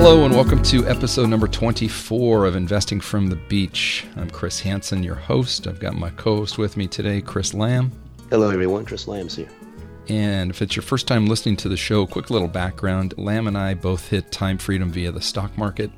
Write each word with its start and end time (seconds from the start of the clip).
Hello, 0.00 0.24
and 0.24 0.32
welcome 0.32 0.62
to 0.62 0.86
episode 0.86 1.28
number 1.28 1.48
24 1.48 2.46
of 2.46 2.54
Investing 2.54 3.00
from 3.00 3.26
the 3.26 3.34
Beach. 3.34 4.06
I'm 4.14 4.30
Chris 4.30 4.60
Hansen, 4.60 5.02
your 5.02 5.16
host. 5.16 5.66
I've 5.66 5.80
got 5.80 5.96
my 5.96 6.10
co 6.10 6.36
host 6.36 6.56
with 6.56 6.76
me 6.76 6.86
today, 6.86 7.20
Chris 7.20 7.52
Lamb. 7.52 7.90
Hello, 8.30 8.48
everyone. 8.48 8.84
Chris 8.84 9.08
Lamb's 9.08 9.34
here. 9.34 9.48
And 10.08 10.52
if 10.52 10.62
it's 10.62 10.76
your 10.76 10.84
first 10.84 11.08
time 11.08 11.26
listening 11.26 11.56
to 11.56 11.68
the 11.68 11.76
show, 11.76 12.06
quick 12.06 12.30
little 12.30 12.46
background 12.46 13.12
Lamb 13.18 13.48
and 13.48 13.58
I 13.58 13.74
both 13.74 14.08
hit 14.08 14.30
time 14.30 14.56
freedom 14.56 14.92
via 14.92 15.10
the 15.10 15.20
stock 15.20 15.58
market. 15.58 15.90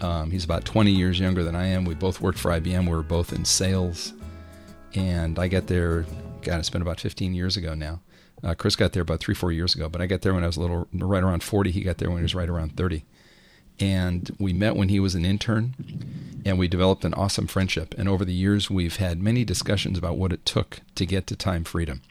Um, 0.00 0.30
he's 0.30 0.44
about 0.44 0.64
20 0.64 0.92
years 0.92 1.18
younger 1.18 1.42
than 1.42 1.56
I 1.56 1.66
am. 1.66 1.84
We 1.84 1.96
both 1.96 2.20
worked 2.20 2.38
for 2.38 2.52
IBM. 2.52 2.84
We 2.84 2.94
were 2.94 3.02
both 3.02 3.32
in 3.32 3.44
sales. 3.44 4.14
And 4.94 5.36
I 5.40 5.48
got 5.48 5.66
there, 5.66 6.06
God, 6.42 6.60
it's 6.60 6.70
been 6.70 6.80
about 6.80 7.00
15 7.00 7.34
years 7.34 7.56
ago 7.56 7.74
now. 7.74 8.02
Uh, 8.44 8.54
Chris 8.54 8.76
got 8.76 8.92
there 8.92 9.02
about 9.02 9.18
three, 9.18 9.34
four 9.34 9.50
years 9.50 9.74
ago, 9.74 9.88
but 9.88 10.00
I 10.00 10.06
got 10.06 10.20
there 10.20 10.32
when 10.32 10.44
I 10.44 10.46
was 10.46 10.58
a 10.58 10.60
little, 10.60 10.86
right 10.92 11.24
around 11.24 11.42
40. 11.42 11.72
He 11.72 11.80
got 11.80 11.98
there 11.98 12.08
when 12.08 12.18
he 12.18 12.22
was 12.22 12.34
right 12.34 12.48
around 12.48 12.76
30 12.76 13.04
and 13.78 14.34
we 14.38 14.52
met 14.52 14.76
when 14.76 14.88
he 14.88 15.00
was 15.00 15.14
an 15.14 15.24
intern 15.24 15.74
and 16.44 16.58
we 16.58 16.68
developed 16.68 17.04
an 17.04 17.14
awesome 17.14 17.46
friendship. 17.46 17.94
And 17.98 18.08
over 18.08 18.24
the 18.24 18.32
years 18.32 18.70
we've 18.70 18.96
had 18.96 19.20
many 19.22 19.44
discussions 19.44 19.98
about 19.98 20.16
what 20.16 20.32
it 20.32 20.44
took 20.44 20.80
to 20.94 21.06
get 21.06 21.26
to 21.28 21.36
time 21.36 21.64
freedom 21.64 22.02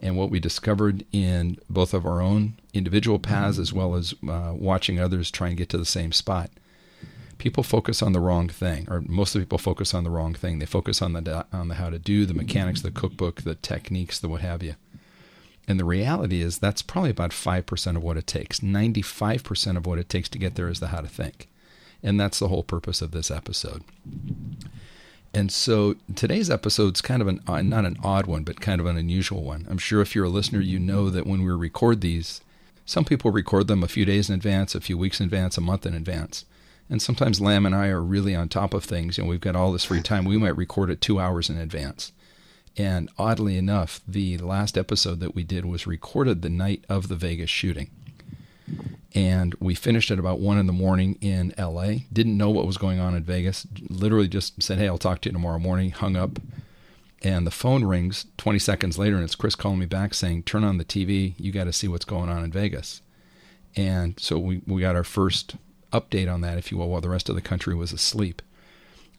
and 0.00 0.16
what 0.16 0.30
we 0.30 0.38
discovered 0.38 1.04
in 1.12 1.58
both 1.68 1.94
of 1.94 2.04
our 2.04 2.20
own 2.20 2.54
individual 2.72 3.18
paths 3.18 3.58
as 3.58 3.72
well 3.72 3.94
as 3.94 4.14
uh, 4.28 4.52
watching 4.54 5.00
others 5.00 5.30
try 5.30 5.48
and 5.48 5.56
get 5.56 5.68
to 5.70 5.78
the 5.78 5.84
same 5.84 6.12
spot. 6.12 6.50
People 7.38 7.62
focus 7.62 8.02
on 8.02 8.12
the 8.12 8.20
wrong 8.20 8.48
thing 8.48 8.86
or 8.88 9.02
most 9.06 9.34
of 9.34 9.40
the 9.40 9.46
people 9.46 9.58
focus 9.58 9.94
on 9.94 10.04
the 10.04 10.10
wrong 10.10 10.34
thing. 10.34 10.58
They 10.58 10.66
focus 10.66 11.02
on 11.02 11.14
the 11.14 11.46
on 11.52 11.68
the 11.68 11.74
how 11.74 11.90
to 11.90 11.98
do 11.98 12.26
the 12.26 12.34
mechanics 12.34 12.82
the 12.82 12.90
cookbook 12.90 13.42
the 13.42 13.54
techniques 13.56 14.18
the 14.18 14.28
what 14.28 14.40
have 14.40 14.62
you 14.62 14.76
and 15.66 15.80
the 15.80 15.84
reality 15.84 16.42
is 16.42 16.58
that's 16.58 16.82
probably 16.82 17.10
about 17.10 17.30
5% 17.30 17.96
of 17.96 18.02
what 18.02 18.16
it 18.16 18.26
takes. 18.26 18.60
95% 18.60 19.76
of 19.76 19.86
what 19.86 19.98
it 19.98 20.08
takes 20.08 20.28
to 20.30 20.38
get 20.38 20.56
there 20.56 20.68
is 20.68 20.80
the 20.80 20.88
how 20.88 21.00
to 21.00 21.08
think. 21.08 21.48
And 22.02 22.20
that's 22.20 22.38
the 22.38 22.48
whole 22.48 22.62
purpose 22.62 23.00
of 23.00 23.12
this 23.12 23.30
episode. 23.30 23.82
And 25.32 25.50
so 25.50 25.96
today's 26.14 26.50
episode 26.50 26.96
is 26.96 27.00
kind 27.00 27.20
of 27.20 27.28
an 27.28 27.40
uh, 27.48 27.62
not 27.62 27.84
an 27.84 27.96
odd 28.04 28.26
one, 28.26 28.44
but 28.44 28.60
kind 28.60 28.80
of 28.80 28.86
an 28.86 28.96
unusual 28.96 29.42
one. 29.42 29.66
I'm 29.68 29.78
sure 29.78 30.00
if 30.00 30.14
you're 30.14 30.26
a 30.26 30.30
listener, 30.30 30.60
you 30.60 30.78
know 30.78 31.10
that 31.10 31.26
when 31.26 31.42
we 31.42 31.50
record 31.50 32.02
these, 32.02 32.40
some 32.86 33.04
people 33.04 33.32
record 33.32 33.66
them 33.66 33.82
a 33.82 33.88
few 33.88 34.04
days 34.04 34.28
in 34.28 34.34
advance, 34.34 34.74
a 34.74 34.80
few 34.80 34.96
weeks 34.96 35.18
in 35.18 35.24
advance, 35.24 35.56
a 35.56 35.62
month 35.62 35.86
in 35.86 35.94
advance. 35.94 36.44
And 36.90 37.00
sometimes 37.00 37.40
Lamb 37.40 37.66
and 37.66 37.74
I 37.74 37.88
are 37.88 38.02
really 38.02 38.34
on 38.34 38.48
top 38.48 38.74
of 38.74 38.84
things. 38.84 39.18
Know, 39.18 39.24
we've 39.24 39.40
got 39.40 39.56
all 39.56 39.72
this 39.72 39.84
free 39.84 40.02
time. 40.02 40.24
We 40.24 40.36
might 40.36 40.56
record 40.56 40.90
it 40.90 41.00
two 41.00 41.18
hours 41.18 41.48
in 41.48 41.56
advance. 41.56 42.12
And 42.76 43.08
oddly 43.18 43.56
enough, 43.56 44.00
the 44.06 44.38
last 44.38 44.76
episode 44.76 45.20
that 45.20 45.34
we 45.34 45.44
did 45.44 45.64
was 45.64 45.86
recorded 45.86 46.42
the 46.42 46.50
night 46.50 46.84
of 46.88 47.08
the 47.08 47.14
Vegas 47.16 47.50
shooting. 47.50 47.90
And 49.14 49.54
we 49.60 49.76
finished 49.76 50.10
at 50.10 50.18
about 50.18 50.40
one 50.40 50.58
in 50.58 50.66
the 50.66 50.72
morning 50.72 51.16
in 51.20 51.54
LA. 51.56 51.98
Didn't 52.12 52.36
know 52.36 52.50
what 52.50 52.66
was 52.66 52.78
going 52.78 52.98
on 52.98 53.14
in 53.14 53.22
Vegas. 53.22 53.66
Literally 53.88 54.26
just 54.26 54.60
said, 54.60 54.78
Hey, 54.78 54.88
I'll 54.88 54.98
talk 54.98 55.20
to 55.20 55.28
you 55.28 55.32
tomorrow 55.32 55.60
morning. 55.60 55.92
Hung 55.92 56.16
up. 56.16 56.40
And 57.22 57.46
the 57.46 57.52
phone 57.52 57.84
rings 57.84 58.26
20 58.36 58.58
seconds 58.58 58.98
later, 58.98 59.14
and 59.14 59.24
it's 59.24 59.34
Chris 59.34 59.54
calling 59.54 59.78
me 59.78 59.86
back 59.86 60.12
saying, 60.12 60.42
Turn 60.42 60.64
on 60.64 60.78
the 60.78 60.84
TV. 60.84 61.34
You 61.38 61.52
got 61.52 61.64
to 61.64 61.72
see 61.72 61.86
what's 61.86 62.04
going 62.04 62.28
on 62.28 62.42
in 62.42 62.50
Vegas. 62.50 63.02
And 63.76 64.18
so 64.18 64.38
we, 64.38 64.62
we 64.66 64.80
got 64.80 64.96
our 64.96 65.04
first 65.04 65.56
update 65.92 66.32
on 66.32 66.40
that, 66.40 66.58
if 66.58 66.72
you 66.72 66.78
will, 66.78 66.88
while 66.88 67.00
the 67.00 67.08
rest 67.08 67.28
of 67.28 67.34
the 67.34 67.40
country 67.40 67.74
was 67.74 67.92
asleep. 67.92 68.42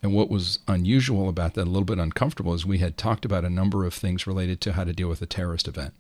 And 0.06 0.14
what 0.14 0.30
was 0.30 0.60
unusual 0.68 1.28
about 1.30 1.56
that, 1.56 1.64
a 1.64 1.66
little 1.66 1.84
bit 1.84 1.98
uncomfortable, 1.98 2.54
is 2.54 2.64
we 2.64 2.78
had 2.78 2.96
talked 2.96 3.26
about 3.26 3.44
a 3.44 3.50
number 3.50 3.86
of 3.86 3.94
things 3.96 4.28
related 4.28 4.62
to 4.62 4.74
how 4.74 4.84
to 4.84 4.94
deal 4.94 5.10
with 5.10 5.20
a 5.24 5.26
terrorist 5.26 5.68
event. 5.68 5.96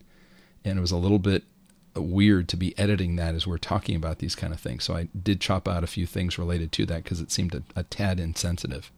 And 0.63 0.77
it 0.77 0.81
was 0.81 0.91
a 0.91 0.97
little 0.97 1.17
bit 1.17 1.43
weird 1.95 2.47
to 2.49 2.55
be 2.55 2.77
editing 2.77 3.15
that 3.15 3.33
as 3.33 3.47
we're 3.47 3.57
talking 3.57 3.95
about 3.95 4.19
these 4.19 4.35
kind 4.35 4.53
of 4.53 4.59
things. 4.59 4.83
So 4.83 4.95
I 4.95 5.07
did 5.19 5.41
chop 5.41 5.67
out 5.67 5.83
a 5.83 5.87
few 5.87 6.05
things 6.05 6.37
related 6.37 6.71
to 6.73 6.85
that 6.85 7.03
because 7.03 7.19
it 7.19 7.31
seemed 7.31 7.55
a, 7.55 7.63
a, 7.75 7.81
tad 7.81 8.19
insensitive. 8.19 8.91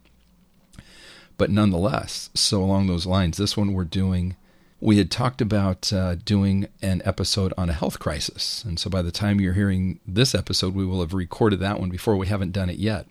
But 1.37 1.51
nonetheless, 1.51 2.29
so 2.33 2.61
along 2.61 2.87
those 2.87 3.05
lines, 3.05 3.37
this 3.37 3.55
one 3.55 3.71
we're 3.71 3.85
doing, 3.85 4.35
we 4.81 4.97
had 4.97 5.09
talked 5.09 5.39
about 5.39 5.93
uh, 5.93 6.15
doing 6.15 6.67
an 6.81 7.01
episode 7.05 7.53
on 7.57 7.69
a 7.69 7.73
health 7.73 7.99
crisis. 7.99 8.61
And 8.65 8.77
so 8.77 8.89
by 8.89 9.03
the 9.03 9.11
time 9.11 9.39
you're 9.39 9.53
hearing 9.53 10.01
this 10.05 10.35
episode, 10.35 10.75
we 10.75 10.85
will 10.85 10.99
have 10.99 11.13
recorded 11.13 11.61
that 11.61 11.79
one 11.79 11.89
before 11.89 12.17
we 12.17 12.27
haven't 12.27 12.51
done 12.51 12.69
it 12.69 12.77
yet 12.77 13.07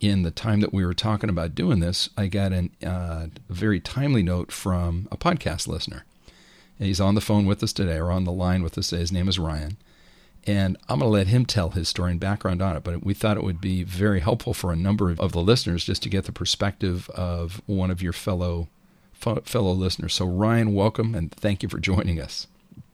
in 0.00 0.22
the 0.22 0.30
time 0.30 0.60
that 0.60 0.72
we 0.72 0.84
were 0.84 0.94
talking 0.94 1.30
about 1.30 1.54
doing 1.54 1.80
this, 1.80 2.08
I 2.16 2.26
got 2.26 2.52
an, 2.52 2.70
uh, 2.82 3.28
a 3.48 3.52
very 3.52 3.80
timely 3.80 4.22
note 4.22 4.50
from 4.50 5.06
a 5.12 5.16
podcast 5.16 5.68
listener. 5.68 6.04
He's 6.78 7.00
on 7.00 7.14
the 7.14 7.20
phone 7.20 7.44
with 7.44 7.62
us 7.62 7.74
today, 7.74 7.98
or 7.98 8.10
on 8.10 8.24
the 8.24 8.32
line 8.32 8.62
with 8.62 8.78
us 8.78 8.88
today. 8.88 9.00
His 9.00 9.12
name 9.12 9.28
is 9.28 9.38
Ryan. 9.38 9.76
And 10.46 10.78
I'm 10.88 11.00
going 11.00 11.10
to 11.10 11.12
let 11.12 11.26
him 11.26 11.44
tell 11.44 11.70
his 11.70 11.90
story 11.90 12.12
and 12.12 12.20
background 12.20 12.62
on 12.62 12.74
it. 12.74 12.82
But 12.82 13.04
we 13.04 13.12
thought 13.12 13.36
it 13.36 13.44
would 13.44 13.60
be 13.60 13.84
very 13.84 14.20
helpful 14.20 14.54
for 14.54 14.72
a 14.72 14.76
number 14.76 15.10
of 15.10 15.32
the 15.32 15.42
listeners 15.42 15.84
just 15.84 16.02
to 16.04 16.08
get 16.08 16.24
the 16.24 16.32
perspective 16.32 17.10
of 17.10 17.60
one 17.66 17.90
of 17.90 18.00
your 18.02 18.14
fellow 18.14 18.68
fellow 19.12 19.72
listeners. 19.72 20.14
So 20.14 20.24
Ryan, 20.24 20.72
welcome 20.72 21.14
and 21.14 21.30
thank 21.30 21.62
you 21.62 21.68
for 21.68 21.78
joining 21.78 22.18
us. 22.18 22.46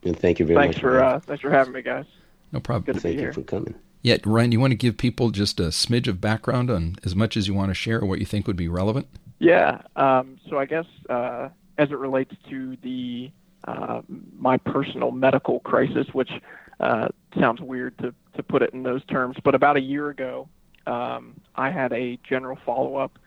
And 0.03 0.19
thank 0.19 0.41
you 0.41 0.47
very 0.47 0.59
thanks 0.59 0.77
much. 0.77 0.81
For, 0.81 1.01
uh, 1.01 1.21
thanks 1.21 1.41
for 1.41 1.51
having 1.51 1.73
me, 1.73 1.83
guys. 1.83 2.07
No 2.51 2.59
problem. 2.59 2.85
Good 2.85 2.97
to 2.97 3.01
thank 3.01 3.13
be 3.13 3.21
you 3.21 3.27
here. 3.27 3.33
for 3.33 3.43
coming. 3.43 3.77
Yeah, 4.07 4.19
Ryan, 4.25 4.53
you 4.53 4.61
want 4.61 4.71
to 4.71 4.77
give 4.77 4.99
people 4.99 5.31
just 5.31 5.59
a 5.59 5.65
smidge 5.65 6.07
of 6.07 6.21
background 6.21 6.71
on 6.71 6.95
as 7.05 7.17
much 7.17 7.37
as 7.37 7.49
you 7.49 7.55
want 7.55 7.71
to 7.71 7.75
share 7.75 8.05
what 8.05 8.21
you 8.21 8.25
think 8.25 8.47
would 8.47 8.55
be 8.55 8.69
relevant? 8.69 9.09
Yeah. 9.41 9.83
Um, 9.97 10.39
so 10.49 10.59
I 10.59 10.65
guess 10.65 10.85
uh, 11.11 11.49
as 11.77 11.91
it 11.91 11.99
relates 11.99 12.33
to 12.49 12.77
the 12.85 13.33
uh, 13.67 14.03
my 14.39 14.59
personal 14.59 15.11
medical 15.11 15.59
crisis, 15.59 16.07
which 16.13 16.31
uh, 16.79 17.09
sounds 17.41 17.61
weird 17.61 17.99
to, 17.99 18.15
to 18.37 18.45
put 18.45 18.63
it 18.63 18.73
in 18.73 18.85
those 18.85 19.05
terms, 19.07 19.39
but 19.43 19.57
about 19.57 19.77
a 19.77 19.81
year 19.81 20.11
ago, 20.11 20.49
um, 20.87 21.35
I 21.57 21.73
had 21.73 21.93
a 21.93 22.17
general 22.23 22.57
follow 22.65 22.95
up 22.95 23.19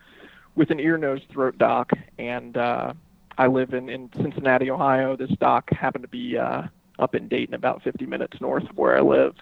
with 0.54 0.70
an 0.70 0.80
ear, 0.80 0.96
nose, 0.96 1.20
throat 1.30 1.58
doc, 1.58 1.90
and 2.18 2.56
uh, 2.56 2.94
I 3.36 3.48
live 3.48 3.74
in, 3.74 3.90
in 3.90 4.08
Cincinnati, 4.16 4.70
Ohio. 4.70 5.14
This 5.14 5.30
doc 5.40 5.68
happened 5.74 6.04
to 6.04 6.08
be 6.08 6.38
uh, 6.38 6.62
up 6.98 7.14
in 7.14 7.28
Dayton, 7.28 7.52
about 7.52 7.82
50 7.82 8.06
minutes 8.06 8.40
north 8.40 8.64
of 8.64 8.78
where 8.78 8.96
I 8.96 9.02
live 9.02 9.34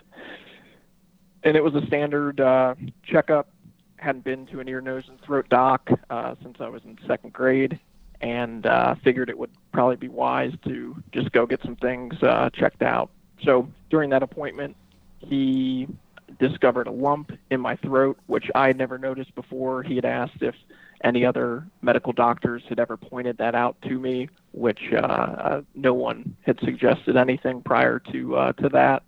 and 1.44 1.56
it 1.56 1.62
was 1.62 1.74
a 1.74 1.86
standard 1.86 2.40
uh, 2.40 2.74
checkup. 3.04 3.48
Hadn't 3.96 4.24
been 4.24 4.46
to 4.46 4.60
an 4.60 4.68
ear, 4.68 4.80
nose, 4.80 5.04
and 5.08 5.20
throat 5.20 5.48
doc 5.48 5.90
uh, 6.08 6.34
since 6.42 6.58
I 6.60 6.68
was 6.68 6.82
in 6.84 6.96
second 7.06 7.32
grade, 7.32 7.78
and 8.20 8.64
uh, 8.64 8.94
figured 9.02 9.28
it 9.28 9.38
would 9.38 9.50
probably 9.72 9.96
be 9.96 10.08
wise 10.08 10.52
to 10.64 10.96
just 11.12 11.32
go 11.32 11.46
get 11.46 11.60
some 11.62 11.76
things 11.76 12.14
uh, 12.22 12.50
checked 12.50 12.82
out. 12.82 13.10
So 13.42 13.68
during 13.90 14.10
that 14.10 14.22
appointment, 14.22 14.76
he 15.18 15.88
discovered 16.38 16.86
a 16.86 16.92
lump 16.92 17.32
in 17.50 17.60
my 17.60 17.76
throat, 17.76 18.18
which 18.26 18.50
I 18.54 18.68
had 18.68 18.76
never 18.76 18.98
noticed 18.98 19.34
before. 19.34 19.82
He 19.82 19.96
had 19.96 20.04
asked 20.04 20.42
if 20.42 20.54
any 21.02 21.24
other 21.24 21.66
medical 21.82 22.12
doctors 22.12 22.62
had 22.68 22.78
ever 22.78 22.96
pointed 22.96 23.38
that 23.38 23.54
out 23.54 23.80
to 23.82 23.98
me, 23.98 24.28
which 24.52 24.92
uh, 24.92 24.96
uh, 24.96 25.62
no 25.74 25.94
one 25.94 26.36
had 26.42 26.58
suggested 26.60 27.16
anything 27.16 27.62
prior 27.62 27.98
to 28.12 28.36
uh, 28.36 28.52
to 28.54 28.68
that 28.68 29.02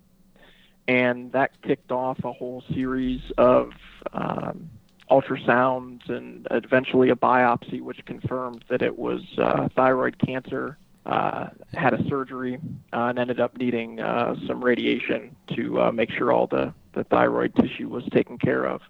and 0.91 1.31
that 1.31 1.53
kicked 1.63 1.93
off 1.93 2.19
a 2.25 2.33
whole 2.33 2.65
series 2.75 3.21
of 3.39 3.71
um, 4.13 4.69
ultrasounds 5.09 6.09
and 6.11 6.49
eventually 6.51 7.11
a 7.11 7.15
biopsy, 7.15 7.81
which 7.81 8.05
confirmed 8.07 8.65
that 8.69 8.83
it 8.83 8.99
was 8.99 9.23
uh, 9.39 9.69
thyroid 9.77 10.19
cancer. 10.19 10.77
Uh, 11.07 11.49
had 11.73 11.95
a 11.95 12.09
surgery 12.09 12.59
uh, 12.93 13.05
and 13.05 13.21
ended 13.21 13.39
up 13.39 13.57
needing 13.57 14.01
uh, 14.01 14.35
some 14.49 14.63
radiation 14.63 15.35
to 15.47 15.81
uh, 15.81 15.93
make 15.93 16.11
sure 16.11 16.33
all 16.33 16.49
the, 16.49 16.75
the 16.95 17.05
thyroid 17.05 17.55
tissue 17.55 17.89
was 17.89 18.05
taken 18.13 18.37
care 18.37 18.65
of. 18.65 18.83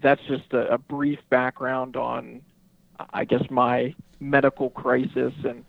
That's 0.00 0.22
just 0.28 0.52
a, 0.52 0.74
a 0.74 0.78
brief 0.78 1.18
background 1.30 1.96
on, 1.96 2.42
I 3.12 3.24
guess, 3.24 3.42
my 3.50 3.92
medical 4.20 4.70
crisis. 4.70 5.34
And 5.44 5.64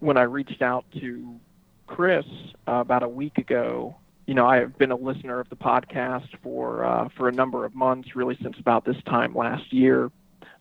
when 0.00 0.16
I 0.16 0.22
reached 0.22 0.62
out 0.62 0.84
to 1.00 1.38
Chris 1.86 2.26
about 2.66 3.04
a 3.04 3.08
week 3.08 3.38
ago, 3.38 3.96
you 4.26 4.34
know, 4.34 4.46
I 4.46 4.56
have 4.56 4.78
been 4.78 4.90
a 4.90 4.96
listener 4.96 5.40
of 5.40 5.48
the 5.50 5.56
podcast 5.56 6.28
for 6.42 6.84
uh, 6.84 7.08
for 7.16 7.28
a 7.28 7.32
number 7.32 7.64
of 7.64 7.74
months, 7.74 8.16
really 8.16 8.38
since 8.42 8.58
about 8.58 8.84
this 8.84 8.96
time 9.04 9.34
last 9.34 9.72
year. 9.72 10.10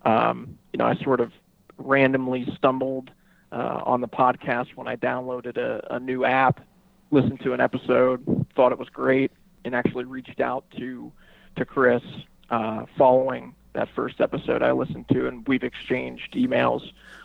Um, 0.03 0.57
you 0.73 0.77
know, 0.77 0.85
I 0.85 0.95
sort 0.95 1.21
of 1.21 1.31
randomly 1.77 2.47
stumbled 2.57 3.09
uh, 3.51 3.81
on 3.85 4.01
the 4.01 4.07
podcast 4.07 4.75
when 4.75 4.87
I 4.87 4.95
downloaded 4.95 5.57
a, 5.57 5.95
a 5.95 5.99
new 5.99 6.25
app, 6.25 6.59
listened 7.11 7.39
to 7.41 7.53
an 7.53 7.61
episode, 7.61 8.45
thought 8.55 8.71
it 8.71 8.79
was 8.79 8.89
great, 8.89 9.31
and 9.63 9.73
actually 9.75 10.05
reached 10.05 10.41
out 10.41 10.65
to 10.77 11.11
to 11.55 11.65
Chris 11.65 12.03
uh, 12.49 12.85
following 12.97 13.55
that 13.73 13.89
first 13.95 14.21
episode 14.21 14.61
I 14.61 14.71
listened 14.71 15.07
to, 15.09 15.27
and 15.27 15.47
we've 15.47 15.63
exchanged 15.63 16.33
emails 16.33 16.81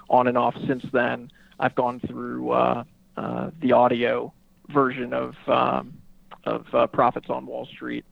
on 0.09 0.29
and 0.29 0.39
off 0.39 0.55
since 0.67 0.85
then. 0.93 1.31
I've 1.61 1.75
gone 1.75 2.01
through 2.01 2.53
uh, 2.53 2.85
uh, 3.17 3.51
the 3.61 3.73
audio 3.73 4.33
version 4.69 5.13
of 5.13 5.35
um, 5.47 5.99
of 6.45 6.67
uh, 6.73 6.87
Profits 6.87 7.27
on 7.29 7.47
Wall 7.47 7.67
Street. 7.67 8.05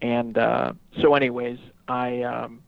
And 0.00 0.36
uh, 0.36 0.72
so, 1.00 1.14
anyways, 1.14 1.58
I 1.88 2.22
um, 2.22 2.62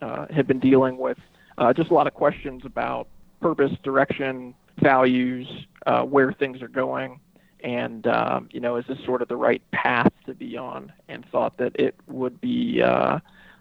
uh, 0.00 0.26
had 0.30 0.46
been 0.46 0.60
dealing 0.60 0.98
with 0.98 1.18
uh, 1.58 1.72
just 1.72 1.90
a 1.90 1.94
lot 1.94 2.06
of 2.06 2.14
questions 2.14 2.62
about 2.64 3.08
purpose, 3.40 3.72
direction, 3.82 4.54
values, 4.80 5.46
uh, 5.86 6.02
where 6.02 6.32
things 6.32 6.62
are 6.62 6.68
going. 6.68 7.20
and 7.62 8.06
um, 8.06 8.48
you 8.52 8.60
know, 8.60 8.76
is 8.76 8.84
this 8.88 8.98
sort 9.04 9.22
of 9.22 9.28
the 9.28 9.36
right 9.36 9.62
path 9.70 10.12
to 10.26 10.34
be 10.34 10.56
on? 10.56 10.92
And 11.08 11.24
thought 11.30 11.56
that 11.58 11.74
it 11.76 11.94
would 12.06 12.40
be 12.40 12.82
uh, 12.82 13.18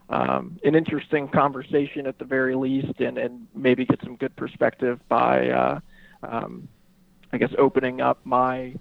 um, 0.10 0.60
an 0.64 0.76
interesting 0.76 1.28
conversation 1.28 2.08
at 2.08 2.18
the 2.18 2.26
very 2.26 2.56
least, 2.56 3.00
and, 3.00 3.18
and 3.18 3.48
maybe 3.56 3.86
get 3.86 4.00
some 4.04 4.16
good 4.16 4.36
perspective 4.36 5.00
by, 5.08 5.50
uh, 5.50 5.80
um, 6.24 6.68
I 7.32 7.38
guess, 7.38 7.52
opening 7.58 8.02
up 8.02 8.20
my 8.24 8.76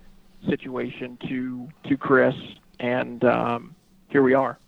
situation 0.48 1.18
to 1.28 1.68
to 1.88 1.96
Chris, 1.96 2.34
and 2.78 3.22
um, 3.24 3.74
here 4.08 4.22
we 4.22 4.34
are. 4.34 4.58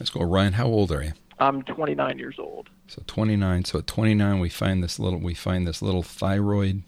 Let's 0.00 0.10
go, 0.10 0.22
Ryan. 0.22 0.54
How 0.54 0.66
old 0.66 0.90
are 0.92 1.02
you? 1.02 1.12
I'm 1.38 1.62
29 1.62 2.18
years 2.18 2.36
old. 2.38 2.68
So 2.86 3.02
29. 3.06 3.64
So 3.64 3.78
at 3.80 3.86
29, 3.86 4.38
we 4.38 4.48
find 4.48 4.82
this 4.82 4.98
little 4.98 5.18
we 5.18 5.34
find 5.34 5.66
this 5.66 5.82
little 5.82 6.02
thyroid 6.02 6.82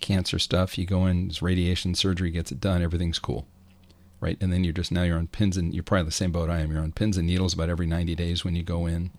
cancer 0.00 0.38
stuff. 0.38 0.76
You 0.76 0.86
go 0.86 1.06
in, 1.06 1.28
it's 1.28 1.42
radiation 1.42 1.94
surgery 1.94 2.30
gets 2.30 2.52
it 2.52 2.60
done. 2.60 2.82
Everything's 2.82 3.18
cool, 3.18 3.46
right? 4.20 4.36
And 4.40 4.52
then 4.52 4.64
you're 4.64 4.72
just 4.72 4.92
now 4.92 5.02
you're 5.02 5.18
on 5.18 5.28
pins 5.28 5.56
and 5.56 5.72
you're 5.72 5.82
probably 5.82 6.06
the 6.06 6.12
same 6.12 6.32
boat 6.32 6.50
I 6.50 6.60
am. 6.60 6.72
You're 6.72 6.82
on 6.82 6.92
pins 6.92 7.16
and 7.16 7.26
needles 7.26 7.54
about 7.54 7.70
every 7.70 7.86
90 7.86 8.14
days 8.14 8.44
when 8.44 8.56
you 8.56 8.62
go 8.62 8.86
in 8.86 9.10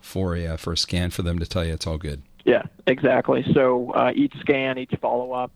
for 0.00 0.36
a 0.36 0.46
uh, 0.46 0.56
for 0.56 0.72
a 0.72 0.76
scan 0.76 1.10
for 1.10 1.22
them 1.22 1.38
to 1.38 1.46
tell 1.46 1.64
you 1.64 1.74
it's 1.74 1.86
all 1.86 1.98
good. 1.98 2.22
Yeah, 2.44 2.62
exactly. 2.86 3.44
So 3.52 3.90
uh, 3.90 4.12
each 4.14 4.34
scan, 4.40 4.78
each 4.78 4.94
follow 5.02 5.32
up, 5.32 5.50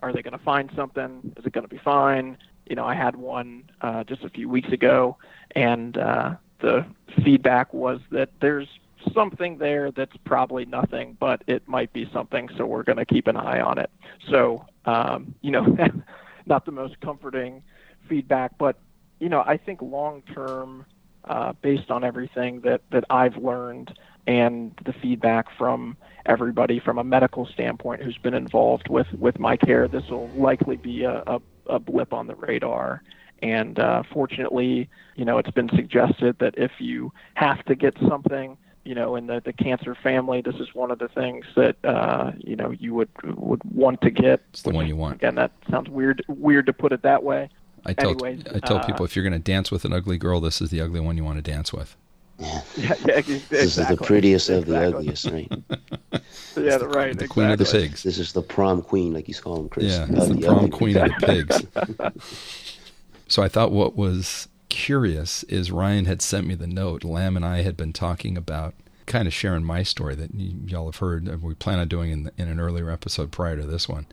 are 0.00 0.12
they 0.12 0.22
going 0.22 0.36
to 0.36 0.44
find 0.44 0.70
something? 0.76 1.32
Is 1.36 1.46
it 1.46 1.52
going 1.52 1.64
to 1.66 1.74
be 1.74 1.80
fine? 1.82 2.36
You 2.68 2.76
know, 2.76 2.84
I 2.84 2.94
had 2.94 3.16
one 3.16 3.64
uh, 3.80 4.04
just 4.04 4.22
a 4.24 4.30
few 4.30 4.48
weeks 4.48 4.72
ago, 4.72 5.16
and 5.54 5.96
uh, 5.96 6.34
the 6.60 6.84
feedback 7.24 7.72
was 7.72 8.00
that 8.10 8.30
there's 8.40 8.68
something 9.14 9.58
there 9.58 9.90
that's 9.90 10.16
probably 10.24 10.64
nothing, 10.64 11.16
but 11.20 11.42
it 11.46 11.66
might 11.68 11.92
be 11.92 12.08
something, 12.12 12.48
so 12.56 12.66
we're 12.66 12.82
going 12.82 12.98
to 12.98 13.04
keep 13.04 13.26
an 13.26 13.36
eye 13.36 13.60
on 13.60 13.78
it. 13.78 13.90
So, 14.30 14.64
um, 14.84 15.34
you 15.42 15.50
know, 15.50 15.76
not 16.46 16.64
the 16.64 16.72
most 16.72 17.00
comforting 17.00 17.62
feedback, 18.08 18.58
but, 18.58 18.78
you 19.20 19.28
know, 19.28 19.40
I 19.40 19.56
think 19.56 19.80
long 19.82 20.22
term, 20.34 20.86
uh, 21.26 21.52
based 21.62 21.90
on 21.90 22.04
everything 22.04 22.60
that, 22.60 22.82
that 22.90 23.04
I've 23.10 23.36
learned 23.36 23.96
and 24.26 24.72
the 24.84 24.92
feedback 24.92 25.46
from 25.56 25.96
everybody 26.26 26.80
from 26.80 26.98
a 26.98 27.04
medical 27.04 27.46
standpoint 27.46 28.02
who's 28.02 28.18
been 28.18 28.34
involved 28.34 28.88
with, 28.88 29.06
with 29.12 29.38
my 29.38 29.56
care, 29.56 29.86
this 29.86 30.08
will 30.10 30.28
likely 30.30 30.76
be 30.76 31.04
a, 31.04 31.22
a, 31.26 31.40
a 31.66 31.78
blip 31.78 32.12
on 32.12 32.26
the 32.26 32.34
radar. 32.34 33.02
And 33.42 33.78
uh, 33.78 34.02
fortunately, 34.12 34.88
you 35.14 35.24
know, 35.24 35.38
it's 35.38 35.50
been 35.50 35.68
suggested 35.68 36.38
that 36.40 36.54
if 36.56 36.72
you 36.78 37.12
have 37.34 37.64
to 37.66 37.74
get 37.74 37.94
something, 38.08 38.56
you 38.84 38.94
know, 38.94 39.16
in 39.16 39.26
the, 39.26 39.42
the 39.44 39.52
cancer 39.52 39.94
family, 39.94 40.40
this 40.40 40.54
is 40.56 40.68
one 40.74 40.90
of 40.90 40.98
the 40.98 41.08
things 41.08 41.44
that 41.56 41.76
uh, 41.84 42.32
you 42.38 42.56
know 42.56 42.70
you 42.70 42.94
would 42.94 43.10
would 43.24 43.62
want 43.64 44.00
to 44.02 44.10
get. 44.10 44.42
It's 44.50 44.62
the 44.62 44.70
which, 44.70 44.76
one 44.76 44.86
you 44.86 44.96
want. 44.96 45.16
Again, 45.16 45.34
that 45.34 45.50
sounds 45.70 45.90
weird 45.90 46.24
weird 46.28 46.66
to 46.66 46.72
put 46.72 46.92
it 46.92 47.02
that 47.02 47.22
way. 47.22 47.50
I 47.86 47.92
tell 47.92 48.10
Anyways, 48.10 48.42
I 48.52 48.58
tell 48.58 48.78
uh, 48.78 48.84
people 48.84 49.04
if 49.04 49.14
you're 49.14 49.22
going 49.22 49.32
to 49.32 49.38
dance 49.38 49.70
with 49.70 49.84
an 49.84 49.92
ugly 49.92 50.18
girl, 50.18 50.40
this 50.40 50.60
is 50.60 50.70
the 50.70 50.80
ugly 50.80 51.00
one 51.00 51.16
you 51.16 51.24
want 51.24 51.36
to 51.36 51.50
dance 51.50 51.72
with. 51.72 51.96
Yeah. 52.38 52.62
yeah, 52.76 52.94
yeah 53.06 53.14
exactly. 53.18 53.38
This 53.48 53.78
is 53.78 53.88
the 53.88 53.96
prettiest 53.96 54.48
of 54.50 54.66
the 54.66 54.88
ugliest, 54.88 55.24
right? 55.30 55.50
yeah, 55.50 56.78
the, 56.78 56.88
right. 56.88 57.16
The 57.16 57.24
exactly. 57.24 57.28
queen 57.28 57.50
of 57.50 57.58
the 57.58 57.64
pigs. 57.64 58.02
This 58.02 58.18
is 58.18 58.32
the 58.32 58.42
prom 58.42 58.82
queen, 58.82 59.14
like 59.14 59.28
you 59.28 59.34
call 59.34 59.56
them, 59.56 59.68
Chris. 59.68 59.96
Yeah, 59.96 60.06
it's 60.10 60.28
the 60.28 60.40
prom 60.40 60.70
queen 60.70 60.96
of 60.96 61.10
the 61.18 61.26
pigs. 61.26 62.42
so 63.28 63.42
I 63.42 63.48
thought 63.48 63.72
what 63.72 63.96
was 63.96 64.48
curious 64.68 65.44
is 65.44 65.70
Ryan 65.70 66.04
had 66.06 66.20
sent 66.20 66.46
me 66.46 66.54
the 66.54 66.66
note. 66.66 67.04
Lamb 67.04 67.36
and 67.36 67.44
I 67.44 67.62
had 67.62 67.76
been 67.76 67.92
talking 67.92 68.36
about 68.36 68.74
kind 69.06 69.28
of 69.28 69.32
sharing 69.32 69.64
my 69.64 69.82
story 69.82 70.14
that 70.16 70.34
y- 70.34 70.52
y'all 70.66 70.86
have 70.86 70.96
heard. 70.96 71.42
We 71.42 71.54
plan 71.54 71.78
on 71.78 71.88
doing 71.88 72.10
in, 72.10 72.24
the, 72.24 72.32
in 72.36 72.48
an 72.48 72.60
earlier 72.60 72.90
episode 72.90 73.30
prior 73.30 73.56
to 73.56 73.64
this 73.64 73.88
one. 73.88 74.06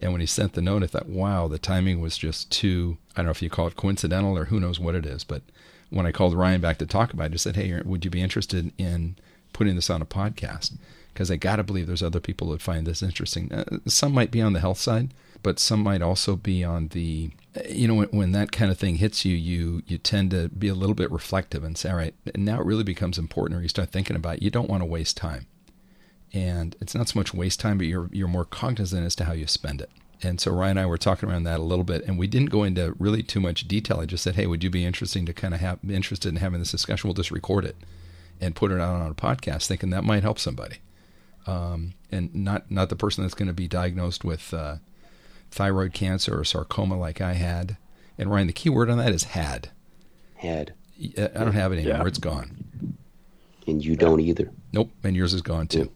And 0.00 0.12
when 0.12 0.20
he 0.20 0.26
sent 0.26 0.52
the 0.52 0.62
note, 0.62 0.82
I 0.82 0.86
thought, 0.86 1.08
wow, 1.08 1.48
the 1.48 1.58
timing 1.58 2.00
was 2.00 2.16
just 2.16 2.50
too, 2.50 2.98
I 3.14 3.18
don't 3.18 3.26
know 3.26 3.30
if 3.32 3.42
you 3.42 3.50
call 3.50 3.66
it 3.66 3.76
coincidental 3.76 4.36
or 4.36 4.46
who 4.46 4.60
knows 4.60 4.78
what 4.78 4.94
it 4.94 5.04
is. 5.04 5.24
But 5.24 5.42
when 5.90 6.06
I 6.06 6.12
called 6.12 6.34
Ryan 6.34 6.60
back 6.60 6.78
to 6.78 6.86
talk 6.86 7.12
about 7.12 7.26
it, 7.26 7.34
I 7.34 7.36
said, 7.36 7.56
hey, 7.56 7.80
would 7.84 8.04
you 8.04 8.10
be 8.10 8.22
interested 8.22 8.72
in 8.78 9.16
putting 9.52 9.74
this 9.74 9.90
on 9.90 10.02
a 10.02 10.06
podcast? 10.06 10.74
Because 11.12 11.30
I 11.30 11.36
got 11.36 11.56
to 11.56 11.64
believe 11.64 11.86
there's 11.86 12.02
other 12.02 12.20
people 12.20 12.50
that 12.50 12.62
find 12.62 12.86
this 12.86 13.02
interesting. 13.02 13.52
Uh, 13.52 13.78
some 13.86 14.12
might 14.12 14.30
be 14.30 14.40
on 14.40 14.52
the 14.52 14.60
health 14.60 14.78
side, 14.78 15.12
but 15.42 15.58
some 15.58 15.82
might 15.82 16.02
also 16.02 16.36
be 16.36 16.62
on 16.62 16.88
the 16.88 17.30
you 17.68 17.88
know 17.88 17.94
when, 17.94 18.08
when, 18.08 18.32
that 18.32 18.52
kind 18.52 18.70
of 18.70 18.78
thing 18.78 18.96
hits 18.96 19.24
you 19.24 19.34
you 19.34 19.82
you 19.86 19.98
tend 19.98 20.30
to 20.30 20.48
be 20.50 20.68
a 20.68 20.74
little 20.74 20.94
bit 20.94 21.10
reflective 21.10 21.64
and 21.64 21.76
say 21.76 21.90
all 21.90 21.96
right 21.96 22.14
now 22.36 22.60
it 22.60 22.66
really 22.66 22.84
becomes 22.84 23.18
important 23.18 23.58
or 23.58 23.62
you 23.62 23.68
start 23.68 23.90
thinking 23.90 24.14
about 24.14 24.36
it. 24.36 24.42
you 24.42 24.50
don't 24.50 24.68
want 24.68 24.80
to 24.80 24.86
waste 24.86 25.16
time 25.16 25.46
and 26.32 26.76
it's 26.80 26.94
not 26.94 27.08
so 27.08 27.18
much 27.18 27.34
waste 27.34 27.60
time 27.60 27.78
but 27.78 27.86
you're 27.86 28.08
you're 28.12 28.28
more 28.28 28.44
cognizant 28.44 29.04
as 29.04 29.16
to 29.16 29.24
how 29.24 29.32
you 29.32 29.46
spend 29.46 29.80
it 29.80 29.90
and 30.20 30.40
so 30.40 30.50
Ryan 30.50 30.72
and 30.72 30.80
I 30.80 30.86
were 30.86 30.98
talking 30.98 31.28
around 31.28 31.44
that 31.44 31.60
a 31.60 31.62
little 31.62 31.84
bit 31.84 32.04
and 32.04 32.18
we 32.18 32.26
didn't 32.26 32.50
go 32.50 32.64
into 32.64 32.94
really 32.98 33.22
too 33.22 33.40
much 33.40 33.68
detail 33.68 34.00
I 34.00 34.06
just 34.06 34.24
said 34.24 34.34
hey 34.34 34.46
would 34.46 34.64
you 34.64 34.70
be 34.70 34.84
interesting 34.84 35.26
to 35.26 35.32
kind 35.32 35.54
of 35.54 35.60
have 35.60 35.78
interested 35.88 36.28
in 36.28 36.36
having 36.36 36.58
this 36.58 36.70
discussion 36.70 37.08
we'll 37.08 37.14
just 37.14 37.30
record 37.30 37.64
it 37.64 37.76
and 38.40 38.54
put 38.54 38.70
it 38.70 38.80
out 38.80 39.00
on 39.00 39.10
a 39.10 39.14
podcast 39.14 39.66
thinking 39.66 39.90
that 39.90 40.04
might 40.04 40.22
help 40.22 40.38
somebody 40.38 40.78
um, 41.48 41.94
and 42.12 42.34
not 42.34 42.70
not 42.70 42.90
the 42.90 42.96
person 42.96 43.24
that's 43.24 43.34
going 43.34 43.48
to 43.48 43.54
be 43.54 43.66
diagnosed 43.66 44.22
with 44.22 44.52
uh, 44.52 44.76
thyroid 45.50 45.94
cancer 45.94 46.38
or 46.38 46.44
sarcoma 46.44 46.98
like 46.98 47.20
I 47.20 47.32
had. 47.34 47.76
And 48.18 48.30
Ryan, 48.30 48.48
the 48.48 48.52
key 48.52 48.68
word 48.68 48.90
on 48.90 48.98
that 48.98 49.12
is 49.12 49.24
had. 49.24 49.70
Had. 50.36 50.74
I 51.00 51.28
don't 51.28 51.52
have 51.52 51.72
it 51.72 51.76
anymore. 51.78 51.98
Yeah. 51.98 52.06
It's 52.06 52.18
gone. 52.18 52.96
And 53.66 53.84
you 53.84 53.96
don't 53.96 54.20
either. 54.20 54.50
Nope. 54.72 54.90
And 55.04 55.16
yours 55.16 55.32
is 55.32 55.42
gone 55.42 55.68
too. 55.68 55.90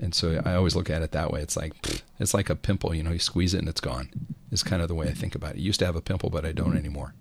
And 0.00 0.14
so 0.14 0.40
I 0.44 0.54
always 0.54 0.74
look 0.74 0.90
at 0.90 1.02
it 1.02 1.12
that 1.12 1.30
way. 1.30 1.40
It's 1.40 1.56
like 1.56 1.74
it's 2.18 2.34
like 2.34 2.50
a 2.50 2.56
pimple. 2.56 2.94
You 2.94 3.02
know, 3.02 3.12
you 3.12 3.18
squeeze 3.18 3.54
it 3.54 3.58
and 3.58 3.68
it's 3.68 3.80
gone. 3.80 4.10
Is 4.50 4.62
kind 4.62 4.82
of 4.82 4.88
the 4.88 4.94
way 4.94 5.08
I 5.08 5.12
think 5.12 5.34
about 5.34 5.52
it. 5.52 5.58
I 5.58 5.60
used 5.60 5.78
to 5.80 5.86
have 5.86 5.96
a 5.96 6.00
pimple, 6.00 6.30
but 6.30 6.44
I 6.44 6.52
don't 6.52 6.76
anymore. 6.76 7.14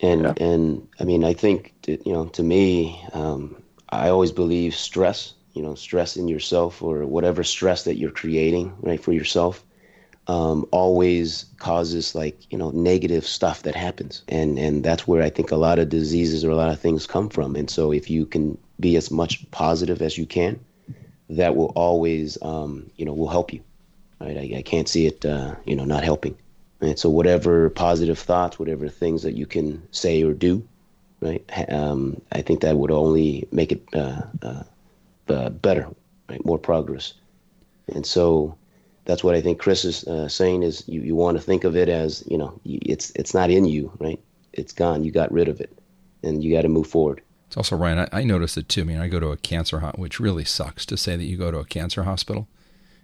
And 0.00 0.22
yeah. 0.22 0.34
and 0.36 0.86
I 1.00 1.04
mean, 1.04 1.24
I 1.24 1.32
think 1.32 1.74
that, 1.82 2.06
you 2.06 2.12
know, 2.12 2.26
to 2.26 2.42
me, 2.42 3.02
um, 3.12 3.62
I 3.88 4.08
always 4.08 4.32
believe 4.32 4.74
stress. 4.74 5.34
You 5.54 5.62
know, 5.62 5.74
stress 5.74 6.16
in 6.16 6.28
yourself 6.28 6.82
or 6.82 7.04
whatever 7.04 7.42
stress 7.42 7.82
that 7.84 7.96
you're 7.96 8.12
creating, 8.12 8.72
right, 8.80 9.02
for 9.02 9.12
yourself 9.12 9.64
um, 10.28 10.66
always 10.72 11.46
causes 11.56 12.14
like 12.14 12.38
you 12.52 12.58
know 12.58 12.70
negative 12.70 13.26
stuff 13.26 13.62
that 13.62 13.74
happens 13.74 14.22
and 14.28 14.58
and 14.58 14.84
that's 14.84 15.08
where 15.08 15.22
i 15.22 15.30
think 15.30 15.50
a 15.50 15.56
lot 15.56 15.78
of 15.78 15.88
diseases 15.88 16.44
or 16.44 16.50
a 16.50 16.56
lot 16.56 16.70
of 16.70 16.78
things 16.78 17.06
come 17.06 17.28
from 17.28 17.56
and 17.56 17.70
so 17.70 17.90
if 17.92 18.10
you 18.10 18.26
can 18.26 18.56
be 18.78 18.96
as 18.96 19.10
much 19.10 19.50
positive 19.50 20.02
as 20.02 20.18
you 20.18 20.26
can 20.26 20.60
that 21.30 21.56
will 21.56 21.72
always 21.76 22.38
um, 22.42 22.90
you 22.96 23.04
know 23.04 23.12
will 23.12 23.28
help 23.28 23.52
you. 23.52 23.60
Right? 24.20 24.36
I, 24.36 24.58
I 24.58 24.62
can't 24.62 24.88
see 24.88 25.06
it 25.06 25.24
uh, 25.24 25.54
you 25.64 25.76
know 25.76 25.84
not 25.84 26.04
helping. 26.04 26.36
And 26.80 26.98
so 26.98 27.10
whatever 27.10 27.70
positive 27.70 28.18
thoughts 28.18 28.58
whatever 28.58 28.88
things 28.88 29.22
that 29.22 29.34
you 29.34 29.46
can 29.46 29.82
say 29.90 30.22
or 30.22 30.32
do 30.32 30.66
right 31.20 31.44
um, 31.72 32.22
i 32.30 32.40
think 32.40 32.60
that 32.60 32.76
would 32.76 32.92
only 32.92 33.48
make 33.50 33.72
it 33.72 33.82
uh, 33.92 34.22
uh, 34.42 34.62
uh 35.28 35.48
better 35.50 35.88
right 36.28 36.44
more 36.44 36.58
progress. 36.58 37.14
And 37.88 38.04
so 38.06 38.56
that's 39.04 39.24
what 39.24 39.34
I 39.34 39.40
think 39.40 39.58
Chris 39.58 39.84
is 39.84 40.04
uh, 40.04 40.28
saying 40.28 40.62
is 40.62 40.84
you, 40.86 41.00
you 41.00 41.16
want 41.16 41.36
to 41.36 41.42
think 41.42 41.64
of 41.64 41.76
it 41.76 41.88
as 41.88 42.22
you 42.28 42.38
know 42.38 42.60
it's 42.64 43.10
it's 43.16 43.34
not 43.34 43.50
in 43.50 43.64
you 43.64 43.90
right? 43.98 44.20
It's 44.52 44.72
gone. 44.72 45.04
You 45.04 45.10
got 45.10 45.32
rid 45.32 45.48
of 45.48 45.60
it. 45.60 45.72
And 46.22 46.42
you 46.42 46.54
got 46.54 46.62
to 46.62 46.68
move 46.68 46.88
forward. 46.88 47.22
It's 47.48 47.56
also 47.56 47.76
Ryan. 47.76 47.98
I, 48.12 48.20
I 48.20 48.24
noticed 48.24 48.56
it 48.56 48.68
too. 48.68 48.82
I 48.82 48.84
mean, 48.84 49.00
I 49.00 49.08
go 49.08 49.18
to 49.18 49.32
a 49.32 49.36
cancer 49.36 49.80
hot, 49.80 49.98
which 49.98 50.20
really 50.20 50.44
sucks 50.44 50.86
to 50.86 50.96
say 50.96 51.16
that 51.16 51.24
you 51.24 51.36
go 51.36 51.50
to 51.50 51.58
a 51.58 51.64
cancer 51.64 52.04
hospital. 52.04 52.46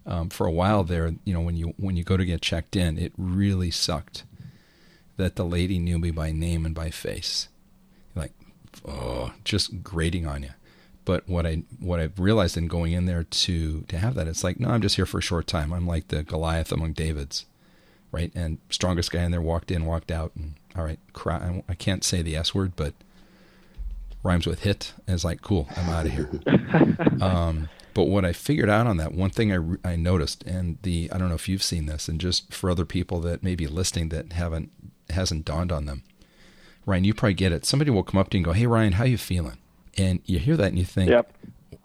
Um, 0.07 0.29
for 0.29 0.47
a 0.47 0.53
while 0.53 0.85
there, 0.85 1.15
you 1.25 1.33
know, 1.33 1.41
when 1.41 1.57
you 1.57 1.73
when 1.79 1.97
you 1.97 2.05
go 2.05 2.19
to 2.19 2.27
get 2.27 2.43
checked 2.43 2.77
in, 2.77 2.99
it 2.99 3.13
really 3.17 3.71
sucked 3.71 4.25
that 5.17 5.37
the 5.37 5.47
lady 5.47 5.79
knew 5.79 5.99
me 5.99 6.11
by 6.11 6.31
name 6.31 6.67
and 6.67 6.75
by 6.75 6.91
face, 6.91 7.49
like, 8.15 8.33
oh, 8.87 9.33
just 9.45 9.83
grating 9.83 10.27
on 10.27 10.43
you. 10.43 10.51
But 11.07 11.27
what 11.27 11.47
I 11.47 11.63
what 11.81 12.01
I've 12.01 12.21
realized 12.21 12.59
in 12.59 12.69
going 12.69 12.93
in 12.93 13.07
there 13.07 13.25
to 13.25 13.81
to 13.83 13.99
have 13.99 14.15
that, 14.17 14.29
it's 14.29 14.45
like, 14.45 14.61
no, 14.61 14.69
I'm 14.69 14.83
just 14.83 14.97
here 14.97 15.07
for 15.07 15.19
a 15.19 15.23
short 15.23 15.47
time. 15.47 15.73
I'm 15.73 15.87
like 15.87 16.09
the 16.09 16.23
Goliath 16.23 16.71
among 16.71 16.93
Davids, 16.93 17.47
right? 18.13 18.31
And 18.35 18.59
strongest 18.69 19.11
guy 19.11 19.23
in 19.23 19.31
there 19.31 19.41
walked 19.41 19.71
in, 19.71 19.87
walked 19.87 20.11
out, 20.11 20.33
and 20.37 20.55
all 20.77 20.85
right, 20.85 20.99
cry. 21.15 21.63
I 21.67 21.75
can't 21.75 22.05
say 22.05 22.21
the 22.21 22.37
S 22.37 22.55
word, 22.55 22.73
but 22.77 22.93
rhymes 24.25 24.47
with 24.47 24.65
hit. 24.65 24.93
And 25.07 25.15
it's 25.15 25.25
like, 25.25 25.43
cool, 25.43 25.69
I'm 25.77 25.89
out 25.91 26.07
of 26.07 26.13
here. 26.13 26.29
um, 27.21 27.69
but 27.93 28.05
what 28.05 28.25
I 28.25 28.33
figured 28.33 28.69
out 28.69 28.89
on 28.89 28.97
that, 28.97 29.13
one 29.13 29.31
thing 29.31 29.79
I, 29.85 29.93
I 29.93 29.95
noticed, 29.95 30.43
and 30.43 30.79
the 30.83 31.09
I 31.13 31.19
don't 31.19 31.29
know 31.29 31.37
if 31.37 31.49
you've 31.49 31.63
seen 31.63 31.87
this, 31.87 32.09
and 32.09 32.21
just 32.21 32.53
for 32.53 32.69
other 32.69 32.85
people 32.85 33.21
that 33.21 33.45
may 33.45 33.55
be 33.55 33.69
listening 33.69 34.09
that 34.09 34.33
haven't 34.33 34.73
hasn't 35.11 35.45
dawned 35.45 35.71
on 35.71 35.85
them, 35.85 36.03
Ryan, 36.87 37.05
you 37.05 37.15
probably 37.15 37.35
get 37.35 37.53
it. 37.53 37.65
Somebody 37.65 37.93
will 37.93 38.03
come 38.03 38.19
up 38.19 38.31
to 38.31 38.37
you 38.37 38.41
and 38.41 38.45
go, 38.47 38.53
"Hey, 38.53 38.67
Ryan, 38.67 38.95
how 38.95 39.05
you 39.05 39.17
feeling?" 39.17 39.59
And 39.97 40.21
you 40.25 40.39
hear 40.39 40.57
that 40.57 40.69
and 40.69 40.79
you 40.79 40.85
think, 40.85 41.11
yep. 41.11 41.33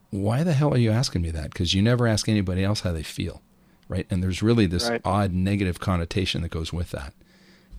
why 0.09 0.43
the 0.43 0.53
hell 0.53 0.73
are 0.73 0.77
you 0.77 0.91
asking 0.91 1.21
me 1.21 1.31
that? 1.31 1.51
Because 1.51 1.73
you 1.73 1.81
never 1.81 2.07
ask 2.07 2.27
anybody 2.27 2.63
else 2.63 2.81
how 2.81 2.91
they 2.91 3.03
feel, 3.03 3.41
right? 3.87 4.07
And 4.09 4.23
there's 4.23 4.41
really 4.41 4.65
this 4.65 4.89
right. 4.89 5.01
odd 5.05 5.33
negative 5.33 5.79
connotation 5.79 6.41
that 6.41 6.49
goes 6.49 6.73
with 6.73 6.91
that. 6.91 7.13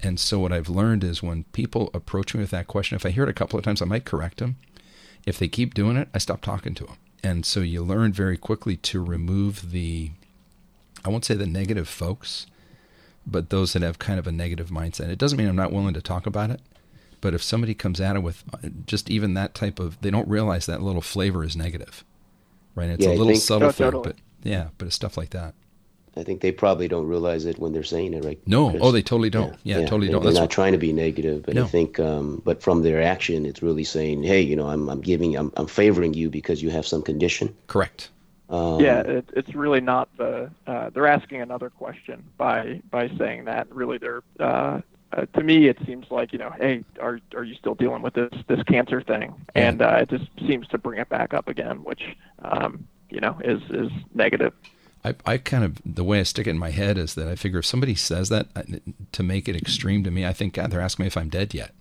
And 0.02 0.18
so 0.18 0.38
what 0.38 0.52
I've 0.52 0.68
learned 0.68 1.04
is 1.04 1.22
when 1.22 1.44
people 1.52 1.90
approach 1.92 2.34
me 2.34 2.40
with 2.40 2.50
that 2.50 2.66
question, 2.66 2.96
if 2.96 3.04
I 3.04 3.10
hear 3.10 3.24
it 3.24 3.28
a 3.28 3.34
couple 3.34 3.58
of 3.58 3.64
times, 3.64 3.82
I 3.82 3.86
might 3.86 4.04
correct 4.04 4.38
them. 4.38 4.56
If 5.26 5.38
they 5.38 5.48
keep 5.48 5.74
doing 5.74 5.96
it, 5.96 6.08
I 6.14 6.18
stop 6.18 6.40
talking 6.40 6.74
to 6.76 6.84
them. 6.84 6.96
And 7.22 7.44
so 7.44 7.60
you 7.60 7.82
learn 7.82 8.12
very 8.12 8.38
quickly 8.38 8.76
to 8.78 9.04
remove 9.04 9.72
the, 9.72 10.12
I 11.04 11.10
won't 11.10 11.26
say 11.26 11.34
the 11.34 11.46
negative 11.46 11.86
folks, 11.88 12.46
but 13.26 13.50
those 13.50 13.74
that 13.74 13.82
have 13.82 13.98
kind 13.98 14.18
of 14.18 14.26
a 14.26 14.32
negative 14.32 14.70
mindset. 14.70 15.10
It 15.10 15.18
doesn't 15.18 15.36
mean 15.36 15.48
I'm 15.48 15.56
not 15.56 15.72
willing 15.72 15.92
to 15.92 16.00
talk 16.00 16.26
about 16.26 16.48
it, 16.50 16.62
but 17.20 17.34
if 17.34 17.42
somebody 17.42 17.74
comes 17.74 18.00
at 18.00 18.16
it 18.16 18.22
with 18.22 18.42
uh, 18.54 18.68
just 18.86 19.10
even 19.10 19.34
that 19.34 19.54
type 19.54 19.78
of, 19.78 20.00
they 20.00 20.10
don't 20.10 20.26
realize 20.28 20.64
that 20.64 20.80
little 20.80 21.02
flavor 21.02 21.44
is 21.44 21.54
negative, 21.54 22.02
right? 22.74 22.88
It's 22.88 23.04
Yeah, 23.04 23.12
a 23.12 23.18
little 23.18 23.36
subtle 23.36 23.68
Oh, 23.68 23.72
thing, 23.72 23.84
totally. 23.90 24.14
but 24.14 24.16
yeah, 24.42 24.68
but 24.78 24.86
it's 24.86 24.96
stuff 24.96 25.18
like 25.18 25.30
that. 25.30 25.54
I 26.16 26.24
think 26.24 26.40
they 26.40 26.50
probably 26.50 26.88
don't 26.88 27.06
realize 27.06 27.44
it 27.44 27.58
when 27.58 27.72
they're 27.72 27.84
saying 27.84 28.14
it, 28.14 28.24
right? 28.24 28.38
No, 28.46 28.76
oh, 28.80 28.90
they 28.90 29.02
totally 29.02 29.30
don't. 29.30 29.56
Yeah, 29.62 29.80
totally 29.80 30.08
they- 30.08 30.12
don't. 30.12 30.22
They're 30.22 30.32
That's 30.32 30.40
not 30.40 30.42
what, 30.42 30.50
trying 30.50 30.72
to 30.72 30.78
be 30.78 30.92
negative, 30.92 31.44
but 31.44 31.54
No. 31.54 31.64
I 31.64 31.66
think, 31.66 32.00
um, 32.00 32.42
but 32.44 32.62
from 32.62 32.82
their 32.82 33.00
action, 33.02 33.46
it's 33.46 33.62
really 33.62 33.84
saying, 33.84 34.22
"Hey, 34.24 34.40
you 34.40 34.56
know, 34.56 34.68
I'm, 34.68 34.88
I'm 34.88 35.00
giving, 35.00 35.36
I'm, 35.36 35.52
I'm 35.56 35.66
favoring 35.66 36.14
you 36.14 36.28
because 36.28 36.62
you 36.62 36.70
have 36.70 36.86
some 36.86 37.02
condition." 37.02 37.54
correct. 37.68 38.10
Um, 38.48 38.80
yeah, 38.80 39.00
it, 39.02 39.30
it's 39.34 39.54
really 39.54 39.80
not 39.80 40.08
the. 40.16 40.50
Uh, 40.66 40.90
they're 40.90 41.06
asking 41.06 41.40
another 41.40 41.70
question 41.70 42.24
by 42.36 42.82
by 42.90 43.08
saying 43.16 43.44
that. 43.44 43.72
Really, 43.72 43.98
they're. 43.98 44.22
Uh, 44.38 44.80
uh, 45.12 45.26
to 45.34 45.42
me, 45.42 45.66
it 45.68 45.76
seems 45.86 46.10
like 46.10 46.32
you 46.32 46.38
know, 46.38 46.50
hey, 46.58 46.84
are 47.00 47.20
are 47.34 47.44
you 47.44 47.54
still 47.54 47.76
dealing 47.76 48.02
with 48.02 48.14
this 48.14 48.32
this 48.48 48.62
cancer 48.64 49.00
thing? 49.00 49.34
Yeah. 49.54 49.68
And 49.68 49.82
uh, 49.82 49.98
it 50.00 50.10
just 50.10 50.28
seems 50.48 50.66
to 50.68 50.78
bring 50.78 50.98
it 50.98 51.08
back 51.08 51.32
up 51.32 51.46
again, 51.46 51.84
which 51.84 52.02
um, 52.40 52.86
you 53.08 53.20
know 53.20 53.38
is 53.44 53.62
is 53.70 53.90
negative. 54.14 54.52
I, 55.04 55.14
I 55.24 55.38
kind 55.38 55.64
of 55.64 55.78
the 55.84 56.04
way 56.04 56.20
I 56.20 56.24
stick 56.24 56.46
it 56.46 56.50
in 56.50 56.58
my 56.58 56.70
head 56.70 56.98
is 56.98 57.14
that 57.14 57.26
I 57.28 57.34
figure 57.34 57.60
if 57.60 57.66
somebody 57.66 57.94
says 57.94 58.28
that 58.28 58.48
uh, 58.54 58.62
to 59.12 59.22
make 59.22 59.48
it 59.48 59.56
extreme 59.56 60.04
to 60.04 60.10
me, 60.10 60.26
I 60.26 60.32
think 60.32 60.54
God, 60.54 60.70
they're 60.70 60.80
asking 60.80 61.04
me 61.04 61.06
if 61.08 61.16
I'm 61.16 61.30
dead 61.30 61.54
yet, 61.54 61.72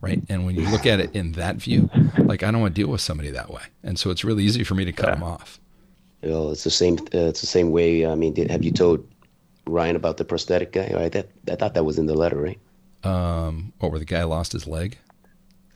right? 0.00 0.20
And 0.28 0.44
when 0.44 0.56
you 0.56 0.68
look 0.68 0.84
at 0.86 0.98
it 1.00 1.14
in 1.14 1.32
that 1.32 1.56
view, 1.56 1.90
like 2.18 2.42
I 2.42 2.50
don't 2.50 2.60
want 2.60 2.74
to 2.74 2.80
deal 2.82 2.90
with 2.90 3.00
somebody 3.00 3.30
that 3.30 3.50
way, 3.50 3.62
and 3.84 3.98
so 3.98 4.10
it's 4.10 4.24
really 4.24 4.42
easy 4.44 4.64
for 4.64 4.74
me 4.74 4.84
to 4.84 4.92
cut 4.92 5.08
Yeah. 5.10 5.14
them 5.14 5.22
off. 5.22 5.60
You 6.22 6.30
know, 6.30 6.50
it's 6.50 6.64
the 6.64 6.70
same. 6.70 6.98
Uh, 7.14 7.28
it's 7.28 7.40
the 7.42 7.46
same 7.46 7.70
way. 7.70 8.06
I 8.06 8.14
mean, 8.14 8.32
did, 8.34 8.50
have 8.50 8.64
you 8.64 8.72
told 8.72 9.06
Ryan 9.66 9.94
about 9.94 10.16
the 10.16 10.24
prosthetic 10.24 10.72
guy? 10.72 10.88
All 10.88 11.00
right, 11.00 11.12
that 11.12 11.28
I 11.50 11.54
thought 11.56 11.74
that 11.74 11.84
was 11.84 11.98
in 11.98 12.06
the 12.06 12.14
letter, 12.14 12.36
right? 12.40 12.58
Um, 13.04 13.72
what 13.78 13.92
were 13.92 13.98
the 13.98 14.04
guy 14.06 14.24
lost 14.24 14.52
his 14.52 14.66
leg? 14.66 14.98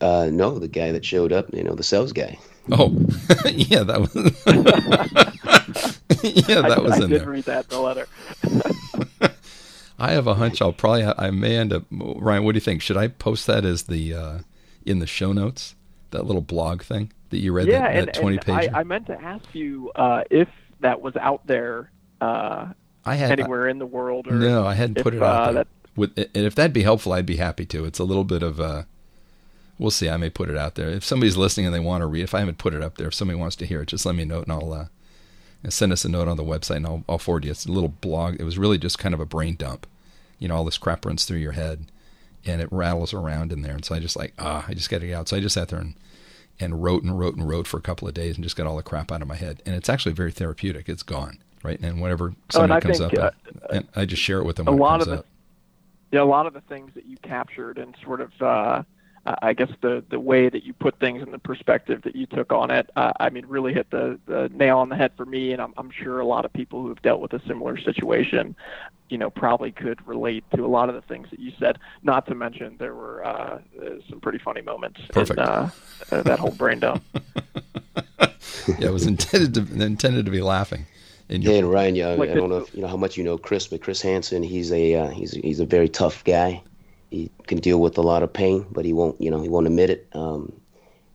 Uh, 0.01 0.29
no, 0.33 0.59
the 0.59 0.67
guy 0.69 0.91
that 0.93 1.05
showed 1.05 1.33
up, 1.33 1.53
you 1.53 1.63
know, 1.63 1.75
the 1.75 1.83
sales 1.83 2.13
guy. 2.13 2.39
Oh, 2.73 2.89
yeah, 3.47 3.83
that 3.83 4.01
was. 4.01 5.35
yeah, 6.49 6.61
that 6.63 6.79
I, 6.79 6.81
was 6.81 6.93
I 6.93 7.05
in 7.05 7.11
did 7.11 7.21
there. 7.23 7.29
read 7.31 7.45
that 7.45 7.65
in 7.65 7.71
the 7.71 7.81
letter. 7.81 8.07
I 9.99 10.13
have 10.13 10.27
a 10.27 10.35
hunch. 10.35 10.63
I'll 10.63 10.73
probably. 10.73 11.05
I 11.05 11.31
may 11.31 11.57
end 11.57 11.73
up. 11.73 11.85
Ryan, 11.91 12.45
what 12.45 12.53
do 12.53 12.57
you 12.57 12.61
think? 12.61 12.83
Should 12.83 12.97
I 12.97 13.09
post 13.09 13.47
that 13.49 13.65
as 13.65 13.85
the 13.85 14.15
uh, 14.15 14.39
in 14.87 15.01
the 15.01 15.07
show 15.07 15.33
notes? 15.33 15.75
That 16.11 16.25
little 16.25 16.41
blog 16.43 16.83
thing 16.83 17.13
that 17.31 17.39
you 17.39 17.53
read. 17.53 17.67
yeah, 17.67 17.81
that, 17.81 17.97
and, 17.97 18.07
that 18.09 18.15
twenty 18.15 18.39
page. 18.39 18.71
I, 18.73 18.81
I 18.81 18.85
meant 18.85 19.07
to 19.09 19.21
ask 19.21 19.45
you 19.55 19.91
uh, 19.97 20.23
if 20.31 20.49
that 20.81 21.03
was 21.03 21.17
out 21.17 21.47
there 21.47 21.91
uh, 22.21 22.69
I 23.05 23.15
had 23.17 23.33
anywhere 23.41 23.69
in 23.69 23.79
the 23.79 23.87
world, 23.87 24.29
or 24.29 24.33
No, 24.35 24.65
I 24.67 24.75
hadn't 24.75 24.99
if, 24.99 25.03
put 25.05 25.15
it 25.15 25.23
out 25.23 25.35
uh, 25.43 25.45
there. 25.53 25.65
that- 25.65 25.69
With, 25.97 26.17
and 26.17 26.29
if 26.47 26.55
that'd 26.55 26.73
be 26.73 26.83
helpful, 26.85 27.13
I'd 27.13 27.27
be 27.27 27.37
happy 27.37 27.67
to. 27.67 27.85
It's 27.85 27.99
a 27.99 28.05
little 28.05 28.25
bit 28.25 28.43
of 28.43 28.61
a. 28.61 28.87
We'll 29.79 29.91
see. 29.91 30.09
I 30.09 30.17
may 30.17 30.31
put 30.31 30.49
it 30.49 30.57
out 30.57 30.75
there. 30.77 30.89
If 30.89 31.05
somebody's 31.05 31.37
listening 31.37 31.67
and 31.67 31.75
they 31.75 31.81
want 31.81 32.03
to 32.03 32.07
read, 32.07 32.23
if 32.23 32.35
I 32.35 32.41
haven't 32.41 32.59
put 32.59 32.73
it 32.75 32.83
up 32.83 32.97
there, 32.99 33.09
if 33.09 33.15
somebody 33.15 33.39
wants 33.39 33.55
to 33.57 33.67
hear 33.67 33.83
it, 33.83 33.87
just 33.89 34.07
let 34.07 34.15
me 34.15 34.25
know 34.25 34.43
and 34.43 34.51
I'll 34.53 34.73
uh, 34.73 34.87
send 35.69 35.93
us 35.93 36.05
a 36.05 36.09
note 36.09 36.29
on 36.29 36.37
the 36.37 36.45
website 36.45 36.77
and 36.77 36.87
I'll, 36.87 37.05
I'll 37.09 37.19
forward 37.19 37.45
you. 37.45 37.51
It's 37.51 37.67
a 37.67 37.73
little 37.73 37.89
blog. 37.89 38.37
It 38.39 38.45
was 38.45 38.59
really 38.59 38.79
just 38.79 38.99
kind 38.99 39.15
of 39.15 39.21
a 39.21 39.27
brain 39.27 39.57
dump. 39.57 39.87
You 40.39 40.49
know, 40.49 40.57
all 40.57 40.65
this 40.65 40.79
crap 40.79 41.05
runs 41.05 41.25
through 41.25 41.39
your 41.39 41.53
head 41.53 41.87
and 42.47 42.61
it 42.61 42.69
rattles 42.71 43.13
around 43.13 43.53
in 43.53 43.63
there. 43.63 43.75
And 43.75 43.85
so 43.85 43.95
I 43.95 43.99
just 43.99 44.17
like, 44.17 44.35
ah, 44.39 44.65
I 44.69 44.75
just 44.75 44.89
got 44.89 45.01
to 45.01 45.07
get 45.07 45.17
out. 45.17 45.29
So 45.29 45.37
I 45.37 45.41
just 45.41 45.55
sat 45.55 45.69
there 45.69 45.81
and, 45.81 45.95
and 46.61 46.83
wrote 46.83 47.03
and 47.03 47.19
wrote 47.19 47.37
and 47.37 47.49
wrote 47.49 47.67
for 47.67 47.77
a 47.77 47.83
couple 47.83 48.07
of 48.07 48.15
days 48.15 48.37
and 48.37 48.45
just 48.45 48.57
got 48.57 48.67
all 48.67 48.77
the 48.77 48.83
crap 48.83 49.11
out 49.11 49.23
of 49.23 49.29
my 49.29 49.37
head. 49.37 49.63
And 49.67 49.75
it's 49.75 49.89
actually 49.89 50.13
very 50.13 50.33
therapeutic. 50.33 50.89
It's 50.89 51.03
gone. 51.03 51.39
Right. 51.65 51.81
And 51.81 52.01
whenever 52.01 52.35
Oh, 52.55 52.63
and 52.63 52.81
comes 52.81 52.99
think, 52.99 53.19
up, 53.19 53.19
uh, 53.19 53.31
I, 53.71 53.77
and 53.77 53.89
I 53.97 54.05
just 54.05 54.23
share 54.23 54.39
it 54.39 54.45
with 54.45 54.57
them 54.57 54.69
a 54.69 54.71
lot 54.71 55.01
of 55.01 55.09
the 55.09 55.25
yeah, 56.13 56.23
a 56.23 56.25
lot 56.25 56.47
of 56.47 56.55
the 56.55 56.63
things 56.63 56.93
that 56.95 57.05
you 57.05 57.19
captured 57.23 57.77
and 57.79 57.95
sort 58.03 58.21
of, 58.23 58.33
uh, 58.41 58.83
I 59.43 59.53
guess 59.53 59.71
the 59.81 60.05
the 60.11 60.21
way 60.21 60.49
that 60.49 60.65
you 60.65 60.73
put 60.73 60.99
things 61.01 61.23
in 61.23 61.31
the 61.31 61.39
perspective 61.39 62.03
that 62.03 62.15
you 62.17 62.27
took 62.27 62.53
on 62.53 62.71
it, 62.71 62.89
uh, 62.97 63.13
I 63.21 63.31
mean, 63.31 63.47
really 63.47 63.75
hit 63.75 63.91
the, 63.91 64.19
the 64.27 64.51
nail 64.55 64.79
on 64.79 64.89
the 64.89 64.97
head 64.97 65.13
for 65.17 65.25
me, 65.27 65.53
and 65.53 65.61
I'm, 65.63 65.75
I'm 65.77 65.91
sure 65.91 66.21
a 66.21 66.27
lot 66.27 66.45
of 66.45 66.53
people 66.53 66.83
who 66.83 66.89
have 66.89 67.03
dealt 67.03 67.21
with 67.21 67.33
a 67.33 67.41
similar 67.47 67.77
situation, 67.79 68.55
you 69.09 69.19
know, 69.19 69.31
probably 69.31 69.73
could 69.73 70.07
relate 70.07 70.45
to 70.55 70.65
a 70.65 70.69
lot 70.69 70.89
of 70.89 70.95
the 70.95 71.03
things 71.03 71.29
that 71.31 71.41
you 71.41 71.53
said. 71.59 71.79
Not 72.03 72.27
to 72.27 72.35
mention 72.35 72.77
there 72.79 72.95
were 72.95 73.25
uh, 73.25 73.31
uh, 73.31 73.61
some 74.09 74.21
pretty 74.21 74.39
funny 74.39 74.61
moments 74.63 75.01
Perfect. 75.11 75.39
in 75.41 75.45
uh, 75.47 75.71
uh, 76.13 76.23
that 76.23 76.39
whole 76.39 76.53
brain 76.53 76.81
dump. 76.81 77.03
yeah, 78.21 78.29
it 78.89 78.93
was 78.93 79.07
intended 79.07 79.55
to 79.55 79.83
intended 79.85 80.25
to 80.27 80.31
be 80.31 80.41
laughing. 80.43 80.87
And 81.31 81.43
Yeah, 81.45 81.53
you 81.53 81.59
and 81.59 81.71
Ryan, 81.71 81.95
yeah, 81.95 82.09
Like 82.09 82.31
I 82.31 82.35
don't 82.35 82.49
the- 82.49 82.57
know 82.59 82.63
if 82.65 82.75
you 82.75 82.81
know 82.83 82.89
how 82.89 82.97
much 82.97 83.17
you 83.17 83.25
know 83.25 83.37
Chris, 83.39 83.67
but 83.67 83.83
Chris 83.83 84.01
Hansen, 84.01 84.43
he's 84.43 84.73
a 84.73 84.95
uh, 84.95 85.09
he's 85.09 85.33
he's 85.33 85.61
a 85.61 85.67
very 85.67 85.89
tough 85.89 86.25
guy. 86.25 86.63
He 87.11 87.31
can 87.47 87.59
deal 87.59 87.81
with 87.81 87.97
a 87.99 88.03
lot 88.03 88.23
of 88.23 88.33
pain, 88.33 88.67
but 88.71 88.85
he 88.85 88.93
won't, 88.93 89.21
you 89.21 89.31
know, 89.31 89.41
he 89.41 89.49
won't 89.49 89.67
admit 89.67 89.91
it. 89.91 90.09
Um, 90.13 90.53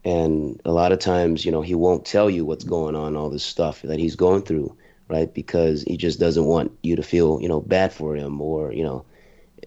and 0.04 0.60
a 0.66 0.72
lot 0.72 0.92
of 0.92 1.00
times, 1.00 1.46
you 1.46 1.52
know, 1.52 1.62
he 1.62 1.76
won't 1.76 2.06
tell 2.06 2.30
you 2.30 2.46
what's 2.46 2.64
going 2.64 2.96
on, 2.96 3.16
all 3.16 3.30
this 3.30 3.44
stuff 3.44 3.82
that 3.84 4.00
he's 4.00 4.16
going 4.16 4.42
through, 4.42 4.76
right? 5.08 5.34
Because 5.34 5.84
he 5.84 5.96
just 5.96 6.20
doesn't 6.20 6.46
want 6.46 6.72
you 6.82 6.96
to 6.96 7.04
feel, 7.04 7.40
you 7.42 7.48
know, 7.48 7.62
bad 7.62 7.94
for 7.94 8.16
him 8.16 8.42
or, 8.42 8.74
you 8.74 8.84
know, 8.84 9.06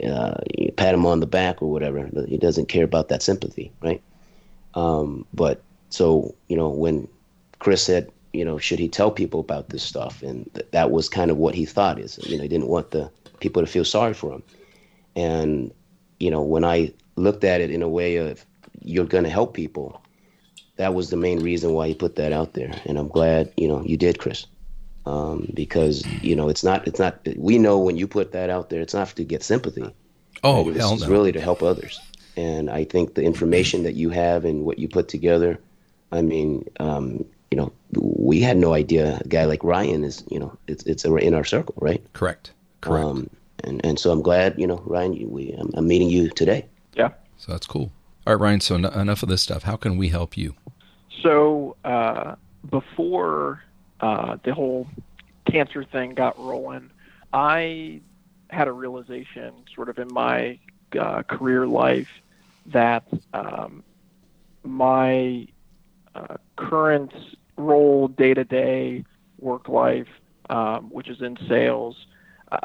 uh, 0.05 0.35
you 0.59 0.73
pat 0.73 0.95
him 0.95 1.07
on 1.07 1.21
the 1.21 1.27
back 1.27 1.63
or 1.63 1.71
whatever. 1.71 2.11
He 2.29 2.37
doesn't 2.37 2.67
care 2.67 2.85
about 2.85 3.09
that 3.09 3.23
sympathy, 3.23 3.73
right? 3.81 4.03
Um, 4.75 5.25
but 5.33 5.63
so, 5.89 6.35
you 6.49 6.57
know, 6.57 6.69
when 6.69 7.09
Chris 7.61 7.83
said, 7.83 8.11
you 8.35 8.45
know, 8.45 8.59
should 8.59 8.79
he 8.79 8.89
tell 8.89 9.11
people 9.11 9.41
about 9.41 9.71
this 9.71 9.83
stuff? 9.83 10.23
And 10.23 10.51
th- 10.55 10.67
that 10.73 10.91
was 10.91 11.09
kind 11.09 11.31
of 11.31 11.39
what 11.39 11.55
he 11.55 11.65
thought 11.65 11.99
is, 11.99 12.19
you 12.27 12.37
know, 12.37 12.43
he 12.43 12.49
didn't 12.49 12.69
want 12.69 12.91
the 12.91 13.11
people 13.41 13.63
to 13.63 13.67
feel 13.67 13.85
sorry 13.85 14.13
for 14.13 14.35
him. 14.35 14.43
And, 15.15 15.73
you 16.19 16.31
know, 16.31 16.43
when 16.43 16.65
I 16.65 16.93
looked 17.17 17.45
at 17.45 17.61
it 17.61 17.71
in 17.71 17.83
a 17.83 17.89
way 17.89 18.17
of 18.17 18.45
you're 18.83 19.07
going 19.07 19.25
to 19.25 19.31
help 19.31 19.55
people, 19.55 20.01
that 20.77 20.95
was 20.95 21.11
the 21.11 21.17
main 21.17 21.41
reason 21.41 21.73
why 21.73 21.89
he 21.89 21.95
put 21.95 22.17
that 22.17 22.33
out 22.33 22.53
there. 22.55 22.73
And 22.85 22.99
I'm 22.99 23.09
glad, 23.09 23.53
you 23.57 23.69
know, 23.69 23.83
you 23.83 23.97
did, 23.97 24.19
Chris. 24.19 24.47
Um, 25.07 25.51
because, 25.55 26.05
you 26.23 26.35
know, 26.35 26.49
it's 26.49 26.65
not, 26.65 26.87
it's 26.87 26.99
not, 26.99 27.21
we 27.37 27.59
know 27.59 27.79
when 27.79 27.97
you 27.97 28.09
put 28.09 28.33
that 28.33 28.51
out 28.51 28.71
there, 28.71 28.81
it's 28.81 28.95
not 28.95 29.09
to 29.09 29.25
get 29.25 29.43
sympathy. 29.43 29.95
oh 30.43 30.67
Right? 30.67 30.77
hell 30.77 30.95
It's 30.95 31.03
no! 31.03 31.09
really 31.09 31.33
to 31.33 31.41
help 31.41 31.63
others. 31.63 32.01
And 32.37 32.69
I 32.69 32.85
think 32.85 33.15
the 33.15 33.23
information 33.23 33.85
that 33.85 33.95
you 33.95 34.11
have 34.11 34.45
and 34.45 34.65
what 34.65 34.79
you 34.79 34.89
put 34.89 35.09
together, 35.09 35.59
I 36.13 36.23
mean, 36.23 36.69
um, 36.81 37.25
you 37.51 37.57
know, 37.57 37.73
we 37.93 38.41
had 38.41 38.57
no 38.57 38.75
idea 38.75 39.21
a 39.25 39.29
guy 39.29 39.45
like 39.45 39.63
Ryan 39.65 40.05
is, 40.05 40.25
you 40.29 40.39
know, 40.39 40.57
it's 40.67 40.83
it's 40.85 41.05
in 41.05 41.35
our 41.35 41.45
circle, 41.45 41.75
right? 41.81 42.03
Correct. 42.13 42.53
Correct. 42.81 43.05
Um, 43.05 43.31
and 43.65 43.85
and 43.85 43.99
so 43.99 44.11
I'm 44.11 44.23
glad, 44.23 44.55
you 44.59 44.67
know, 44.67 44.83
Ryan, 44.87 45.13
you- 45.15 45.29
we 45.29 45.53
I'm, 45.53 45.71
I'm 45.75 45.87
meeting 45.87 46.09
you 46.11 46.29
today. 46.31 46.67
Yeah. 46.95 47.11
so 47.37 47.53
that's 47.53 47.67
cool. 47.67 47.91
All 48.27 48.35
right, 48.35 48.41
Ryan. 48.41 48.61
So 48.61 48.75
en- 48.75 48.85
enough 48.87 49.23
of 49.23 49.29
this 49.29 49.43
stuff. 49.43 49.63
How 49.65 49.77
can 49.77 49.97
we 49.97 50.09
help 50.09 50.37
you? 50.37 50.55
So 51.23 51.77
uh, 51.85 52.35
before 52.71 53.63
uh, 54.01 54.37
the 54.45 54.53
whole 54.55 54.87
cancer 55.45 55.85
thing 55.85 56.15
got 56.15 56.39
rolling, 56.39 56.91
I 57.33 58.01
had 58.51 58.69
a 58.69 58.73
realization, 58.73 59.53
sort 59.75 59.89
of 59.89 59.99
in 59.99 60.09
my 60.13 60.59
uh, 60.99 61.23
career 61.23 61.67
life, 61.67 62.09
that 62.67 63.05
um, 63.33 63.83
my 64.65 65.47
uh, 66.15 66.37
current 66.57 67.13
role, 67.57 68.09
day 68.09 68.35
to 68.35 68.45
day 68.45 69.05
work 69.39 69.69
life, 69.69 70.09
um, 70.51 70.91
which 70.91 71.09
is 71.09 71.21
in 71.23 71.37
sales, 71.49 72.07
uh, 72.53 72.59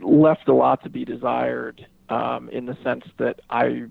left 0.00 0.48
a 0.48 0.54
lot 0.54 0.82
to 0.84 0.90
be 0.90 1.04
desired 1.04 1.86
um, 2.08 2.48
in 2.50 2.66
the 2.66 2.76
sense 2.82 3.04
that 3.18 3.40
I 3.50 3.84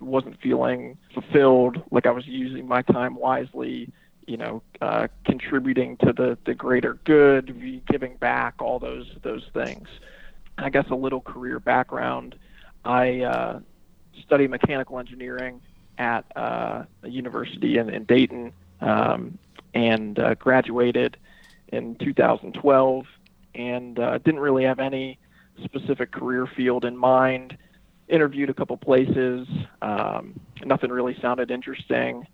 wasn't 0.00 0.40
feeling 0.40 0.98
fulfilled, 1.14 1.82
like 1.90 2.06
I 2.06 2.10
was 2.10 2.26
using 2.26 2.66
my 2.66 2.82
time 2.82 3.14
wisely, 3.14 3.90
you 4.26 4.36
know, 4.36 4.62
uh, 4.80 5.08
contributing 5.24 5.96
to 5.98 6.12
the, 6.12 6.36
the 6.44 6.54
greater 6.54 6.94
good, 7.04 7.82
giving 7.88 8.16
back, 8.16 8.54
all 8.60 8.78
those 8.78 9.06
those 9.22 9.44
things. 9.54 9.88
I 10.58 10.70
guess 10.70 10.86
a 10.90 10.94
little 10.94 11.20
career 11.20 11.60
background. 11.60 12.34
I 12.84 13.20
uh, 13.20 13.60
studied 14.24 14.50
mechanical 14.50 14.98
engineering 14.98 15.60
at 15.98 16.24
uh, 16.36 16.84
a 17.02 17.08
university 17.08 17.78
in, 17.78 17.90
in 17.90 18.04
Dayton 18.04 18.52
um, 18.80 19.38
and 19.74 20.18
uh, 20.18 20.34
graduated 20.34 21.16
in 21.68 21.96
2012 21.96 23.06
and 23.56 23.98
uh, 23.98 24.18
didn't 24.18 24.40
really 24.40 24.64
have 24.64 24.78
any 24.78 25.18
specific 25.64 26.12
career 26.12 26.46
field 26.46 26.84
in 26.84 26.96
mind 26.96 27.56
interviewed 28.08 28.50
a 28.50 28.54
couple 28.54 28.76
places. 28.76 29.48
Um, 29.82 30.38
nothing 30.64 30.90
really 30.90 31.16
sounded 31.20 31.50
interesting, 31.50 32.26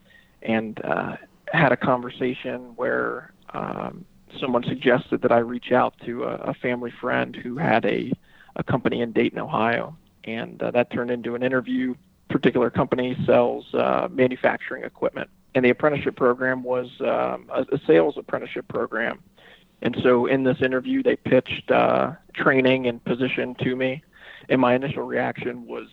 and 0.43 0.85
uh, 0.85 1.17
had 1.53 1.73
a 1.73 1.77
conversation 1.77 2.73
where 2.77 3.33
um, 3.55 4.05
someone 4.41 4.65
suggested 4.65 5.23
that 5.23 5.33
I 5.33 5.39
reach 5.39 5.73
out 5.73 5.95
to 6.05 6.25
a, 6.25 6.35
a 6.35 6.55
family 6.55 6.93
friend 7.01 7.35
who 7.35 7.57
had 7.57 7.85
a, 7.85 8.13
a 8.57 8.65
company 8.65 9.01
in 9.01 9.13
Dayton, 9.13 9.39
Ohio, 9.39 9.97
and 10.25 10.63
uh, 10.63 10.71
that 10.73 10.91
turned 10.91 11.11
into 11.11 11.35
an 11.35 11.43
interview. 11.43 11.95
Particular 12.29 12.71
company 12.71 13.17
sells 13.27 13.73
uh, 13.75 14.09
manufacturing 14.11 14.85
equipment, 14.85 15.29
and 15.55 15.65
the 15.65 15.71
apprenticeship 15.71 16.17
program 16.17 16.63
was 16.63 16.89
um, 17.01 17.51
a, 17.53 17.67
a 17.73 17.81
sales 17.87 18.17
apprenticeship 18.17 18.67
program. 18.69 19.23
And 19.83 19.97
so 20.03 20.27
in 20.27 20.45
this 20.45 20.61
interview, 20.63 21.03
they 21.03 21.17
pitched 21.17 21.71
uh, 21.71 22.13
training 22.35 22.87
and 22.87 23.05
position 23.05 23.55
to 23.57 23.77
me, 23.77 24.03
and 24.49 24.61
my 24.61 24.75
initial 24.75 25.03
reaction 25.03 25.67
was, 25.67 25.89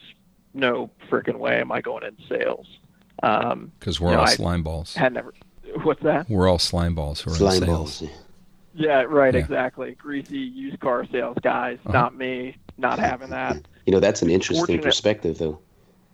"No 0.54 0.90
freaking 1.10 1.40
way 1.40 1.60
am 1.60 1.72
I 1.72 1.82
going 1.82 2.04
in 2.04 2.18
sales." 2.28 2.68
Because 3.16 4.00
um, 4.00 4.06
we're 4.06 4.16
all 4.16 4.26
know, 4.26 4.32
slime 4.32 4.64
balls. 4.64 4.94
Had 4.94 5.14
never. 5.14 5.34
What's 5.84 6.02
that? 6.04 6.30
We're 6.30 6.48
all 6.48 6.60
slime 6.60 6.96
balls 6.96 7.22
who 7.22 7.32
are 7.32 7.36
slime 7.36 7.64
in 7.64 7.68
sales. 7.68 8.00
Balls. 8.00 8.14
Yeah, 8.76 9.02
right. 9.02 9.34
Yeah. 9.34 9.42
Exactly. 9.42 9.96
Greasy 9.96 10.38
used 10.38 10.80
car 10.80 11.06
sales 11.12 11.38
guys. 11.42 11.80
Uh-huh. 11.86 11.94
Not 11.94 12.16
me. 12.16 12.56
Not 12.78 13.00
having 13.12 13.30
that. 13.32 13.58
You 13.86 13.92
know, 13.92 14.00
that's 14.00 14.22
an 14.22 14.30
interesting 14.30 14.66
Fortunate. 14.66 14.84
perspective, 14.84 15.38
though. 15.40 15.60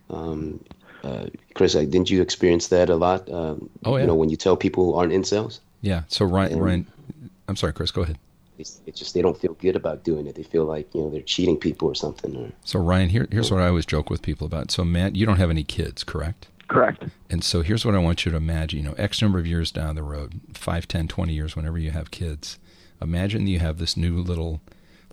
Um, 0.10 0.64
uh, 1.04 1.28
Chris, 1.54 1.74
didn't 1.74 2.10
you 2.10 2.22
experience 2.22 2.68
that 2.68 2.90
a 2.90 2.96
lot? 2.96 3.30
Um, 3.32 3.70
oh 3.84 3.96
yeah. 3.96 4.02
You 4.02 4.08
know, 4.08 4.16
when 4.16 4.30
you 4.30 4.38
tell 4.38 4.58
people 4.58 4.86
who 4.86 4.94
aren't 4.94 5.14
in 5.14 5.24
sales. 5.24 5.62
Yeah. 5.82 6.04
So 6.08 6.26
Ryan, 6.26 6.54
and, 6.54 6.64
Ryan, 6.64 6.88
I'm 7.48 7.56
sorry, 7.56 7.74
Chris. 7.74 7.92
Go 7.92 8.02
ahead. 8.02 8.18
It's, 8.58 8.80
it's, 8.86 8.98
just 8.98 9.14
they 9.14 9.22
don't 9.22 9.38
feel 9.38 9.54
good 9.56 9.76
about 9.76 10.04
doing 10.06 10.28
it. 10.28 10.36
They 10.36 10.44
feel 10.44 10.64
like 10.64 10.94
you 10.94 11.02
know 11.02 11.10
they're 11.10 11.22
cheating 11.22 11.58
people 11.58 11.90
or 11.90 11.96
something. 11.96 12.36
Or, 12.36 12.52
so 12.64 12.80
Ryan, 12.80 13.10
here, 13.10 13.28
here's 13.30 13.52
what 13.52 13.62
I 13.62 13.68
always 13.68 13.86
joke 13.86 14.10
with 14.10 14.22
people 14.22 14.48
about. 14.48 14.72
So 14.72 14.86
Matt, 14.86 15.16
you 15.16 15.26
don't 15.26 15.38
have 15.38 15.50
any 15.50 15.64
kids, 15.64 16.04
correct? 16.04 16.48
Correct. 16.68 17.04
And 17.30 17.44
so 17.44 17.62
here's 17.62 17.86
what 17.86 17.96
I 17.96 18.00
want 18.00 18.26
you 18.26 18.32
to 18.32 18.38
imagine. 18.38 18.80
You 18.80 18.86
know, 18.86 18.96
X 18.98 19.22
number 19.22 19.40
of 19.40 19.46
years 19.46 19.72
down 19.72 19.96
the 19.96 20.04
road, 20.04 20.40
5, 20.54 20.88
10, 20.88 21.08
20 21.08 21.34
years, 21.34 21.56
whenever 21.56 21.78
you 21.78 21.92
have 21.92 22.12
kids, 22.12 22.58
imagine 23.02 23.46
that 23.46 23.52
you 23.52 23.60
have 23.60 23.78
this 23.78 23.98
new 23.98 24.20
little 24.20 24.62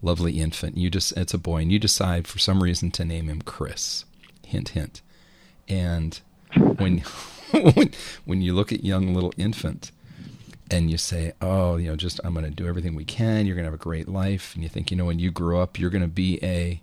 lovely 0.01 0.41
infant. 0.41 0.77
You 0.77 0.89
just 0.89 1.17
it's 1.17 1.35
a 1.35 1.39
boy, 1.39 1.63
and 1.63 1.73
you 1.73 1.79
decide 1.79 2.29
for 2.29 2.39
some 2.39 2.63
reason 2.63 2.91
to 2.93 3.05
name 3.05 3.29
him 3.29 3.43
Chris. 3.43 4.05
Hint, 4.47 4.71
hint. 4.71 5.03
And 5.69 6.21
when 6.55 6.99
when 7.75 7.91
when 8.25 8.41
you 8.41 8.55
look 8.55 8.73
at 8.73 8.85
young 8.85 9.15
little 9.15 9.33
infant 9.37 9.91
and 10.73 10.91
you 10.91 10.99
say, 10.99 11.33
"Oh, 11.41 11.77
you 11.77 11.89
know, 11.89 11.97
just 11.97 12.21
I'm 12.25 12.35
going 12.35 12.45
to 12.45 12.51
do 12.51 12.67
everything 12.67 12.95
we 12.95 13.05
can. 13.05 13.47
You're 13.47 13.55
going 13.55 13.65
to 13.65 13.71
have 13.71 13.81
a 13.81 13.83
great 13.83 14.09
life." 14.09 14.55
And 14.55 14.63
you 14.63 14.69
think, 14.69 14.91
you 14.91 14.97
know, 14.97 15.05
when 15.05 15.19
you 15.19 15.31
grow 15.31 15.61
up, 15.61 15.79
you're 15.79 15.91
going 15.91 16.03
to 16.03 16.09
be 16.09 16.39
a, 16.43 16.81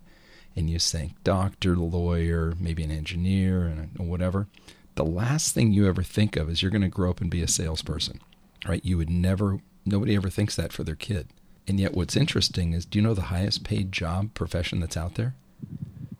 and 0.55 0.69
you 0.69 0.79
think 0.79 1.21
doctor, 1.23 1.75
lawyer, 1.75 2.53
maybe 2.59 2.83
an 2.83 2.91
engineer, 2.91 3.63
and 3.63 4.09
whatever. 4.09 4.47
The 4.95 5.05
last 5.05 5.53
thing 5.53 5.71
you 5.71 5.87
ever 5.87 6.03
think 6.03 6.35
of 6.35 6.49
is 6.49 6.61
you're 6.61 6.71
going 6.71 6.81
to 6.81 6.87
grow 6.89 7.09
up 7.09 7.21
and 7.21 7.31
be 7.31 7.41
a 7.41 7.47
salesperson, 7.47 8.21
right? 8.67 8.83
You 8.83 8.97
would 8.97 9.09
never. 9.09 9.59
Nobody 9.85 10.15
ever 10.15 10.29
thinks 10.29 10.55
that 10.55 10.71
for 10.71 10.83
their 10.83 10.95
kid. 10.95 11.29
And 11.67 11.79
yet, 11.79 11.93
what's 11.93 12.15
interesting 12.15 12.73
is, 12.73 12.85
do 12.85 12.99
you 12.99 13.03
know 13.03 13.13
the 13.13 13.23
highest 13.23 13.63
paid 13.63 13.91
job 13.91 14.33
profession 14.33 14.79
that's 14.79 14.97
out 14.97 15.15
there 15.15 15.35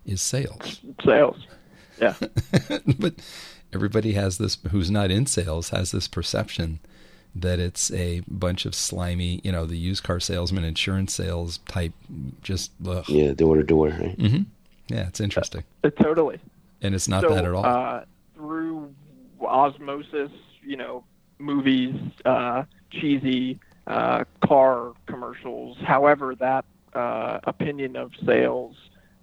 is 0.05 0.21
sales. 0.21 0.79
Sales. 1.03 1.45
Yeah. 2.01 2.15
but 2.99 3.15
everybody 3.73 4.13
has 4.13 4.37
this 4.37 4.57
who's 4.71 4.89
not 4.89 5.11
in 5.11 5.25
sales 5.27 5.69
has 5.69 5.91
this 5.91 6.07
perception 6.07 6.79
that 7.35 7.59
it's 7.59 7.91
a 7.91 8.21
bunch 8.27 8.65
of 8.65 8.73
slimy, 8.73 9.41
you 9.43 9.51
know, 9.51 9.65
the 9.65 9.77
used 9.77 10.03
car 10.03 10.19
salesman, 10.19 10.63
insurance 10.63 11.13
sales 11.13 11.59
type, 11.67 11.93
just 12.41 12.71
ugh. 12.85 13.07
yeah, 13.07 13.33
door 13.33 13.55
to 13.55 13.63
door, 13.63 13.89
right? 13.89 14.17
Mm-hmm. 14.17 14.43
Yeah, 14.87 15.07
it's 15.07 15.19
interesting. 15.19 15.63
Uh, 15.83 15.89
totally. 15.91 16.39
And 16.81 16.95
it's 16.95 17.07
not 17.07 17.21
so, 17.21 17.33
that 17.33 17.45
at 17.45 17.53
all. 17.53 17.65
Uh, 17.65 18.05
through 18.35 18.93
osmosis, 19.41 20.31
you 20.63 20.77
know, 20.77 21.03
movies, 21.37 21.95
uh, 22.25 22.63
cheesy 22.91 23.59
uh, 23.87 24.23
car 24.45 24.93
commercials, 25.07 25.77
however 25.85 26.35
that 26.35 26.65
uh, 26.93 27.39
opinion 27.43 27.95
of 27.95 28.11
sales 28.25 28.75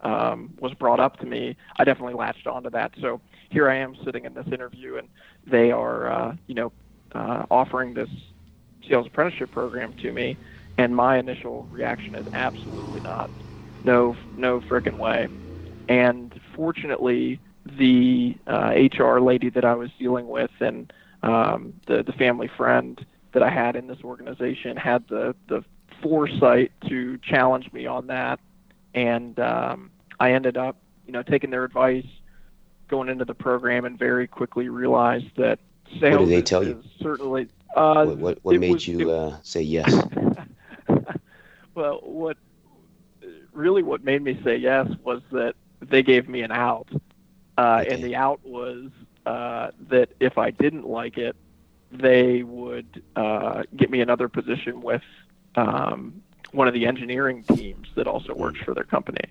um, 0.02 0.54
was 0.60 0.72
brought 0.74 1.00
up 1.00 1.18
to 1.18 1.26
me, 1.26 1.56
I 1.76 1.84
definitely 1.84 2.14
latched 2.14 2.46
onto 2.46 2.70
that. 2.70 2.92
So 3.00 3.20
here 3.50 3.68
I 3.68 3.76
am 3.76 3.96
sitting 4.04 4.24
in 4.24 4.34
this 4.34 4.46
interview, 4.46 4.96
and 4.96 5.08
they 5.46 5.70
are, 5.72 6.10
uh, 6.10 6.36
you 6.46 6.54
know, 6.54 6.72
uh, 7.12 7.46
offering 7.50 7.94
this 7.94 8.10
sales 8.88 9.06
apprenticeship 9.06 9.50
program 9.50 9.94
to 9.94 10.12
me, 10.12 10.36
and 10.78 10.94
my 10.94 11.18
initial 11.18 11.66
reaction 11.70 12.14
is 12.14 12.26
absolutely 12.32 13.00
not, 13.00 13.30
no, 13.84 14.16
no 14.36 14.60
freaking 14.60 14.98
way. 14.98 15.28
And 15.88 16.38
fortunately, 16.54 17.40
the 17.64 18.36
uh, 18.46 18.74
HR 18.98 19.20
lady 19.20 19.50
that 19.50 19.64
I 19.64 19.74
was 19.74 19.90
dealing 19.98 20.28
with 20.28 20.50
and 20.60 20.92
um, 21.22 21.74
the 21.86 22.02
the 22.02 22.12
family 22.12 22.48
friend 22.56 23.04
that 23.32 23.42
I 23.42 23.50
had 23.50 23.76
in 23.76 23.86
this 23.86 23.98
organization 24.04 24.76
had 24.76 25.06
the 25.08 25.34
the 25.48 25.64
foresight 26.02 26.72
to 26.88 27.18
challenge 27.18 27.72
me 27.72 27.86
on 27.86 28.06
that, 28.08 28.38
and 28.94 29.38
um, 29.40 29.90
I 30.20 30.32
ended 30.32 30.56
up, 30.56 30.76
you 31.06 31.12
know, 31.12 31.22
taking 31.22 31.50
their 31.50 31.64
advice, 31.64 32.06
going 32.88 33.08
into 33.08 33.24
the 33.24 33.34
program, 33.34 33.84
and 33.84 33.98
very 33.98 34.26
quickly 34.26 34.68
realized 34.68 35.36
that 35.36 35.58
sales. 36.00 36.12
What 36.12 36.18
did 36.20 36.28
they 36.28 36.42
tell 36.42 36.64
you? 36.64 36.82
Certainly. 37.00 37.48
Uh, 37.74 38.06
what 38.06 38.18
what, 38.18 38.38
what 38.42 38.60
made 38.60 38.72
was, 38.72 38.88
you 38.88 39.10
it, 39.10 39.14
uh, 39.14 39.36
say 39.42 39.62
yes? 39.62 39.92
well, 41.74 42.00
what 42.02 42.36
really 43.52 43.82
what 43.82 44.04
made 44.04 44.22
me 44.22 44.40
say 44.44 44.56
yes 44.56 44.88
was 45.02 45.22
that 45.32 45.54
they 45.80 46.02
gave 46.02 46.28
me 46.28 46.42
an 46.42 46.52
out, 46.52 46.88
uh, 47.58 47.82
okay. 47.82 47.94
and 47.94 48.04
the 48.04 48.16
out 48.16 48.40
was 48.44 48.90
uh, 49.26 49.70
that 49.88 50.10
if 50.20 50.38
I 50.38 50.50
didn't 50.50 50.86
like 50.86 51.18
it, 51.18 51.36
they 51.92 52.42
would 52.42 53.02
uh, 53.14 53.64
get 53.76 53.90
me 53.90 54.00
another 54.00 54.28
position 54.28 54.80
with 54.80 55.02
um, 55.56 56.22
one 56.52 56.68
of 56.68 56.74
the 56.74 56.86
engineering 56.86 57.42
teams 57.42 57.88
that 57.94 58.06
also 58.06 58.34
works 58.34 58.60
for 58.60 58.74
their 58.74 58.84
company. 58.84 59.24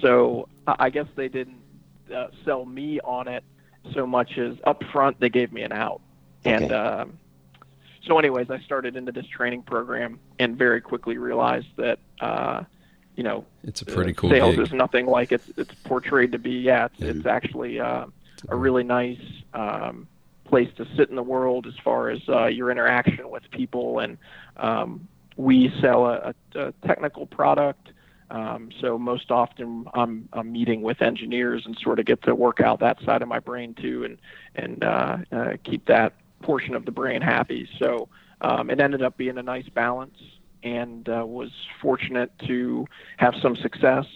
So 0.00 0.48
I 0.66 0.90
guess 0.90 1.06
they 1.16 1.28
didn't 1.28 1.60
uh, 2.14 2.28
sell 2.44 2.64
me 2.64 3.00
on 3.00 3.28
it 3.28 3.44
so 3.92 4.06
much 4.06 4.38
as 4.38 4.56
up 4.64 4.82
front 4.92 5.20
they 5.20 5.28
gave 5.28 5.52
me 5.52 5.62
an 5.62 5.72
out. 5.72 6.00
Okay. 6.46 6.54
And 6.54 6.72
um, 6.72 7.18
so, 8.06 8.18
anyways, 8.18 8.50
I 8.50 8.60
started 8.60 8.96
into 8.96 9.12
this 9.12 9.26
training 9.26 9.62
program 9.62 10.18
and 10.38 10.56
very 10.56 10.80
quickly 10.80 11.16
realized 11.16 11.68
that, 11.76 11.98
uh, 12.20 12.64
you 13.16 13.22
know, 13.22 13.46
it's 13.62 13.82
a 13.82 13.86
pretty 13.86 14.12
cool 14.12 14.30
sales 14.30 14.56
gig. 14.56 14.66
is 14.66 14.72
nothing 14.72 15.06
like 15.06 15.32
it's 15.32 15.50
it's 15.56 15.74
portrayed 15.84 16.32
to 16.32 16.38
be. 16.38 16.52
Yeah, 16.52 16.86
it's, 16.86 17.00
mm-hmm. 17.00 17.18
it's 17.18 17.26
actually 17.26 17.80
uh, 17.80 18.06
a 18.48 18.56
really 18.56 18.82
nice 18.82 19.22
um, 19.54 20.06
place 20.44 20.68
to 20.76 20.86
sit 20.96 21.08
in 21.08 21.16
the 21.16 21.22
world 21.22 21.66
as 21.66 21.74
far 21.82 22.10
as 22.10 22.20
uh, 22.28 22.46
your 22.46 22.70
interaction 22.70 23.30
with 23.30 23.50
people. 23.50 24.00
And 24.00 24.18
um, 24.56 25.08
we 25.36 25.72
sell 25.80 26.06
a, 26.06 26.34
a, 26.54 26.60
a 26.60 26.72
technical 26.86 27.26
product 27.26 27.90
um, 28.30 28.70
so 28.80 28.98
most 28.98 29.30
often 29.30 29.86
I'm, 29.94 30.28
I'm 30.32 30.52
meeting 30.52 30.82
with 30.82 31.02
engineers 31.02 31.66
and 31.66 31.76
sort 31.78 31.98
of 31.98 32.06
get 32.06 32.22
to 32.22 32.34
work 32.34 32.60
out 32.60 32.80
that 32.80 33.00
side 33.04 33.22
of 33.22 33.28
my 33.28 33.38
brain 33.38 33.74
too, 33.74 34.04
and 34.04 34.18
and 34.54 34.84
uh, 34.84 35.18
uh, 35.30 35.52
keep 35.62 35.86
that 35.86 36.14
portion 36.42 36.74
of 36.74 36.84
the 36.84 36.90
brain 36.90 37.22
happy. 37.22 37.68
So 37.78 38.08
um, 38.40 38.70
it 38.70 38.80
ended 38.80 39.02
up 39.02 39.16
being 39.16 39.38
a 39.38 39.42
nice 39.42 39.68
balance, 39.68 40.18
and 40.62 41.08
uh, 41.08 41.24
was 41.26 41.50
fortunate 41.80 42.32
to 42.46 42.86
have 43.18 43.34
some 43.40 43.56
success 43.56 44.06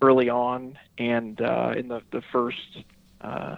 early 0.00 0.28
on, 0.28 0.78
and 0.98 1.40
uh, 1.40 1.74
in 1.76 1.88
the 1.88 2.02
the 2.10 2.22
first 2.32 2.84
uh, 3.20 3.56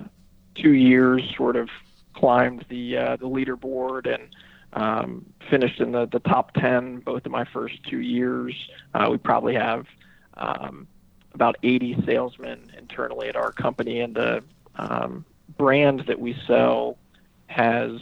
two 0.55 0.73
years, 0.73 1.23
sort 1.37 1.57
of 1.57 1.69
climbed 2.15 2.65
the 2.69 2.97
uh, 2.97 3.17
the 3.17 3.29
leaderboard 3.29 4.13
and 4.13 4.29
um, 4.77 5.25
finished 5.51 5.81
in 5.81 5.93
the, 5.93 6.07
the 6.07 6.21
top 6.21 6.53
10 6.55 6.99
both 6.99 7.25
of 7.27 7.33
my 7.33 7.45
first 7.45 7.83
two 7.85 8.01
years. 8.01 8.55
Uh, 8.95 9.09
we 9.11 9.17
probably 9.17 9.55
have 9.55 9.87
um, 10.35 10.87
about 11.35 11.57
80 11.63 12.03
salesmen 12.05 12.71
internally 12.79 13.29
at 13.29 13.37
our 13.37 13.51
company, 13.53 14.01
and 14.01 14.15
the 14.15 14.45
um, 14.77 15.25
brand 15.57 16.05
that 16.07 16.21
we 16.21 16.37
sell 16.47 16.99
has 17.47 17.93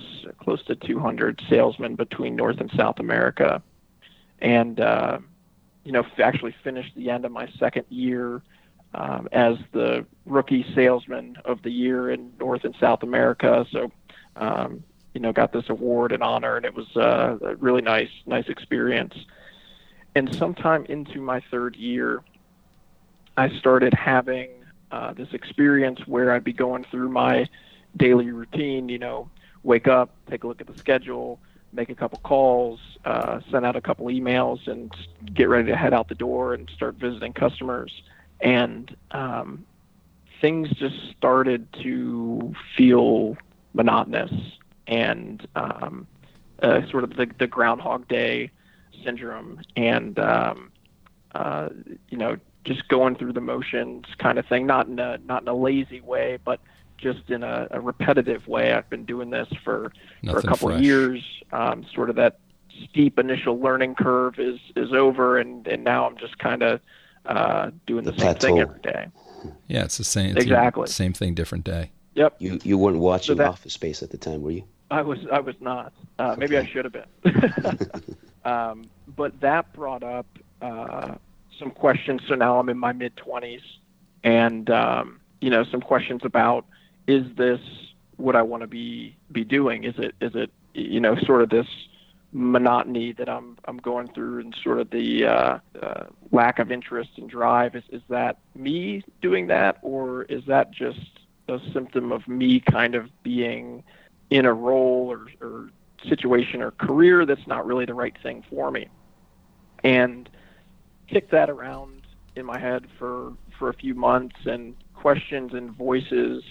close 0.41 0.65
to 0.65 0.75
200 0.75 1.41
salesmen 1.49 1.95
between 1.95 2.35
North 2.35 2.61
and 2.61 2.71
South 2.77 2.99
America. 2.99 3.63
And, 4.41 4.81
uh, 4.81 5.19
you 5.85 5.93
know, 5.93 6.05
actually 6.19 6.57
finished 6.65 6.95
the 6.97 7.11
end 7.11 7.25
of 7.25 7.31
my 7.31 7.49
second 7.59 7.85
year 7.89 8.43
um, 8.95 9.29
as 9.33 9.59
the 9.73 10.07
rookie 10.27 10.67
salesman 10.75 11.37
of 11.45 11.63
the 11.63 11.71
year 11.71 12.11
in 12.11 12.33
North 12.41 12.65
and 12.65 12.75
South 12.81 13.03
America. 13.03 13.65
So, 13.71 13.93
um, 14.37 14.83
you 15.15 15.21
know, 15.21 15.33
got 15.33 15.53
this 15.53 15.71
award 15.71 16.13
and 16.13 16.23
honor, 16.23 16.57
and 16.57 16.67
it 16.67 16.75
was 16.75 16.95
uh, 16.97 17.39
a 17.41 17.55
really 17.57 17.81
nice, 17.81 18.11
nice 18.27 18.49
experience. 18.49 19.15
And 20.17 20.35
sometime 20.35 20.85
into 20.89 21.21
my 21.21 21.41
third 21.51 21.77
year, 21.77 22.23
I 23.37 23.49
started 23.59 23.95
having 23.95 24.51
uh, 24.91 25.13
this 25.13 25.29
experience 25.33 26.01
where 26.07 26.33
I'd 26.33 26.45
be 26.45 26.53
going 26.53 26.85
through 26.91 27.09
my 27.09 27.49
daily 27.97 28.31
routine. 28.33 28.89
You 28.89 28.99
know, 28.99 29.31
wake 29.63 29.87
up, 29.87 30.11
take 30.29 30.43
a 30.43 30.49
look 30.49 30.61
at 30.61 30.67
the 30.67 30.77
schedule, 30.79 31.39
make 31.73 31.91
a 31.91 31.95
couple 31.95 32.19
calls, 32.19 32.81
uh, 33.05 33.41
send 33.51 33.65
out 33.65 33.77
a 33.77 33.81
couple 33.81 34.07
emails, 34.07 34.67
and 34.67 34.93
get 35.33 35.49
ready 35.49 35.69
to 35.69 35.77
head 35.77 35.95
out 35.95 36.09
the 36.09 36.15
door 36.17 36.55
and 36.55 36.69
start 36.75 36.97
visiting 36.97 37.33
customers. 37.33 38.03
And 38.41 38.95
um, 39.13 39.65
things 40.41 40.71
just 40.71 40.97
started 41.17 41.73
to 41.85 42.53
feel 42.77 43.37
monotonous 43.75 44.33
and 44.87 45.47
um, 45.57 46.07
uh, 46.63 46.87
sort 46.91 47.05
of 47.05 47.17
the, 47.17 47.27
the 47.39 47.47
Groundhog 47.47 48.09
Day 48.09 48.51
syndrome, 49.05 49.61
and 49.77 50.19
um, 50.19 50.73
uh, 51.35 51.69
you 52.09 52.19
know, 52.19 52.37
just 52.65 52.89
going 52.89 53.17
through 53.17 53.33
the 53.33 53.41
motions 53.41 54.07
kind 54.19 54.39
of 54.39 54.47
thing. 54.47 54.67
Not 54.67 54.87
in 54.87 54.99
a 54.99 55.19
not 55.19 55.43
in 55.43 55.49
a 55.49 55.55
lazy 55.55 56.01
way, 56.01 56.39
but 56.45 56.61
just 56.97 57.29
in 57.29 57.43
a, 57.43 57.69
a 57.71 57.81
repetitive 57.81 58.47
way. 58.47 58.73
I've 58.73 58.89
been 58.89 59.05
doing 59.05 59.31
this 59.31 59.49
for 59.63 59.93
Nothing 60.23 60.41
for 60.41 60.47
a 60.47 60.51
couple 60.51 60.69
fresh. 60.69 60.79
of 60.79 60.85
years. 60.85 61.23
Um, 61.53 61.85
sort 61.95 62.11
of 62.11 62.17
that 62.17 62.39
steep 62.85 63.19
initial 63.19 63.59
learning 63.59 63.95
curve 63.97 64.39
is 64.39 64.59
is 64.77 64.93
over, 64.93 65.39
and 65.39 65.67
and 65.67 65.85
now 65.85 66.07
I'm 66.07 66.17
just 66.17 66.39
kind 66.39 66.63
of 66.63 66.81
uh, 67.27 67.71
doing 67.87 68.05
the, 68.05 68.13
the 68.13 68.21
same 68.21 68.35
thing 68.37 68.59
every 68.59 68.81
day. 68.81 69.07
Yeah, 69.69 69.85
it's 69.85 69.99
the 69.99 70.05
same. 70.05 70.37
It's 70.37 70.45
exactly 70.45 70.87
same 70.89 71.13
thing, 71.13 71.35
different 71.35 71.65
day. 71.65 71.91
Yep. 72.15 72.37
You 72.39 72.59
you 72.63 72.79
weren't 72.79 72.99
watching 72.99 73.37
so 73.37 73.43
that, 73.43 73.49
Office 73.49 73.73
Space 73.73 74.03
at 74.03 74.11
the 74.11 74.19
time, 74.19 74.43
were 74.43 74.53
you? 74.53 74.65
I 74.91 75.03
was. 75.03 75.19
I 75.33 75.41
was 75.41 75.57
not. 75.61 75.93
Uh, 76.19 76.31
okay. 76.31 76.41
Maybe 76.41 76.59
I 76.59 76.67
should 76.67 76.85
have 76.85 76.93
been. 76.93 77.91
um, 78.45 78.85
but 79.17 79.41
that 79.41 79.73
brought 79.73 80.03
up 80.03 80.27
uh, 80.63 81.15
some 81.59 81.71
questions. 81.71 82.23
So 82.29 82.35
now 82.35 82.59
I'm 82.59 82.69
in 82.69 82.79
my 82.79 82.93
mid 82.93 83.17
20s, 83.17 83.63
and 84.23 84.71
um, 84.71 85.21
you 85.41 85.51
know 85.51 85.65
some 85.65 85.81
questions 85.81 86.23
about 86.25 86.67
is 87.07 87.25
this 87.37 87.61
what 88.17 88.37
I 88.37 88.43
want 88.43 88.63
to 88.63 88.67
be 88.67 89.17
be 89.33 89.45
doing? 89.45 89.85
Is 89.85 89.95
it 89.99 90.15
is 90.21 90.35
it 90.35 90.51
you 90.75 91.01
know 91.01 91.17
sort 91.17 91.43
of 91.43 91.51
this 91.51 91.67
monotony 92.33 93.13
that 93.13 93.29
I'm 93.29 93.57
I'm 93.65 93.79
going 93.79 94.09
through 94.09 94.41
and 94.41 94.55
sort 94.63 94.81
of 94.81 94.91
the 94.91 95.25
uh, 95.25 95.59
uh, 95.81 96.05
lack 96.33 96.59
of 96.59 96.71
interest 96.71 97.11
and 97.17 97.31
drive 97.31 97.77
is 97.77 97.85
is 97.91 98.03
that 98.09 98.39
me 98.55 99.05
doing 99.23 99.47
that 99.49 99.79
or 99.83 100.25
is 100.25 100.45
that 100.47 100.73
just 100.73 100.99
a 101.49 101.59
symptom 101.73 102.13
of 102.13 102.27
me 102.27 102.61
kind 102.61 102.95
of 102.95 103.11
being 103.23 103.83
in 104.31 104.47
a 104.47 104.53
role 104.53 105.11
or, 105.11 105.27
or 105.47 105.71
situation 106.09 106.63
or 106.63 106.71
career 106.73 107.25
that's 107.27 107.47
not 107.47 107.67
really 107.67 107.85
the 107.85 107.95
right 107.95 108.17
thing 108.23 108.45
for 108.49 108.71
me. 108.71 108.89
And 109.83 110.29
kicked 111.09 111.31
that 111.33 111.51
around 111.51 112.07
in 112.37 112.47
my 112.47 112.59
head 112.59 112.87
for 112.99 113.35
for 113.59 113.69
a 113.69 113.75
few 113.75 113.95
months 113.95 114.37
and 114.47 114.75
questions 114.95 115.53
and 115.53 115.71
voices 115.71 116.43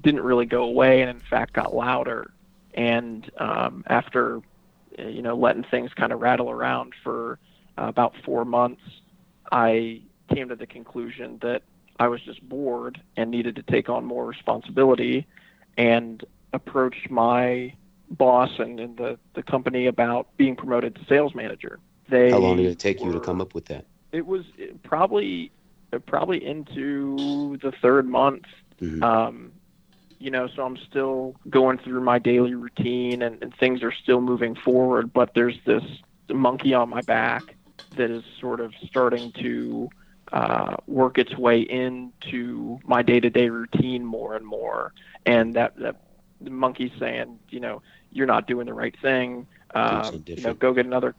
didn't 0.00 0.20
really 0.20 0.44
go 0.44 0.64
away 0.64 1.00
and 1.00 1.10
in 1.10 1.20
fact 1.20 1.52
got 1.54 1.74
louder. 1.74 2.32
And 2.74 3.30
um, 3.38 3.84
after 3.86 4.42
you 4.98 5.22
know, 5.22 5.36
letting 5.36 5.64
things 5.64 5.92
kind 5.94 6.12
of 6.12 6.20
rattle 6.20 6.50
around 6.50 6.92
for 7.02 7.38
uh, 7.78 7.84
about 7.84 8.14
four 8.24 8.44
months, 8.44 8.82
I 9.50 10.02
came 10.28 10.48
to 10.48 10.56
the 10.56 10.66
conclusion 10.66 11.38
that 11.42 11.62
I 11.98 12.08
was 12.08 12.20
just 12.22 12.46
bored 12.48 13.00
and 13.16 13.30
needed 13.30 13.56
to 13.56 13.62
take 13.62 13.88
on 13.88 14.04
more 14.04 14.26
responsibility 14.26 15.26
and 15.76 16.24
approached 16.52 17.10
my 17.10 17.74
boss 18.10 18.50
and, 18.58 18.78
and 18.80 18.96
the, 18.96 19.18
the 19.34 19.42
company 19.42 19.86
about 19.86 20.28
being 20.36 20.56
promoted 20.56 20.94
to 20.96 21.04
sales 21.06 21.34
manager. 21.34 21.78
They 22.08 22.30
How 22.30 22.38
long 22.38 22.56
did 22.56 22.66
it 22.66 22.78
take 22.78 23.00
were, 23.00 23.06
you 23.06 23.12
to 23.12 23.20
come 23.20 23.40
up 23.40 23.54
with 23.54 23.66
that? 23.66 23.86
It 24.12 24.26
was 24.26 24.44
probably 24.82 25.50
probably 26.06 26.44
into 26.44 27.58
the 27.62 27.72
third 27.82 28.08
month. 28.08 28.44
Mm-hmm. 28.80 29.02
Um, 29.02 29.52
you 30.18 30.30
know, 30.30 30.48
so 30.54 30.64
I'm 30.64 30.76
still 30.76 31.34
going 31.50 31.78
through 31.78 32.00
my 32.00 32.18
daily 32.18 32.54
routine 32.54 33.22
and, 33.22 33.42
and 33.42 33.54
things 33.56 33.82
are 33.82 33.92
still 33.92 34.20
moving 34.20 34.54
forward, 34.54 35.12
but 35.12 35.34
there's 35.34 35.58
this 35.64 35.82
monkey 36.30 36.74
on 36.74 36.88
my 36.88 37.00
back 37.02 37.56
that 37.96 38.10
is 38.10 38.22
sort 38.40 38.60
of 38.60 38.72
starting 38.86 39.32
to 39.32 39.90
uh, 40.32 40.76
work 40.86 41.18
its 41.18 41.36
way 41.36 41.60
into 41.60 42.80
my 42.84 43.02
day-to-day 43.02 43.48
routine 43.48 44.04
more 44.04 44.34
and 44.34 44.44
more. 44.44 44.92
And 45.26 45.54
that, 45.54 45.76
that 45.76 46.02
the 46.40 46.50
monkey's 46.50 46.92
saying, 46.98 47.38
you 47.50 47.60
know, 47.60 47.82
you're 48.10 48.26
not 48.26 48.46
doing 48.46 48.66
the 48.66 48.74
right 48.74 48.94
thing. 49.00 49.46
Uh, 49.74 50.10
you 50.26 50.42
know, 50.42 50.54
go 50.54 50.72
get 50.72 50.86
another, 50.86 51.14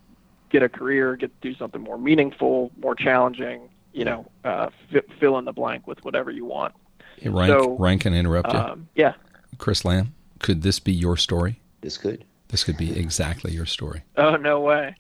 get 0.49 0.63
a 0.63 0.69
career, 0.69 1.15
get 1.15 1.39
do 1.41 1.56
something 1.56 1.82
more 1.82 1.97
meaningful, 1.97 2.71
more 2.80 2.95
challenging. 2.95 3.69
You 3.93 4.06
know, 4.06 4.32
uh, 4.43 4.69
f- 4.93 5.04
fill 5.19 5.38
in 5.38 5.45
the 5.45 5.54
blank 5.54 5.88
with 5.88 6.04
whatever 6.04 6.32
you 6.32 6.45
want. 6.45 6.73
Hey, 7.17 7.30
Ryan, 7.30 7.60
so, 7.60 7.78
Ryan, 7.78 7.99
can 7.99 8.13
I 8.13 8.17
interrupt 8.17 8.52
you? 8.52 8.60
Um, 8.60 8.88
yeah. 8.95 9.13
Chris 9.60 9.86
Lamb, 9.86 10.15
could 10.39 10.63
this 10.63 10.80
be 10.80 10.91
your 10.91 11.15
story? 11.15 11.60
This 11.82 11.97
could. 11.97 12.26
This 12.47 12.63
could 12.63 12.78
be 12.78 12.97
exactly 12.97 13.52
your 13.52 13.65
story. 13.65 14.04
Oh 14.17 14.36
no 14.36 14.60
way. 14.62 14.95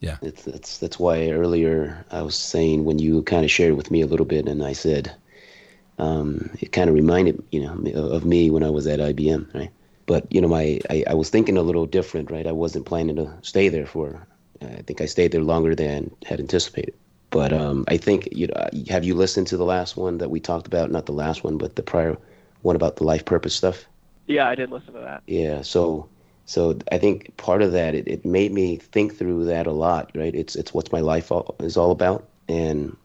Yeah. 0.00 0.16
It's, 0.22 0.44
that's 0.44 0.78
that's 0.78 0.98
why 0.98 1.30
earlier 1.30 2.04
I 2.10 2.22
was 2.22 2.34
saying 2.34 2.84
when 2.84 2.98
you 2.98 3.22
kind 3.22 3.44
of 3.44 3.50
shared 3.50 3.76
with 3.76 3.90
me 3.90 4.00
a 4.00 4.06
little 4.06 4.26
bit, 4.26 4.48
and 4.48 4.64
I 4.64 4.72
said 4.72 5.14
um, 5.98 6.50
it 6.60 6.72
kind 6.72 6.88
of 6.88 6.94
reminded 6.94 7.42
you 7.52 7.60
know 7.60 7.74
of 8.10 8.24
me 8.24 8.50
when 8.50 8.62
I 8.62 8.70
was 8.70 8.86
at 8.86 8.98
IBM, 8.98 9.54
right? 9.54 9.70
But 10.06 10.26
you 10.32 10.40
know, 10.40 10.48
my 10.48 10.80
I, 10.88 11.04
I 11.08 11.14
was 11.14 11.30
thinking 11.30 11.56
a 11.56 11.62
little 11.62 11.86
different, 11.86 12.30
right? 12.30 12.46
I 12.46 12.52
wasn't 12.52 12.86
planning 12.86 13.16
to 13.16 13.32
stay 13.42 13.68
there 13.68 13.86
for. 13.86 14.26
I 14.62 14.82
think 14.82 15.00
I 15.00 15.06
stayed 15.06 15.32
there 15.32 15.42
longer 15.42 15.74
than 15.74 16.10
had 16.26 16.40
anticipated. 16.40 16.94
But 17.30 17.52
um, 17.52 17.84
I 17.88 17.96
think 17.96 18.28
you 18.32 18.48
know, 18.48 18.68
have 18.88 19.04
you 19.04 19.14
listened 19.14 19.46
to 19.48 19.56
the 19.56 19.64
last 19.64 19.96
one 19.96 20.18
that 20.18 20.30
we 20.30 20.40
talked 20.40 20.66
about? 20.66 20.90
Not 20.90 21.06
the 21.06 21.12
last 21.12 21.44
one, 21.44 21.58
but 21.58 21.76
the 21.76 21.82
prior 21.82 22.16
one 22.62 22.76
about 22.76 22.96
the 22.96 23.04
life 23.04 23.24
purpose 23.24 23.54
stuff. 23.54 23.84
Yeah, 24.26 24.48
I 24.48 24.54
did 24.54 24.70
listen 24.70 24.94
to 24.94 25.00
that. 25.00 25.22
Yeah, 25.26 25.62
so 25.62 26.08
so 26.50 26.76
I 26.90 26.98
think 26.98 27.36
part 27.36 27.62
of 27.62 27.70
that 27.70 27.94
it, 27.94 28.08
it 28.08 28.24
made 28.24 28.50
me 28.50 28.74
think 28.74 29.16
through 29.16 29.44
that 29.44 29.68
a 29.68 29.70
lot. 29.70 30.10
Right? 30.16 30.34
It's 30.34 30.56
it's 30.56 30.74
what's 30.74 30.90
my 30.90 30.98
life 30.98 31.30
all, 31.30 31.54
is 31.60 31.76
all 31.76 31.92
about, 31.92 32.28
and 32.48 32.96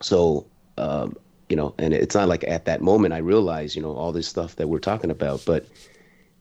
so 0.00 0.44
um, 0.76 1.14
you 1.48 1.54
know, 1.54 1.72
and 1.78 1.94
it's 1.94 2.16
not 2.16 2.26
like 2.26 2.42
at 2.48 2.64
that 2.64 2.82
moment 2.82 3.14
I 3.14 3.18
realized 3.18 3.76
you 3.76 3.82
know 3.82 3.94
all 3.94 4.10
this 4.10 4.26
stuff 4.26 4.56
that 4.56 4.66
we're 4.66 4.80
talking 4.80 5.12
about, 5.12 5.44
but 5.46 5.66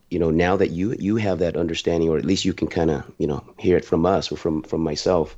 you 0.09 0.17
know 0.17 0.31
now 0.31 0.57
that 0.57 0.71
you 0.71 0.95
you 0.97 1.17
have 1.17 1.37
that 1.37 1.55
understanding, 1.55 2.09
or 2.09 2.17
at 2.17 2.25
least 2.25 2.45
you 2.45 2.53
can 2.53 2.67
kind 2.67 2.89
of 2.89 3.03
you 3.19 3.27
know 3.27 3.43
hear 3.59 3.77
it 3.77 3.85
from 3.85 4.07
us 4.07 4.31
or 4.31 4.35
from 4.35 4.63
from 4.63 4.81
myself. 4.81 5.37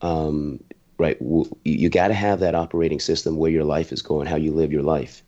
Um, 0.00 0.64
right? 0.96 1.18
You 1.66 1.90
got 1.90 2.08
to 2.08 2.14
have 2.14 2.40
that 2.40 2.54
operating 2.54 3.00
system 3.00 3.36
where 3.36 3.50
your 3.50 3.64
life 3.64 3.92
is 3.92 4.00
going, 4.00 4.26
how 4.26 4.36
you 4.36 4.52
live 4.52 4.72
your 4.72 4.82
life, 4.82 5.22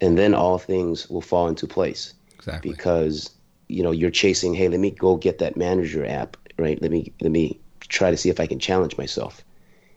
and 0.00 0.16
then 0.16 0.32
all 0.32 0.56
things 0.56 1.10
will 1.10 1.20
fall 1.20 1.46
into 1.46 1.66
place. 1.66 2.14
Exactly. 2.38 2.70
Because 2.70 3.35
you 3.68 3.82
know 3.82 3.90
you're 3.90 4.10
chasing. 4.10 4.54
Hey, 4.54 4.68
let 4.68 4.80
me 4.80 4.90
go 4.90 5.16
get 5.16 5.38
that 5.38 5.56
manager 5.56 6.06
app, 6.06 6.36
right? 6.58 6.80
Let 6.80 6.90
me 6.90 7.12
let 7.20 7.30
me 7.30 7.58
try 7.80 8.10
to 8.10 8.16
see 8.16 8.30
if 8.30 8.40
I 8.40 8.46
can 8.46 8.58
challenge 8.58 8.98
myself, 8.98 9.44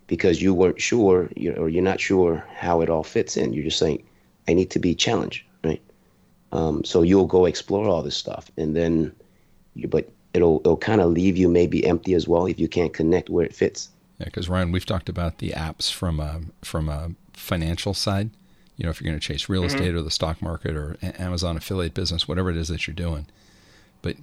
because 0.07 0.41
you 0.41 0.53
weren't 0.53 0.81
sure, 0.81 1.29
you 1.35 1.53
or 1.53 1.69
you're 1.69 1.83
not 1.83 1.99
sure 1.99 2.45
how 2.55 2.81
it 2.81 2.89
all 2.89 3.03
fits 3.03 3.37
in. 3.37 3.53
You're 3.53 3.63
just 3.65 3.79
saying, 3.79 4.03
I 4.47 4.53
need 4.53 4.71
to 4.71 4.79
be 4.79 4.95
challenged, 4.95 5.43
right? 5.63 5.81
Um, 6.51 6.83
so 6.83 7.01
you'll 7.01 7.25
go 7.25 7.45
explore 7.45 7.87
all 7.87 8.01
this 8.01 8.17
stuff, 8.17 8.51
and 8.57 8.75
then, 8.75 9.13
you, 9.75 9.87
but 9.87 10.09
it'll 10.33 10.59
it'll 10.59 10.77
kind 10.77 11.01
of 11.01 11.11
leave 11.11 11.37
you 11.37 11.49
maybe 11.49 11.85
empty 11.85 12.13
as 12.13 12.27
well 12.27 12.45
if 12.45 12.59
you 12.59 12.67
can't 12.67 12.93
connect 12.93 13.29
where 13.29 13.45
it 13.45 13.55
fits. 13.55 13.89
Yeah, 14.19 14.25
because 14.25 14.49
Ryan, 14.49 14.71
we've 14.71 14.85
talked 14.85 15.09
about 15.09 15.37
the 15.37 15.51
apps 15.51 15.91
from 15.91 16.19
a 16.19 16.41
from 16.61 16.89
a 16.89 17.11
financial 17.33 17.93
side. 17.93 18.31
You 18.75 18.85
know, 18.85 18.91
if 18.91 19.01
you're 19.01 19.09
going 19.09 19.19
to 19.19 19.25
chase 19.25 19.49
real 19.49 19.63
mm-hmm. 19.63 19.75
estate 19.75 19.95
or 19.95 20.01
the 20.01 20.11
stock 20.11 20.41
market 20.41 20.75
or 20.75 20.97
Amazon 21.01 21.57
affiliate 21.57 21.93
business, 21.93 22.27
whatever 22.27 22.49
it 22.49 22.57
is 22.57 22.69
that 22.69 22.87
you're 22.87 22.95
doing, 22.95 23.25
but 24.01 24.15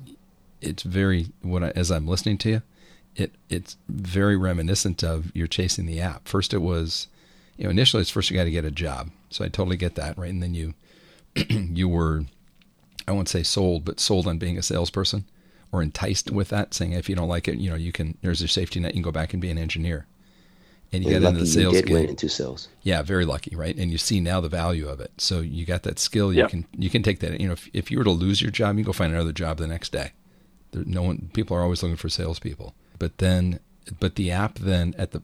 it's 0.61 0.83
very 0.83 1.29
what 1.43 1.63
I, 1.63 1.71
as 1.71 1.91
I'm 1.91 2.07
listening 2.07 2.39
to 2.39 2.51
you, 2.51 2.63
it 3.15 3.33
it's 3.49 3.77
very 3.89 4.37
reminiscent 4.37 5.03
of 5.03 5.33
you're 5.35 5.47
chasing 5.47 5.87
the 5.87 6.01
app. 6.01 6.29
First, 6.29 6.55
it 6.55 6.59
was, 6.59 7.09
you 7.57 7.65
know, 7.65 7.71
initially 7.71 8.01
it's 8.01 8.11
first 8.11 8.31
you 8.31 8.37
got 8.37 8.45
to 8.45 8.51
get 8.51 8.65
a 8.65 8.71
job, 8.71 9.11
so 9.31 9.45
I 9.45 9.49
totally 9.49 9.77
get 9.77 9.95
that, 9.97 10.19
right? 10.19 10.31
And 10.31 10.43
then 10.43 10.55
you 10.55 10.75
you 11.49 11.89
were, 11.89 12.25
I 13.07 13.13
won't 13.13 13.29
say 13.29 13.43
sold, 13.43 13.85
but 13.85 14.01
sold 14.01 14.27
on 14.27 14.39
being 14.39 14.59
a 14.59 14.63
salesperson 14.63 15.25
or 15.73 15.83
enticed 15.83 16.31
with 16.31 16.49
that, 16.49 16.75
saying 16.75 16.93
if 16.93 17.09
you 17.09 17.17
don't 17.17 17.29
like 17.29 17.49
it, 17.49 17.59
you 17.59 17.71
know, 17.71 17.77
you 17.77 17.93
can. 17.93 18.17
There's 18.23 18.41
your 18.41 18.49
safety 18.49 18.81
net. 18.81 18.93
You 18.93 19.03
can 19.03 19.03
go 19.03 19.13
back 19.13 19.33
and 19.33 19.43
be 19.43 19.51
an 19.51 19.59
engineer. 19.59 20.07
And 20.97 21.05
you 21.05 21.11
get 21.11 21.23
into 21.23 21.41
the 21.41 21.47
sales. 21.47 21.75
You 21.75 21.83
did 21.83 21.93
went 21.93 22.11
into 22.11 22.29
sales. 22.29 22.69
Yeah, 22.83 23.03
very 23.03 23.25
lucky, 23.25 23.55
right? 23.55 23.77
And 23.77 23.91
you 23.91 23.99
see 23.99 24.19
now 24.19 24.41
the 24.41 24.49
value 24.49 24.89
of 24.89 24.99
it. 25.01 25.13
So 25.19 25.41
you 25.41 25.67
got 25.67 25.83
that 25.83 25.99
skill. 25.99 26.33
You 26.33 26.41
yep. 26.41 26.51
can 26.51 26.67
you 26.77 26.91
can 26.91 27.03
take 27.03 27.21
that. 27.21 27.39
You 27.41 27.49
know, 27.49 27.53
if, 27.53 27.69
if 27.73 27.91
you 27.91 27.99
were 27.99 28.05
to 28.05 28.11
lose 28.11 28.41
your 28.41 28.51
job, 28.51 28.79
you 28.79 28.85
go 28.85 28.93
find 28.93 29.13
another 29.13 29.33
job 29.33 29.59
the 29.59 29.67
next 29.67 29.93
day. 29.93 30.13
There, 30.73 30.85
no 30.87 31.03
one. 31.03 31.31
People 31.35 31.57
are 31.57 31.63
always 31.63 31.83
looking 31.83 31.97
for 31.97 32.09
salespeople. 32.09 32.75
But 32.99 33.19
then, 33.19 33.61
but 34.01 34.17
the 34.17 34.31
app 34.31 34.59
then 34.59 34.95
at 34.97 35.11
the 35.13 35.23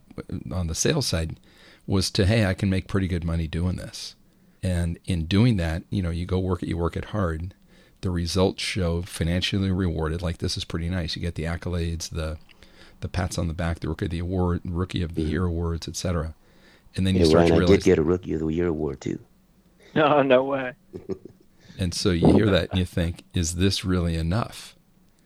on 0.52 0.66
the 0.66 0.74
sales 0.74 1.06
side 1.06 1.40
was 1.87 2.11
to 2.12 2.26
hey, 2.26 2.44
I 2.46 2.54
can 2.54 2.68
make 2.68 2.87
pretty 2.87 3.08
good 3.08 3.24
money 3.24 3.48
doing 3.48 3.76
this. 3.76 4.14
And 4.62 4.98
in 5.06 5.24
doing 5.24 5.56
that, 5.56 5.82
you 5.90 6.02
know, 6.02 6.11
you 6.11 6.26
go 6.26 6.38
work 6.38 6.62
it, 6.62 6.68
you 6.68 6.76
work 6.76 6.96
it 6.96 7.06
hard, 7.06 7.54
the 8.02 8.11
results 8.11 8.62
show 8.62 9.02
financially 9.02 9.70
rewarded. 9.70 10.22
Like 10.22 10.38
this 10.38 10.56
is 10.56 10.64
pretty 10.64 10.88
nice. 10.88 11.16
You 11.16 11.22
get 11.22 11.35
the 11.35 11.44
accolades, 11.44 12.11
the 12.11 12.38
the 13.03 13.09
pats 13.09 13.37
on 13.37 13.49
the 13.49 13.55
back, 13.55 13.81
the 13.81 13.88
rookie 13.88 14.07
of 14.07 14.11
the 14.11 14.19
award, 14.19 14.62
rookie 14.65 15.03
of 15.03 15.15
the 15.15 15.23
mm-hmm. 15.23 15.31
year 15.31 15.45
awards, 15.45 15.87
etc. 15.87 16.35
And 16.97 17.07
then 17.07 17.15
you 17.15 17.27
start 17.27 17.43
Ryan, 17.43 17.49
to 17.49 17.59
realize 17.59 17.71
I 17.71 17.77
did 17.77 17.85
get 17.85 17.99
a 17.99 18.03
rookie 18.03 18.33
of 18.33 18.41
the 18.41 18.49
year 18.49 18.69
award 18.69 19.01
too. 19.01 19.19
No, 19.95 20.23
no 20.23 20.43
way. 20.45 20.73
and 21.79 21.93
so 21.93 22.12
you 22.12 22.33
hear 22.33 22.49
that 22.49 22.71
and 22.71 22.79
you 22.79 22.85
think, 22.87 23.25
is 23.35 23.57
this 23.57 23.85
really 23.85 24.17
enough? 24.17 24.75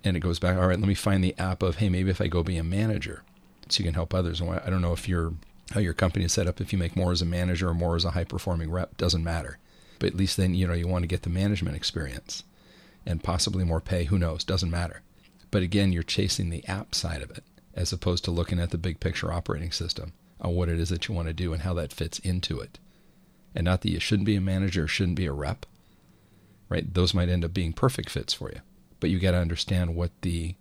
And 0.03 0.17
it 0.17 0.21
goes 0.21 0.41
back. 0.41 0.57
All 0.57 0.67
right, 0.67 0.79
let 0.81 0.89
me 0.89 0.95
find 0.95 1.23
the 1.23 1.39
app 1.39 1.63
of 1.63 1.77
hey, 1.77 1.89
maybe 1.89 2.11
if 2.11 2.21
I 2.21 2.27
go 2.27 2.43
be 2.43 2.57
a 2.57 2.65
manager, 2.65 3.23
so 3.69 3.79
you 3.79 3.85
can 3.85 3.95
help 3.95 4.13
others. 4.13 4.41
And 4.41 4.51
I 4.51 4.69
don't 4.69 4.83
know 4.83 4.93
if 4.93 5.09
you're 5.09 5.35
how 5.71 5.79
your 5.79 5.95
company 5.95 6.25
is 6.25 6.33
set 6.33 6.49
up. 6.49 6.61
If 6.61 6.73
you 6.73 6.81
make 6.81 6.97
more 6.97 7.13
as 7.13 7.23
a 7.23 7.27
manager 7.27 7.69
or 7.69 7.75
more 7.75 7.95
as 7.95 8.05
a 8.05 8.11
high 8.11 8.25
performing 8.25 8.73
rep, 8.73 8.97
doesn't 8.97 9.23
matter. 9.23 9.59
But 10.01 10.09
at 10.09 10.17
least 10.17 10.37
then 10.37 10.57
you 10.57 10.67
know 10.67 10.75
you 10.75 10.89
want 10.89 11.05
to 11.05 11.09
get 11.09 11.23
the 11.23 11.31
management 11.31 11.77
experience 11.77 12.43
and 13.07 13.23
possibly 13.23 13.63
more 13.63 13.81
pay. 13.81 14.05
Who 14.05 14.19
knows? 14.19 14.43
Doesn't 14.43 14.71
matter. 14.71 15.03
But 15.53 15.63
again, 15.63 15.93
you're 15.93 16.03
chasing 16.03 16.51
the 16.51 16.67
app 16.67 16.93
side 16.93 17.23
of 17.23 17.31
it 17.31 17.45
as 17.77 17.93
opposed 17.93 18.25
to 18.25 18.31
looking 18.31 18.59
at 18.59 18.71
the 18.71 18.79
big 18.79 18.99
picture 18.99 19.33
operating 19.33 19.71
system 19.71 20.13
on 20.41 20.55
what 20.55 20.69
it 20.69 20.81
is 20.81 20.89
that 20.89 21.07
you 21.07 21.15
want 21.15 21.29
to 21.29 21.35
do 21.35 21.53
and 21.53 21.63
how 21.63 21.75
that 21.75 21.93
fits 21.93 22.19
into 22.21 22.59
it. 22.59 22.79
And 23.55 23.65
not 23.65 23.83
that 23.83 23.91
you 23.91 24.01
shouldn't 24.01 24.27
be 24.27 24.37
a 24.37 24.41
manager, 24.41 24.89
shouldn't 24.89 25.17
be 25.17 25.27
a 25.27 25.33
rep, 25.33 25.67
right? 26.69 26.93
Those 26.93 27.15
might 27.15 27.29
end 27.29 27.45
up 27.45 27.55
being 27.55 27.73
perfect 27.73 28.11
fits 28.11 28.35
for 28.35 28.51
you. 28.51 28.61
But 28.99 29.11
you 29.11 29.19
got 29.19 29.33
to 29.33 29.39
understand 29.39 29.95
what 29.95 30.11
the 30.23 30.55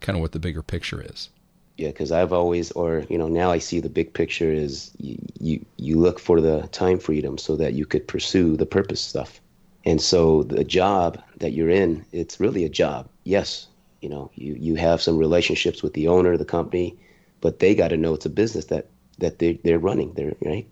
kind 0.00 0.16
of 0.16 0.22
what 0.22 0.32
the 0.32 0.38
bigger 0.38 0.62
picture 0.62 1.02
is. 1.02 1.30
Yeah, 1.76 1.88
because 1.88 2.12
I've 2.12 2.32
always, 2.32 2.72
or 2.72 3.04
you 3.08 3.16
know, 3.16 3.28
now 3.28 3.50
I 3.50 3.58
see 3.58 3.80
the 3.80 3.88
big 3.88 4.12
picture 4.12 4.52
is 4.52 4.90
you, 4.98 5.18
you 5.38 5.64
you 5.76 5.98
look 5.98 6.18
for 6.18 6.40
the 6.40 6.68
time 6.72 6.98
freedom 6.98 7.38
so 7.38 7.56
that 7.56 7.74
you 7.74 7.86
could 7.86 8.06
pursue 8.06 8.56
the 8.56 8.66
purpose 8.66 9.00
stuff. 9.00 9.40
And 9.86 10.00
so 10.00 10.42
the 10.42 10.64
job 10.64 11.22
that 11.38 11.52
you're 11.52 11.70
in, 11.70 12.04
it's 12.12 12.38
really 12.38 12.64
a 12.64 12.68
job. 12.68 13.08
Yes, 13.24 13.66
you 14.00 14.08
know, 14.08 14.30
you 14.34 14.54
you 14.54 14.74
have 14.76 15.02
some 15.02 15.18
relationships 15.18 15.82
with 15.82 15.94
the 15.94 16.08
owner 16.08 16.32
of 16.32 16.38
the 16.38 16.44
company, 16.44 16.96
but 17.40 17.58
they 17.58 17.74
got 17.74 17.88
to 17.88 17.96
know 17.96 18.14
it's 18.14 18.26
a 18.26 18.30
business 18.30 18.66
that 18.66 18.86
that 19.18 19.38
they 19.38 19.54
they're 19.64 19.78
running. 19.78 20.12
They're 20.14 20.34
right. 20.44 20.66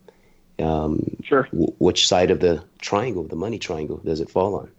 Um, 0.59 1.17
sure. 1.23 1.45
W- 1.53 1.75
which 1.79 2.09
side 2.09 2.31
of 2.31 2.41
the 2.41 2.64
triangle, 2.81 3.25
the 3.25 3.37
money 3.37 3.59
triangle, 3.59 3.99
does 4.05 4.21
it 4.21 4.31
fall 4.31 4.55
on? 4.57 4.71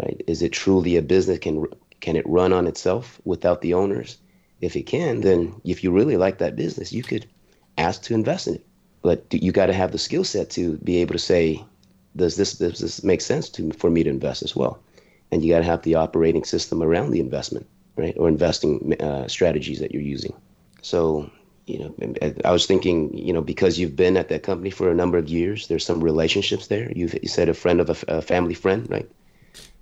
Right? 0.00 0.22
Is 0.26 0.42
it 0.42 0.52
truly 0.52 0.96
a 0.96 1.02
business? 1.02 1.38
Can 1.38 1.66
can 2.00 2.16
it 2.16 2.28
run 2.28 2.52
on 2.52 2.66
itself 2.66 3.20
without 3.24 3.60
the 3.60 3.74
owners? 3.74 4.18
If 4.60 4.76
it 4.76 4.84
can, 4.86 5.20
then 5.20 5.60
if 5.64 5.84
you 5.84 5.90
really 5.90 6.16
like 6.16 6.38
that 6.38 6.56
business, 6.56 6.92
you 6.92 7.02
could 7.02 7.26
ask 7.76 8.02
to 8.02 8.14
invest 8.14 8.46
in 8.46 8.54
it. 8.54 8.66
But 9.02 9.26
you 9.30 9.52
got 9.52 9.66
to 9.66 9.74
have 9.74 9.92
the 9.92 9.98
skill 9.98 10.24
set 10.24 10.48
to 10.50 10.78
be 10.78 10.96
able 10.98 11.12
to 11.12 11.18
say, 11.18 11.62
does 12.16 12.36
this 12.36 12.54
does 12.54 12.78
this 12.78 13.02
make 13.02 13.20
sense 13.20 13.48
to 13.50 13.72
for 13.72 13.90
me 13.90 14.02
to 14.04 14.10
invest 14.10 14.42
as 14.42 14.56
well? 14.56 14.78
And 15.34 15.44
you 15.44 15.52
got 15.52 15.58
to 15.58 15.64
have 15.64 15.82
the 15.82 15.96
operating 15.96 16.44
system 16.44 16.80
around 16.80 17.10
the 17.10 17.18
investment, 17.18 17.66
right, 17.96 18.14
or 18.16 18.28
investing 18.28 18.94
uh, 19.02 19.26
strategies 19.26 19.80
that 19.80 19.90
you're 19.90 20.00
using. 20.00 20.32
So 20.80 21.28
you 21.66 21.78
know, 21.80 22.14
I 22.44 22.52
was 22.52 22.66
thinking, 22.66 23.16
you 23.18 23.32
know, 23.32 23.40
because 23.40 23.76
you've 23.76 23.96
been 23.96 24.16
at 24.16 24.28
that 24.28 24.44
company 24.44 24.70
for 24.70 24.92
a 24.92 24.94
number 24.94 25.18
of 25.18 25.28
years, 25.28 25.66
there's 25.66 25.84
some 25.84 26.04
relationships 26.04 26.68
there. 26.68 26.92
You've 26.92 27.14
you 27.20 27.28
said 27.28 27.48
a 27.48 27.54
friend 27.54 27.80
of 27.80 27.90
a, 27.90 28.16
a 28.18 28.22
family 28.22 28.54
friend, 28.54 28.88
right, 28.88 29.10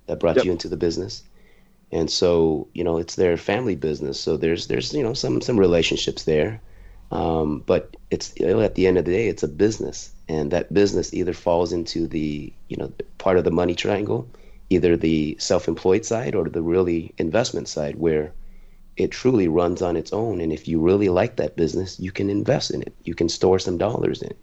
that 0.07 0.19
brought 0.19 0.37
yep. 0.37 0.45
you 0.45 0.51
into 0.51 0.67
the 0.67 0.77
business, 0.77 1.23
and 1.91 2.09
so 2.09 2.67
you 2.73 2.83
know 2.83 2.97
it's 2.97 3.15
their 3.15 3.37
family 3.37 3.75
business. 3.75 4.19
So 4.19 4.37
there's 4.37 4.67
there's 4.67 4.91
you 4.91 5.03
know 5.03 5.13
some 5.13 5.39
some 5.39 5.59
relationships 5.59 6.23
there, 6.23 6.61
um, 7.11 7.63
but 7.65 7.95
it's 8.09 8.33
you 8.39 8.47
know, 8.47 8.61
at 8.61 8.73
the 8.73 8.87
end 8.87 8.97
of 8.97 9.05
the 9.05 9.11
day, 9.11 9.27
it's 9.27 9.43
a 9.43 9.47
business, 9.47 10.11
and 10.27 10.51
that 10.51 10.73
business 10.73 11.13
either 11.13 11.33
falls 11.33 11.73
into 11.73 12.07
the 12.07 12.51
you 12.69 12.77
know 12.77 12.91
part 13.17 13.37
of 13.37 13.43
the 13.43 13.51
money 13.51 13.75
triangle, 13.75 14.27
either 14.73 14.97
the 14.97 15.35
self-employed 15.39 16.05
side 16.05 16.35
or 16.35 16.49
the 16.49 16.61
really 16.61 17.13
investment 17.17 17.67
side, 17.67 17.95
where 17.95 18.25
it 18.95 19.11
truly 19.11 19.47
runs 19.47 19.81
on 19.81 19.95
its 19.97 20.13
own. 20.13 20.41
And 20.41 20.51
if 20.51 20.67
you 20.67 20.79
really 20.79 21.09
like 21.09 21.35
that 21.35 21.55
business, 21.55 21.99
you 21.99 22.11
can 22.11 22.29
invest 22.29 22.71
in 22.71 22.81
it. 22.81 22.93
You 23.03 23.15
can 23.15 23.29
store 23.29 23.59
some 23.59 23.77
dollars 23.77 24.21
in 24.21 24.29
it. 24.29 24.41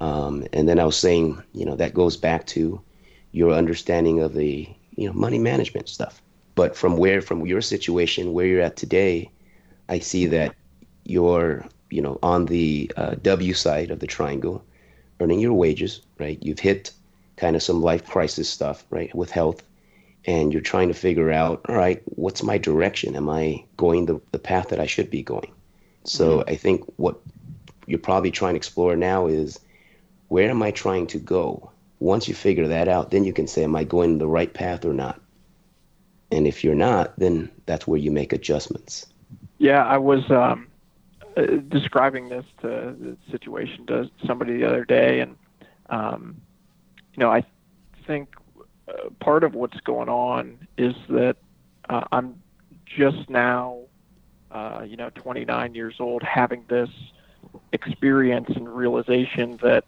Um, 0.00 0.46
and 0.52 0.68
then 0.68 0.78
I 0.78 0.84
was 0.84 0.96
saying, 0.96 1.42
you 1.54 1.64
know, 1.64 1.76
that 1.76 1.94
goes 1.94 2.16
back 2.16 2.46
to 2.48 2.80
your 3.32 3.52
understanding 3.52 4.22
of 4.22 4.34
the, 4.34 4.68
you 4.96 5.06
know, 5.06 5.12
money 5.12 5.38
management 5.38 5.88
stuff. 5.88 6.22
But 6.54 6.76
from 6.76 6.96
where, 6.96 7.20
from 7.20 7.46
your 7.46 7.62
situation, 7.62 8.32
where 8.32 8.46
you're 8.46 8.62
at 8.62 8.76
today, 8.76 9.30
I 9.88 10.00
see 10.00 10.26
that 10.26 10.54
you're, 11.04 11.64
you 11.90 12.02
know, 12.02 12.18
on 12.22 12.46
the 12.46 12.90
uh, 12.96 13.14
W 13.22 13.54
side 13.54 13.90
of 13.90 14.00
the 14.00 14.06
triangle, 14.06 14.64
earning 15.20 15.40
your 15.40 15.54
wages, 15.54 16.02
right? 16.18 16.38
You've 16.42 16.58
hit 16.58 16.92
kind 17.38 17.56
of 17.56 17.62
some 17.62 17.80
life 17.80 18.06
crisis 18.06 18.50
stuff, 18.50 18.84
right, 18.90 19.14
with 19.14 19.30
health 19.30 19.62
and 20.28 20.52
you're 20.52 20.60
trying 20.60 20.88
to 20.88 20.94
figure 20.94 21.30
out, 21.30 21.64
all 21.68 21.74
right, 21.74 22.02
what's 22.04 22.42
my 22.42 22.58
direction? 22.58 23.16
Am 23.16 23.30
I 23.30 23.64
going 23.78 24.04
the, 24.04 24.20
the 24.32 24.38
path 24.38 24.68
that 24.68 24.78
I 24.78 24.86
should 24.86 25.10
be 25.10 25.22
going? 25.22 25.50
So 26.04 26.40
mm-hmm. 26.40 26.50
I 26.50 26.54
think 26.54 26.84
what 26.96 27.18
you're 27.86 27.98
probably 27.98 28.30
trying 28.30 28.52
to 28.52 28.58
explore 28.58 28.94
now 28.94 29.26
is 29.26 29.58
where 30.28 30.50
am 30.50 30.62
I 30.62 30.70
trying 30.70 31.06
to 31.08 31.18
go? 31.18 31.70
Once 32.00 32.28
you 32.28 32.34
figure 32.34 32.68
that 32.68 32.88
out, 32.88 33.10
then 33.10 33.24
you 33.24 33.32
can 33.32 33.46
say, 33.46 33.64
am 33.64 33.74
I 33.74 33.84
going 33.84 34.18
the 34.18 34.28
right 34.28 34.52
path 34.52 34.84
or 34.84 34.92
not? 34.92 35.20
And 36.30 36.46
if 36.46 36.62
you're 36.62 36.74
not, 36.74 37.18
then 37.18 37.50
that's 37.64 37.86
where 37.86 37.98
you 37.98 38.10
make 38.10 38.34
adjustments. 38.34 39.06
Yeah, 39.56 39.82
I 39.84 39.96
was 39.96 40.30
um, 40.30 40.68
uh, 41.38 41.42
describing 41.68 42.28
this 42.28 42.44
to 42.60 42.94
the 43.00 43.16
situation 43.30 43.86
to 43.86 44.10
somebody 44.26 44.58
the 44.58 44.68
other 44.68 44.84
day, 44.84 45.20
and 45.20 45.36
um, 45.88 46.36
you 47.18 47.24
know, 47.24 47.32
I 47.32 47.42
think 48.06 48.36
part 49.18 49.42
of 49.42 49.56
what's 49.56 49.80
going 49.80 50.08
on 50.08 50.68
is 50.76 50.94
that 51.08 51.36
uh, 51.88 52.04
I'm 52.12 52.40
just 52.86 53.28
now, 53.28 53.80
uh, 54.52 54.84
you 54.86 54.96
know, 54.96 55.10
29 55.16 55.74
years 55.74 55.96
old, 55.98 56.22
having 56.22 56.64
this 56.68 56.90
experience 57.72 58.50
and 58.50 58.68
realization 58.68 59.58
that 59.64 59.84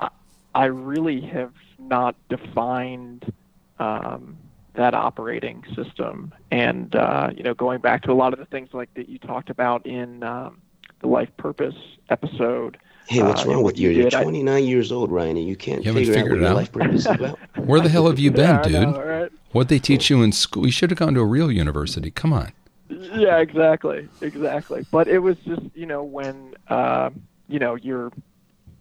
I, 0.00 0.08
I 0.56 0.64
really 0.64 1.20
have 1.20 1.52
not 1.78 2.16
defined 2.28 3.32
um, 3.78 4.36
that 4.74 4.92
operating 4.92 5.62
system. 5.76 6.34
And, 6.50 6.96
uh, 6.96 7.30
you 7.32 7.44
know, 7.44 7.54
going 7.54 7.80
back 7.80 8.02
to 8.02 8.10
a 8.10 8.14
lot 8.14 8.32
of 8.32 8.40
the 8.40 8.46
things 8.46 8.70
like 8.72 8.92
that 8.94 9.08
you 9.08 9.20
talked 9.20 9.50
about 9.50 9.86
in 9.86 10.24
um, 10.24 10.60
the 10.98 11.06
life 11.06 11.30
purpose 11.36 11.76
episode, 12.10 12.76
Hey, 13.08 13.22
what's 13.22 13.44
uh, 13.44 13.48
wrong 13.48 13.62
with 13.62 13.78
you? 13.78 13.90
You're 13.90 14.10
29 14.10 14.52
I, 14.52 14.58
years 14.58 14.90
old, 14.90 15.12
Ryan, 15.12 15.36
and 15.36 15.46
you 15.46 15.54
can't 15.54 15.84
you 15.84 15.92
figure 15.92 16.16
out 16.16 16.24
what 16.24 16.40
your 16.40 16.46
out? 16.46 16.56
life 16.56 16.72
purpose 16.72 17.00
is 17.00 17.06
about. 17.06 17.38
Where 17.56 17.80
the 17.80 17.88
hell 17.88 18.08
have 18.08 18.18
you 18.18 18.30
been, 18.30 18.48
yeah, 18.50 18.62
dude? 18.62 18.72
Know, 18.72 19.02
right? 19.02 19.32
What'd 19.52 19.68
they 19.68 19.78
teach 19.78 20.10
you 20.10 20.22
in 20.22 20.32
school? 20.32 20.66
You 20.66 20.72
should 20.72 20.90
have 20.90 20.98
gone 20.98 21.14
to 21.14 21.20
a 21.20 21.24
real 21.24 21.50
university. 21.50 22.10
Come 22.10 22.32
on. 22.32 22.52
Yeah, 22.88 23.38
exactly, 23.38 24.08
exactly. 24.20 24.84
But 24.90 25.08
it 25.08 25.20
was 25.20 25.36
just, 25.38 25.62
you 25.74 25.86
know, 25.86 26.02
when, 26.02 26.54
uh, 26.68 27.10
you 27.48 27.58
know, 27.58 27.76
you're 27.76 28.12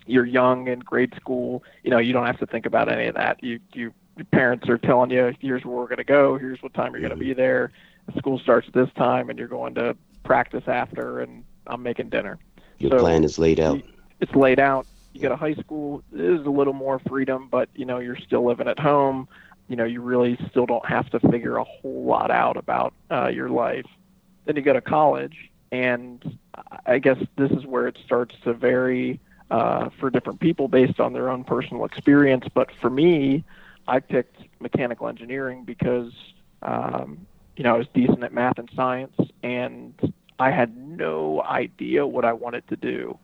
you're 0.07 0.25
young 0.25 0.67
in 0.67 0.79
grade 0.79 1.13
school, 1.15 1.63
you 1.83 1.89
know, 1.89 1.97
you 1.97 2.13
don't 2.13 2.25
have 2.25 2.37
to 2.39 2.45
think 2.45 2.65
about 2.65 2.91
any 2.91 3.07
of 3.07 3.15
that. 3.15 3.43
You 3.43 3.59
you 3.73 3.93
your 4.17 4.25
parents 4.25 4.69
are 4.69 4.77
telling 4.77 5.11
you, 5.11 5.35
here's 5.39 5.65
where 5.65 5.75
we're 5.75 5.87
going 5.87 5.97
to 5.97 6.03
go, 6.03 6.37
here's 6.37 6.61
what 6.63 6.73
time 6.73 6.93
you're 6.93 7.01
going 7.01 7.11
to 7.11 7.17
be 7.17 7.33
there. 7.33 7.71
School 8.17 8.39
starts 8.39 8.67
this 8.73 8.89
time, 8.95 9.29
and 9.29 9.37
you're 9.37 9.47
going 9.47 9.75
to 9.75 9.95
practice 10.23 10.63
after, 10.67 11.19
and 11.19 11.43
I'm 11.67 11.83
making 11.83 12.09
dinner. 12.09 12.37
Your 12.77 12.91
so, 12.91 12.99
plan 12.99 13.23
is 13.23 13.37
laid 13.39 13.59
out 13.59 13.81
it's 14.19 14.33
laid 14.33 14.59
out. 14.59 14.85
You 15.13 15.21
go 15.21 15.29
to 15.29 15.35
high 15.35 15.53
school, 15.55 16.03
there's 16.11 16.45
a 16.45 16.49
little 16.49 16.73
more 16.73 16.99
freedom, 16.99 17.47
but 17.49 17.69
you 17.75 17.85
know 17.85 17.99
you're 17.99 18.17
still 18.17 18.45
living 18.45 18.67
at 18.67 18.79
home. 18.79 19.27
You 19.67 19.75
know 19.75 19.85
you 19.85 20.01
really 20.01 20.37
still 20.49 20.65
don't 20.65 20.85
have 20.85 21.09
to 21.11 21.19
figure 21.19 21.57
a 21.57 21.63
whole 21.63 22.05
lot 22.05 22.31
out 22.31 22.57
about 22.57 22.93
uh, 23.09 23.27
your 23.27 23.49
life. 23.49 23.85
Then 24.45 24.55
you 24.57 24.61
go 24.61 24.73
to 24.73 24.81
college, 24.81 25.49
and 25.71 26.37
I 26.85 26.99
guess 26.99 27.17
this 27.37 27.51
is 27.51 27.65
where 27.65 27.87
it 27.87 27.97
starts 28.05 28.35
to 28.43 28.53
vary 28.53 29.19
uh, 29.49 29.89
for 29.99 30.09
different 30.09 30.39
people 30.39 30.67
based 30.67 30.99
on 30.99 31.13
their 31.13 31.29
own 31.29 31.43
personal 31.43 31.85
experience. 31.85 32.45
But 32.53 32.69
for 32.81 32.89
me, 32.89 33.43
I 33.87 33.99
picked 33.99 34.37
mechanical 34.59 35.07
engineering 35.07 35.63
because 35.63 36.11
um, 36.61 37.25
you 37.55 37.63
know 37.63 37.75
I 37.75 37.77
was 37.77 37.87
decent 37.93 38.23
at 38.23 38.33
math 38.33 38.59
and 38.59 38.69
science, 38.75 39.15
and 39.43 40.13
I 40.39 40.51
had 40.51 40.75
no 40.75 41.41
idea 41.41 42.05
what 42.05 42.25
I 42.25 42.33
wanted 42.33 42.67
to 42.67 42.75
do 42.75 43.17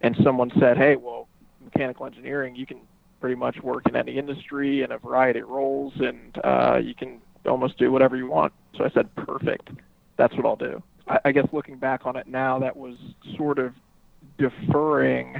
and 0.00 0.16
someone 0.22 0.50
said, 0.58 0.76
"Hey, 0.76 0.96
well, 0.96 1.28
mechanical 1.62 2.06
engineering, 2.06 2.56
you 2.56 2.66
can 2.66 2.80
pretty 3.20 3.36
much 3.36 3.60
work 3.62 3.88
in 3.88 3.96
any 3.96 4.16
industry 4.18 4.82
in 4.82 4.92
a 4.92 4.98
variety 4.98 5.40
of 5.40 5.48
roles, 5.48 5.92
and 5.96 6.38
uh, 6.42 6.78
you 6.82 6.94
can 6.94 7.20
almost 7.46 7.78
do 7.78 7.90
whatever 7.92 8.16
you 8.16 8.28
want." 8.28 8.52
So 8.76 8.84
I 8.84 8.90
said, 8.90 9.14
"Perfect, 9.14 9.70
that's 10.16 10.34
what 10.36 10.46
I'll 10.46 10.56
do." 10.56 10.82
I, 11.08 11.18
I 11.26 11.32
guess 11.32 11.46
looking 11.52 11.76
back 11.76 12.06
on 12.06 12.16
it 12.16 12.26
now, 12.26 12.58
that 12.60 12.76
was 12.76 12.96
sort 13.36 13.58
of 13.58 13.74
deferring, 14.38 15.36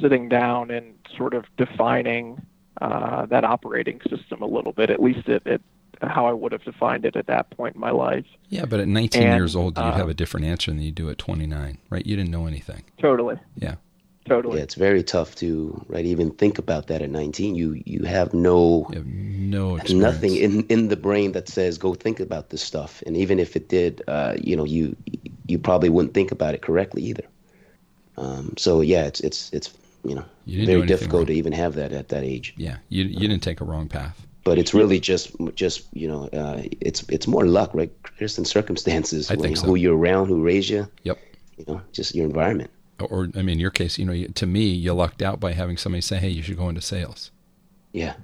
sitting 0.00 0.28
down 0.28 0.70
and 0.70 0.94
sort 1.16 1.34
of 1.34 1.44
defining 1.56 2.40
uh, 2.80 3.26
that 3.26 3.44
operating 3.44 4.00
system 4.08 4.42
a 4.42 4.46
little 4.46 4.72
bit. 4.72 4.90
At 4.90 5.02
least 5.02 5.28
it, 5.28 5.42
it 5.44 5.60
how 6.08 6.26
I 6.26 6.32
would 6.32 6.52
have 6.52 6.64
defined 6.64 7.04
it 7.04 7.16
at 7.16 7.26
that 7.26 7.50
point 7.50 7.74
in 7.74 7.80
my 7.80 7.90
life. 7.90 8.26
Yeah, 8.48 8.64
but 8.64 8.80
at 8.80 8.88
19 8.88 9.22
and, 9.22 9.36
years 9.36 9.54
old, 9.54 9.76
you'd 9.76 9.84
uh, 9.84 9.92
have 9.92 10.08
a 10.08 10.14
different 10.14 10.46
answer 10.46 10.70
than 10.70 10.80
you 10.80 10.92
do 10.92 11.10
at 11.10 11.18
29, 11.18 11.78
right? 11.90 12.06
You 12.06 12.16
didn't 12.16 12.30
know 12.30 12.46
anything. 12.46 12.84
Totally. 12.98 13.38
Yeah. 13.56 13.76
Totally. 14.26 14.58
Yeah, 14.58 14.62
it's 14.62 14.74
very 14.74 15.02
tough 15.02 15.34
to 15.36 15.84
right 15.88 16.04
even 16.04 16.30
think 16.30 16.58
about 16.58 16.86
that 16.88 17.02
at 17.02 17.10
19. 17.10 17.54
You 17.54 17.82
you 17.84 18.04
have 18.04 18.32
no 18.32 18.86
you 18.90 18.98
have 18.98 19.06
no 19.06 19.76
experience. 19.76 20.14
nothing 20.14 20.36
in 20.36 20.62
in 20.66 20.88
the 20.88 20.96
brain 20.96 21.32
that 21.32 21.48
says 21.48 21.78
go 21.78 21.94
think 21.94 22.20
about 22.20 22.50
this 22.50 22.62
stuff. 22.62 23.02
And 23.06 23.16
even 23.16 23.40
if 23.40 23.56
it 23.56 23.68
did, 23.68 24.02
uh, 24.06 24.34
you 24.38 24.56
know, 24.56 24.64
you 24.64 24.94
you 25.48 25.58
probably 25.58 25.88
wouldn't 25.88 26.14
think 26.14 26.30
about 26.30 26.54
it 26.54 26.62
correctly 26.62 27.02
either. 27.02 27.24
Um, 28.18 28.54
so 28.56 28.82
yeah, 28.82 29.06
it's 29.06 29.20
it's 29.20 29.50
it's 29.52 29.72
you 30.04 30.14
know 30.14 30.24
you 30.44 30.66
very 30.66 30.86
difficult 30.86 31.20
wrong. 31.20 31.26
to 31.26 31.32
even 31.32 31.52
have 31.52 31.74
that 31.74 31.92
at 31.92 32.08
that 32.10 32.22
age. 32.22 32.54
Yeah, 32.56 32.76
you 32.88 33.04
you 33.04 33.26
didn't 33.26 33.42
take 33.42 33.60
a 33.60 33.64
wrong 33.64 33.88
path 33.88 34.26
but 34.50 34.58
it's 34.58 34.74
really 34.74 34.98
just 34.98 35.30
just 35.54 35.86
you 35.92 36.08
know 36.08 36.24
uh, 36.32 36.60
it's 36.80 37.04
it's 37.08 37.28
more 37.28 37.46
luck, 37.46 37.70
right? 37.72 37.92
There's 38.18 38.34
some 38.34 38.44
circumstances, 38.44 39.30
I 39.30 39.36
think 39.36 39.56
so. 39.56 39.66
who 39.66 39.76
you're 39.76 39.96
around, 39.96 40.26
who 40.26 40.42
raised 40.42 40.70
you. 40.70 40.88
Yep. 41.04 41.18
You 41.56 41.64
know, 41.68 41.80
just 41.92 42.16
your 42.16 42.26
environment. 42.26 42.68
Or, 42.98 43.28
I 43.36 43.42
mean, 43.42 43.50
in 43.50 43.60
your 43.60 43.70
case, 43.70 43.96
you 43.96 44.04
know, 44.04 44.26
to 44.26 44.46
me, 44.46 44.64
you 44.64 44.92
lucked 44.92 45.22
out 45.22 45.38
by 45.38 45.52
having 45.52 45.76
somebody 45.76 46.00
say, 46.00 46.16
"Hey, 46.16 46.30
you 46.30 46.42
should 46.42 46.56
go 46.56 46.68
into 46.68 46.80
sales." 46.80 47.30
Yeah. 47.92 48.14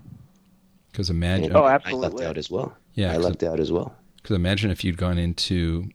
Because 0.91 1.11
imagine. 1.11 1.45
And 1.45 1.57
oh, 1.57 1.69
absolutely. 1.69 2.07
I 2.07 2.09
lucked 2.09 2.25
out 2.25 2.39
as 2.39 2.51
well. 2.51 2.77
Yeah, 2.95 3.13
I 3.13 3.19
lucked 3.19 3.45
out 3.45 3.61
as 3.61 3.71
well. 3.71 3.95
Because 4.17 4.35
imagine 4.35 4.73
if 4.73 4.83
you'd 4.83 4.97
gone 4.97 5.19
into 5.19 5.91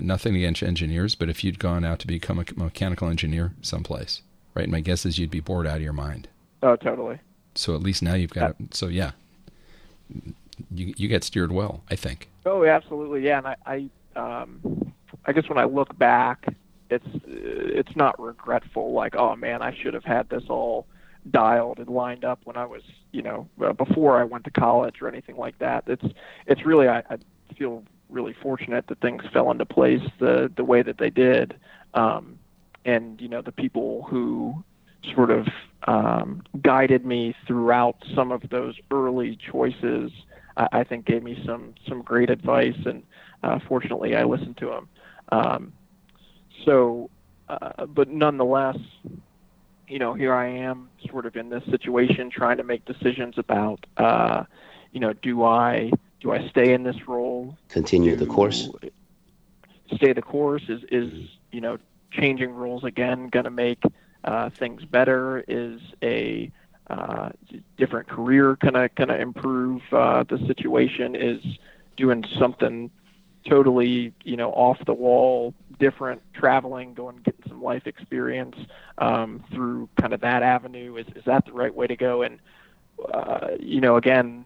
nothing 0.00 0.34
against 0.34 0.64
engineers, 0.64 1.14
but 1.14 1.28
if 1.28 1.44
you'd 1.44 1.60
gone 1.60 1.84
out 1.84 2.00
to 2.00 2.08
become 2.08 2.40
a 2.40 2.44
mechanical 2.56 3.06
engineer 3.06 3.52
someplace, 3.62 4.22
right? 4.52 4.68
My 4.68 4.80
guess 4.80 5.06
is 5.06 5.16
you'd 5.16 5.30
be 5.30 5.38
bored 5.38 5.68
out 5.68 5.76
of 5.76 5.82
your 5.82 5.92
mind. 5.92 6.26
Oh, 6.60 6.74
totally. 6.74 7.20
So 7.54 7.76
at 7.76 7.82
least 7.82 8.02
now 8.02 8.14
you've 8.14 8.30
got. 8.30 8.56
Yeah. 8.58 8.66
So 8.72 8.88
yeah, 8.88 9.12
you 10.70 10.94
you 10.96 11.08
get 11.08 11.24
steered 11.24 11.52
well, 11.52 11.82
I 11.90 11.96
think. 11.96 12.28
Oh, 12.46 12.64
absolutely, 12.64 13.22
yeah. 13.22 13.38
And 13.38 13.46
I, 13.46 13.56
I 13.66 13.90
um, 14.16 14.92
I 15.26 15.32
guess 15.32 15.48
when 15.48 15.58
I 15.58 15.64
look 15.64 15.96
back, 15.98 16.46
it's 16.90 17.06
it's 17.26 17.94
not 17.96 18.20
regretful. 18.20 18.92
Like, 18.92 19.16
oh 19.16 19.36
man, 19.36 19.62
I 19.62 19.76
should 19.76 19.94
have 19.94 20.04
had 20.04 20.28
this 20.28 20.44
all 20.48 20.86
dialed 21.30 21.78
and 21.78 21.88
lined 21.88 22.24
up 22.24 22.40
when 22.44 22.56
I 22.56 22.64
was, 22.64 22.82
you 23.12 23.22
know, 23.22 23.48
uh, 23.64 23.72
before 23.72 24.18
I 24.18 24.24
went 24.24 24.44
to 24.44 24.50
college 24.50 25.02
or 25.02 25.08
anything 25.08 25.36
like 25.36 25.58
that. 25.58 25.84
It's 25.86 26.04
it's 26.46 26.64
really 26.64 26.88
I, 26.88 26.98
I 26.98 27.18
feel 27.56 27.84
really 28.08 28.34
fortunate 28.42 28.86
that 28.88 29.00
things 29.00 29.22
fell 29.32 29.50
into 29.50 29.66
place 29.66 30.02
the 30.18 30.50
the 30.54 30.64
way 30.64 30.82
that 30.82 30.98
they 30.98 31.10
did, 31.10 31.56
um, 31.94 32.38
and 32.84 33.20
you 33.20 33.28
know 33.28 33.42
the 33.42 33.52
people 33.52 34.06
who 34.08 34.64
sort 35.14 35.30
of 35.30 35.46
um, 35.86 36.42
guided 36.62 37.04
me 37.04 37.34
throughout 37.46 37.96
some 38.14 38.32
of 38.32 38.48
those 38.50 38.76
early 38.90 39.36
choices. 39.36 40.12
I, 40.56 40.68
I 40.72 40.84
think 40.84 41.06
gave 41.06 41.22
me 41.22 41.42
some 41.46 41.74
some 41.88 42.02
great 42.02 42.30
advice, 42.30 42.76
and 42.84 43.02
uh, 43.42 43.58
fortunately 43.66 44.16
I 44.16 44.24
listened 44.24 44.56
to 44.58 44.66
them. 44.66 44.88
Um, 45.32 45.72
so, 46.64 47.10
uh, 47.48 47.86
but 47.86 48.08
nonetheless, 48.08 48.78
you 49.88 49.98
know, 49.98 50.14
here 50.14 50.34
I 50.34 50.46
am, 50.46 50.88
sort 51.08 51.26
of 51.26 51.36
in 51.36 51.48
this 51.48 51.64
situation, 51.70 52.30
trying 52.30 52.58
to 52.58 52.64
make 52.64 52.84
decisions 52.84 53.38
about, 53.38 53.84
uh, 53.96 54.44
you 54.92 55.00
know, 55.00 55.12
do 55.12 55.44
I 55.44 55.90
do 56.20 56.32
I 56.32 56.48
stay 56.48 56.72
in 56.72 56.82
this 56.82 57.08
role? 57.08 57.56
Continue 57.68 58.14
the 58.16 58.26
course. 58.26 58.68
Stay 59.94 60.12
the 60.12 60.22
course 60.22 60.62
is 60.68 60.82
is 60.90 61.12
you 61.50 61.60
know 61.60 61.78
changing 62.12 62.50
roles 62.50 62.84
again 62.84 63.28
going 63.28 63.44
to 63.44 63.50
make 63.50 63.82
uh, 64.24 64.50
things 64.50 64.84
better? 64.84 65.44
Is 65.48 65.80
a 66.02 66.50
uh, 66.88 67.30
different 67.76 68.08
career 68.08 68.56
kind 68.56 68.76
of 68.76 68.94
kind 68.94 69.10
of 69.10 69.20
improve 69.20 69.82
uh, 69.92 70.24
the 70.24 70.38
situation? 70.46 71.14
Is 71.14 71.40
doing 71.96 72.24
something 72.38 72.90
totally 73.48 74.12
you 74.24 74.36
know 74.36 74.50
off 74.50 74.78
the 74.86 74.94
wall, 74.94 75.54
different, 75.78 76.22
traveling, 76.34 76.94
going 76.94 77.18
getting 77.18 77.42
some 77.48 77.62
life 77.62 77.86
experience 77.86 78.56
um, 78.98 79.44
through 79.52 79.88
kind 80.00 80.12
of 80.12 80.20
that 80.20 80.42
avenue? 80.42 80.96
Is 80.96 81.06
is 81.16 81.24
that 81.26 81.46
the 81.46 81.52
right 81.52 81.74
way 81.74 81.86
to 81.86 81.96
go? 81.96 82.22
And 82.22 82.38
uh, 83.12 83.48
you 83.58 83.80
know, 83.80 83.96
again, 83.96 84.44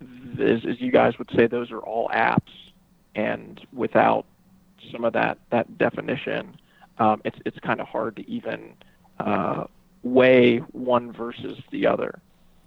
as, 0.00 0.64
as 0.68 0.80
you 0.80 0.90
guys 0.90 1.18
would 1.18 1.30
say, 1.36 1.46
those 1.46 1.70
are 1.70 1.80
all 1.80 2.08
apps, 2.08 2.52
and 3.14 3.60
without 3.72 4.26
some 4.90 5.04
of 5.04 5.12
that 5.12 5.38
that 5.50 5.78
definition, 5.78 6.56
um, 6.98 7.20
it's 7.24 7.38
it's 7.44 7.58
kind 7.60 7.80
of 7.80 7.86
hard 7.88 8.16
to 8.16 8.30
even 8.30 8.74
uh, 9.20 9.64
weigh 10.02 10.58
one 10.58 11.12
versus 11.12 11.58
the 11.70 11.86
other. 11.86 12.20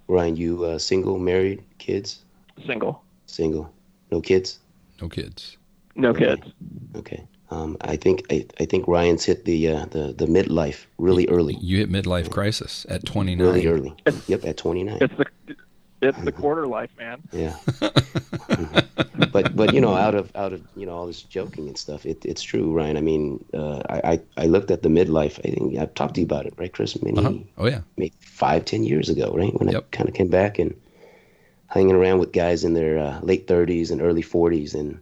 Ryan, 0.07 0.35
you 0.35 0.63
uh, 0.63 0.77
single, 0.77 1.19
married, 1.19 1.63
kids? 1.77 2.19
Single. 2.65 3.03
Single. 3.25 3.71
No 4.11 4.21
kids? 4.21 4.59
No 5.01 5.09
kids. 5.09 5.57
No 5.95 6.09
okay. 6.09 6.35
kids. 6.35 6.53
Okay. 6.95 7.27
Um, 7.49 7.77
I 7.81 7.95
think 7.95 8.25
I, 8.29 8.45
I, 8.59 8.65
think 8.65 8.87
Ryan's 8.87 9.23
hit 9.23 9.45
the 9.45 9.69
uh, 9.69 9.85
the 9.85 10.13
the 10.17 10.25
midlife 10.25 10.85
really 10.97 11.27
early. 11.29 11.55
You 11.61 11.77
hit 11.77 11.89
midlife 11.89 12.29
crisis 12.29 12.85
at 12.89 13.05
29. 13.05 13.45
Really 13.45 13.67
early. 13.67 13.95
yep, 14.27 14.43
at 14.43 14.57
29. 14.57 14.97
It's 14.99 15.13
the 15.15 15.55
it's 16.01 16.21
the 16.21 16.31
quarter 16.31 16.67
life, 16.67 16.91
man. 16.97 17.21
Yeah. 17.31 17.55
mm-hmm. 17.67 19.23
But 19.31 19.55
but 19.55 19.73
you 19.73 19.81
know, 19.81 19.95
out 19.95 20.15
of 20.15 20.31
out 20.35 20.53
of 20.53 20.61
you 20.75 20.85
know 20.85 20.93
all 20.93 21.07
this 21.07 21.21
joking 21.21 21.67
and 21.67 21.77
stuff, 21.77 22.05
it, 22.05 22.23
it's 22.23 22.41
true, 22.41 22.71
Ryan. 22.71 22.97
I 22.97 23.01
mean, 23.01 23.43
uh, 23.53 23.81
I 23.89 24.19
I 24.37 24.45
looked 24.45 24.71
at 24.71 24.83
the 24.83 24.89
midlife. 24.89 25.39
I 25.39 25.49
think 25.53 25.77
I've 25.77 25.93
talked 25.93 26.15
to 26.15 26.21
you 26.21 26.25
about 26.25 26.45
it, 26.45 26.53
right, 26.57 26.71
Chris? 26.71 27.01
Many, 27.01 27.17
uh-huh. 27.17 27.33
Oh 27.57 27.67
yeah. 27.67 27.81
Maybe 27.97 28.13
five, 28.19 28.65
ten 28.65 28.83
years 28.83 29.09
ago, 29.09 29.33
right? 29.35 29.53
When 29.59 29.69
yep. 29.69 29.87
I 29.91 29.95
kind 29.95 30.09
of 30.09 30.15
came 30.15 30.29
back 30.29 30.59
and 30.59 30.75
hanging 31.67 31.95
around 31.95 32.19
with 32.19 32.31
guys 32.31 32.63
in 32.63 32.73
their 32.73 32.97
uh, 32.97 33.19
late 33.21 33.47
30s 33.47 33.91
and 33.91 34.01
early 34.01 34.23
40s, 34.23 34.73
and 34.73 34.99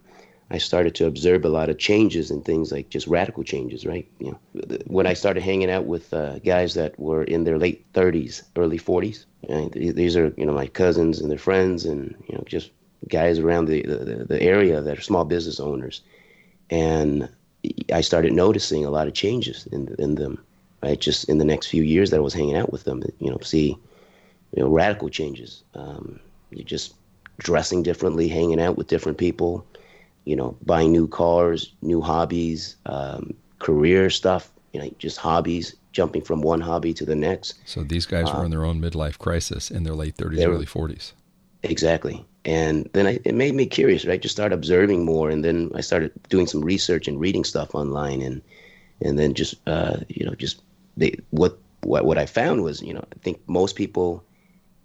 I 0.51 0.59
started 0.59 0.93
to 0.95 1.07
observe 1.07 1.43
a 1.43 1.49
lot 1.49 1.69
of 1.69 1.79
changes 1.79 2.29
and 2.29 2.45
things 2.45 2.71
like 2.71 2.89
just 2.89 3.07
radical 3.07 3.43
changes, 3.43 3.85
right? 3.85 4.07
You 4.19 4.31
know, 4.31 4.77
when 4.85 5.07
I 5.07 5.13
started 5.13 5.41
hanging 5.41 5.71
out 5.71 5.85
with 5.85 6.13
uh, 6.13 6.37
guys 6.39 6.75
that 6.75 6.97
were 6.99 7.23
in 7.23 7.45
their 7.45 7.57
late 7.57 7.91
30s, 7.93 8.43
early 8.55 8.77
40s, 8.77 9.25
and 9.49 9.71
these 9.71 10.15
are 10.15 10.33
you 10.37 10.45
know 10.45 10.53
my 10.53 10.67
cousins 10.67 11.19
and 11.19 11.31
their 11.31 11.39
friends, 11.39 11.85
and 11.85 12.15
you 12.27 12.35
know 12.35 12.43
just 12.45 12.69
guys 13.09 13.39
around 13.39 13.65
the 13.65 13.81
the, 13.83 14.25
the 14.25 14.41
area 14.41 14.81
that 14.81 14.97
are 14.97 15.01
small 15.01 15.25
business 15.25 15.59
owners, 15.59 16.01
and 16.69 17.27
I 17.91 18.01
started 18.01 18.33
noticing 18.33 18.85
a 18.85 18.91
lot 18.91 19.07
of 19.07 19.13
changes 19.15 19.67
in 19.71 19.95
in 19.97 20.13
them, 20.13 20.43
right? 20.83 20.99
Just 20.99 21.27
in 21.27 21.39
the 21.39 21.45
next 21.45 21.67
few 21.67 21.81
years 21.81 22.11
that 22.11 22.17
I 22.17 22.27
was 22.27 22.35
hanging 22.35 22.55
out 22.55 22.71
with 22.71 22.83
them, 22.83 23.01
you 23.19 23.31
know, 23.31 23.39
see, 23.41 23.77
you 24.55 24.63
know, 24.63 24.69
radical 24.69 25.09
changes. 25.09 25.63
Um, 25.73 26.19
you 26.51 26.63
just 26.63 26.93
dressing 27.39 27.81
differently, 27.81 28.27
hanging 28.27 28.61
out 28.61 28.77
with 28.77 28.87
different 28.87 29.17
people 29.17 29.65
you 30.25 30.35
know, 30.35 30.57
buying 30.65 30.91
new 30.91 31.07
cars, 31.07 31.73
new 31.81 32.01
hobbies, 32.01 32.75
um, 32.87 33.33
career 33.59 34.09
stuff, 34.09 34.51
you 34.73 34.79
know, 34.81 34.89
just 34.99 35.17
hobbies, 35.17 35.75
jumping 35.91 36.21
from 36.21 36.41
one 36.41 36.59
hobby 36.59 36.93
to 36.93 37.05
the 37.05 37.15
next. 37.15 37.55
So 37.65 37.83
these 37.83 38.05
guys 38.05 38.31
were 38.33 38.43
in 38.43 38.51
their 38.51 38.65
own 38.65 38.81
midlife 38.81 39.17
crisis 39.17 39.71
in 39.71 39.83
their 39.83 39.95
late 39.95 40.17
30s, 40.17 40.45
early 40.45 40.65
40s. 40.65 41.13
Exactly. 41.63 42.25
And 42.43 42.89
then 42.93 43.07
I, 43.07 43.19
it 43.23 43.33
made 43.33 43.55
me 43.55 43.65
curious, 43.65 44.05
right? 44.05 44.21
Just 44.21 44.35
start 44.35 44.51
observing 44.51 45.05
more. 45.05 45.29
And 45.29 45.43
then 45.43 45.71
I 45.73 45.81
started 45.81 46.11
doing 46.29 46.47
some 46.47 46.61
research 46.61 47.07
and 47.07 47.19
reading 47.19 47.43
stuff 47.43 47.73
online. 47.73 48.21
And, 48.21 48.41
and 49.01 49.17
then 49.17 49.33
just, 49.33 49.55
uh, 49.67 49.97
you 50.09 50.25
know, 50.25 50.35
just 50.35 50.61
they, 50.97 51.15
what, 51.31 51.57
what, 51.81 52.05
what 52.05 52.17
I 52.17 52.25
found 52.25 52.63
was, 52.63 52.81
you 52.81 52.93
know, 52.93 53.03
I 53.15 53.19
think 53.19 53.39
most 53.47 53.75
people 53.75 54.23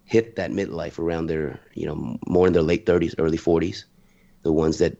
hit 0.04 0.36
that 0.36 0.52
midlife 0.52 0.98
around 0.98 1.26
their, 1.26 1.60
you 1.74 1.86
know, 1.86 2.18
more 2.26 2.46
in 2.46 2.52
their 2.52 2.62
late 2.62 2.86
30s, 2.86 3.14
early 3.18 3.38
40s. 3.38 3.84
The 4.42 4.52
ones 4.52 4.78
that 4.78 4.96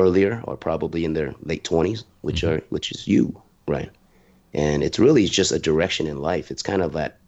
earlier 0.00 0.42
or 0.44 0.56
probably 0.56 1.04
in 1.04 1.12
their 1.14 1.34
late 1.42 1.64
20s 1.64 2.04
which 2.22 2.42
mm-hmm. 2.42 2.56
are 2.56 2.62
which 2.70 2.90
is 2.92 3.06
you 3.06 3.40
right? 3.70 3.90
And 4.52 4.82
it's 4.82 4.98
really 4.98 5.26
just 5.26 5.52
a 5.52 5.58
direction 5.58 6.06
in 6.06 6.18
life. 6.18 6.50
It's 6.50 6.62
kind 6.62 6.82
of 6.82 6.92
that 6.94 7.18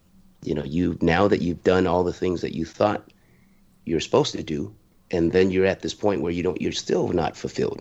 you 0.43 0.55
know 0.55 0.65
you 0.65 0.99
now 1.01 1.29
that 1.29 1.41
you've 1.41 1.63
done 1.63 1.87
all 1.87 2.03
the 2.05 2.13
things 2.13 2.41
that 2.41 2.55
you 2.55 2.65
thought 2.65 3.09
you're 3.85 4.01
supposed 4.01 4.33
to 4.33 4.43
do 4.43 4.75
and 5.11 5.31
then 5.31 5.51
you're 5.51 5.67
at 5.67 5.83
this 5.83 5.95
point 5.95 6.21
where 6.21 6.33
you 6.33 6.43
don't 6.43 6.61
you're 6.61 6.73
still 6.73 7.09
not 7.09 7.37
fulfilled. 7.37 7.81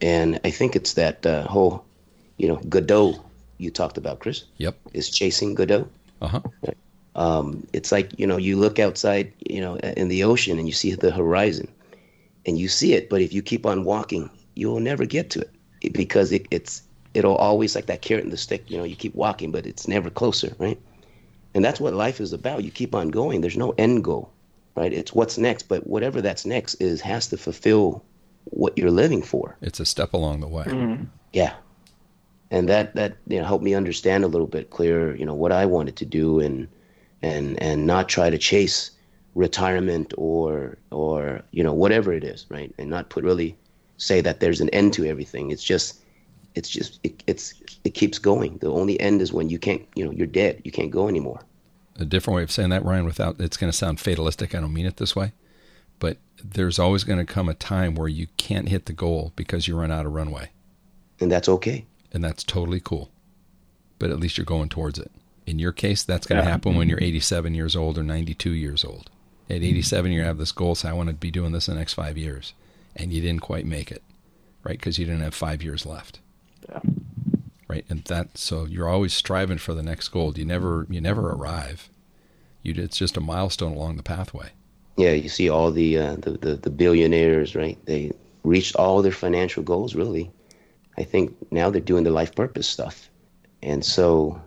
And 0.00 0.40
i 0.44 0.50
think 0.50 0.76
it's 0.76 0.94
that 0.94 1.26
uh, 1.26 1.46
whole 1.46 1.84
you 2.38 2.48
know 2.48 2.56
godot 2.74 3.22
you 3.58 3.70
talked 3.70 3.98
about 3.98 4.20
chris. 4.20 4.44
Yep. 4.56 4.74
Is 4.94 5.10
chasing 5.10 5.54
godot. 5.54 5.86
Uh-huh. 6.22 6.40
Um, 7.16 7.66
it's 7.74 7.92
like 7.92 8.18
you 8.18 8.26
know 8.26 8.38
you 8.38 8.56
look 8.56 8.78
outside 8.78 9.32
you 9.46 9.60
know 9.60 9.76
in 9.76 10.08
the 10.08 10.24
ocean 10.24 10.58
and 10.58 10.66
you 10.66 10.72
see 10.72 10.94
the 10.94 11.10
horizon 11.10 11.68
and 12.46 12.58
you 12.58 12.68
see 12.68 12.94
it. 12.94 13.08
But 13.08 13.22
if 13.22 13.32
you 13.32 13.42
keep 13.42 13.66
on 13.66 13.84
walking, 13.84 14.30
you 14.54 14.68
will 14.68 14.80
never 14.80 15.04
get 15.04 15.30
to 15.30 15.40
it 15.82 15.92
because 15.92 16.32
it, 16.32 16.46
it's 16.50 16.82
it'll 17.14 17.36
always 17.36 17.74
like 17.74 17.86
that 17.86 18.02
carrot 18.02 18.24
and 18.24 18.32
the 18.32 18.36
stick. 18.36 18.70
You 18.70 18.78
know, 18.78 18.84
you 18.84 18.96
keep 18.96 19.14
walking, 19.14 19.50
but 19.50 19.66
it's 19.66 19.88
never 19.88 20.10
closer, 20.10 20.54
right? 20.58 20.80
And 21.54 21.64
that's 21.64 21.80
what 21.80 21.94
life 21.94 22.20
is 22.20 22.32
about. 22.32 22.64
You 22.64 22.70
keep 22.70 22.94
on 22.94 23.08
going. 23.08 23.40
There's 23.40 23.56
no 23.56 23.74
end 23.76 24.04
goal, 24.04 24.30
right? 24.76 24.92
It's 24.92 25.12
what's 25.12 25.38
next. 25.38 25.64
But 25.68 25.86
whatever 25.86 26.20
that's 26.20 26.46
next 26.46 26.74
is 26.74 27.00
has 27.00 27.28
to 27.28 27.36
fulfill 27.36 28.04
what 28.44 28.76
you're 28.78 28.90
living 28.90 29.22
for. 29.22 29.56
It's 29.60 29.80
a 29.80 29.86
step 29.86 30.12
along 30.12 30.40
the 30.40 30.48
way. 30.48 30.64
Mm-hmm. 30.64 31.04
Yeah. 31.32 31.54
And 32.50 32.68
that 32.68 32.94
that 32.94 33.16
you 33.28 33.38
know 33.38 33.44
helped 33.44 33.64
me 33.64 33.74
understand 33.74 34.24
a 34.24 34.28
little 34.28 34.46
bit 34.46 34.70
clearer, 34.70 35.14
you 35.14 35.24
know, 35.24 35.34
what 35.34 35.52
I 35.52 35.66
wanted 35.66 35.96
to 35.96 36.04
do 36.04 36.40
and 36.40 36.68
and 37.22 37.60
and 37.62 37.86
not 37.86 38.08
try 38.08 38.30
to 38.30 38.38
chase 38.38 38.90
retirement 39.34 40.12
or 40.16 40.76
or 40.90 41.42
you 41.52 41.62
know 41.62 41.72
whatever 41.72 42.12
it 42.12 42.24
is 42.24 42.46
right? 42.48 42.74
And 42.78 42.90
not 42.90 43.10
put 43.10 43.24
really 43.24 43.56
say 43.96 44.20
that 44.20 44.40
there's 44.40 44.60
an 44.60 44.70
end 44.70 44.92
to 44.94 45.06
everything. 45.06 45.50
It's 45.50 45.62
just 45.62 46.00
it's 46.54 46.68
just 46.68 46.98
it, 47.04 47.22
it's 47.26 47.54
it 47.84 47.90
keeps 47.90 48.18
going. 48.18 48.58
The 48.58 48.70
only 48.70 48.98
end 48.98 49.22
is 49.22 49.32
when 49.32 49.48
you 49.48 49.58
can't 49.58 49.86
you 49.94 50.04
know 50.04 50.10
you're 50.10 50.26
dead. 50.26 50.62
You 50.64 50.72
can't 50.72 50.90
go 50.90 51.08
anymore. 51.08 51.40
A 51.96 52.04
different 52.04 52.36
way 52.36 52.42
of 52.42 52.50
saying 52.50 52.70
that 52.70 52.84
ryan 52.84 53.04
without 53.04 53.40
it's 53.40 53.56
going 53.56 53.70
to 53.70 53.76
sound 53.76 54.00
fatalistic. 54.00 54.54
I 54.54 54.60
don't 54.60 54.72
mean 54.72 54.86
it 54.86 54.96
this 54.96 55.14
way. 55.14 55.32
But 55.98 56.16
there's 56.42 56.78
always 56.78 57.04
going 57.04 57.18
to 57.18 57.30
come 57.30 57.48
a 57.48 57.54
time 57.54 57.94
where 57.94 58.08
you 58.08 58.26
can't 58.38 58.70
hit 58.70 58.86
the 58.86 58.94
goal 58.94 59.32
because 59.36 59.68
you 59.68 59.78
run 59.78 59.90
out 59.90 60.06
of 60.06 60.12
runway. 60.12 60.50
And 61.20 61.30
that's 61.30 61.48
okay. 61.48 61.84
And 62.10 62.24
that's 62.24 62.42
totally 62.42 62.80
cool. 62.80 63.10
But 63.98 64.08
at 64.08 64.18
least 64.18 64.38
you're 64.38 64.46
going 64.46 64.70
towards 64.70 64.98
it. 64.98 65.12
In 65.46 65.58
your 65.58 65.72
case 65.72 66.02
that's 66.02 66.26
going 66.26 66.40
to 66.40 66.46
yeah. 66.46 66.50
happen 66.50 66.74
when 66.74 66.88
you're 66.88 67.02
87 67.02 67.54
years 67.54 67.76
old 67.76 67.98
or 67.98 68.02
92 68.02 68.50
years 68.50 68.82
old 68.82 69.10
at 69.50 69.62
87, 69.62 70.12
you 70.12 70.22
have 70.22 70.38
this 70.38 70.52
goal, 70.52 70.74
say, 70.74 70.88
I 70.88 70.92
want 70.92 71.08
to 71.08 71.14
be 71.14 71.30
doing 71.30 71.52
this 71.52 71.66
in 71.66 71.74
the 71.74 71.80
next 71.80 71.94
five 71.94 72.16
years. 72.16 72.54
And 72.94 73.12
you 73.12 73.20
didn't 73.20 73.42
quite 73.42 73.66
make 73.66 73.90
it, 73.90 74.02
right? 74.62 74.78
Because 74.78 74.98
you 74.98 75.06
didn't 75.06 75.22
have 75.22 75.34
five 75.34 75.62
years 75.62 75.84
left. 75.84 76.20
Yeah. 76.68 76.80
Right. 77.68 77.84
And 77.88 78.04
that, 78.04 78.38
so 78.38 78.64
you're 78.64 78.88
always 78.88 79.12
striving 79.12 79.58
for 79.58 79.74
the 79.74 79.82
next 79.82 80.08
goal. 80.08 80.36
You 80.36 80.44
never, 80.44 80.86
you 80.88 81.00
never 81.00 81.30
arrive. 81.30 81.88
You, 82.62 82.74
it's 82.76 82.98
just 82.98 83.16
a 83.16 83.20
milestone 83.20 83.72
along 83.72 83.96
the 83.96 84.02
pathway. 84.02 84.50
Yeah. 84.96 85.12
You 85.12 85.28
see 85.28 85.48
all 85.48 85.70
the, 85.72 85.98
uh, 85.98 86.16
the, 86.16 86.32
the, 86.32 86.54
the 86.56 86.70
billionaires, 86.70 87.54
right? 87.54 87.78
They 87.86 88.12
reached 88.44 88.76
all 88.76 89.02
their 89.02 89.12
financial 89.12 89.62
goals, 89.62 89.94
really. 89.94 90.30
I 90.96 91.04
think 91.04 91.34
now 91.52 91.70
they're 91.70 91.80
doing 91.80 92.04
the 92.04 92.10
life 92.10 92.34
purpose 92.34 92.68
stuff. 92.68 93.08
And 93.62 93.84
so, 93.84 94.40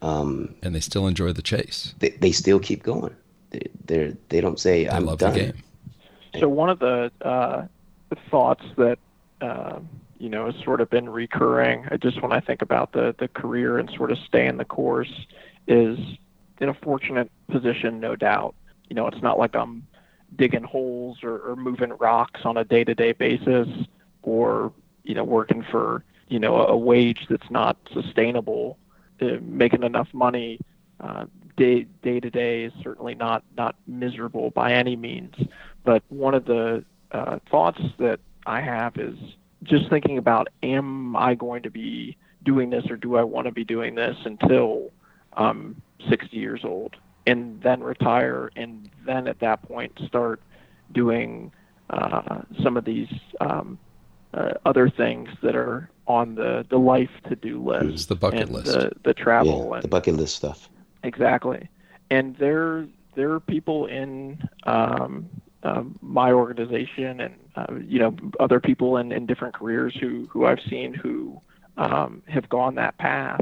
um, 0.00 0.54
and 0.62 0.74
they 0.74 0.80
still 0.80 1.06
enjoy 1.06 1.32
the 1.32 1.42
chase. 1.42 1.94
They, 1.98 2.10
they 2.10 2.32
still 2.32 2.58
keep 2.58 2.82
going 2.82 3.14
they 3.84 4.16
they 4.28 4.40
don't 4.40 4.58
say 4.58 4.86
I 4.86 4.96
am 4.96 5.06
love 5.06 5.18
done. 5.18 5.34
the 5.34 5.40
game. 5.40 5.62
So 6.40 6.48
one 6.48 6.70
of 6.70 6.78
the 6.78 7.12
uh, 7.20 7.66
thoughts 8.30 8.64
that 8.76 8.98
uh, 9.40 9.80
you 10.22 10.28
know, 10.28 10.46
has 10.46 10.54
sort 10.62 10.80
of 10.80 10.88
been 10.88 11.08
recurring. 11.08 11.84
I 11.90 11.96
just 11.96 12.22
when 12.22 12.32
I 12.32 12.38
think 12.38 12.62
about 12.62 12.92
the 12.92 13.12
the 13.18 13.26
career 13.26 13.78
and 13.78 13.90
sort 13.90 14.12
of 14.12 14.18
staying 14.18 14.56
the 14.56 14.64
course, 14.64 15.12
is 15.66 15.98
in 16.60 16.68
a 16.68 16.74
fortunate 16.74 17.28
position, 17.48 17.98
no 17.98 18.14
doubt. 18.14 18.54
You 18.88 18.94
know, 18.94 19.08
it's 19.08 19.20
not 19.20 19.36
like 19.36 19.56
I'm 19.56 19.84
digging 20.36 20.62
holes 20.62 21.24
or, 21.24 21.38
or 21.40 21.56
moving 21.56 21.90
rocks 21.90 22.42
on 22.44 22.56
a 22.56 22.64
day-to-day 22.64 23.12
basis, 23.12 23.68
or 24.22 24.72
you 25.02 25.16
know, 25.16 25.24
working 25.24 25.64
for 25.68 26.04
you 26.28 26.38
know 26.38 26.54
a, 26.54 26.66
a 26.66 26.76
wage 26.76 27.26
that's 27.28 27.50
not 27.50 27.76
sustainable, 27.92 28.78
uh, 29.20 29.38
making 29.40 29.82
enough 29.82 30.08
money 30.12 30.60
uh, 31.00 31.24
day 31.56 31.86
day 32.02 32.20
to 32.20 32.30
day 32.30 32.64
is 32.64 32.72
certainly 32.82 33.14
not 33.14 33.42
not 33.56 33.76
miserable 33.86 34.50
by 34.50 34.72
any 34.72 34.96
means. 34.96 35.34
But 35.84 36.02
one 36.08 36.34
of 36.34 36.44
the 36.44 36.84
uh, 37.10 37.38
thoughts 37.50 37.80
that 37.98 38.20
I 38.46 38.60
have 38.60 38.96
is 38.96 39.16
just 39.62 39.88
thinking 39.90 40.18
about: 40.18 40.48
Am 40.62 41.16
I 41.16 41.34
going 41.34 41.62
to 41.62 41.70
be 41.70 42.16
doing 42.44 42.70
this, 42.70 42.84
or 42.90 42.96
do 42.96 43.16
I 43.16 43.22
want 43.22 43.46
to 43.46 43.52
be 43.52 43.64
doing 43.64 43.94
this 43.94 44.16
until 44.24 44.90
I'm 45.34 45.80
60 46.08 46.36
years 46.36 46.62
old, 46.64 46.96
and 47.26 47.60
then 47.62 47.82
retire, 47.82 48.50
and 48.56 48.90
then 49.06 49.28
at 49.28 49.38
that 49.40 49.62
point 49.62 49.98
start 50.06 50.40
doing 50.92 51.52
uh, 51.90 52.42
some 52.62 52.76
of 52.76 52.84
these 52.84 53.08
um, 53.40 53.78
uh, 54.34 54.52
other 54.64 54.88
things 54.88 55.28
that 55.42 55.54
are 55.54 55.88
on 56.06 56.34
the 56.34 56.66
the 56.68 56.78
life 56.78 57.10
to 57.28 57.36
do 57.36 57.62
list. 57.62 57.86
It's 57.86 58.06
the 58.06 58.16
bucket 58.16 58.50
list. 58.50 58.72
The, 58.72 58.92
the 59.04 59.14
travel 59.14 59.68
yeah, 59.68 59.74
and 59.76 59.82
the 59.84 59.88
bucket 59.88 60.16
list 60.16 60.36
stuff. 60.36 60.68
Exactly, 61.04 61.68
and 62.10 62.36
there 62.36 62.86
there 63.16 63.32
are 63.32 63.40
people 63.40 63.86
in 63.86 64.38
um, 64.64 65.28
um, 65.64 65.98
my 66.00 66.30
organization 66.32 67.20
and 67.20 67.34
uh, 67.56 67.66
you 67.84 67.98
know 67.98 68.16
other 68.38 68.60
people 68.60 68.96
in, 68.98 69.10
in 69.12 69.26
different 69.26 69.54
careers 69.54 69.96
who 70.00 70.26
who 70.30 70.46
I've 70.46 70.60
seen 70.70 70.94
who 70.94 71.40
um, 71.76 72.22
have 72.28 72.48
gone 72.48 72.76
that 72.76 72.96
path, 72.98 73.40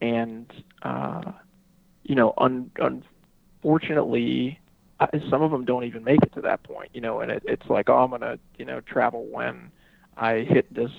and 0.00 0.50
uh, 0.82 1.32
you 2.04 2.14
know 2.16 2.34
un, 2.38 2.70
unfortunately 3.62 4.58
some 5.30 5.42
of 5.42 5.50
them 5.52 5.64
don't 5.64 5.84
even 5.84 6.02
make 6.04 6.22
it 6.22 6.32
to 6.34 6.40
that 6.42 6.62
point. 6.64 6.90
You 6.92 7.00
know, 7.00 7.20
and 7.20 7.30
it, 7.30 7.42
it's 7.46 7.68
like 7.68 7.88
oh 7.88 7.98
I'm 7.98 8.10
gonna 8.10 8.38
you 8.58 8.64
know 8.64 8.80
travel 8.80 9.26
when 9.30 9.70
I 10.16 10.40
hit 10.40 10.72
this 10.74 10.90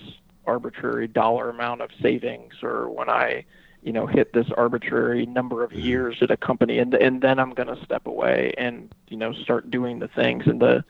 arbitrary 0.46 1.08
dollar 1.08 1.50
amount 1.50 1.82
of 1.82 1.90
savings 2.02 2.54
or 2.64 2.90
when 2.90 3.10
I 3.10 3.46
you 3.84 3.94
know 3.94 4.06
hit 4.06 4.34
this 4.34 4.48
arbitrary 4.58 5.26
number 5.26 5.64
of 5.64 5.72
mm-hmm. 5.72 5.82
years 5.82 6.18
at 6.22 6.32
a 6.32 6.38
company 6.38 6.80
and 6.80 6.94
and 6.94 7.22
then 7.22 7.40
I'm 7.40 7.54
going 7.54 7.74
to 7.74 7.84
step 7.84 8.08
away 8.08 8.54
and 8.58 8.94
you 9.08 9.18
know 9.18 9.34
start 9.34 9.72
doing 9.72 10.00
the 10.00 10.08
things 10.08 10.48
and 10.48 10.62
the 10.62 10.84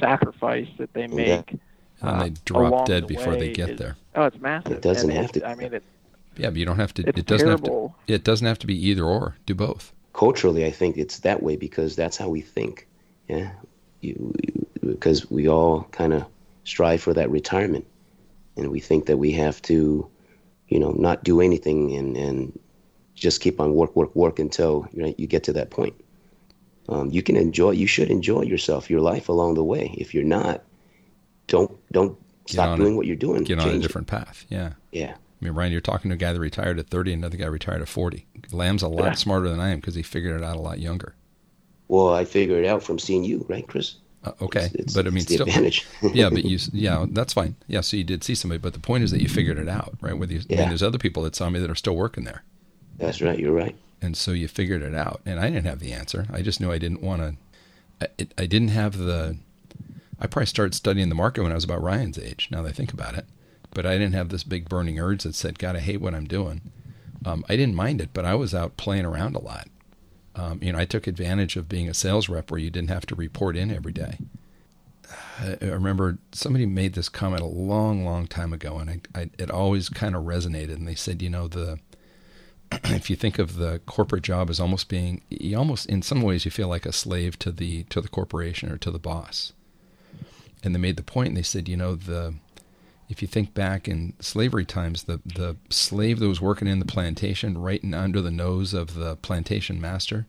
sacrifice 0.00 0.68
that 0.78 0.92
they 0.94 1.06
make 1.06 1.52
yeah. 2.02 2.10
and 2.10 2.20
they 2.22 2.26
uh, 2.28 2.42
drop 2.44 2.86
dead 2.86 3.04
the 3.04 3.14
before 3.14 3.36
they 3.36 3.52
get 3.52 3.70
is, 3.70 3.78
there 3.78 3.96
oh 4.14 4.24
it's 4.24 4.38
massive 4.38 4.72
it 4.72 4.82
doesn't 4.82 5.10
and 5.10 5.20
have 5.20 5.32
to 5.32 5.46
I 5.46 5.54
mean 5.54 5.74
it 5.74 5.82
yeah 6.36 6.48
but 6.48 6.56
you 6.56 6.64
don't 6.64 6.78
have 6.78 6.94
to 6.94 7.08
it 7.08 7.26
doesn't 7.26 7.46
terrible. 7.46 7.88
have 7.88 8.06
to 8.06 8.12
it 8.14 8.24
doesn't 8.24 8.46
have 8.46 8.58
to 8.60 8.66
be 8.66 8.88
either 8.88 9.04
or 9.04 9.36
do 9.46 9.54
both 9.54 9.92
culturally 10.12 10.64
I 10.66 10.70
think 10.70 10.96
it's 10.96 11.20
that 11.20 11.42
way 11.42 11.56
because 11.56 11.96
that's 11.96 12.16
how 12.16 12.28
we 12.28 12.40
think 12.40 12.88
yeah 13.28 13.52
you, 14.00 14.34
you 14.42 14.66
because 14.84 15.30
we 15.30 15.48
all 15.48 15.84
kind 15.92 16.12
of 16.12 16.26
strive 16.64 17.02
for 17.02 17.14
that 17.14 17.30
retirement 17.30 17.86
and 18.56 18.70
we 18.70 18.80
think 18.80 19.06
that 19.06 19.16
we 19.16 19.32
have 19.32 19.60
to, 19.62 20.08
you 20.72 20.78
know, 20.78 20.92
not 20.92 21.24
do 21.24 21.40
anything 21.40 21.94
and 21.96 22.16
and 22.16 22.58
just 23.14 23.40
keep 23.40 23.60
on 23.60 23.74
work, 23.74 23.94
work, 23.94 24.14
work 24.16 24.38
until 24.38 24.88
you 24.92 25.02
know 25.02 25.14
you 25.18 25.26
get 25.26 25.44
to 25.44 25.52
that 25.52 25.70
point. 25.70 25.94
Um, 26.88 27.10
you 27.10 27.22
can 27.22 27.36
enjoy. 27.36 27.72
You 27.72 27.86
should 27.86 28.10
enjoy 28.10 28.42
yourself, 28.42 28.90
your 28.90 29.00
life 29.00 29.28
along 29.28 29.54
the 29.54 29.64
way. 29.64 29.94
If 29.98 30.14
you're 30.14 30.24
not, 30.24 30.62
don't 31.46 31.70
don't 31.92 32.18
get 32.46 32.54
stop 32.54 32.78
doing 32.78 32.94
a, 32.94 32.96
what 32.96 33.06
you're 33.06 33.16
doing. 33.16 33.44
Get 33.44 33.58
on 33.58 33.68
a 33.68 33.78
different 33.78 34.08
it. 34.08 34.10
path. 34.10 34.46
Yeah. 34.48 34.72
Yeah. 34.90 35.14
I 35.14 35.44
mean, 35.44 35.54
Ryan, 35.54 35.72
you're 35.72 35.80
talking 35.80 36.08
to 36.10 36.14
a 36.14 36.18
guy 36.18 36.32
that 36.32 36.38
retired 36.38 36.78
at 36.78 36.88
30, 36.88 37.14
another 37.14 37.36
guy 37.36 37.46
retired 37.46 37.82
at 37.82 37.88
40. 37.88 38.26
Lamb's 38.52 38.82
a 38.82 38.88
lot 38.88 39.04
yeah. 39.04 39.12
smarter 39.14 39.48
than 39.48 39.58
I 39.58 39.70
am 39.70 39.80
because 39.80 39.96
he 39.96 40.02
figured 40.02 40.40
it 40.40 40.44
out 40.44 40.54
a 40.54 40.60
lot 40.60 40.78
younger. 40.78 41.16
Well, 41.88 42.14
I 42.14 42.24
figured 42.24 42.64
it 42.64 42.68
out 42.68 42.84
from 42.84 43.00
seeing 43.00 43.24
you, 43.24 43.44
right, 43.48 43.66
Chris? 43.66 43.96
Uh, 44.24 44.32
okay, 44.40 44.66
it's, 44.66 44.74
it's, 44.74 44.94
but 44.94 45.06
I 45.06 45.10
mean, 45.10 45.24
still, 45.24 45.42
advantage. 45.42 45.86
yeah, 46.14 46.30
but 46.30 46.44
you, 46.44 46.58
yeah, 46.72 47.06
that's 47.10 47.32
fine. 47.32 47.56
Yeah, 47.66 47.80
so 47.80 47.96
you 47.96 48.04
did 48.04 48.22
see 48.22 48.34
somebody, 48.34 48.58
but 48.58 48.72
the 48.72 48.78
point 48.78 49.04
is 49.04 49.10
that 49.10 49.20
you 49.20 49.28
figured 49.28 49.58
it 49.58 49.68
out, 49.68 49.94
right? 50.00 50.16
Whether 50.16 50.34
you, 50.34 50.40
yeah. 50.48 50.58
I 50.58 50.60
mean, 50.60 50.68
there's 50.68 50.82
other 50.82 50.98
people 50.98 51.22
that 51.24 51.34
saw 51.34 51.50
me 51.50 51.58
that 51.58 51.70
are 51.70 51.74
still 51.74 51.96
working 51.96 52.24
there. 52.24 52.42
That's 52.98 53.20
right. 53.20 53.38
You're 53.38 53.52
right. 53.52 53.76
And 54.00 54.16
so 54.16 54.32
you 54.32 54.48
figured 54.48 54.82
it 54.82 54.94
out, 54.94 55.20
and 55.26 55.40
I 55.40 55.48
didn't 55.48 55.66
have 55.66 55.80
the 55.80 55.92
answer. 55.92 56.26
I 56.32 56.42
just 56.42 56.60
knew 56.60 56.70
I 56.70 56.78
didn't 56.78 57.02
want 57.02 57.22
to. 57.22 58.08
I, 58.18 58.42
I 58.42 58.46
didn't 58.46 58.68
have 58.68 58.96
the. 58.96 59.36
I 60.20 60.26
probably 60.28 60.46
started 60.46 60.74
studying 60.74 61.08
the 61.08 61.14
market 61.16 61.42
when 61.42 61.50
I 61.50 61.56
was 61.56 61.64
about 61.64 61.82
Ryan's 61.82 62.18
age. 62.18 62.48
Now 62.50 62.62
that 62.62 62.68
I 62.68 62.72
think 62.72 62.92
about 62.92 63.16
it, 63.16 63.26
but 63.74 63.86
I 63.86 63.98
didn't 63.98 64.14
have 64.14 64.28
this 64.28 64.44
big 64.44 64.68
burning 64.68 65.00
urge 65.00 65.24
that 65.24 65.34
said, 65.34 65.58
"God, 65.58 65.74
I 65.74 65.80
hate 65.80 66.00
what 66.00 66.14
I'm 66.14 66.26
doing." 66.26 66.60
Um, 67.24 67.44
I 67.48 67.56
didn't 67.56 67.74
mind 67.74 68.00
it, 68.00 68.10
but 68.12 68.24
I 68.24 68.34
was 68.34 68.54
out 68.54 68.76
playing 68.76 69.04
around 69.04 69.36
a 69.36 69.40
lot. 69.40 69.68
Um, 70.34 70.60
you 70.62 70.72
know, 70.72 70.78
I 70.78 70.84
took 70.84 71.06
advantage 71.06 71.56
of 71.56 71.68
being 71.68 71.88
a 71.88 71.94
sales 71.94 72.28
rep 72.28 72.50
where 72.50 72.60
you 72.60 72.70
didn't 72.70 72.90
have 72.90 73.06
to 73.06 73.14
report 73.14 73.56
in 73.56 73.70
every 73.70 73.92
day. 73.92 74.18
I 75.38 75.56
remember 75.60 76.18
somebody 76.32 76.66
made 76.66 76.94
this 76.94 77.08
comment 77.08 77.42
a 77.42 77.46
long, 77.46 78.04
long 78.04 78.26
time 78.26 78.52
ago, 78.52 78.78
and 78.78 78.88
I, 78.90 79.00
I, 79.14 79.30
it 79.38 79.50
always 79.50 79.88
kind 79.88 80.14
of 80.14 80.24
resonated. 80.24 80.74
And 80.74 80.88
they 80.88 80.94
said, 80.94 81.20
you 81.20 81.28
know, 81.28 81.48
the 81.48 81.78
if 82.84 83.10
you 83.10 83.16
think 83.16 83.38
of 83.38 83.56
the 83.56 83.80
corporate 83.86 84.22
job 84.22 84.48
as 84.48 84.60
almost 84.60 84.88
being, 84.88 85.22
you 85.28 85.56
almost 85.56 85.86
in 85.86 86.02
some 86.02 86.22
ways 86.22 86.44
you 86.44 86.50
feel 86.50 86.68
like 86.68 86.86
a 86.86 86.92
slave 86.92 87.38
to 87.40 87.52
the 87.52 87.84
to 87.84 88.00
the 88.00 88.08
corporation 88.08 88.70
or 88.70 88.78
to 88.78 88.90
the 88.90 88.98
boss. 88.98 89.52
And 90.62 90.74
they 90.74 90.78
made 90.78 90.96
the 90.96 91.02
point, 91.02 91.28
and 91.28 91.36
they 91.36 91.42
said, 91.42 91.68
you 91.68 91.76
know, 91.76 91.96
the 91.96 92.34
if 93.12 93.22
you 93.22 93.28
think 93.28 93.54
back 93.54 93.86
in 93.86 94.14
slavery 94.18 94.64
times, 94.64 95.04
the 95.04 95.20
the 95.24 95.56
slave 95.70 96.18
that 96.18 96.28
was 96.28 96.40
working 96.40 96.66
in 96.66 96.80
the 96.80 96.84
plantation, 96.84 97.56
right 97.56 97.82
under 97.94 98.20
the 98.20 98.30
nose 98.30 98.74
of 98.74 98.94
the 98.94 99.16
plantation 99.16 99.80
master, 99.80 100.26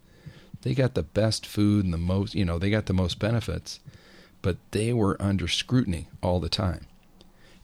they 0.61 0.75
got 0.75 0.93
the 0.93 1.03
best 1.03 1.47
food 1.47 1.83
and 1.83 1.93
the 1.93 1.97
most, 1.97 2.35
you 2.35 2.45
know, 2.45 2.59
they 2.59 2.69
got 2.69 2.85
the 2.85 2.93
most 2.93 3.17
benefits 3.17 3.79
but 4.43 4.57
they 4.71 4.93
were 4.93 5.19
under 5.19 5.47
scrutiny 5.47 6.07
all 6.21 6.39
the 6.39 6.49
time. 6.49 6.85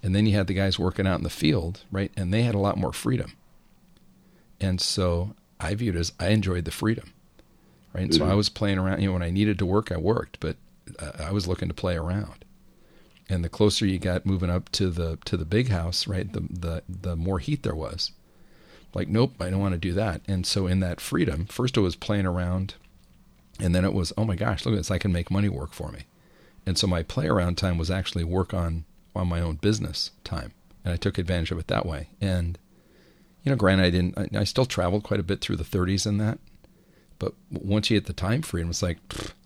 And 0.02 0.16
then 0.16 0.26
you 0.26 0.36
had 0.36 0.48
the 0.48 0.54
guys 0.56 0.80
working 0.80 1.06
out 1.06 1.20
in 1.20 1.24
the 1.24 1.30
field, 1.30 1.84
right? 1.92 2.12
And 2.18 2.34
they 2.34 2.42
had 2.42 2.56
a 2.56 2.60
lot 2.60 2.78
more 2.78 2.94
freedom. 2.94 3.34
And 4.60 4.82
so 4.82 5.36
I 5.60 5.76
viewed 5.76 5.98
as 5.98 6.14
I 6.20 6.30
enjoyed 6.30 6.66
the 6.66 6.72
freedom, 6.72 7.14
right? 7.94 8.10
Mm-hmm. 8.10 8.18
So 8.18 8.26
I 8.26 8.34
was 8.34 8.50
playing 8.50 8.80
around. 8.80 9.02
You 9.02 9.10
know, 9.10 9.14
when 9.14 9.24
I 9.24 9.30
needed 9.30 9.60
to 9.60 9.66
work, 9.66 9.92
I 9.92 9.98
worked, 9.98 10.40
but 10.40 10.56
uh, 10.98 11.12
I 11.20 11.32
was 11.32 11.48
looking 11.48 11.68
to 11.68 11.74
play 11.74 11.98
around. 11.98 12.46
And 13.30 13.44
the 13.44 13.50
closer 13.50 13.86
you 13.86 14.00
got 14.00 14.26
moving 14.26 14.50
up 14.50 14.70
to 14.74 14.90
the 14.90 15.18
to 15.26 15.38
the 15.38 15.46
big 15.46 15.70
house, 15.70 16.08
right? 16.08 16.32
The 16.32 16.42
the 16.50 16.84
the 16.90 17.16
more 17.16 17.40
heat 17.40 17.64
there 17.64 17.76
was. 17.76 18.12
Like, 18.94 19.08
nope, 19.08 19.34
I 19.40 19.50
don't 19.50 19.60
want 19.60 19.74
to 19.74 19.80
do 19.80 19.94
that. 19.94 20.22
And 20.28 20.48
so 20.48 20.66
in 20.66 20.80
that 20.80 21.00
freedom, 21.00 21.46
first 21.46 21.78
it 21.78 21.82
was 21.82 21.96
playing 21.96 22.26
around, 22.26 22.74
and 23.60 23.76
then 23.76 23.86
it 23.86 23.94
was, 23.94 24.12
oh 24.18 24.26
my 24.26 24.36
gosh, 24.36 24.66
look 24.66 24.74
at 24.74 24.78
this! 24.78 24.90
I 24.90 24.98
can 24.98 25.12
make 25.12 25.30
money 25.30 25.48
work 25.48 25.74
for 25.74 25.92
me. 25.92 26.06
And 26.66 26.78
so 26.78 26.88
my 26.88 27.04
play 27.04 27.28
around 27.28 27.58
time 27.58 27.78
was 27.78 27.92
actually 27.92 28.24
work 28.24 28.54
on 28.54 28.86
on 29.16 29.28
my 29.28 29.42
own 29.42 29.56
business 29.56 30.12
time, 30.24 30.54
and 30.84 30.94
I 30.94 30.98
took 30.98 31.18
advantage 31.18 31.52
of 31.52 31.60
it 31.60 31.68
that 31.68 31.86
way. 31.86 32.10
And 32.20 32.58
you 33.44 33.52
know, 33.52 33.56
granted, 33.56 33.86
I 33.86 33.90
didn't. 33.90 34.18
I, 34.18 34.40
I 34.40 34.44
still 34.44 34.66
traveled 34.66 35.04
quite 35.04 35.20
a 35.20 35.24
bit 35.24 35.42
through 35.42 35.58
the 35.58 35.64
30s 35.64 36.06
and 36.06 36.20
that, 36.20 36.40
but 37.20 37.34
once 37.52 37.90
you 37.90 37.96
hit 37.96 38.06
the 38.06 38.14
time 38.14 38.42
freedom, 38.42 38.70
it's 38.70 38.84
like 38.84 38.98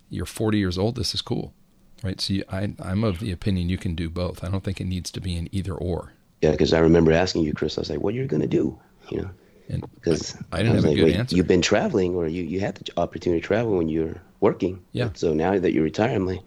you're 0.09 0.25
40 0.25 0.57
years 0.57 0.77
old. 0.77 0.95
This 0.95 1.13
is 1.13 1.21
cool, 1.21 1.53
right? 2.03 2.21
So 2.21 2.33
you, 2.33 2.43
I, 2.51 2.73
I'm 2.79 3.03
of 3.03 3.19
the 3.19 3.31
opinion 3.31 3.69
you 3.69 3.77
can 3.77 3.95
do 3.95 4.09
both. 4.09 4.43
I 4.43 4.49
don't 4.49 4.63
think 4.63 4.79
it 4.79 4.85
needs 4.85 5.09
to 5.11 5.21
be 5.21 5.35
an 5.35 5.49
either 5.51 5.73
or. 5.73 6.13
Yeah, 6.41 6.51
because 6.51 6.73
I 6.73 6.79
remember 6.79 7.11
asking 7.11 7.43
you, 7.43 7.53
Chris. 7.53 7.77
I 7.77 7.81
was 7.81 7.89
like, 7.89 8.01
"What 8.01 8.13
are 8.13 8.17
you 8.17 8.27
going 8.27 8.41
to 8.41 8.47
do?" 8.47 8.77
You 9.09 9.21
know, 9.21 9.29
because 9.95 10.35
I, 10.51 10.59
I, 10.59 10.63
didn't 10.63 10.73
I 10.73 10.75
have 10.75 10.83
like, 10.83 10.93
a 10.93 10.95
good 10.95 11.11
well, 11.11 11.19
answer. 11.19 11.35
You've 11.35 11.47
been 11.47 11.61
traveling, 11.61 12.15
or 12.15 12.27
you 12.27 12.43
you 12.43 12.59
had 12.59 12.75
the 12.75 12.91
opportunity 12.97 13.41
to 13.41 13.47
travel 13.47 13.77
when 13.77 13.87
you're 13.87 14.21
working. 14.41 14.83
Yeah. 14.91 15.09
So 15.13 15.33
now 15.33 15.57
that 15.57 15.71
you're 15.71 15.83
retired, 15.83 16.15
I'm 16.15 16.27
like, 16.27 16.41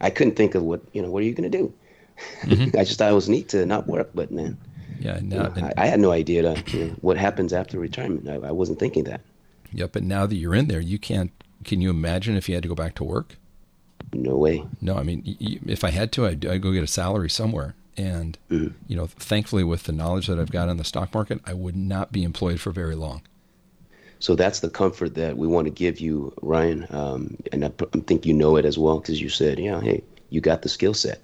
I 0.00 0.10
couldn't 0.10 0.36
think 0.36 0.54
of 0.54 0.62
what 0.62 0.82
you 0.92 1.00
know. 1.00 1.10
What 1.10 1.22
are 1.22 1.26
you 1.26 1.34
going 1.34 1.50
to 1.50 1.58
do? 1.58 1.72
Mm-hmm. 2.42 2.78
I 2.78 2.84
just 2.84 2.98
thought 2.98 3.10
it 3.10 3.14
was 3.14 3.28
neat 3.28 3.48
to 3.50 3.64
not 3.64 3.86
work, 3.86 4.10
but 4.14 4.30
man, 4.30 4.58
yeah, 5.00 5.18
no, 5.22 5.36
you 5.54 5.62
know, 5.62 5.70
I, 5.76 5.84
I, 5.84 5.86
had 5.86 6.00
no 6.00 6.10
idea 6.10 6.42
to, 6.42 6.76
you 6.76 6.84
know, 6.84 6.92
what 7.00 7.16
happens 7.16 7.52
after 7.52 7.78
retirement. 7.78 8.28
I, 8.28 8.48
I, 8.48 8.50
wasn't 8.50 8.78
thinking 8.78 9.04
that. 9.04 9.20
Yep, 9.72 9.92
but 9.92 10.02
now 10.02 10.26
that 10.26 10.36
you're 10.36 10.54
in 10.54 10.68
there, 10.68 10.80
you 10.80 10.98
can't. 10.98 11.30
Can 11.64 11.80
you 11.80 11.90
imagine 11.90 12.36
if 12.36 12.48
you 12.48 12.54
had 12.54 12.62
to 12.62 12.68
go 12.68 12.74
back 12.74 12.94
to 12.96 13.04
work? 13.04 13.36
No 14.12 14.36
way. 14.36 14.64
No, 14.80 14.96
I 14.96 15.02
mean, 15.02 15.22
if 15.66 15.84
I 15.84 15.90
had 15.90 16.12
to, 16.12 16.26
I'd, 16.26 16.44
I'd 16.46 16.62
go 16.62 16.72
get 16.72 16.82
a 16.82 16.88
salary 16.88 17.30
somewhere. 17.30 17.74
And 17.96 18.38
mm-hmm. 18.50 18.74
you 18.86 18.96
know, 18.96 19.06
thankfully, 19.06 19.64
with 19.64 19.84
the 19.84 19.92
knowledge 19.92 20.28
that 20.28 20.38
I've 20.38 20.52
got 20.52 20.68
on 20.68 20.76
the 20.76 20.84
stock 20.84 21.12
market, 21.12 21.40
I 21.44 21.52
would 21.52 21.76
not 21.76 22.12
be 22.12 22.22
employed 22.22 22.60
for 22.60 22.70
very 22.70 22.94
long. 22.94 23.22
So 24.20 24.34
that's 24.34 24.60
the 24.60 24.70
comfort 24.70 25.14
that 25.14 25.36
we 25.36 25.46
want 25.46 25.66
to 25.66 25.70
give 25.70 26.00
you, 26.00 26.32
Ryan. 26.42 26.86
Um, 26.90 27.36
and 27.52 27.64
I, 27.64 27.72
I, 27.94 27.98
think 28.00 28.24
you 28.26 28.34
know 28.34 28.56
it 28.56 28.64
as 28.64 28.78
well 28.78 28.98
because 28.98 29.20
you 29.20 29.28
said, 29.28 29.58
yeah, 29.58 29.80
hey, 29.80 30.02
you 30.30 30.40
got 30.40 30.62
the 30.62 30.68
skill 30.68 30.94
set, 30.94 31.20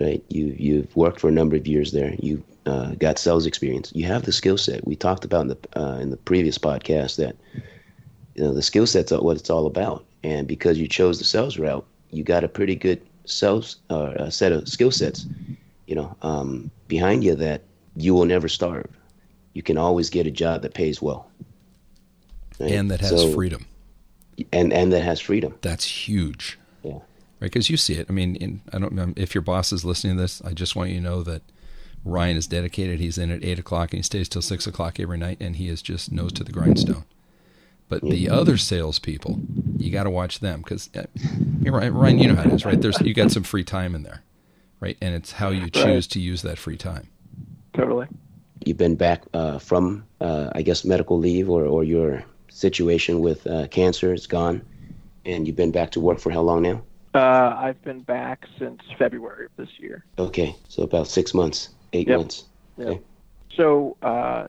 right? 0.00 0.22
You 0.28 0.54
you've 0.58 0.94
worked 0.96 1.20
for 1.20 1.28
a 1.28 1.32
number 1.32 1.56
of 1.56 1.66
years 1.66 1.92
there. 1.92 2.14
You 2.18 2.42
uh, 2.64 2.94
got 2.94 3.18
sales 3.18 3.46
experience. 3.46 3.92
You 3.94 4.06
have 4.06 4.24
the 4.24 4.32
skill 4.32 4.58
set. 4.58 4.86
We 4.86 4.96
talked 4.96 5.24
about 5.24 5.42
in 5.42 5.48
the 5.48 5.58
uh, 5.76 5.98
in 5.98 6.10
the 6.10 6.16
previous 6.16 6.56
podcast 6.56 7.16
that 7.16 7.36
you 8.34 8.44
know 8.44 8.54
the 8.54 8.62
skill 8.62 8.86
set's 8.86 9.12
what 9.12 9.36
it's 9.36 9.50
all 9.50 9.66
about. 9.66 10.05
And 10.26 10.48
because 10.48 10.76
you 10.76 10.88
chose 10.88 11.20
the 11.20 11.24
sales 11.24 11.56
route, 11.56 11.86
you 12.10 12.24
got 12.24 12.42
a 12.42 12.48
pretty 12.48 12.74
good 12.74 13.00
sales 13.26 13.76
uh, 13.90 14.28
set 14.28 14.50
of 14.50 14.68
skill 14.68 14.90
sets. 14.90 15.24
You 15.86 15.94
know, 15.94 16.16
um, 16.22 16.68
behind 16.88 17.22
you 17.22 17.36
that 17.36 17.62
you 17.94 18.12
will 18.12 18.24
never 18.24 18.48
starve. 18.48 18.90
You 19.52 19.62
can 19.62 19.78
always 19.78 20.10
get 20.10 20.26
a 20.26 20.32
job 20.32 20.62
that 20.62 20.74
pays 20.74 21.00
well. 21.00 21.30
Right? 22.58 22.72
And 22.72 22.90
that 22.90 23.00
has 23.02 23.10
so, 23.10 23.32
freedom. 23.34 23.66
And 24.52 24.72
and 24.72 24.92
that 24.92 25.02
has 25.02 25.20
freedom. 25.20 25.54
That's 25.62 25.84
huge. 25.84 26.58
Yeah. 26.82 26.94
Right, 26.94 27.02
because 27.42 27.70
you 27.70 27.76
see 27.76 27.94
it. 27.94 28.06
I 28.08 28.12
mean, 28.12 28.34
in, 28.34 28.62
I 28.72 28.80
don't 28.80 29.16
if 29.16 29.32
your 29.32 29.42
boss 29.42 29.72
is 29.72 29.84
listening 29.84 30.16
to 30.16 30.22
this. 30.22 30.42
I 30.42 30.54
just 30.54 30.74
want 30.74 30.90
you 30.90 30.96
to 30.96 31.02
know 31.02 31.22
that 31.22 31.42
Ryan 32.04 32.36
is 32.36 32.48
dedicated. 32.48 32.98
He's 32.98 33.16
in 33.16 33.30
at 33.30 33.44
eight 33.44 33.60
o'clock 33.60 33.92
and 33.92 33.98
he 33.98 34.02
stays 34.02 34.28
till 34.28 34.42
six 34.42 34.66
o'clock 34.66 34.98
every 34.98 35.18
night, 35.18 35.36
and 35.40 35.54
he 35.54 35.68
is 35.68 35.82
just 35.82 36.10
nose 36.10 36.32
to 36.32 36.42
the 36.42 36.52
grindstone. 36.52 37.04
But 37.88 38.02
the 38.02 38.28
other 38.28 38.56
salespeople, 38.56 39.38
you 39.78 39.92
got 39.92 40.04
to 40.04 40.10
watch 40.10 40.40
them 40.40 40.60
because 40.60 40.90
uh, 40.96 41.04
Ryan, 41.62 42.18
you 42.18 42.28
know 42.28 42.34
how 42.34 42.42
it 42.42 42.52
is, 42.52 42.64
right? 42.64 42.80
There's 42.80 43.00
you 43.00 43.14
got 43.14 43.30
some 43.30 43.44
free 43.44 43.62
time 43.62 43.94
in 43.94 44.02
there, 44.02 44.24
right? 44.80 44.96
And 45.00 45.14
it's 45.14 45.32
how 45.32 45.50
you 45.50 45.70
choose 45.70 46.06
right. 46.06 46.10
to 46.10 46.20
use 46.20 46.42
that 46.42 46.58
free 46.58 46.76
time. 46.76 47.08
Totally. 47.74 48.08
You've 48.64 48.76
been 48.76 48.96
back 48.96 49.22
uh, 49.32 49.58
from, 49.58 50.04
uh, 50.20 50.50
I 50.52 50.62
guess, 50.62 50.84
medical 50.84 51.16
leave, 51.18 51.48
or 51.48 51.64
or 51.64 51.84
your 51.84 52.24
situation 52.48 53.20
with 53.20 53.46
uh, 53.46 53.68
cancer 53.68 54.12
is 54.12 54.26
gone, 54.26 54.62
and 55.24 55.46
you've 55.46 55.56
been 55.56 55.70
back 55.70 55.92
to 55.92 56.00
work 56.00 56.18
for 56.18 56.30
how 56.30 56.40
long 56.40 56.62
now? 56.62 56.82
Uh, 57.14 57.54
I've 57.56 57.80
been 57.82 58.00
back 58.00 58.46
since 58.58 58.80
February 58.98 59.46
of 59.46 59.52
this 59.56 59.78
year. 59.78 60.04
Okay, 60.18 60.56
so 60.68 60.82
about 60.82 61.06
six 61.06 61.34
months, 61.34 61.68
eight 61.92 62.08
yep. 62.08 62.18
months. 62.18 62.44
Yep. 62.78 62.88
Okay. 62.88 63.00
So 63.56 63.96
uh, 64.02 64.48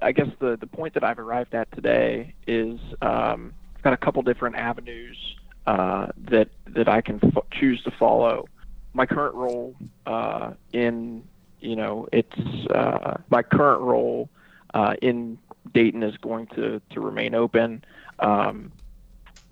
I 0.00 0.12
guess 0.12 0.28
the 0.38 0.56
the 0.56 0.66
point 0.66 0.94
that 0.94 1.04
I've 1.04 1.18
arrived 1.18 1.54
at 1.54 1.70
today 1.72 2.34
is 2.46 2.80
um, 3.02 3.52
I've 3.76 3.82
got 3.82 3.92
a 3.92 3.98
couple 3.98 4.22
different 4.22 4.56
avenues 4.56 5.36
uh, 5.66 6.08
that 6.30 6.48
that 6.68 6.88
I 6.88 7.00
can 7.00 7.20
f- 7.22 7.44
choose 7.52 7.82
to 7.82 7.90
follow. 7.90 8.46
My 8.94 9.06
current 9.06 9.34
role 9.34 9.74
uh, 10.06 10.52
in 10.72 11.22
you 11.60 11.76
know 11.76 12.08
it's 12.12 12.68
uh, 12.70 13.18
my 13.30 13.42
current 13.42 13.82
role 13.82 14.28
uh, 14.72 14.94
in 15.02 15.38
Dayton 15.72 16.02
is 16.02 16.16
going 16.18 16.46
to 16.48 16.80
to 16.90 17.00
remain 17.00 17.34
open, 17.34 17.84
um, 18.20 18.72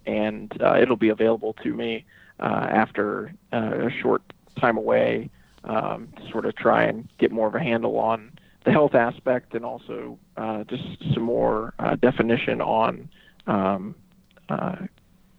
and 0.06 0.50
uh, 0.62 0.78
it'll 0.80 0.96
be 0.96 1.10
available 1.10 1.54
to 1.62 1.74
me 1.74 2.04
uh, 2.40 2.68
after 2.70 3.34
a 3.52 3.90
short 4.00 4.22
time 4.58 4.78
away 4.78 5.28
um, 5.64 6.08
to 6.16 6.30
sort 6.30 6.46
of 6.46 6.56
try 6.56 6.84
and 6.84 7.08
get 7.18 7.30
more 7.30 7.48
of 7.48 7.54
a 7.54 7.60
handle 7.60 7.98
on 7.98 8.32
the 8.64 8.70
health 8.70 8.94
aspect 8.94 9.54
and 9.54 9.64
also 9.64 10.18
just 10.68 11.14
some 11.14 11.22
more 11.22 11.74
uh, 11.78 11.96
definition 11.96 12.60
on 12.60 13.08
um, 13.46 13.94
uh, 14.48 14.76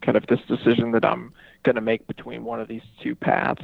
kind 0.01 0.17
of 0.17 0.25
this 0.27 0.39
decision 0.47 0.91
that 0.91 1.05
I'm 1.05 1.33
going 1.63 1.75
to 1.75 1.81
make 1.81 2.05
between 2.07 2.43
one 2.43 2.59
of 2.59 2.67
these 2.67 2.81
two 3.01 3.15
paths. 3.15 3.63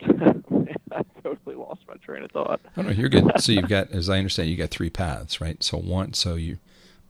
I 0.02 1.02
totally 1.22 1.56
lost 1.56 1.80
my 1.88 1.94
train 1.96 2.22
of 2.22 2.30
thought. 2.30 2.60
Oh 2.76 2.82
no, 2.82 2.90
you're 2.90 3.08
good. 3.08 3.30
So 3.40 3.52
you've 3.52 3.68
got, 3.68 3.90
as 3.90 4.08
I 4.08 4.18
understand, 4.18 4.48
you 4.48 4.56
got 4.56 4.70
three 4.70 4.90
paths, 4.90 5.40
right? 5.40 5.62
So 5.62 5.78
one, 5.78 6.12
so 6.14 6.36
you 6.36 6.58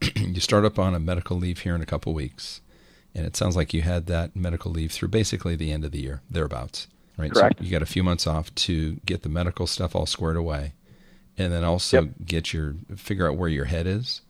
you 0.17 0.41
start 0.41 0.65
up 0.65 0.79
on 0.79 0.95
a 0.95 0.99
medical 0.99 1.37
leave 1.37 1.61
here 1.61 1.75
in 1.75 1.83
a 1.83 1.87
couple 1.87 2.15
weeks, 2.15 2.61
and 3.15 3.27
it 3.27 3.37
sounds 3.37 3.57
like 3.57 3.75
you 3.75 3.83
had 3.83 4.07
that 4.07 4.35
medical 4.35 4.71
leave 4.71 4.93
through 4.93 5.09
basically 5.09 5.57
the 5.57 5.73
end 5.73 5.85
of 5.85 5.93
the 5.93 6.01
year, 6.01 6.23
thereabouts, 6.31 6.89
right? 7.17 7.33
Correct. 7.33 7.59
So 7.59 7.65
you 7.65 7.71
got 7.71 7.83
a 7.83 7.87
few 7.87 8.03
months 8.03 8.27
off 8.27 8.55
to 8.55 9.01
get 9.05 9.23
the 9.23 9.29
medical 9.29 9.67
stuff 9.67 9.95
all 9.95 10.07
squared 10.07 10.37
away 10.37 10.73
and 11.39 11.53
then 11.53 11.65
also 11.65 12.03
yep. 12.03 12.11
get 12.25 12.53
your 12.53 12.75
figure 12.97 13.29
out 13.29 13.37
where 13.37 13.49
your 13.49 13.67
head 13.67 13.87
is, 13.87 14.21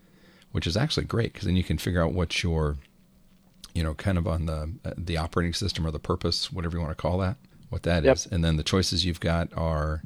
which 0.52 0.66
is 0.66 0.76
actually 0.76 1.06
great 1.06 1.32
because 1.32 1.46
then 1.46 1.56
you 1.56 1.64
can 1.64 1.78
figure 1.78 2.02
out 2.02 2.12
what 2.12 2.42
your, 2.42 2.76
you 3.74 3.82
know, 3.82 3.94
kind 3.94 4.18
of 4.18 4.28
on 4.28 4.46
the 4.46 4.70
uh, 4.84 4.92
the 4.96 5.16
operating 5.16 5.54
system 5.54 5.86
or 5.86 5.90
the 5.90 5.98
purpose, 5.98 6.52
whatever 6.52 6.76
you 6.76 6.82
want 6.82 6.96
to 6.96 7.00
call 7.00 7.18
that, 7.18 7.36
what 7.70 7.82
that 7.84 8.04
yep. 8.04 8.16
is, 8.16 8.26
and 8.26 8.44
then 8.44 8.56
the 8.56 8.62
choices 8.62 9.04
you've 9.04 9.20
got 9.20 9.48
are, 9.56 10.02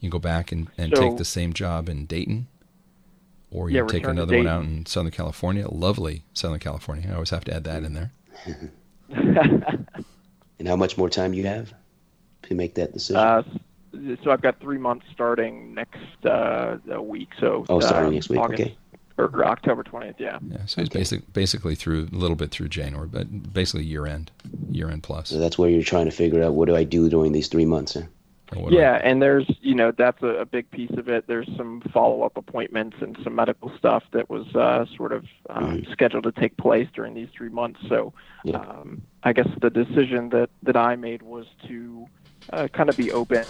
you 0.00 0.10
go 0.10 0.18
back 0.18 0.50
and, 0.50 0.68
and 0.76 0.92
so, 0.94 1.00
take 1.00 1.16
the 1.16 1.24
same 1.24 1.52
job 1.52 1.88
in 1.88 2.06
Dayton, 2.06 2.48
or 3.50 3.70
you 3.70 3.76
yeah, 3.76 3.86
take 3.86 4.06
another 4.06 4.36
one 4.36 4.48
out 4.48 4.64
in 4.64 4.84
Southern 4.84 5.12
California, 5.12 5.68
lovely 5.68 6.24
Southern 6.34 6.58
California. 6.58 7.08
I 7.08 7.14
always 7.14 7.30
have 7.30 7.44
to 7.44 7.54
add 7.54 7.64
that 7.64 7.84
in 7.84 7.94
there. 7.94 8.12
and 10.58 10.66
how 10.68 10.76
much 10.76 10.98
more 10.98 11.08
time 11.08 11.34
you 11.34 11.46
have 11.46 11.72
to 12.42 12.54
make 12.54 12.74
that 12.74 12.92
decision? 12.92 13.22
Uh, 13.22 13.42
so 14.22 14.30
I've 14.30 14.42
got 14.42 14.60
three 14.60 14.78
months 14.78 15.06
starting 15.12 15.74
next 15.74 16.26
uh, 16.26 16.78
week. 17.00 17.30
So 17.38 17.64
oh, 17.68 17.80
starting 17.80 18.10
uh, 18.10 18.14
next 18.14 18.28
week. 18.28 18.40
August, 18.40 18.62
okay. 18.62 18.76
Or 19.18 19.44
October 19.44 19.82
twentieth. 19.82 20.16
Yeah. 20.18 20.38
Yeah. 20.48 20.64
So 20.66 20.80
he's 20.80 20.88
okay. 20.88 21.00
basic, 21.00 21.32
basically 21.32 21.74
through 21.74 22.08
a 22.12 22.16
little 22.16 22.36
bit 22.36 22.50
through 22.50 22.68
January, 22.68 23.08
but 23.08 23.52
basically 23.52 23.84
year 23.84 24.06
end, 24.06 24.30
year 24.70 24.90
end 24.90 25.02
plus. 25.02 25.28
So 25.28 25.38
that's 25.38 25.58
where 25.58 25.68
you're 25.68 25.82
trying 25.82 26.06
to 26.06 26.10
figure 26.10 26.42
out 26.42 26.54
what 26.54 26.66
do 26.66 26.74
I 26.74 26.84
do 26.84 27.10
during 27.10 27.32
these 27.32 27.48
three 27.48 27.66
months. 27.66 27.94
Huh? 27.94 28.02
Yeah, 28.68 29.00
and 29.02 29.22
there's 29.22 29.50
you 29.60 29.74
know 29.74 29.92
that's 29.92 30.22
a, 30.22 30.26
a, 30.26 30.44
big 30.44 30.70
piece 30.70 30.90
of 30.98 31.08
it. 31.08 31.26
There's 31.26 31.48
some 31.56 31.80
follow 31.92 32.22
up 32.22 32.36
appointments 32.36 32.96
and 33.00 33.16
some 33.24 33.34
medical 33.34 33.72
stuff 33.78 34.02
that 34.12 34.28
was 34.28 34.46
uh, 34.54 34.84
sort 34.96 35.12
of 35.12 35.24
um, 35.48 35.78
mm-hmm. 35.78 35.92
scheduled 35.92 36.24
to 36.24 36.32
take 36.32 36.56
place 36.56 36.88
during 36.94 37.14
these 37.14 37.28
three 37.36 37.48
months. 37.48 37.80
So 37.88 38.12
yeah. 38.44 38.58
um, 38.58 39.02
I 39.22 39.32
guess 39.32 39.48
the 39.60 39.70
decision 39.70 40.28
that 40.30 40.50
that 40.64 40.76
I 40.76 40.96
made 40.96 41.22
was 41.22 41.46
to 41.68 42.06
uh, 42.52 42.68
kind 42.68 42.88
of 42.88 42.96
be 42.96 43.10
open 43.10 43.44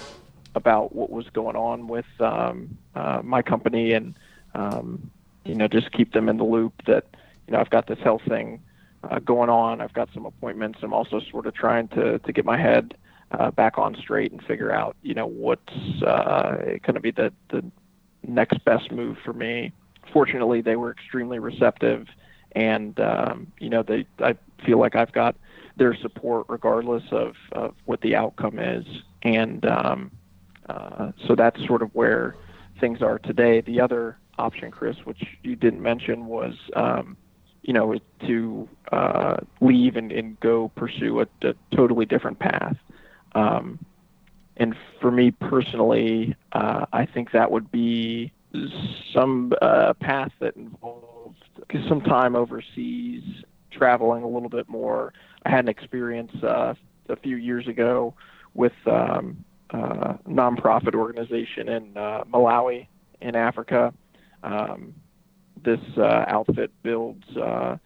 about 0.54 0.94
what 0.94 1.10
was 1.10 1.26
going 1.32 1.56
on 1.56 1.88
with 1.88 2.06
um, 2.20 2.76
uh, 2.94 3.20
my 3.22 3.42
company 3.42 3.92
and 3.92 4.14
um, 4.54 5.10
you 5.44 5.54
know 5.54 5.68
just 5.68 5.92
keep 5.92 6.12
them 6.12 6.28
in 6.28 6.36
the 6.36 6.44
loop 6.44 6.72
that 6.86 7.06
you 7.46 7.52
know 7.52 7.60
I've 7.60 7.70
got 7.70 7.86
this 7.86 7.98
health 8.00 8.22
thing 8.28 8.60
uh, 9.04 9.18
going 9.18 9.50
on. 9.50 9.80
I've 9.80 9.92
got 9.94 10.08
some 10.14 10.26
appointments. 10.26 10.80
I'm 10.82 10.92
also 10.92 11.20
sort 11.30 11.46
of 11.46 11.54
trying 11.54 11.88
to 11.88 12.18
to 12.18 12.32
get 12.32 12.44
my 12.44 12.58
head 12.58 12.94
uh, 13.32 13.50
back 13.50 13.78
on 13.78 13.96
straight 13.96 14.32
and 14.32 14.42
figure 14.42 14.72
out 14.72 14.96
you 15.02 15.14
know 15.14 15.26
what's 15.26 16.02
uh, 16.06 16.56
going 16.82 16.94
to 16.94 17.00
be 17.00 17.10
the 17.10 17.32
the 17.50 17.64
next 18.26 18.64
best 18.64 18.90
move 18.92 19.16
for 19.24 19.32
me. 19.32 19.72
Fortunately, 20.12 20.60
they 20.60 20.76
were 20.76 20.90
extremely 20.90 21.38
receptive, 21.38 22.06
and 22.52 22.98
um, 23.00 23.46
you 23.58 23.70
know 23.70 23.82
they 23.82 24.06
I 24.20 24.36
feel 24.64 24.78
like 24.78 24.94
I've 24.94 25.12
got 25.12 25.36
their 25.76 25.94
support 25.96 26.46
regardless 26.48 27.04
of, 27.10 27.34
of 27.52 27.74
what 27.86 28.00
the 28.02 28.14
outcome 28.14 28.58
is, 28.58 28.84
and 29.22 29.64
um, 29.64 30.10
uh, 30.68 31.12
so 31.26 31.34
that's 31.34 31.64
sort 31.66 31.82
of 31.82 31.94
where 31.94 32.36
things 32.80 33.02
are 33.02 33.18
today. 33.18 33.60
The 33.60 33.80
other 33.80 34.18
option, 34.38 34.70
Chris, 34.70 34.96
which 35.04 35.22
you 35.42 35.56
didn't 35.56 35.82
mention, 35.82 36.26
was 36.26 36.54
um, 36.74 37.16
you 37.62 37.72
know 37.72 37.96
to 38.26 38.68
uh, 38.90 39.36
leave 39.60 39.96
and, 39.96 40.12
and 40.12 40.38
go 40.40 40.70
pursue 40.76 41.20
a, 41.20 41.26
a 41.42 41.54
totally 41.74 42.06
different 42.06 42.38
path. 42.38 42.76
Um, 43.34 43.78
and 44.56 44.76
for 45.00 45.10
me 45.10 45.30
personally, 45.30 46.36
uh, 46.52 46.86
I 46.92 47.06
think 47.06 47.32
that 47.32 47.50
would 47.50 47.72
be 47.72 48.32
some 49.12 49.52
uh, 49.62 49.94
path 49.94 50.30
that 50.40 50.56
involved 50.56 51.38
some 51.88 52.02
time 52.02 52.36
overseas, 52.36 53.22
traveling 53.70 54.22
a 54.22 54.28
little 54.28 54.50
bit 54.50 54.68
more. 54.68 55.12
I 55.44 55.50
had 55.50 55.64
an 55.64 55.68
experience 55.68 56.32
uh, 56.42 56.74
a 57.08 57.16
few 57.16 57.36
years 57.36 57.66
ago 57.66 58.14
with 58.54 58.72
um, 58.86 59.44
uh, 59.72 60.14
nonprofit 60.28 60.94
organization 60.94 61.68
in 61.68 61.96
uh, 61.96 62.24
Malawi 62.24 62.86
in 63.20 63.34
Africa. 63.34 63.92
Um, 64.42 64.94
this 65.64 65.80
uh, 65.96 66.24
outfit 66.26 66.70
builds 66.82 67.24
uh, 67.36 67.76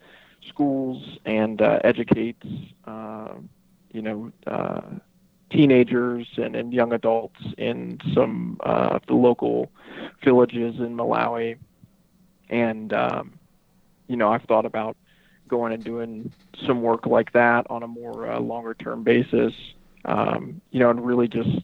schools 0.48 1.18
and 1.24 1.60
uh, 1.60 1.78
educates, 1.84 2.46
uh, 2.86 3.34
you 3.92 4.02
know, 4.02 4.32
uh, 4.46 4.80
teenagers 5.50 6.26
and, 6.36 6.56
and 6.56 6.72
young 6.72 6.92
adults 6.92 7.40
in 7.56 7.98
some 8.14 8.58
uh, 8.64 8.88
of 8.92 9.02
the 9.06 9.14
local 9.14 9.70
villages 10.24 10.76
in 10.78 10.96
Malawi. 10.96 11.56
And, 12.48 12.92
um, 12.92 13.38
you 14.08 14.16
know, 14.16 14.32
I've 14.32 14.42
thought 14.42 14.66
about 14.66 14.96
going 15.48 15.72
and 15.72 15.84
doing 15.84 16.32
some 16.66 16.82
work 16.82 17.06
like 17.06 17.32
that 17.32 17.66
on 17.70 17.82
a 17.82 17.88
more 17.88 18.38
longer 18.40 18.74
term 18.74 19.04
basis, 19.04 19.52
um, 20.06 20.60
you 20.70 20.80
know, 20.80 20.90
and 20.90 21.04
really 21.04 21.28
just 21.28 21.60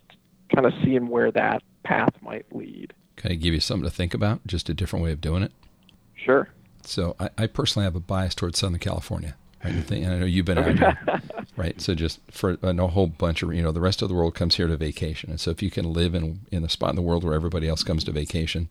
kind 0.54 0.66
of 0.66 0.72
seeing 0.84 1.08
where 1.08 1.30
that 1.32 1.62
path 1.84 2.12
might 2.20 2.44
lead. 2.54 2.92
Can 3.16 3.32
I 3.32 3.34
give 3.36 3.54
you 3.54 3.60
something 3.60 3.88
to 3.88 3.94
think 3.94 4.14
about? 4.14 4.46
Just 4.46 4.68
a 4.68 4.74
different 4.74 5.04
way 5.04 5.12
of 5.12 5.20
doing 5.20 5.42
it? 5.42 5.52
Sure. 6.14 6.48
So 6.84 7.16
I, 7.18 7.30
I 7.38 7.46
personally 7.46 7.84
have 7.84 7.96
a 7.96 8.00
bias 8.00 8.34
towards 8.34 8.58
Southern 8.58 8.78
California. 8.78 9.36
Right? 9.64 9.90
And 9.92 10.12
I 10.12 10.18
know 10.18 10.26
you've 10.26 10.44
been 10.44 10.58
out 10.58 10.76
here, 10.76 10.98
right? 11.56 11.80
So 11.80 11.94
just 11.94 12.18
for 12.32 12.58
a 12.62 12.86
whole 12.88 13.06
bunch 13.06 13.42
of, 13.44 13.54
you 13.54 13.62
know, 13.62 13.70
the 13.70 13.80
rest 13.80 14.02
of 14.02 14.08
the 14.08 14.14
world 14.14 14.34
comes 14.34 14.56
here 14.56 14.66
to 14.66 14.76
vacation. 14.76 15.30
And 15.30 15.40
so 15.40 15.52
if 15.52 15.62
you 15.62 15.70
can 15.70 15.92
live 15.92 16.16
in, 16.16 16.40
in 16.50 16.64
a 16.64 16.68
spot 16.68 16.90
in 16.90 16.96
the 16.96 17.02
world 17.02 17.22
where 17.22 17.34
everybody 17.34 17.68
else 17.68 17.84
comes 17.84 18.02
to 18.04 18.12
vacation, 18.12 18.68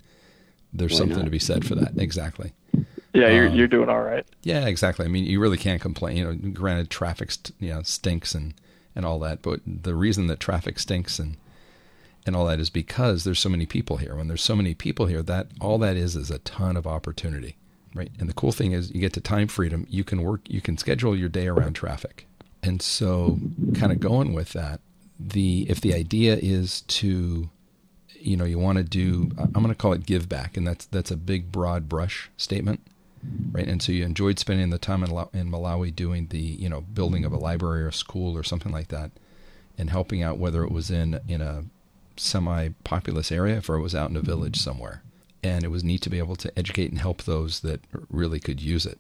there's 0.74 0.92
Why 0.92 0.98
something 1.00 1.20
not? 1.20 1.26
to 1.26 1.32
be 1.32 1.40
said 1.40 1.66
for 1.66 1.76
that. 1.76 1.98
Exactly. 1.98 2.52
Yeah, 3.14 3.30
you're, 3.30 3.48
um, 3.48 3.56
you're 3.56 3.68
doing 3.68 3.88
all 3.88 4.02
right. 4.02 4.26
Yeah, 4.44 4.66
exactly. 4.68 5.06
I 5.06 5.10
mean, 5.10 5.26
you 5.26 5.40
really 5.40 5.58
can't 5.58 5.82
complain. 5.82 6.18
You 6.18 6.26
know, 6.26 6.34
granted, 6.52 6.90
traffic, 6.90 7.32
st- 7.32 7.56
you 7.60 7.74
know, 7.74 7.82
stinks 7.84 8.36
and, 8.36 8.54
and 8.96 9.06
all 9.06 9.20
that, 9.20 9.42
but 9.42 9.62
the 9.66 9.96
reason 9.96 10.28
that 10.28 10.40
traffic 10.40 10.80
stinks 10.80 11.20
and 11.20 11.38
and 12.26 12.36
all 12.36 12.46
that 12.46 12.60
is 12.60 12.70
because 12.70 13.24
there's 13.24 13.40
so 13.40 13.50
many 13.50 13.66
people 13.66 13.98
here. 13.98 14.16
When 14.16 14.28
there's 14.28 14.44
so 14.44 14.56
many 14.56 14.76
people 14.76 15.08
here, 15.08 15.24
that 15.24 15.48
all 15.60 15.80
that 15.80 15.96
is 15.96 16.16
is 16.16 16.30
a 16.30 16.38
ton 16.40 16.78
of 16.78 16.86
opportunity, 16.86 17.58
right? 17.96 18.12
And 18.20 18.30
the 18.30 18.34
cool 18.34 18.52
thing 18.52 18.74
is, 18.74 18.94
you 18.94 19.02
get 19.02 19.14
to 19.14 19.22
time 19.22 19.48
freedom. 19.48 19.88
You 19.90 20.04
can 20.04 20.22
work, 20.22 20.42
you 20.48 20.62
can 20.62 20.78
schedule 20.78 21.16
your 21.16 21.30
day 21.30 21.48
around 21.48 21.74
traffic, 21.74 22.28
and 22.62 22.82
so 22.82 23.40
kind 23.74 23.92
of 23.92 24.00
going 24.00 24.34
with 24.34 24.54
that. 24.54 24.82
The 25.20 25.66
if 25.70 25.82
the 25.82 25.94
idea 25.94 26.38
is 26.40 26.82
to 26.82 27.50
you 28.24 28.38
know 28.38 28.46
you 28.46 28.60
want 28.60 28.78
to 28.78 28.84
do 28.84 29.32
i'm 29.40 29.52
going 29.52 29.70
to 29.70 29.76
call 29.76 29.94
it 29.94 30.06
give 30.06 30.30
back 30.30 30.56
and 30.56 30.66
that's 30.66 30.86
that's 30.86 31.12
a 31.12 31.18
big 31.18 31.52
broad 31.52 31.90
brush 31.90 32.30
statement 32.38 32.80
right? 33.52 33.68
And 33.68 33.82
so 33.82 33.92
you 33.92 34.06
enjoyed 34.06 34.40
spending 34.40 34.70
the 34.70 34.78
time 34.78 35.04
in, 35.04 35.12
in 35.34 35.52
malawi 35.52 35.96
doing 35.96 36.28
the 36.28 36.40
you 36.40 36.70
know 36.70 36.82
building 36.82 37.26
of 37.26 37.32
a 37.32 37.38
library 37.38 37.84
or 37.84 37.90
a 37.90 37.94
school 37.94 38.38
or 38.38 38.44
something 38.44 38.72
like 38.72 38.90
that 38.90 39.12
and 39.78 39.90
helping 39.90 40.22
out 40.22 40.38
whether 40.38 40.64
it 40.64 40.72
was 40.72 40.92
in 40.92 41.20
in 41.28 41.42
a 41.42 41.66
semi 42.18 42.70
populous 42.84 43.32
area 43.32 43.62
or 43.68 43.76
it 43.76 43.82
was 43.82 43.96
out 43.96 44.10
in 44.10 44.18
a 44.18 44.22
village 44.22 44.58
somewhere. 44.58 45.02
And 45.44 45.64
it 45.64 45.72
was 45.72 45.84
neat 45.84 46.02
to 46.04 46.10
be 46.10 46.20
able 46.20 46.36
to 46.36 46.58
educate 46.58 46.92
and 46.92 47.00
help 47.00 47.24
those 47.24 47.62
that 47.62 47.82
really 48.10 48.40
could 48.40 48.62
use 48.62 48.86
it. 48.86 49.00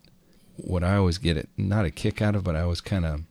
What 0.57 0.83
i 0.83 0.95
always 0.95 1.17
get 1.17 1.37
it 1.37 1.49
not 1.57 1.85
a 1.85 1.91
kick 1.91 2.21
out 2.21 2.35
of 2.35 2.43
but 2.43 2.55
i 2.55 2.61
always 2.61 2.81
kind 2.81 3.05
of 3.05 3.21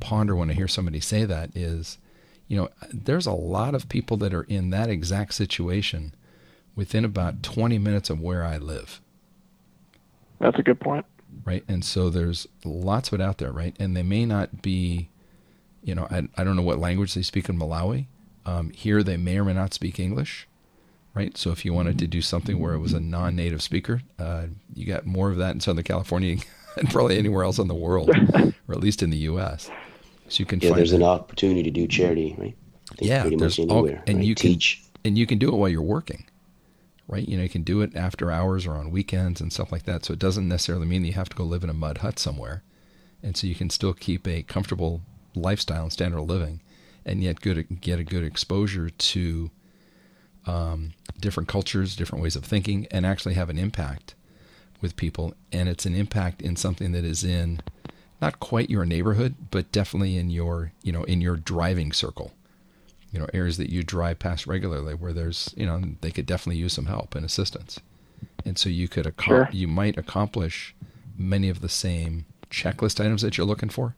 ponder 0.00 0.34
when 0.36 0.50
i 0.50 0.52
hear 0.52 0.68
somebody 0.68 1.00
say 1.00 1.24
that 1.24 1.56
is 1.56 1.96
you 2.48 2.56
know, 2.56 2.68
there's 2.92 3.26
a 3.26 3.32
lot 3.32 3.74
of 3.74 3.88
people 3.88 4.16
that 4.18 4.32
are 4.32 4.44
in 4.44 4.70
that 4.70 4.88
exact 4.88 5.34
situation 5.34 6.14
within 6.74 7.04
about 7.04 7.42
20 7.42 7.78
minutes 7.78 8.10
of 8.10 8.20
where 8.20 8.44
I 8.44 8.58
live. 8.58 9.00
That's 10.40 10.58
a 10.58 10.62
good 10.62 10.80
point. 10.80 11.06
Right. 11.44 11.64
And 11.68 11.84
so 11.84 12.10
there's 12.10 12.46
lots 12.64 13.08
of 13.08 13.20
it 13.20 13.22
out 13.22 13.38
there, 13.38 13.52
right? 13.52 13.74
And 13.78 13.96
they 13.96 14.02
may 14.02 14.24
not 14.24 14.62
be, 14.62 15.10
you 15.82 15.94
know, 15.94 16.06
I, 16.10 16.28
I 16.36 16.44
don't 16.44 16.56
know 16.56 16.62
what 16.62 16.78
language 16.78 17.14
they 17.14 17.22
speak 17.22 17.48
in 17.48 17.58
Malawi. 17.58 18.06
Um, 18.44 18.70
here 18.70 19.02
they 19.02 19.16
may 19.16 19.38
or 19.38 19.44
may 19.44 19.54
not 19.54 19.74
speak 19.74 19.98
English, 19.98 20.46
right? 21.14 21.36
So 21.36 21.50
if 21.50 21.64
you 21.64 21.72
wanted 21.72 21.98
to 21.98 22.06
do 22.06 22.22
something 22.22 22.58
where 22.58 22.74
it 22.74 22.78
was 22.78 22.92
a 22.92 23.00
non 23.00 23.34
native 23.34 23.60
speaker, 23.62 24.02
uh, 24.18 24.46
you 24.74 24.86
got 24.86 25.04
more 25.04 25.30
of 25.30 25.36
that 25.38 25.54
in 25.54 25.60
Southern 25.60 25.84
California 25.84 26.38
and 26.76 26.90
probably 26.90 27.18
anywhere 27.18 27.42
else 27.42 27.58
in 27.58 27.68
the 27.68 27.74
world, 27.74 28.10
or 28.10 28.74
at 28.74 28.80
least 28.80 29.02
in 29.02 29.10
the 29.10 29.16
U.S. 29.18 29.70
So 30.28 30.40
you 30.40 30.46
can 30.46 30.60
yeah, 30.60 30.72
there's 30.72 30.92
an 30.92 31.02
opportunity 31.02 31.62
to 31.64 31.70
do 31.70 31.86
charity, 31.86 32.34
right? 32.38 32.56
Yeah, 33.00 33.22
pretty 33.22 33.36
much 33.36 33.58
anywhere, 33.58 33.96
all, 33.96 34.02
and 34.06 34.18
right? 34.18 34.24
you 34.24 34.34
can 34.34 34.50
teach, 34.50 34.82
and 35.04 35.18
you 35.18 35.26
can 35.26 35.38
do 35.38 35.48
it 35.48 35.56
while 35.56 35.68
you're 35.68 35.82
working, 35.82 36.24
right? 37.08 37.28
You 37.28 37.36
know, 37.36 37.42
you 37.42 37.48
can 37.48 37.62
do 37.62 37.80
it 37.82 37.94
after 37.94 38.30
hours 38.30 38.66
or 38.66 38.74
on 38.74 38.90
weekends 38.90 39.40
and 39.40 39.52
stuff 39.52 39.70
like 39.72 39.84
that. 39.84 40.04
So 40.04 40.12
it 40.12 40.18
doesn't 40.18 40.48
necessarily 40.48 40.86
mean 40.86 41.02
that 41.02 41.08
you 41.08 41.14
have 41.14 41.28
to 41.28 41.36
go 41.36 41.44
live 41.44 41.64
in 41.64 41.70
a 41.70 41.74
mud 41.74 41.98
hut 41.98 42.18
somewhere, 42.18 42.62
and 43.22 43.36
so 43.36 43.46
you 43.46 43.54
can 43.54 43.70
still 43.70 43.94
keep 43.94 44.26
a 44.26 44.42
comfortable 44.42 45.02
lifestyle 45.34 45.82
and 45.84 45.92
standard 45.92 46.18
of 46.18 46.28
living, 46.28 46.60
and 47.04 47.22
yet 47.22 47.40
good 47.40 47.80
get 47.80 47.98
a 47.98 48.04
good 48.04 48.24
exposure 48.24 48.90
to 48.90 49.50
um, 50.46 50.92
different 51.20 51.48
cultures, 51.48 51.96
different 51.96 52.22
ways 52.22 52.36
of 52.36 52.44
thinking, 52.44 52.86
and 52.90 53.04
actually 53.04 53.34
have 53.34 53.50
an 53.50 53.58
impact 53.58 54.14
with 54.80 54.96
people. 54.96 55.34
And 55.52 55.68
it's 55.68 55.86
an 55.86 55.94
impact 55.94 56.42
in 56.42 56.56
something 56.56 56.92
that 56.92 57.04
is 57.04 57.24
in 57.24 57.60
not 58.20 58.40
quite 58.40 58.70
your 58.70 58.86
neighborhood, 58.86 59.34
but 59.50 59.72
definitely 59.72 60.16
in 60.16 60.30
your, 60.30 60.72
you 60.82 60.92
know, 60.92 61.04
in 61.04 61.20
your 61.20 61.36
driving 61.36 61.92
circle. 61.92 62.32
You 63.12 63.20
know, 63.20 63.26
areas 63.32 63.56
that 63.56 63.70
you 63.70 63.82
drive 63.82 64.18
past 64.18 64.46
regularly 64.46 64.94
where 64.94 65.12
there's, 65.12 65.54
you 65.56 65.64
know, 65.64 65.80
they 66.00 66.10
could 66.10 66.26
definitely 66.26 66.60
use 66.60 66.72
some 66.72 66.86
help 66.86 67.14
and 67.14 67.24
assistance. 67.24 67.80
And 68.44 68.58
so 68.58 68.68
you 68.68 68.88
could, 68.88 69.06
ac- 69.06 69.14
sure. 69.22 69.48
you 69.52 69.68
might 69.68 69.96
accomplish 69.96 70.74
many 71.16 71.48
of 71.48 71.60
the 71.60 71.68
same 71.68 72.26
checklist 72.50 73.00
items 73.00 73.22
that 73.22 73.38
you're 73.38 73.46
looking 73.46 73.68
for, 73.68 73.94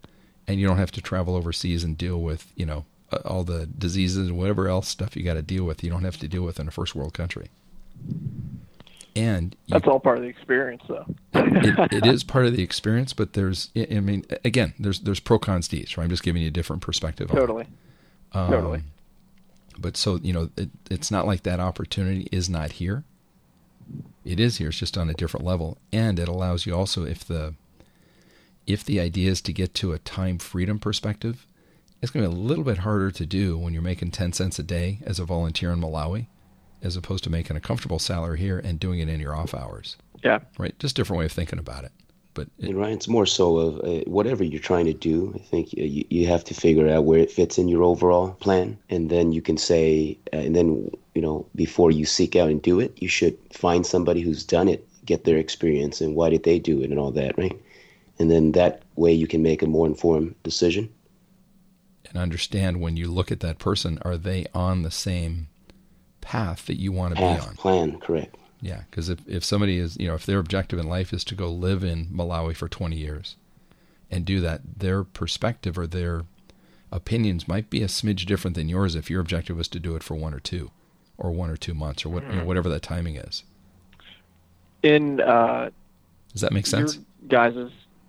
and 0.46 0.60
you 0.60 0.66
don't 0.66 0.78
have 0.78 0.92
to 0.92 1.02
travel 1.02 1.34
overseas 1.34 1.84
and 1.84 1.98
deal 1.98 2.20
with, 2.20 2.52
you 2.54 2.66
know, 2.66 2.84
all 3.24 3.42
the 3.42 3.66
diseases 3.66 4.28
and 4.28 4.38
whatever 4.38 4.68
else 4.68 4.88
stuff 4.88 5.16
you 5.16 5.22
got 5.22 5.34
to 5.34 5.42
deal 5.42 5.64
with. 5.64 5.82
You 5.82 5.90
don't 5.90 6.04
have 6.04 6.18
to 6.18 6.28
deal 6.28 6.42
with 6.42 6.60
in 6.60 6.68
a 6.68 6.70
first 6.70 6.94
world 6.94 7.14
country 7.14 7.48
and 9.18 9.56
you, 9.66 9.72
that's 9.72 9.86
all 9.86 9.98
part 9.98 10.18
of 10.18 10.22
the 10.22 10.28
experience 10.28 10.82
though 10.88 11.04
it, 11.34 11.92
it 11.92 12.06
is 12.14 12.22
part 12.22 12.46
of 12.46 12.56
the 12.56 12.62
experience 12.62 13.12
but 13.12 13.32
there's 13.32 13.70
i 13.76 14.00
mean 14.00 14.24
again 14.44 14.74
there's 14.78 15.00
there's 15.00 15.20
pro 15.20 15.38
cons 15.38 15.68
to 15.68 15.76
each 15.76 15.96
right 15.96 16.04
i'm 16.04 16.10
just 16.10 16.22
giving 16.22 16.40
you 16.40 16.48
a 16.48 16.52
different 16.52 16.82
perspective 16.82 17.28
totally 17.28 17.66
um, 18.32 18.50
totally 18.50 18.82
but 19.78 19.96
so 19.96 20.16
you 20.22 20.32
know 20.32 20.50
it, 20.56 20.70
it's 20.90 21.10
not 21.10 21.26
like 21.26 21.42
that 21.42 21.60
opportunity 21.60 22.28
is 22.32 22.48
not 22.48 22.72
here 22.72 23.04
it 24.24 24.38
is 24.38 24.58
here 24.58 24.68
it's 24.68 24.78
just 24.78 24.98
on 24.98 25.08
a 25.08 25.14
different 25.14 25.46
level 25.46 25.78
and 25.92 26.18
it 26.18 26.28
allows 26.28 26.66
you 26.66 26.74
also 26.74 27.04
if 27.04 27.24
the 27.24 27.54
if 28.66 28.84
the 28.84 29.00
idea 29.00 29.30
is 29.30 29.40
to 29.40 29.52
get 29.52 29.74
to 29.74 29.92
a 29.92 29.98
time 29.98 30.38
freedom 30.38 30.78
perspective 30.78 31.46
it's 32.00 32.12
going 32.12 32.24
to 32.24 32.30
be 32.30 32.36
a 32.36 32.38
little 32.38 32.64
bit 32.64 32.78
harder 32.78 33.10
to 33.10 33.26
do 33.26 33.58
when 33.58 33.72
you're 33.72 33.82
making 33.82 34.10
10 34.10 34.32
cents 34.32 34.58
a 34.58 34.62
day 34.62 35.00
as 35.04 35.18
a 35.18 35.24
volunteer 35.24 35.72
in 35.72 35.80
malawi 35.80 36.26
as 36.82 36.96
opposed 36.96 37.24
to 37.24 37.30
making 37.30 37.56
a 37.56 37.60
comfortable 37.60 37.98
salary 37.98 38.38
here 38.38 38.58
and 38.58 38.78
doing 38.78 39.00
it 39.00 39.08
in 39.08 39.20
your 39.20 39.34
off 39.34 39.54
hours. 39.54 39.96
Yeah. 40.22 40.40
Right. 40.58 40.78
Just 40.78 40.96
different 40.96 41.18
way 41.18 41.26
of 41.26 41.32
thinking 41.32 41.58
about 41.58 41.84
it. 41.84 41.92
But 42.38 42.68
it, 42.68 42.76
right, 42.76 42.92
it's 42.92 43.08
more 43.08 43.26
so 43.26 43.56
of 43.56 43.80
uh, 43.80 44.04
whatever 44.08 44.44
you're 44.44 44.60
trying 44.60 44.84
to 44.84 44.94
do. 44.94 45.32
I 45.34 45.38
think 45.38 45.72
you, 45.72 46.04
you 46.08 46.28
have 46.28 46.44
to 46.44 46.54
figure 46.54 46.88
out 46.88 47.04
where 47.04 47.18
it 47.18 47.32
fits 47.32 47.58
in 47.58 47.66
your 47.66 47.82
overall 47.82 48.30
plan, 48.34 48.78
and 48.88 49.10
then 49.10 49.32
you 49.32 49.42
can 49.42 49.56
say, 49.56 50.16
uh, 50.32 50.36
and 50.36 50.54
then 50.54 50.88
you 51.14 51.20
know, 51.20 51.46
before 51.56 51.90
you 51.90 52.04
seek 52.04 52.36
out 52.36 52.48
and 52.48 52.62
do 52.62 52.78
it, 52.78 52.96
you 53.02 53.08
should 53.08 53.36
find 53.52 53.84
somebody 53.84 54.20
who's 54.20 54.44
done 54.44 54.68
it, 54.68 54.86
get 55.04 55.24
their 55.24 55.36
experience, 55.36 56.00
and 56.00 56.14
why 56.14 56.30
did 56.30 56.44
they 56.44 56.60
do 56.60 56.80
it, 56.80 56.90
and 56.90 57.00
all 57.00 57.10
that, 57.10 57.36
right? 57.36 57.60
And 58.20 58.30
then 58.30 58.52
that 58.52 58.82
way 58.94 59.12
you 59.12 59.26
can 59.26 59.42
make 59.42 59.60
a 59.60 59.66
more 59.66 59.88
informed 59.88 60.36
decision. 60.44 60.88
And 62.08 62.16
understand 62.16 62.80
when 62.80 62.96
you 62.96 63.10
look 63.10 63.32
at 63.32 63.40
that 63.40 63.58
person, 63.58 63.98
are 64.02 64.16
they 64.16 64.46
on 64.54 64.82
the 64.82 64.92
same 64.92 65.48
path 66.20 66.66
that 66.66 66.78
you 66.78 66.92
want 66.92 67.16
to 67.16 67.20
path, 67.20 67.40
be 67.40 67.48
on. 67.48 67.54
Plan, 67.56 67.98
correct. 67.98 68.36
Yeah, 68.60 68.82
because 68.90 69.08
if, 69.08 69.26
if 69.28 69.44
somebody 69.44 69.78
is, 69.78 69.96
you 69.98 70.08
know, 70.08 70.14
if 70.14 70.26
their 70.26 70.38
objective 70.38 70.78
in 70.78 70.88
life 70.88 71.12
is 71.12 71.24
to 71.24 71.34
go 71.34 71.50
live 71.50 71.84
in 71.84 72.06
Malawi 72.06 72.56
for 72.56 72.68
20 72.68 72.96
years 72.96 73.36
and 74.10 74.24
do 74.24 74.40
that, 74.40 74.62
their 74.78 75.04
perspective 75.04 75.78
or 75.78 75.86
their 75.86 76.24
opinions 76.90 77.46
might 77.46 77.70
be 77.70 77.82
a 77.82 77.86
smidge 77.86 78.26
different 78.26 78.56
than 78.56 78.68
yours 78.68 78.94
if 78.94 79.10
your 79.10 79.20
objective 79.20 79.56
was 79.56 79.68
to 79.68 79.78
do 79.78 79.94
it 79.94 80.02
for 80.02 80.14
one 80.14 80.34
or 80.34 80.40
two 80.40 80.70
or 81.18 81.30
one 81.30 81.50
or 81.50 81.56
two 81.56 81.74
months 81.74 82.04
or 82.04 82.08
what, 82.08 82.22
you 82.22 82.30
know, 82.30 82.34
mm-hmm. 82.36 82.46
whatever 82.46 82.68
that 82.68 82.82
timing 82.82 83.16
is. 83.16 83.44
In, 84.82 85.20
uh, 85.20 85.70
does 86.32 86.40
that 86.40 86.52
make 86.52 86.66
sense? 86.66 86.98
Guys, 87.28 87.54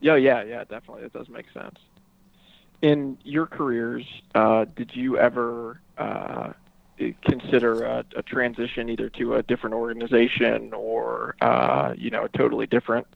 yeah, 0.01 0.15
yeah, 0.15 0.43
yeah, 0.43 0.63
definitely. 0.63 1.03
It 1.03 1.13
does 1.13 1.29
make 1.29 1.45
sense. 1.53 1.77
In 2.81 3.17
your 3.23 3.45
careers, 3.45 4.05
uh, 4.35 4.65
did 4.75 4.95
you 4.95 5.17
ever, 5.17 5.81
uh, 5.97 6.53
consider 7.23 7.83
a, 7.83 8.05
a, 8.15 8.23
transition 8.23 8.89
either 8.89 9.09
to 9.09 9.35
a 9.35 9.43
different 9.43 9.75
organization 9.75 10.73
or 10.73 11.35
uh, 11.41 11.93
you 11.97 12.09
know 12.09 12.25
a 12.25 12.29
totally 12.29 12.67
different 12.67 13.07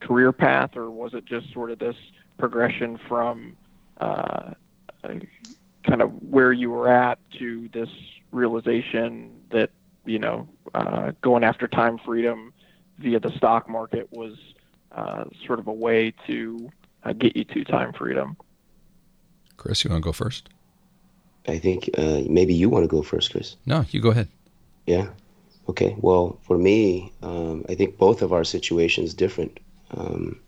career 0.00 0.32
path, 0.32 0.76
or 0.76 0.90
was 0.90 1.14
it 1.14 1.24
just 1.24 1.52
sort 1.52 1.70
of 1.70 1.78
this 1.78 1.96
progression 2.38 2.98
from 3.08 3.56
uh, 3.98 4.52
kind 5.02 6.02
of 6.02 6.10
where 6.22 6.52
you 6.52 6.70
were 6.70 6.88
at 6.88 7.18
to 7.38 7.68
this 7.72 7.88
realization 8.32 9.30
that 9.50 9.70
you 10.04 10.18
know 10.18 10.48
uh, 10.74 11.12
going 11.22 11.44
after 11.44 11.68
time 11.68 11.98
freedom 11.98 12.52
via 12.98 13.20
the 13.20 13.30
stock 13.36 13.68
market 13.68 14.08
was 14.12 14.34
uh, 14.92 15.24
sort 15.46 15.58
of 15.58 15.66
a 15.66 15.72
way 15.72 16.12
to 16.26 16.70
uh, 17.04 17.12
get 17.12 17.36
you 17.36 17.44
to 17.44 17.64
time 17.64 17.92
freedom? 17.92 18.36
Chris, 19.56 19.84
you 19.84 19.90
want 19.90 20.02
to 20.02 20.04
go 20.04 20.12
first? 20.12 20.48
I 21.50 21.58
think 21.58 21.90
uh, 21.98 22.22
maybe 22.28 22.54
you 22.54 22.68
want 22.68 22.84
to 22.84 22.88
go 22.88 23.02
first, 23.02 23.32
Chris. 23.32 23.56
No, 23.66 23.84
you 23.90 24.00
go 24.00 24.10
ahead. 24.10 24.28
Yeah. 24.86 25.08
Okay. 25.68 25.96
Well, 25.98 26.38
for 26.42 26.58
me, 26.58 27.12
um, 27.22 27.64
I 27.68 27.74
think 27.74 27.98
both 27.98 28.22
of 28.22 28.32
our 28.32 28.44
situations 28.44 29.14
different. 29.14 29.60
Um, 29.96 30.40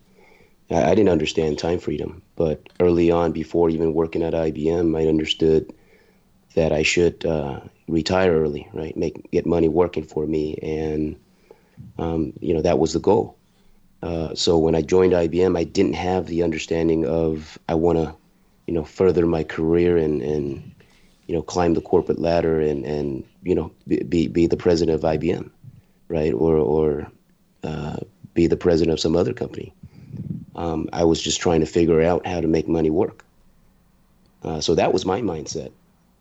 I, 0.69 0.91
I, 0.91 0.95
didn't 0.95 1.09
understand 1.09 1.59
time 1.59 1.79
freedom, 1.79 2.21
but 2.35 2.61
early 2.79 3.11
on, 3.11 3.31
before 3.31 3.69
even 3.69 3.93
working 3.93 4.23
at 4.23 4.33
IBM, 4.33 4.97
I 4.97 5.07
understood 5.07 5.73
that 6.55 6.71
I 6.71 6.83
should 6.83 7.25
uh, 7.25 7.59
retire 7.87 8.33
early, 8.33 8.67
right? 8.73 8.95
Make 8.95 9.29
get 9.31 9.45
money 9.45 9.67
working 9.67 10.03
for 10.03 10.25
me, 10.25 10.57
and 10.61 11.15
um, 11.97 12.33
you 12.39 12.53
know 12.53 12.61
that 12.61 12.79
was 12.79 12.93
the 12.93 12.99
goal. 12.99 13.37
Uh, 14.01 14.35
so 14.35 14.57
when 14.57 14.75
I 14.75 14.81
joined 14.81 15.13
IBM, 15.13 15.57
I 15.57 15.63
didn't 15.63 15.93
have 15.93 16.27
the 16.27 16.43
understanding 16.43 17.05
of 17.05 17.57
I 17.69 17.75
want 17.75 17.97
to, 17.99 18.13
you 18.67 18.73
know, 18.73 18.83
further 18.83 19.25
my 19.25 19.43
career 19.43 19.97
and 19.97 20.21
and 20.21 20.72
you 21.33 21.39
know, 21.39 21.41
climb 21.41 21.73
the 21.73 21.81
corporate 21.81 22.19
ladder 22.19 22.61
and, 22.61 22.85
and 22.85 23.23
you 23.41 23.55
know, 23.55 23.71
be, 23.87 24.27
be 24.27 24.45
the 24.45 24.55
president 24.55 24.93
of 24.93 25.01
IBM, 25.01 25.49
right? 26.07 26.31
Or, 26.31 26.57
or 26.57 27.11
uh, 27.63 27.97
be 28.35 28.45
the 28.45 28.55
president 28.55 28.93
of 28.93 28.99
some 28.99 29.15
other 29.15 29.33
company. 29.33 29.73
Um, 30.55 30.87
I 30.93 31.03
was 31.05 31.19
just 31.19 31.41
trying 31.41 31.61
to 31.61 31.65
figure 31.65 32.03
out 32.03 32.27
how 32.27 32.39
to 32.39 32.47
make 32.47 32.67
money 32.67 32.91
work. 32.91 33.25
Uh, 34.43 34.61
so 34.61 34.75
that 34.75 34.93
was 34.93 35.07
my 35.07 35.21
mindset 35.21 35.71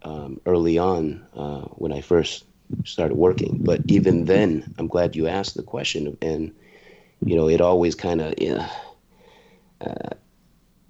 um, 0.01 0.41
early 0.47 0.79
on 0.79 1.23
uh, 1.37 1.67
when 1.77 1.93
I 1.93 2.01
first 2.01 2.47
started 2.87 3.19
working. 3.19 3.59
But 3.61 3.83
even 3.89 4.25
then, 4.25 4.73
I'm 4.79 4.87
glad 4.87 5.15
you 5.15 5.29
asked 5.29 5.59
the 5.59 5.63
question. 5.63 6.17
And, 6.23 6.55
you 7.23 7.37
know, 7.37 7.51
it 7.51 7.61
always 7.61 7.95
kind 7.95 8.23
of 8.23 8.33
uh, 9.83 10.15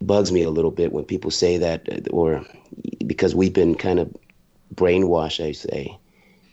bugs 0.06 0.32
me 0.32 0.42
a 0.42 0.50
little 0.50 0.70
bit 0.70 0.92
when 0.92 1.04
people 1.04 1.30
say 1.30 1.58
that, 1.58 1.88
or 2.10 2.44
because 3.06 3.34
we've 3.34 3.52
been 3.54 3.74
kind 3.74 3.98
of 3.98 4.14
brainwashed, 4.74 5.44
I 5.44 5.52
say, 5.52 5.98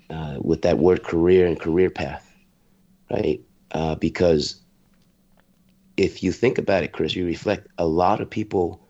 uh, 0.10 0.38
with 0.41 0.62
that 0.64 0.78
word 0.80 1.04
career 1.04 1.45
and 1.47 1.60
career 1.60 1.89
path, 1.89 2.36
right? 3.10 3.41
Uh, 3.72 3.95
because 3.95 4.62
if 5.97 6.24
you 6.24 6.32
think 6.32 6.58
about 6.58 6.84
it, 6.84 6.91
Chris, 6.93 7.16
you 7.16 7.26
reflect 7.26 7.68
a 7.78 7.86
lot 7.86 8.22
of 8.22 8.30
people, 8.30 8.82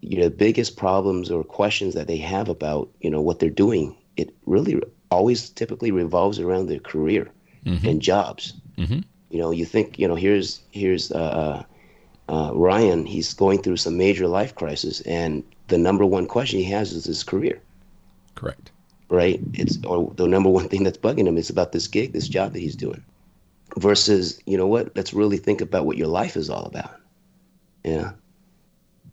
you 0.00 0.18
know, 0.18 0.24
the 0.24 0.30
biggest 0.30 0.76
problems 0.76 1.30
or 1.30 1.42
questions 1.44 1.94
that 1.94 2.06
they 2.06 2.16
have 2.18 2.48
about, 2.48 2.90
you 3.00 3.10
know, 3.10 3.20
what 3.20 3.38
they're 3.38 3.50
doing, 3.50 3.96
it 4.16 4.34
really 4.46 4.80
always 5.10 5.50
typically 5.50 5.90
revolves 5.90 6.38
around 6.38 6.66
their 6.66 6.80
career 6.80 7.30
Mm-hmm. 7.66 7.86
and 7.88 8.00
jobs. 8.02 8.54
You 9.30 9.38
know, 9.38 9.50
you 9.50 9.64
think 9.64 9.98
you 9.98 10.06
know 10.08 10.14
here's 10.16 10.62
here's 10.70 11.10
uh, 11.12 11.64
uh, 12.30 12.52
Ryan. 12.54 13.04
He's 13.06 13.34
going 13.34 13.60
through 13.62 13.76
some 13.76 13.96
major 13.98 14.26
life 14.28 14.54
crisis, 14.54 15.00
and 15.02 15.42
the 15.68 15.76
number 15.78 16.06
one 16.06 16.26
question 16.26 16.58
he 16.60 16.64
has 16.70 16.92
is 16.92 17.04
his 17.04 17.22
career. 17.22 17.60
Correct. 18.34 18.70
Right? 19.08 19.40
It's 19.54 19.76
or 19.84 20.12
the 20.16 20.26
number 20.26 20.48
one 20.48 20.68
thing 20.68 20.84
that's 20.84 20.98
bugging 20.98 21.26
him 21.26 21.36
is 21.36 21.50
about 21.50 21.72
this 21.72 21.88
gig, 21.88 22.12
this 22.12 22.28
job 22.28 22.52
that 22.52 22.60
he's 22.60 22.76
doing. 22.76 23.02
Versus, 23.76 24.40
you 24.46 24.56
know 24.56 24.66
what? 24.66 24.96
Let's 24.96 25.12
really 25.14 25.36
think 25.36 25.60
about 25.60 25.84
what 25.86 25.96
your 25.96 26.08
life 26.08 26.36
is 26.36 26.48
all 26.50 26.64
about. 26.64 26.94
Yeah. 27.84 28.12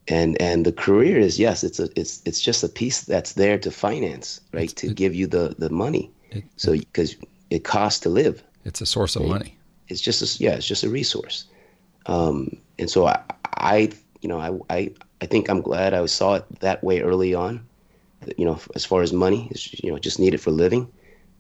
And 0.07 0.39
and 0.41 0.65
the 0.65 0.71
career 0.71 1.19
is 1.19 1.37
yes, 1.37 1.63
it's 1.63 1.79
a 1.79 1.89
it's 1.99 2.21
it's 2.25 2.39
just 2.41 2.63
a 2.63 2.69
piece 2.69 3.01
that's 3.01 3.33
there 3.33 3.57
to 3.59 3.69
finance, 3.71 4.39
right? 4.53 4.69
to 4.77 4.93
give 4.93 5.13
you 5.13 5.27
the 5.27 5.55
the 5.59 5.69
money. 5.69 6.11
It- 6.31 6.43
so 6.55 6.71
because 6.73 7.15
it 7.49 7.63
costs 7.63 7.99
to 8.01 8.09
live 8.09 8.43
It's 8.65 8.81
a 8.81 8.85
source 8.85 9.15
of 9.15 9.23
money. 9.25 9.57
it's 9.89 10.01
just 10.01 10.21
a, 10.21 10.43
yeah, 10.43 10.55
it's 10.55 10.67
just 10.67 10.83
a 10.83 10.89
resource. 10.89 11.45
Um, 12.05 12.57
and 12.79 12.89
so 12.89 13.07
I, 13.07 13.21
I, 13.55 13.91
you 14.21 14.29
know, 14.29 14.39
I, 14.39 14.75
I, 14.75 14.91
I 15.21 15.25
think 15.25 15.49
I'm 15.49 15.61
glad 15.61 15.93
I 15.93 16.05
saw 16.05 16.35
it 16.35 16.59
that 16.59 16.83
way 16.83 17.01
early 17.01 17.33
on. 17.33 17.65
You 18.37 18.45
know, 18.45 18.59
as 18.75 18.83
far 18.83 19.03
as 19.03 19.13
money, 19.13 19.51
you 19.83 19.91
know, 19.91 19.99
just 19.99 20.19
needed 20.19 20.41
for 20.41 20.51
living, 20.51 20.91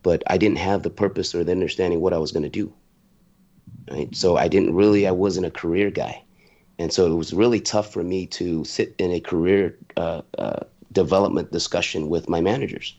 but 0.03 0.23
I 0.27 0.37
didn't 0.37 0.59
have 0.59 0.83
the 0.83 0.89
purpose 0.89 1.33
or 1.33 1.43
the 1.43 1.51
understanding 1.51 2.01
what 2.01 2.13
I 2.13 2.17
was 2.17 2.31
going 2.31 2.43
to 2.43 2.49
do. 2.49 2.71
Right? 3.89 4.15
So 4.15 4.37
I 4.37 4.47
didn't 4.47 4.73
really, 4.73 5.07
I 5.07 5.11
wasn't 5.11 5.47
a 5.47 5.51
career 5.51 5.89
guy, 5.89 6.23
and 6.77 6.93
so 6.93 7.11
it 7.11 7.15
was 7.15 7.33
really 7.33 7.59
tough 7.59 7.91
for 7.91 8.03
me 8.03 8.27
to 8.27 8.63
sit 8.63 8.95
in 8.99 9.11
a 9.11 9.19
career 9.19 9.77
uh, 9.97 10.21
uh, 10.37 10.61
development 10.91 11.51
discussion 11.51 12.09
with 12.09 12.29
my 12.29 12.41
managers. 12.41 12.95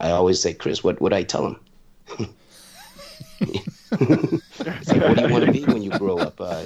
I 0.00 0.10
always 0.10 0.40
say, 0.40 0.52
Chris, 0.52 0.82
what 0.82 1.00
would 1.00 1.12
I 1.12 1.22
tell 1.22 1.42
them? 2.08 2.28
It's 4.00 4.88
like, 4.88 5.00
what 5.02 5.16
do 5.16 5.22
you 5.26 5.32
want 5.32 5.44
to 5.46 5.52
be 5.52 5.64
when 5.64 5.82
you 5.82 5.90
grow 5.98 6.18
up? 6.18 6.40
Uh, 6.40 6.62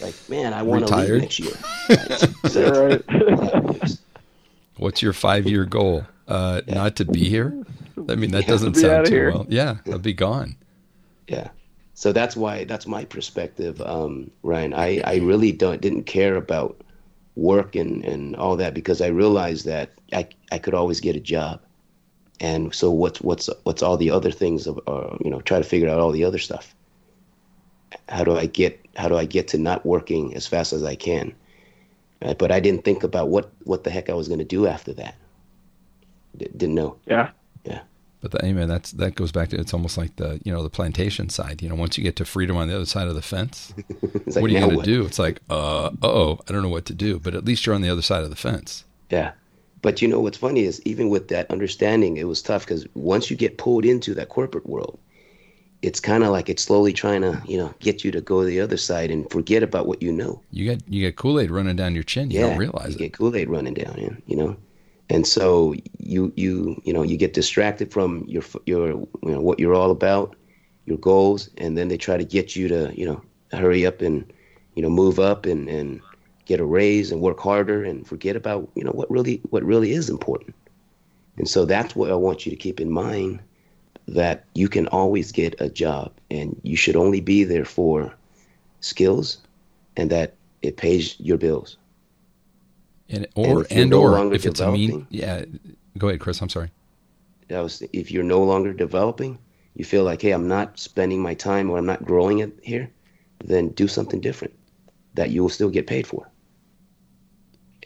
like, 0.00 0.14
man, 0.28 0.52
I 0.52 0.62
want 0.62 0.86
to 0.86 0.96
leave 0.96 1.20
next 1.22 1.38
year. 1.40 1.52
Right? 1.88 3.02
Right. 3.08 3.98
What's 4.78 5.00
your 5.02 5.12
five 5.14 5.46
year 5.46 5.64
goal? 5.64 6.04
Uh, 6.28 6.60
Not 6.66 6.96
to 6.96 7.04
be 7.04 7.28
here? 7.28 7.56
I 8.08 8.14
mean, 8.14 8.30
that 8.32 8.46
doesn't 8.46 8.74
be 8.74 8.80
sound 8.80 9.06
too 9.06 9.12
here. 9.14 9.30
well. 9.32 9.46
Yeah, 9.48 9.76
I'll 9.90 9.98
be 9.98 10.12
gone. 10.12 10.56
yeah. 11.28 11.48
So 11.94 12.12
that's 12.12 12.36
why 12.36 12.64
that's 12.64 12.86
my 12.86 13.06
perspective, 13.06 13.80
um, 13.80 14.30
Ryan. 14.42 14.74
I, 14.74 15.00
I 15.04 15.16
really 15.16 15.50
don't 15.50 15.80
didn't 15.80 16.04
care 16.04 16.36
about 16.36 16.78
work 17.36 17.74
and, 17.74 18.04
and 18.04 18.36
all 18.36 18.54
that 18.56 18.74
because 18.74 19.00
I 19.00 19.06
realized 19.06 19.64
that 19.64 19.92
I 20.12 20.28
I 20.52 20.58
could 20.58 20.74
always 20.74 21.00
get 21.00 21.16
a 21.16 21.20
job, 21.20 21.62
and 22.40 22.74
so 22.74 22.90
what's 22.90 23.20
what's 23.20 23.48
what's 23.64 23.82
all 23.82 23.96
the 23.96 24.10
other 24.10 24.30
things 24.30 24.66
of 24.66 24.80
uh, 24.86 25.16
you 25.24 25.30
know 25.30 25.40
try 25.40 25.58
to 25.58 25.64
figure 25.64 25.88
out 25.88 25.98
all 25.98 26.12
the 26.12 26.24
other 26.24 26.38
stuff. 26.38 26.74
How 28.08 28.24
do 28.24 28.36
I 28.36 28.46
get 28.46 28.84
how 28.96 29.08
do 29.08 29.16
I 29.16 29.24
get 29.24 29.48
to 29.48 29.58
not 29.58 29.86
working 29.86 30.34
as 30.34 30.46
fast 30.46 30.72
as 30.72 30.82
I 30.82 30.94
can? 30.94 31.34
Right? 32.22 32.36
But 32.36 32.52
I 32.52 32.60
didn't 32.60 32.84
think 32.84 33.02
about 33.02 33.28
what 33.28 33.50
what 33.64 33.84
the 33.84 33.90
heck 33.90 34.10
I 34.10 34.14
was 34.14 34.28
going 34.28 34.38
to 34.38 34.44
do 34.44 34.66
after 34.66 34.92
that. 34.94 35.14
D- 36.36 36.48
didn't 36.56 36.74
know. 36.74 36.96
Yeah. 37.06 37.30
Yeah. 37.64 37.80
But 38.20 38.32
the, 38.32 38.44
amen. 38.44 38.68
That's 38.68 38.92
that 38.92 39.14
goes 39.14 39.32
back 39.32 39.50
to 39.50 39.60
it's 39.60 39.72
almost 39.72 39.96
like 39.96 40.16
the 40.16 40.40
you 40.44 40.52
know 40.52 40.62
the 40.62 40.70
plantation 40.70 41.28
side. 41.30 41.62
You 41.62 41.68
know, 41.68 41.74
once 41.74 41.96
you 41.96 42.04
get 42.04 42.16
to 42.16 42.24
freedom 42.24 42.56
on 42.56 42.68
the 42.68 42.74
other 42.74 42.86
side 42.86 43.08
of 43.08 43.14
the 43.14 43.22
fence, 43.22 43.72
It's 44.26 44.36
like, 44.36 44.42
what 44.42 44.50
are 44.50 44.54
you 44.54 44.60
going 44.60 44.78
to 44.78 44.84
do? 44.84 45.06
It's 45.06 45.18
like, 45.18 45.40
uh 45.48 45.90
oh, 46.02 46.38
I 46.48 46.52
don't 46.52 46.62
know 46.62 46.68
what 46.68 46.84
to 46.86 46.94
do. 46.94 47.18
But 47.18 47.34
at 47.34 47.44
least 47.44 47.64
you're 47.64 47.74
on 47.74 47.82
the 47.82 47.90
other 47.90 48.02
side 48.02 48.24
of 48.24 48.30
the 48.30 48.36
fence. 48.36 48.84
Yeah. 49.10 49.32
But 49.86 50.02
you 50.02 50.08
know 50.08 50.18
what's 50.18 50.38
funny 50.38 50.64
is 50.64 50.82
even 50.84 51.10
with 51.10 51.28
that 51.28 51.48
understanding, 51.48 52.16
it 52.16 52.26
was 52.26 52.42
tough 52.42 52.66
because 52.66 52.84
once 52.94 53.30
you 53.30 53.36
get 53.36 53.56
pulled 53.56 53.84
into 53.84 54.14
that 54.14 54.30
corporate 54.30 54.66
world, 54.66 54.98
it's 55.80 56.00
kind 56.00 56.24
of 56.24 56.30
like 56.30 56.48
it's 56.48 56.64
slowly 56.64 56.92
trying 56.92 57.20
to, 57.22 57.40
you 57.46 57.56
know, 57.56 57.72
get 57.78 58.02
you 58.02 58.10
to 58.10 58.20
go 58.20 58.40
to 58.40 58.46
the 58.46 58.60
other 58.60 58.78
side 58.78 59.12
and 59.12 59.30
forget 59.30 59.62
about 59.62 59.86
what 59.86 60.02
you 60.02 60.10
know. 60.10 60.42
You 60.50 60.64
get 60.64 60.82
you 60.88 61.02
get 61.02 61.14
Kool 61.14 61.38
Aid 61.38 61.52
running 61.52 61.76
down 61.76 61.94
your 61.94 62.02
chin. 62.02 62.32
You 62.32 62.40
yeah, 62.40 62.48
don't 62.48 62.58
realize 62.58 62.88
you 62.88 62.96
it. 62.96 62.98
get 62.98 63.12
Kool 63.12 63.36
Aid 63.36 63.48
running 63.48 63.74
down, 63.74 63.94
yeah, 63.96 64.16
you 64.26 64.36
know, 64.36 64.56
and 65.08 65.24
so 65.24 65.76
you 65.98 66.32
you 66.34 66.82
you 66.84 66.92
know 66.92 67.04
you 67.04 67.16
get 67.16 67.32
distracted 67.32 67.92
from 67.92 68.24
your 68.26 68.42
your 68.66 68.88
you 68.88 69.08
know 69.22 69.40
what 69.40 69.60
you're 69.60 69.74
all 69.74 69.92
about, 69.92 70.34
your 70.86 70.98
goals, 70.98 71.48
and 71.58 71.78
then 71.78 71.86
they 71.86 71.96
try 71.96 72.16
to 72.16 72.24
get 72.24 72.56
you 72.56 72.66
to 72.66 72.92
you 72.98 73.06
know 73.06 73.22
hurry 73.52 73.86
up 73.86 74.02
and 74.02 74.32
you 74.74 74.82
know 74.82 74.90
move 74.90 75.20
up 75.20 75.46
and 75.46 75.68
and 75.68 76.00
get 76.46 76.60
a 76.60 76.64
raise 76.64 77.12
and 77.12 77.20
work 77.20 77.38
harder 77.38 77.84
and 77.84 78.06
forget 78.06 78.36
about 78.36 78.68
you 78.74 78.82
know 78.82 78.92
what 78.92 79.10
really 79.10 79.40
what 79.50 79.62
really 79.62 79.92
is 79.92 80.08
important. 80.08 80.54
And 81.36 81.48
so 81.48 81.66
that's 81.66 81.94
what 81.94 82.10
I 82.10 82.14
want 82.14 82.46
you 82.46 82.50
to 82.50 82.56
keep 82.56 82.80
in 82.80 82.90
mind 82.90 83.40
that 84.08 84.44
you 84.54 84.68
can 84.68 84.86
always 84.88 85.32
get 85.32 85.54
a 85.60 85.68
job 85.68 86.12
and 86.30 86.58
you 86.62 86.76
should 86.76 86.96
only 86.96 87.20
be 87.20 87.44
there 87.44 87.64
for 87.64 88.14
skills 88.80 89.38
and 89.96 90.10
that 90.10 90.34
it 90.62 90.76
pays 90.76 91.18
your 91.18 91.36
bills. 91.36 91.76
And 93.08 93.26
or 93.34 93.62
if 93.62 93.70
and, 93.70 93.90
no 93.90 94.02
or 94.02 94.34
if 94.34 94.46
it's 94.46 94.60
a 94.60 94.70
mean, 94.70 95.06
yeah. 95.10 95.44
Go 95.98 96.08
ahead, 96.08 96.20
Chris. 96.20 96.40
I'm 96.40 96.48
sorry. 96.48 96.70
That 97.48 97.60
was 97.60 97.82
if 97.92 98.10
you're 98.10 98.24
no 98.24 98.42
longer 98.42 98.72
developing, 98.72 99.38
you 99.74 99.84
feel 99.84 100.04
like, 100.04 100.22
hey, 100.22 100.32
I'm 100.32 100.48
not 100.48 100.78
spending 100.78 101.20
my 101.20 101.34
time 101.34 101.70
or 101.70 101.78
I'm 101.78 101.86
not 101.86 102.04
growing 102.04 102.38
it 102.40 102.52
here, 102.62 102.90
then 103.44 103.68
do 103.68 103.86
something 103.86 104.20
different 104.20 104.54
that 105.14 105.30
you 105.30 105.42
will 105.42 105.48
still 105.48 105.70
get 105.70 105.86
paid 105.86 106.06
for. 106.06 106.28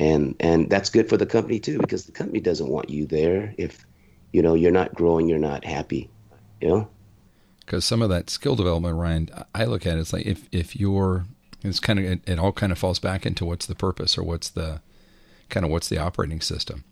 And 0.01 0.35
and 0.41 0.69
that's 0.69 0.91
good 0.91 1.09
for 1.09 1.17
the 1.17 1.27
company 1.27 1.61
too, 1.61 1.79
because 1.79 2.07
the 2.07 2.13
company 2.13 2.41
doesn't 2.41 2.69
want 2.69 2.91
you 2.91 3.07
there 3.07 3.55
if 3.57 3.87
you 4.33 4.43
know 4.43 4.55
you're 4.55 4.73
not 4.73 4.95
growing, 4.95 5.29
you're 5.29 5.39
not 5.39 5.65
happy. 5.65 6.11
You 6.61 6.69
know? 6.69 6.89
because 7.71 7.85
some 7.85 8.03
of 8.03 8.09
that 8.09 8.29
skill 8.29 8.57
development, 8.57 8.97
Ryan, 8.97 9.31
I 9.55 9.65
look 9.65 9.87
at 9.87 9.97
it 9.97 10.01
as 10.01 10.13
like 10.13 10.27
if 10.27 10.49
if 10.51 10.75
you're, 10.75 11.27
it's 11.63 11.79
kind 11.79 12.01
of 12.01 12.05
it, 12.05 12.21
it 12.27 12.37
all 12.37 12.51
kind 12.51 12.73
of 12.73 12.79
falls 12.79 12.99
back 12.99 13.25
into 13.25 13.45
what's 13.45 13.65
the 13.65 13.77
purpose 13.77 14.19
or 14.19 14.25
what's 14.25 14.49
the 14.49 14.81
kind 15.51 15.65
of 15.65 15.71
what's 15.71 15.89
the 15.89 15.97
operating 15.97 16.41
system. 16.41 16.83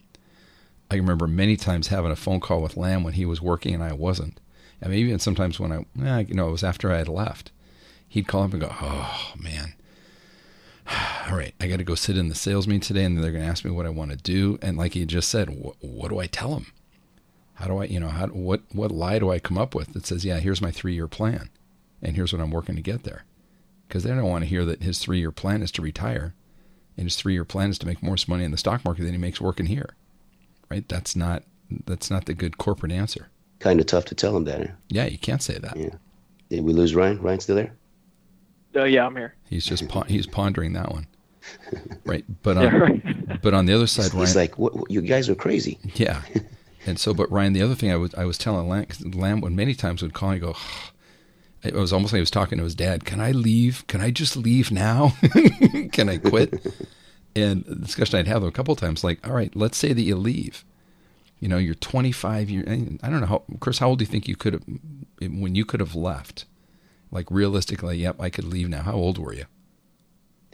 I 0.88 0.94
remember 0.94 1.26
many 1.26 1.56
times 1.56 1.88
having 1.88 2.12
a 2.12 2.16
phone 2.16 2.38
call 2.38 2.62
with 2.62 2.76
Lamb 2.76 3.02
when 3.02 3.14
he 3.14 3.26
was 3.26 3.42
working 3.42 3.74
and 3.74 3.82
I 3.82 3.92
wasn't. 3.92 4.38
I 4.80 4.86
mean, 4.86 5.00
even 5.00 5.18
sometimes 5.18 5.59
when 5.59 5.72
I, 5.72 5.78
eh, 6.00 6.24
you 6.28 6.34
know, 6.34 6.46
it 6.46 6.52
was 6.52 6.62
after 6.62 6.92
I 6.92 6.98
had 6.98 7.09
left, 7.09 7.50
he'd 8.09 8.28
call 8.28 8.44
up 8.44 8.52
and 8.52 8.61
go, 8.61 8.72
"Oh 8.80 9.32
man, 9.36 9.74
all 11.28 11.36
right, 11.36 11.54
I 11.60 11.66
got 11.66 11.76
to 11.76 11.84
go 11.84 11.94
sit 11.94 12.16
in 12.16 12.28
the 12.28 12.34
sales 12.34 12.66
meeting 12.66 12.80
today, 12.80 13.04
and 13.04 13.22
they're 13.22 13.32
going 13.32 13.44
to 13.44 13.50
ask 13.50 13.64
me 13.64 13.70
what 13.70 13.86
I 13.86 13.90
want 13.90 14.10
to 14.10 14.16
do." 14.16 14.58
And 14.62 14.76
like 14.76 14.94
he 14.94 15.04
just 15.04 15.28
said, 15.28 15.50
what, 15.50 15.76
what 15.80 16.08
do 16.08 16.18
I 16.18 16.26
tell 16.26 16.54
them? 16.54 16.72
How 17.54 17.66
do 17.66 17.78
I, 17.78 17.84
you 17.84 18.00
know, 18.00 18.08
how 18.08 18.28
what 18.28 18.62
what 18.72 18.90
lie 18.90 19.18
do 19.18 19.30
I 19.30 19.38
come 19.38 19.58
up 19.58 19.74
with 19.74 19.92
that 19.92 20.06
says, 20.06 20.24
"Yeah, 20.24 20.38
here's 20.38 20.62
my 20.62 20.70
three 20.70 20.94
year 20.94 21.08
plan, 21.08 21.50
and 22.00 22.16
here's 22.16 22.32
what 22.32 22.40
I'm 22.40 22.50
working 22.50 22.76
to 22.76 22.82
get 22.82 23.02
there," 23.02 23.24
because 23.86 24.04
they 24.04 24.10
don't 24.10 24.22
want 24.22 24.44
to 24.44 24.48
hear 24.48 24.64
that 24.64 24.82
his 24.82 25.00
three 25.00 25.18
year 25.18 25.32
plan 25.32 25.62
is 25.62 25.72
to 25.72 25.82
retire, 25.82 26.34
and 26.96 27.06
his 27.06 27.16
three 27.16 27.32
year 27.32 27.44
plan 27.44 27.70
is 27.70 27.78
to 27.80 27.86
make 27.86 28.02
more 28.02 28.16
money 28.28 28.44
in 28.44 28.52
the 28.52 28.56
stock 28.56 28.84
market 28.84 29.02
than 29.02 29.12
he 29.12 29.18
makes 29.18 29.40
working 29.40 29.66
here, 29.66 29.96
right? 30.70 30.88
That's 30.88 31.16
not 31.16 31.42
that's 31.86 32.10
not 32.10 32.26
the 32.26 32.34
good 32.34 32.58
corporate 32.58 32.92
answer. 32.92 33.28
Kind 33.58 33.80
of 33.80 33.86
tough 33.86 34.04
to 34.06 34.14
tell 34.14 34.36
him 34.36 34.44
that. 34.44 34.70
Yeah, 34.88 35.06
you 35.06 35.18
can't 35.18 35.42
say 35.42 35.58
that. 35.58 35.76
Yeah. 35.76 35.96
Did 36.48 36.64
we 36.64 36.72
lose 36.72 36.94
Ryan? 36.94 37.20
Ryan 37.20 37.40
still 37.40 37.56
there? 37.56 37.76
Uh, 38.74 38.84
yeah, 38.84 39.04
I'm 39.04 39.16
here. 39.16 39.34
He's 39.48 39.66
just 39.66 39.88
pon- 39.88 40.06
he's 40.06 40.26
pondering 40.26 40.74
that 40.74 40.92
one, 40.92 41.06
right? 42.05 42.24
But 42.42 42.57
Yeah, 42.57 42.66
on, 42.66 42.80
right. 42.80 43.42
but 43.42 43.55
on 43.55 43.66
the 43.66 43.74
other 43.74 43.86
side, 43.86 44.12
Ryan, 44.14 44.26
He's 44.26 44.36
like, 44.36 44.59
what, 44.59 44.74
what- 44.76 44.90
you 44.90 45.01
guys 45.01 45.28
are 45.28 45.34
crazy. 45.34 45.78
yeah. 45.94 46.22
And 46.86 46.99
so, 46.99 47.12
but 47.12 47.30
Ryan, 47.30 47.53
the 47.53 47.62
other 47.62 47.74
thing 47.74 47.90
I 47.92 47.96
was 47.96 48.14
I 48.14 48.24
was 48.24 48.38
telling 48.38 48.68
Lamb, 48.68 48.86
'cause 48.86 49.05
Lamb 49.05 49.40
would 49.42 49.53
many 49.53 49.74
times 49.74 50.01
would 50.03 50.14
call 50.14 50.30
and 50.30 50.40
go, 50.40 50.57
it 51.62 51.74
was 51.74 51.92
almost 51.92 52.12
like 52.12 52.18
he 52.18 52.22
was 52.22 52.30
talking 52.30 52.59
to 52.59 52.64
his 52.64 52.74
dad. 52.74 53.05
Can 53.05 53.20
I 53.20 53.32
leave? 53.32 53.86
Can 53.88 54.01
I 54.01 54.11
just 54.11 54.36
leave 54.36 54.70
now? 54.70 55.12
Can 55.92 56.09
I 56.09 56.18
quit? 56.18 56.55
and 57.36 57.64
the 57.66 57.74
discussion 57.76 58.18
I'd 58.18 58.26
have 58.26 58.40
though 58.42 58.49
a 58.49 58.53
couple 58.53 58.72
of 58.72 58.80
times, 58.80 59.05
like, 59.05 59.26
all 59.28 59.34
right, 59.34 59.55
let's 59.55 59.76
say 59.76 59.92
that 59.92 60.01
you 60.03 60.16
leave. 60.16 60.64
You 61.40 61.49
know, 61.49 61.59
you're 61.59 61.74
25 61.76 62.51
years. 62.51 62.66
I 63.03 63.11
don't 63.11 63.20
know 63.20 63.26
how, 63.26 63.42
Chris. 63.61 63.78
How 63.78 63.88
old 63.90 63.99
do 64.01 64.03
you 64.05 64.11
think 64.11 64.26
you 64.26 64.34
could 64.34 64.55
have 64.55 64.64
when 65.20 65.55
you 65.55 65.64
could 65.64 65.78
have 65.80 65.94
left? 65.94 66.46
Like 67.12 67.30
realistically, 67.30 67.99
yep, 67.99 68.16
I 68.20 68.28
could 68.28 68.44
leave 68.44 68.68
now. 68.68 68.82
How 68.82 68.94
old 68.94 69.18
were 69.18 69.32
you? 69.34 69.44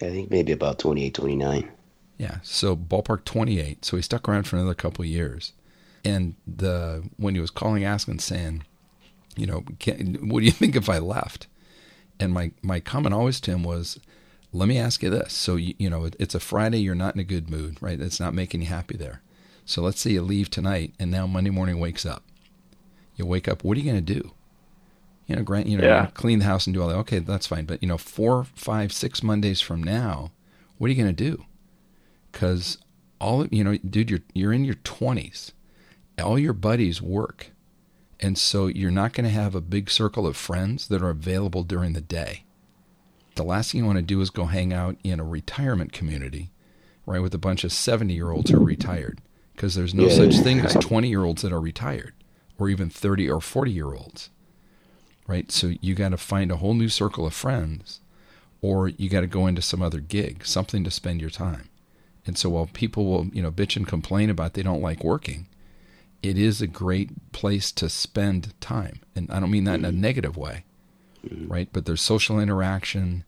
I 0.01 0.07
think 0.07 0.31
maybe 0.31 0.53
about 0.53 0.79
28, 0.79 1.15
29. 1.15 1.71
Yeah, 2.19 2.39
so 2.43 2.77
ballpark 2.77 3.25
28. 3.25 3.85
So 3.85 3.97
he 3.97 4.03
stuck 4.03 4.29
around 4.29 4.45
for 4.45 4.57
another 4.57 4.75
couple 4.75 5.05
years. 5.05 5.53
And 6.05 6.35
the 6.47 7.09
when 7.17 7.35
he 7.35 7.41
was 7.41 7.51
calling, 7.51 7.85
asking, 7.85 8.19
saying, 8.19 8.65
you 9.37 9.47
know, 9.47 9.65
can, 9.79 10.29
what 10.29 10.41
do 10.41 10.47
you 10.47 10.53
think 10.53 10.77
if 10.77 10.89
I 10.89 10.99
left? 10.99 11.47
And 12.21 12.33
my 12.33 12.53
my 12.63 12.81
comment 12.81 13.15
always 13.15 13.41
to 13.41 13.51
him 13.51 13.65
was, 13.65 13.99
let 14.53 14.69
me 14.69 14.79
ask 14.79 15.03
you 15.03 15.11
this. 15.11 15.33
So 15.33 15.57
you, 15.57 15.75
you 15.79 15.91
know, 15.91 16.05
it, 16.05 16.17
it's 16.19 16.35
a 16.35 16.41
Friday, 16.41 16.79
you're 16.79 16.95
not 16.95 17.15
in 17.15 17.21
a 17.21 17.25
good 17.25 17.51
mood, 17.51 17.79
right? 17.81 18.01
It's 18.01 18.21
not 18.21 18.35
making 18.35 18.63
you 18.63 18.69
happy 18.69 18.97
there. 18.97 19.23
So 19.65 19.83
let's 19.83 20.01
say 20.01 20.11
you 20.11 20.23
leave 20.23 20.51
tonight, 20.51 20.95
and 20.99 21.11
now 21.11 21.27
Monday 21.27 21.51
morning 21.51 21.81
wakes 21.81 22.05
up. 22.05 22.23
You 23.17 23.27
wake 23.27 23.49
up. 23.49 23.65
What 23.65 23.77
are 23.77 23.81
you 23.81 23.91
going 23.91 24.05
to 24.05 24.15
do? 24.15 24.33
You 25.27 25.37
know, 25.37 25.43
grant 25.43 25.67
you 25.67 25.79
know, 25.79 25.85
Yeah. 25.85 26.07
clean 26.15 26.41
the 26.41 26.45
house 26.45 26.67
and 26.67 26.75
do 26.75 26.83
all 26.83 26.89
that. 26.89 26.97
Okay, 26.97 27.19
that's 27.19 27.47
fine. 27.47 27.65
But 27.65 27.83
you 27.83 27.89
know, 27.89 27.99
four, 27.99 28.45
five, 28.45 28.93
six 28.93 29.23
Mondays 29.23 29.61
from 29.61 29.83
now, 29.83 30.33
what 30.79 30.89
are 30.89 30.93
you 30.93 31.03
going 31.03 31.15
to 31.15 31.25
do? 31.31 31.45
because 32.33 32.79
all 33.21 33.47
you 33.47 33.63
know, 33.65 33.77
dude, 33.79 34.11
you're 34.11 34.21
you're 34.35 34.53
in 34.53 34.65
your 34.65 34.75
twenties. 34.85 35.53
All 36.23 36.39
your 36.39 36.53
buddies 36.53 37.03
work, 37.03 37.51
And 38.21 38.39
so 38.39 38.67
you're 38.69 38.91
not 38.93 39.13
going 39.13 39.25
to 39.25 39.31
have 39.31 39.55
a 39.57 39.61
big 39.61 39.91
circle 39.91 40.27
of 40.29 40.37
friends 40.37 40.87
that 40.89 41.03
are 41.03 41.11
available 41.11 41.65
during 41.65 41.93
the 41.93 42.01
day. 42.01 42.45
The 43.35 43.43
last 43.43 43.73
thing 43.73 43.81
you 43.81 43.87
want 43.87 43.99
to 43.99 44.03
do 44.03 44.21
is 44.21 44.31
go 44.31 44.45
hang 44.45 44.73
out 44.73 44.97
in 45.03 45.19
a 45.19 45.25
retirement 45.25 45.93
community, 45.93 46.53
right, 47.05 47.19
with 47.21 47.35
a 47.35 47.39
bunch 47.39 47.65
of 47.65 47.73
70 47.73 48.15
year 48.15 48.31
olds 48.31 48.51
who 48.51 48.59
are 48.59 48.65
retired, 48.65 49.21
because 49.55 49.75
there's 49.75 49.93
no 49.95 50.05
yeah. 50.07 50.15
such 50.15 50.37
thing 50.39 50.61
as 50.61 50.75
20 50.75 51.09
year 51.09 51.25
olds 51.25 51.43
that 51.43 51.53
are 51.53 51.61
retired, 51.61 52.15
or 52.59 52.69
even 52.69 52.89
30 52.91 53.29
or 53.29 53.41
40 53.41 53.73
year 53.73 53.93
olds, 53.93 54.31
right? 55.27 55.51
So 55.51 55.73
you 55.81 55.95
got 55.95 56.11
to 56.11 56.17
find 56.17 56.51
a 56.51 56.57
whole 56.57 56.75
new 56.75 56.89
circle 56.89 57.27
of 57.27 57.35
friends, 57.35 58.01
or 58.61 58.89
you 58.89 59.09
got 59.09 59.21
to 59.21 59.27
go 59.27 59.47
into 59.47 59.63
some 59.63 59.83
other 59.83 60.01
gig, 60.01 60.45
something 60.47 60.85
to 60.85 60.91
spend 60.91 61.21
your 61.21 61.31
time. 61.31 61.69
And 62.27 62.39
so 62.39 62.51
while 62.51 62.69
people 62.73 63.05
will, 63.07 63.27
you 63.27 63.43
know, 63.43 63.51
bitch 63.51 63.77
and 63.77 63.87
complain 63.87 64.31
about 64.31 64.55
they 64.55 64.63
don't 64.63 64.81
like 64.81 65.05
working, 65.05 65.47
it 66.23 66.39
is 66.39 66.63
a 66.63 66.67
great 66.67 67.33
place 67.33 67.71
to 67.73 67.89
spend 67.91 68.59
time. 68.61 69.01
And 69.15 69.31
I 69.31 69.41
don't 69.41 69.51
mean 69.51 69.65
that 69.65 69.75
in 69.75 69.85
a 69.85 69.91
mm-hmm. 69.91 70.01
negative 70.01 70.37
way, 70.37 70.65
mm-hmm. 71.27 71.53
right? 71.53 71.69
But 71.71 71.85
there's 71.85 72.01
social 72.01 72.41
interaction, 72.41 73.25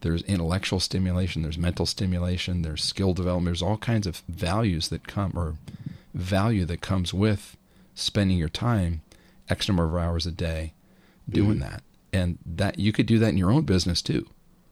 there's 0.00 0.22
intellectual 0.22 0.80
stimulation, 0.80 1.42
there's 1.42 1.58
mental 1.58 1.86
stimulation, 1.86 2.62
there's 2.62 2.82
skill 2.82 3.14
development, 3.14 3.46
there's 3.46 3.62
all 3.62 3.76
kinds 3.76 4.06
of 4.06 4.22
values 4.28 4.88
that 4.88 5.06
come 5.06 5.32
or 5.36 5.54
value 6.12 6.64
that 6.64 6.80
comes 6.80 7.14
with 7.14 7.56
spending 7.94 8.36
your 8.38 8.48
time 8.48 9.02
X 9.48 9.68
number 9.68 9.84
of 9.84 9.94
hours 9.94 10.26
a 10.26 10.32
day 10.32 10.72
doing 11.30 11.58
mm-hmm. 11.58 11.70
that. 11.70 11.82
And 12.12 12.38
that 12.44 12.78
you 12.78 12.92
could 12.92 13.06
do 13.06 13.18
that 13.20 13.28
in 13.28 13.38
your 13.38 13.50
own 13.50 13.62
business 13.62 14.02
too. 14.02 14.26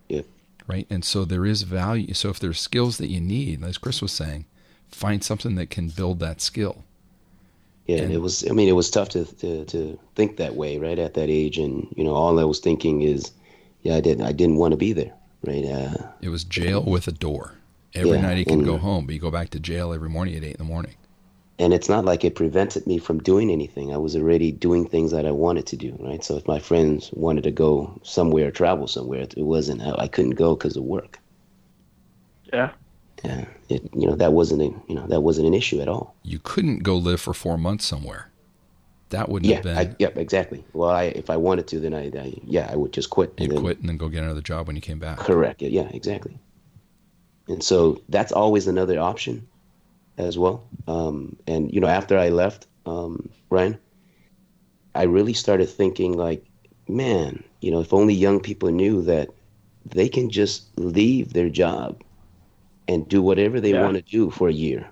Yeah. 0.08 0.22
Right. 0.66 0.86
And 0.90 1.04
so 1.04 1.24
there 1.24 1.46
is 1.46 1.62
value. 1.62 2.12
So 2.14 2.28
if 2.28 2.38
there's 2.38 2.60
skills 2.60 2.98
that 2.98 3.08
you 3.08 3.20
need, 3.20 3.62
as 3.64 3.78
Chris 3.78 4.02
was 4.02 4.12
saying, 4.12 4.44
find 4.88 5.22
something 5.22 5.54
that 5.54 5.70
can 5.70 5.88
build 5.88 6.18
that 6.20 6.40
skill 6.40 6.84
yeah, 7.88 8.02
and 8.02 8.12
it 8.12 8.18
was. 8.18 8.46
I 8.48 8.52
mean, 8.52 8.68
it 8.68 8.72
was 8.72 8.90
tough 8.90 9.08
to, 9.10 9.24
to 9.24 9.64
to 9.64 9.98
think 10.14 10.36
that 10.36 10.54
way, 10.54 10.76
right, 10.76 10.98
at 10.98 11.14
that 11.14 11.30
age, 11.30 11.56
and 11.56 11.88
you 11.96 12.04
know, 12.04 12.12
all 12.12 12.38
I 12.38 12.44
was 12.44 12.60
thinking 12.60 13.00
is, 13.00 13.32
yeah, 13.80 13.96
I 13.96 14.00
didn't, 14.02 14.26
I 14.26 14.32
didn't 14.32 14.56
want 14.56 14.72
to 14.72 14.76
be 14.76 14.92
there, 14.92 15.14
right. 15.42 15.64
Uh, 15.64 15.94
it 16.20 16.28
was 16.28 16.44
jail 16.44 16.82
with 16.82 17.08
a 17.08 17.12
door. 17.12 17.54
Every 17.94 18.12
yeah, 18.12 18.20
night 18.20 18.36
he 18.36 18.44
can 18.44 18.62
go 18.62 18.76
home, 18.76 19.06
but 19.06 19.14
you 19.14 19.20
go 19.20 19.30
back 19.30 19.48
to 19.50 19.58
jail 19.58 19.94
every 19.94 20.10
morning 20.10 20.36
at 20.36 20.44
eight 20.44 20.56
in 20.56 20.58
the 20.58 20.64
morning. 20.64 20.94
And 21.60 21.74
it's 21.74 21.88
not 21.88 22.04
like 22.04 22.24
it 22.24 22.36
prevented 22.36 22.86
me 22.86 22.98
from 22.98 23.18
doing 23.18 23.50
anything. 23.50 23.92
I 23.92 23.96
was 23.96 24.14
already 24.14 24.52
doing 24.52 24.86
things 24.86 25.10
that 25.10 25.26
I 25.26 25.32
wanted 25.32 25.66
to 25.66 25.76
do, 25.76 25.96
right? 25.98 26.22
So 26.22 26.36
if 26.36 26.46
my 26.46 26.60
friends 26.60 27.10
wanted 27.12 27.42
to 27.44 27.50
go 27.50 27.98
somewhere, 28.04 28.52
travel 28.52 28.86
somewhere, 28.86 29.22
it 29.22 29.42
wasn't. 29.42 29.82
I 29.82 30.06
couldn't 30.06 30.36
go 30.36 30.54
because 30.54 30.76
of 30.76 30.84
work. 30.84 31.18
Yeah, 32.52 32.70
yeah, 33.24 33.44
it, 33.68 33.82
you 33.92 34.06
know 34.06 34.14
that 34.14 34.32
wasn't 34.32 34.62
a, 34.62 34.64
you 34.88 34.94
know 34.94 35.06
that 35.08 35.20
wasn't 35.20 35.48
an 35.48 35.54
issue 35.54 35.80
at 35.80 35.88
all. 35.88 36.14
You 36.22 36.38
couldn't 36.38 36.84
go 36.84 36.96
live 36.96 37.20
for 37.20 37.34
four 37.34 37.58
months 37.58 37.84
somewhere. 37.84 38.30
That 39.10 39.28
wouldn't 39.28 39.48
yeah, 39.48 39.56
have 39.56 39.64
been. 39.64 39.78
I, 39.78 39.96
yeah, 39.98 40.08
exactly. 40.16 40.64
Well, 40.74 40.90
I, 40.90 41.04
if 41.04 41.30
I 41.30 41.36
wanted 41.36 41.66
to, 41.68 41.80
then 41.80 41.94
I, 41.94 42.06
I 42.06 42.34
yeah, 42.44 42.68
I 42.70 42.76
would 42.76 42.92
just 42.92 43.10
quit. 43.10 43.32
You 43.38 43.48
quit 43.48 43.80
and 43.80 43.88
then 43.88 43.96
go 43.96 44.08
get 44.08 44.22
another 44.22 44.42
job 44.42 44.66
when 44.66 44.76
you 44.76 44.82
came 44.82 44.98
back. 44.98 45.18
Correct. 45.18 45.60
Yeah, 45.62 45.68
yeah, 45.68 45.88
exactly. 45.92 46.38
And 47.48 47.62
so 47.62 48.02
that's 48.08 48.32
always 48.32 48.68
another 48.68 49.00
option, 49.00 49.48
as 50.18 50.38
well. 50.38 50.68
Um, 50.88 51.36
and 51.46 51.72
you 51.72 51.80
know, 51.80 51.88
after 51.88 52.18
I 52.18 52.28
left, 52.30 52.66
um, 52.86 53.30
Ryan, 53.50 53.78
I 54.94 55.04
really 55.04 55.34
started 55.34 55.68
thinking 55.68 56.16
like, 56.16 56.44
man, 56.88 57.44
you 57.60 57.70
know, 57.70 57.80
if 57.80 57.92
only 57.94 58.14
young 58.14 58.40
people 58.40 58.70
knew 58.70 59.02
that 59.02 59.30
they 59.86 60.08
can 60.08 60.30
just 60.30 60.78
leave 60.78 61.32
their 61.34 61.48
job 61.50 62.02
and 62.88 63.08
do 63.08 63.22
whatever 63.22 63.60
they 63.60 63.72
yeah. 63.72 63.82
want 63.82 63.96
to 63.96 64.02
do 64.02 64.30
for 64.30 64.48
a 64.48 64.52
year 64.52 64.88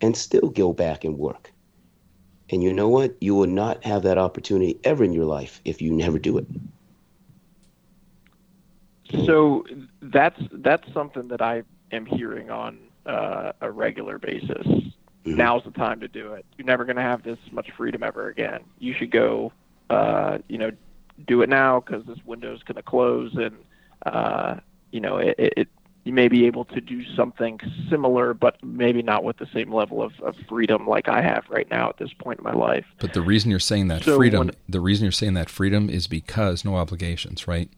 and 0.00 0.16
still 0.16 0.50
go 0.50 0.72
back 0.72 1.04
and 1.04 1.18
work. 1.18 1.52
And 2.50 2.62
you 2.62 2.72
know 2.72 2.88
what? 2.88 3.16
You 3.20 3.34
will 3.34 3.46
not 3.48 3.84
have 3.84 4.02
that 4.02 4.18
opportunity 4.18 4.78
ever 4.84 5.04
in 5.04 5.12
your 5.12 5.24
life 5.24 5.60
if 5.64 5.80
you 5.82 5.92
never 5.92 6.18
do 6.18 6.38
it. 6.38 6.46
So 9.24 9.64
that's 10.02 10.40
that's 10.52 10.92
something 10.92 11.28
that 11.28 11.40
I 11.40 11.62
am 11.92 12.06
hearing 12.06 12.50
on 12.50 12.85
uh, 13.06 13.52
a 13.60 13.70
regular 13.70 14.18
basis. 14.18 14.66
Mm-hmm. 14.66 15.36
Now's 15.36 15.64
the 15.64 15.70
time 15.72 16.00
to 16.00 16.08
do 16.08 16.34
it. 16.34 16.46
You're 16.56 16.66
never 16.66 16.84
going 16.84 16.96
to 16.96 17.02
have 17.02 17.22
this 17.22 17.38
much 17.50 17.70
freedom 17.76 18.02
ever 18.02 18.28
again. 18.28 18.60
You 18.78 18.94
should 18.94 19.10
go, 19.10 19.52
uh, 19.90 20.38
you 20.48 20.58
know, 20.58 20.70
do 21.26 21.42
it 21.42 21.48
now 21.48 21.80
because 21.80 22.04
this 22.06 22.18
window 22.24 22.54
is 22.54 22.62
going 22.62 22.76
to 22.76 22.82
close, 22.82 23.34
and 23.34 23.56
uh, 24.04 24.56
you 24.90 25.00
know, 25.00 25.16
it, 25.16 25.34
it 25.38 25.68
you 26.06 26.12
may 26.12 26.28
be 26.28 26.46
able 26.46 26.64
to 26.66 26.80
do 26.80 27.04
something 27.16 27.58
similar, 27.90 28.32
but 28.32 28.62
maybe 28.62 29.02
not 29.02 29.24
with 29.24 29.38
the 29.38 29.48
same 29.52 29.74
level 29.74 30.00
of, 30.00 30.12
of 30.20 30.36
freedom 30.48 30.86
like 30.86 31.08
I 31.08 31.20
have 31.20 31.44
right 31.48 31.68
now 31.68 31.88
at 31.88 31.98
this 31.98 32.12
point 32.12 32.38
in 32.38 32.44
my 32.44 32.52
life. 32.52 32.84
But 33.00 33.12
the 33.12 33.22
reason 33.22 33.50
you're 33.50 33.58
saying 33.58 33.88
that 33.88 34.04
so 34.04 34.16
freedom, 34.16 34.46
when, 34.46 34.50
the 34.68 34.80
reason 34.80 35.04
you're 35.04 35.10
saying 35.10 35.34
that 35.34 35.50
freedom 35.50 35.90
is 35.90 36.06
because 36.06 36.64
no 36.64 36.76
obligations, 36.76 37.48
right? 37.48 37.68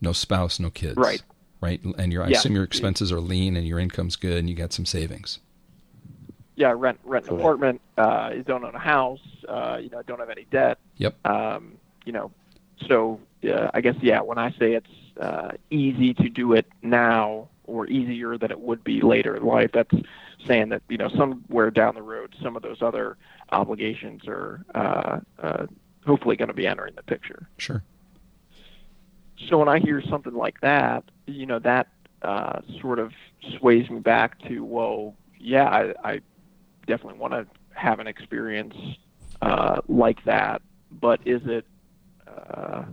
No 0.00 0.12
spouse, 0.12 0.58
no 0.58 0.70
kids, 0.70 0.96
right? 0.96 1.22
Right, 1.64 1.82
and 1.82 2.12
your 2.12 2.22
I 2.22 2.28
yeah. 2.28 2.36
assume 2.36 2.54
your 2.54 2.64
expenses 2.64 3.10
are 3.10 3.20
lean 3.20 3.56
and 3.56 3.66
your 3.66 3.78
income's 3.78 4.16
good 4.16 4.38
and 4.38 4.50
you 4.50 4.54
got 4.54 4.74
some 4.74 4.84
savings. 4.84 5.38
Yeah, 6.56 6.74
rent 6.76 7.00
rent 7.04 7.26
an 7.28 7.38
apartment. 7.38 7.80
Uh, 7.96 8.32
you 8.36 8.42
don't 8.42 8.62
own 8.62 8.74
a 8.74 8.78
house. 8.78 9.26
Uh, 9.48 9.78
you 9.80 9.88
know, 9.88 10.02
don't 10.02 10.20
have 10.20 10.30
any 10.30 10.44
debt. 10.50 10.78
Yep. 10.98 11.26
Um, 11.26 11.78
you 12.04 12.12
know, 12.12 12.30
so 12.86 13.18
uh, 13.50 13.70
I 13.72 13.80
guess 13.80 13.96
yeah. 14.02 14.20
When 14.20 14.36
I 14.36 14.50
say 14.52 14.74
it's 14.74 15.18
uh, 15.18 15.52
easy 15.70 16.12
to 16.14 16.28
do 16.28 16.52
it 16.52 16.66
now, 16.82 17.48
or 17.66 17.86
easier 17.86 18.36
than 18.36 18.50
it 18.50 18.60
would 18.60 18.84
be 18.84 19.00
later 19.00 19.34
in 19.34 19.44
life. 19.44 19.70
That's 19.72 19.94
saying 20.46 20.68
that 20.68 20.82
you 20.88 20.98
know 20.98 21.08
somewhere 21.08 21.70
down 21.70 21.94
the 21.94 22.02
road, 22.02 22.36
some 22.42 22.56
of 22.56 22.62
those 22.62 22.82
other 22.82 23.16
obligations 23.50 24.28
are 24.28 24.64
uh, 24.74 25.20
uh, 25.42 25.66
hopefully 26.06 26.36
going 26.36 26.48
to 26.48 26.54
be 26.54 26.66
entering 26.66 26.94
the 26.94 27.02
picture. 27.02 27.48
Sure. 27.56 27.82
So 29.48 29.58
when 29.58 29.68
I 29.68 29.78
hear 29.78 30.02
something 30.02 30.34
like 30.34 30.60
that, 30.60 31.04
you 31.26 31.46
know 31.46 31.58
that 31.60 31.88
uh, 32.22 32.60
sort 32.80 32.98
of 32.98 33.12
sways 33.58 33.88
me 33.90 34.00
back 34.00 34.40
to, 34.48 34.64
well, 34.64 35.14
yeah, 35.38 35.68
I, 35.68 36.12
I 36.12 36.20
definitely 36.86 37.18
want 37.18 37.34
to 37.34 37.46
have 37.74 38.00
an 38.00 38.06
experience 38.06 38.74
uh, 39.42 39.80
like 39.88 40.24
that, 40.24 40.62
but 40.90 41.20
is 41.26 41.42
it 41.44 41.66
uh, 42.26 42.84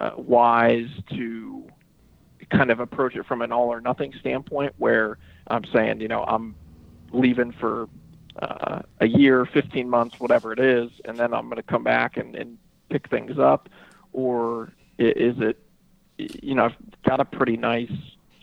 uh, 0.00 0.10
wise 0.16 0.88
to 1.10 1.64
kind 2.50 2.70
of 2.70 2.80
approach 2.80 3.14
it 3.14 3.26
from 3.26 3.42
an 3.42 3.52
all 3.52 3.68
or 3.68 3.80
nothing 3.80 4.12
standpoint 4.20 4.72
where 4.78 5.18
I'm 5.48 5.64
saying, 5.72 6.00
you 6.00 6.08
know, 6.08 6.24
I'm 6.24 6.54
leaving 7.12 7.52
for 7.52 7.88
uh, 8.40 8.80
a 9.00 9.06
year, 9.06 9.44
15 9.46 9.88
months, 9.88 10.18
whatever 10.18 10.52
it 10.52 10.58
is, 10.58 10.90
and 11.04 11.16
then 11.16 11.34
I'm 11.34 11.44
going 11.44 11.56
to 11.56 11.62
come 11.62 11.84
back 11.84 12.16
and, 12.16 12.34
and 12.34 12.58
pick 12.88 13.08
things 13.08 13.38
up? 13.38 13.68
Or 14.12 14.72
is 14.98 15.36
it, 15.38 15.58
you 16.18 16.54
know, 16.54 16.66
I've 16.66 17.02
got 17.04 17.20
a 17.20 17.24
pretty 17.24 17.56
nice 17.56 17.92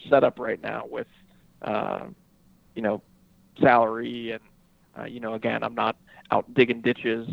setup 0.09 0.39
right 0.39 0.61
now 0.61 0.85
with, 0.89 1.07
uh, 1.61 2.05
you 2.75 2.81
know, 2.81 3.01
salary 3.59 4.31
and, 4.31 4.41
uh, 4.97 5.05
you 5.05 5.19
know, 5.19 5.33
again, 5.33 5.63
I'm 5.63 5.75
not 5.75 5.97
out 6.31 6.51
digging 6.53 6.81
ditches 6.81 7.27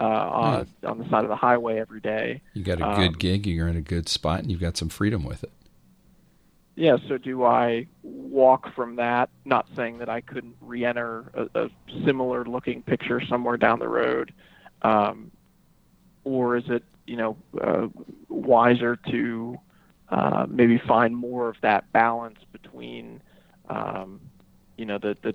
uh, 0.00 0.04
on, 0.04 0.64
hmm. 0.64 0.86
on 0.86 0.98
the 0.98 1.08
side 1.10 1.24
of 1.24 1.28
the 1.28 1.36
highway 1.36 1.78
every 1.78 2.00
day. 2.00 2.40
You 2.54 2.62
got 2.62 2.78
a 2.78 2.96
good 2.96 3.08
um, 3.08 3.12
gig, 3.14 3.46
you're 3.46 3.68
in 3.68 3.76
a 3.76 3.82
good 3.82 4.08
spot, 4.08 4.40
and 4.40 4.50
you've 4.50 4.60
got 4.60 4.76
some 4.76 4.88
freedom 4.88 5.24
with 5.24 5.42
it 5.42 5.52
yeah, 6.78 6.96
so 7.08 7.18
do 7.18 7.42
I 7.42 7.88
walk 8.04 8.72
from 8.74 8.96
that? 8.96 9.30
Not 9.44 9.66
saying 9.74 9.98
that 9.98 10.08
I 10.08 10.20
couldn't 10.20 10.54
re-enter 10.60 11.24
a, 11.34 11.64
a 11.64 11.70
similar 12.06 12.44
looking 12.44 12.82
picture 12.82 13.20
somewhere 13.20 13.56
down 13.56 13.80
the 13.80 13.88
road, 13.88 14.32
um, 14.82 15.32
or 16.22 16.56
is 16.56 16.62
it 16.68 16.84
you 17.08 17.16
know 17.16 17.36
uh, 17.60 17.88
wiser 18.28 18.96
to 19.10 19.56
uh, 20.10 20.46
maybe 20.48 20.78
find 20.86 21.16
more 21.16 21.48
of 21.48 21.56
that 21.62 21.90
balance 21.92 22.38
between 22.52 23.20
um, 23.68 24.20
you 24.76 24.84
know 24.84 24.98
the 24.98 25.16
the 25.22 25.34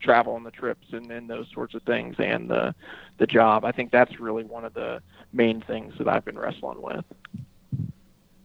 travel 0.00 0.36
and 0.36 0.44
the 0.44 0.50
trips 0.50 0.88
and, 0.92 1.10
and 1.12 1.30
those 1.30 1.46
sorts 1.54 1.74
of 1.74 1.82
things 1.82 2.16
and 2.18 2.50
the 2.50 2.74
the 3.18 3.26
job. 3.26 3.64
I 3.64 3.72
think 3.72 3.92
that's 3.92 4.18
really 4.18 4.44
one 4.44 4.64
of 4.64 4.74
the 4.74 5.00
main 5.32 5.60
things 5.60 5.94
that 5.98 6.08
I've 6.08 6.24
been 6.24 6.38
wrestling 6.38 6.80
with. 6.82 7.04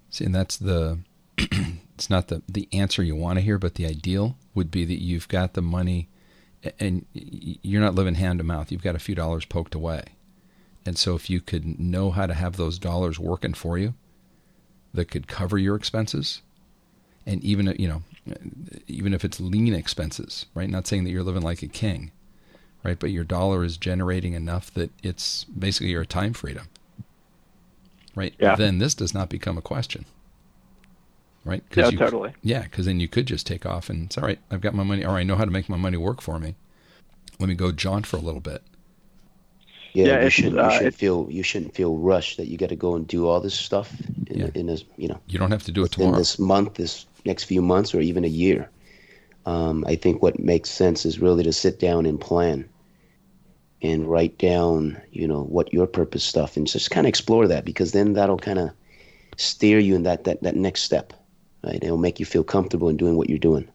See, 0.10 0.26
and 0.26 0.36
that's 0.36 0.58
the 0.58 1.00
it's 1.38 2.10
not 2.10 2.28
the, 2.28 2.42
the 2.48 2.68
answer 2.74 3.02
you 3.02 3.16
want 3.16 3.38
to 3.38 3.42
hear, 3.42 3.58
but 3.58 3.76
the 3.76 3.86
ideal 3.86 4.38
would 4.54 4.70
be 4.70 4.86
that 4.86 5.02
you've 5.02 5.28
got 5.28 5.54
the 5.54 5.62
money 5.62 6.10
and 6.80 7.06
you're 7.14 7.82
not 7.82 7.96
living 7.96 8.16
hand 8.16 8.40
to 8.40 8.44
mouth. 8.44 8.72
You've 8.72 8.84
got 8.84 8.96
a 8.96 9.00
few 9.00 9.16
dollars 9.16 9.46
poked 9.46 9.76
away. 9.76 10.04
And 10.88 10.98
so 10.98 11.16
if 11.16 11.30
you 11.30 11.42
could 11.42 11.78
know 11.78 12.12
how 12.12 12.28
to 12.28 12.34
have 12.34 12.56
those 12.56 12.80
dollars 12.80 13.20
working 13.20 13.54
for 13.54 13.78
you 13.78 13.94
that 14.94 15.12
could 15.12 15.28
cover 15.28 15.58
your 15.58 15.76
expenses 15.76 16.42
and 17.26 17.44
even 17.44 17.76
you 17.78 17.90
know 17.90 18.04
even 18.88 19.14
if 19.14 19.26
it's 19.26 19.42
lean 19.42 19.74
expenses, 19.74 20.46
right? 20.54 20.70
Not 20.70 20.88
saying 20.88 21.04
that 21.04 21.12
you're 21.12 21.24
living 21.24 21.42
like 21.42 21.62
a 21.62 21.68
king, 21.68 22.12
right? 22.84 22.98
But 22.98 23.12
your 23.12 23.26
dollar 23.26 23.66
is 23.66 23.76
generating 23.76 24.32
enough 24.32 24.74
that 24.76 24.92
it's 25.04 25.44
basically 25.44 25.90
your 25.90 26.06
time 26.06 26.32
freedom. 26.32 26.70
Right? 28.16 28.34
Yeah. 28.40 28.56
Then 28.56 28.80
this 28.80 28.96
does 28.96 29.14
not 29.14 29.28
become 29.28 29.58
a 29.58 29.62
question 29.62 30.06
right? 31.44 31.64
yeah, 31.76 31.90
you, 31.90 31.98
totally. 31.98 32.34
Yeah, 32.42 32.64
because 32.64 32.86
then 32.86 33.00
you 33.00 33.08
could 33.08 33.26
just 33.26 33.48
take 33.48 33.66
off 33.66 33.90
and 33.90 34.06
it's 34.06 34.18
all 34.18 34.24
right. 34.24 34.40
I've 34.52 34.62
got 34.62 34.74
my 34.74 34.84
money, 34.84 35.06
or 35.06 35.12
I 35.12 35.24
know 35.24 35.36
how 35.36 35.46
to 35.46 35.52
make 35.52 35.70
my 35.70 35.78
money 35.78 35.98
work 35.98 36.22
for 36.22 36.40
me. 36.40 36.56
Let 37.40 37.50
me 37.50 37.56
go 37.56 37.72
jaunt 37.72 38.06
for 38.06 38.18
a 38.18 38.22
little 38.22 38.42
bit. 38.42 38.64
Yeah, 39.94 40.06
yeah 40.06 40.24
you 40.24 40.30
shouldn't. 40.30 40.60
Uh, 40.60 40.66
you 40.66 40.72
shouldn't 40.72 40.96
feel. 40.96 41.28
You 41.30 41.44
shouldn't 41.44 41.74
feel 41.74 41.98
rushed 41.98 42.38
that 42.38 42.48
you 42.48 42.58
got 42.58 42.70
to 42.70 42.76
go 42.76 42.96
and 42.96 43.08
do 43.08 43.28
all 43.28 43.40
this 43.40 43.54
stuff 43.54 43.94
in, 44.28 44.40
yeah. 44.40 44.50
in 44.54 44.68
this. 44.68 44.84
You 44.98 45.10
know, 45.10 45.20
you 45.28 45.40
don't 45.40 45.52
have 45.52 45.64
to 45.64 45.72
do 45.72 45.84
it 45.84 45.92
tomorrow. 45.92 46.14
In 46.14 46.20
this 46.20 46.40
month, 46.40 46.76
this 46.76 47.06
next 47.26 47.46
few 47.46 47.62
months, 47.62 47.94
or 47.94 48.02
even 48.02 48.24
a 48.24 48.30
year. 48.30 48.70
Um, 49.46 49.86
I 49.88 49.96
think 49.96 50.22
what 50.22 50.40
makes 50.40 50.70
sense 50.70 51.06
is 51.06 51.20
really 51.20 51.44
to 51.44 51.54
sit 51.54 51.80
down 51.80 52.06
and 52.06 52.20
plan, 52.20 52.68
and 53.82 54.10
write 54.10 54.38
down, 54.38 55.02
you 55.12 55.28
know, 55.28 55.44
what 55.44 55.74
your 55.74 55.88
purpose 55.88 56.24
stuff, 56.24 56.58
and 56.58 56.68
just 56.68 56.92
kind 56.92 57.08
of 57.08 57.10
explore 57.10 57.48
that 57.48 57.64
because 57.64 57.92
then 57.92 58.14
that'll 58.14 58.38
kind 58.38 58.60
of 58.60 58.72
steer 59.38 59.80
you 59.80 59.96
in 59.96 60.04
that 60.04 60.26
that 60.26 60.44
that 60.44 60.56
next 60.56 60.84
step. 60.84 61.14
Right? 61.64 61.80
It'll 61.82 61.98
make 61.98 62.20
you 62.20 62.26
feel 62.26 62.44
comfortable 62.44 62.90
in 62.90 62.98
doing 62.98 63.16
what 63.16 63.30
you're 63.30 63.40
doing. 63.40 63.68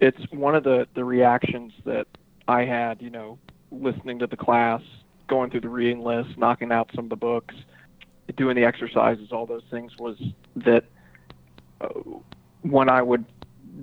It's 0.00 0.20
one 0.32 0.54
of 0.54 0.64
the 0.64 0.88
the 0.94 1.04
reactions 1.04 1.72
that 1.84 2.06
I 2.48 2.64
had, 2.64 3.02
you 3.02 3.10
know, 3.10 3.38
listening 3.72 4.18
to 4.20 4.26
the 4.26 4.36
class, 4.36 4.82
going 5.28 5.50
through 5.50 5.62
the 5.62 5.68
reading 5.68 6.02
list, 6.02 6.36
knocking 6.36 6.70
out 6.70 6.90
some 6.94 7.06
of 7.06 7.10
the 7.10 7.16
books, 7.16 7.54
doing 8.36 8.56
the 8.56 8.64
exercises, 8.64 9.32
all 9.32 9.46
those 9.46 9.64
things 9.70 9.92
was 9.98 10.16
that 10.56 10.84
uh, 11.80 11.88
when 12.62 12.88
I 12.88 13.02
would 13.02 13.24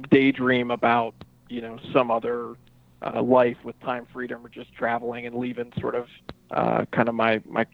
daydream 0.09 0.71
about, 0.71 1.13
you 1.49 1.61
know, 1.61 1.79
some 1.93 2.11
other 2.11 2.55
uh, 3.01 3.21
life 3.21 3.57
with 3.63 3.79
time 3.81 4.07
freedom 4.11 4.45
or 4.45 4.49
just 4.49 4.73
traveling 4.73 5.25
and 5.25 5.35
leaving 5.35 5.71
sort 5.79 5.95
of 5.95 6.07
uh, 6.51 6.85
kind 6.91 7.09
of 7.09 7.15
my, 7.15 7.41
my 7.45 7.65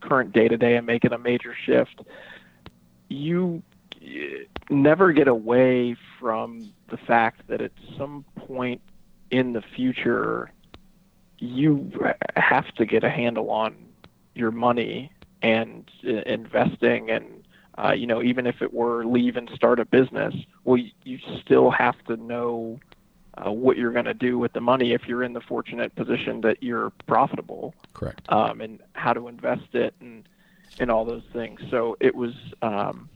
current 0.00 0.32
day 0.32 0.48
to 0.48 0.56
day 0.56 0.76
and 0.76 0.86
making 0.86 1.12
a 1.12 1.18
major 1.18 1.54
shift, 1.66 2.00
you 3.08 3.62
never 4.70 5.12
get 5.12 5.28
away 5.28 5.96
from 6.20 6.72
the 6.90 6.96
fact 6.96 7.46
that 7.48 7.60
at 7.60 7.72
some 7.96 8.24
point 8.36 8.80
in 9.30 9.52
the 9.52 9.62
future, 9.74 10.50
you 11.38 11.90
have 12.36 12.66
to 12.74 12.86
get 12.86 13.04
a 13.04 13.10
handle 13.10 13.50
on 13.50 13.76
your 14.34 14.50
money 14.50 15.12
and 15.42 15.90
uh, 16.06 16.22
investing 16.26 17.10
and 17.10 17.44
uh, 17.78 17.92
you 17.92 18.06
know 18.06 18.22
even 18.22 18.46
if 18.46 18.60
it 18.60 18.72
were 18.72 19.04
leave 19.04 19.36
and 19.36 19.48
start 19.54 19.78
a 19.78 19.84
business 19.84 20.34
well 20.64 20.76
you, 20.76 20.90
you 21.04 21.18
still 21.40 21.70
have 21.70 21.96
to 22.04 22.16
know 22.16 22.78
uh, 23.46 23.52
what 23.52 23.76
you're 23.76 23.92
going 23.92 24.04
to 24.04 24.14
do 24.14 24.38
with 24.38 24.52
the 24.52 24.60
money 24.60 24.92
if 24.92 25.06
you're 25.06 25.22
in 25.22 25.32
the 25.32 25.40
fortunate 25.40 25.94
position 25.94 26.40
that 26.40 26.62
you're 26.62 26.90
profitable. 27.06 27.74
Correct. 27.94 28.20
Um, 28.28 28.60
and 28.60 28.80
how 28.94 29.12
to 29.12 29.28
invest 29.28 29.74
it 29.74 29.94
and 30.00 30.28
and 30.80 30.90
all 30.90 31.04
those 31.04 31.24
things. 31.32 31.60
So 31.70 31.96
it 32.00 32.14
was 32.14 32.32
um, 32.62 33.08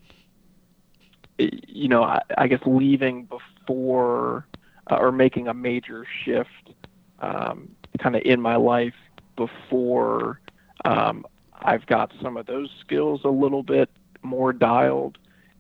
you 1.39 1.89
know 1.89 2.03
I, 2.03 2.21
I 2.37 2.47
guess 2.49 2.61
leaving 2.67 3.25
before 3.25 4.47
uh, 4.91 4.97
or 4.97 5.13
making 5.13 5.49
a 5.49 5.55
major 5.55 6.05
shift 6.25 6.75
um, 7.21 7.75
kind 7.99 8.17
of 8.17 8.23
in 8.25 8.41
my 8.41 8.57
life 8.57 8.95
before 9.37 10.41
um, 10.85 11.25
I've 11.55 11.87
got 11.87 12.13
some 12.21 12.37
of 12.37 12.47
those 12.47 12.71
skills 12.81 13.23
a 13.25 13.29
little 13.29 13.63
bit 13.63 13.89
more 14.23 14.53
dialed 14.53 15.19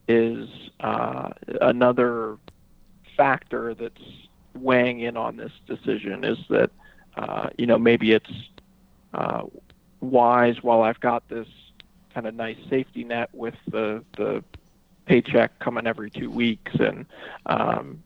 is 0.08 0.48
uh, 0.80 1.30
another 1.60 2.36
factor 3.16 3.74
that's 3.74 4.02
weighing 4.54 5.00
in 5.00 5.16
on 5.16 5.36
this 5.36 5.52
decision 5.66 6.24
is 6.24 6.38
that 6.50 6.70
uh, 7.16 7.48
you 7.56 7.66
know 7.66 7.78
maybe 7.78 8.12
it's 8.12 8.32
uh, 9.14 9.42
wise 10.00 10.62
while 10.62 10.82
I've 10.82 11.00
got 11.00 11.28
this 11.28 11.48
kind 12.14 12.26
of 12.26 12.34
nice 12.34 12.58
safety 12.68 13.04
net 13.04 13.30
with 13.32 13.54
the 13.70 14.04
the 14.16 14.42
paycheck 15.06 15.58
coming 15.58 15.86
every 15.86 16.10
two 16.10 16.30
weeks 16.30 16.72
and 16.78 17.06
um, 17.46 18.02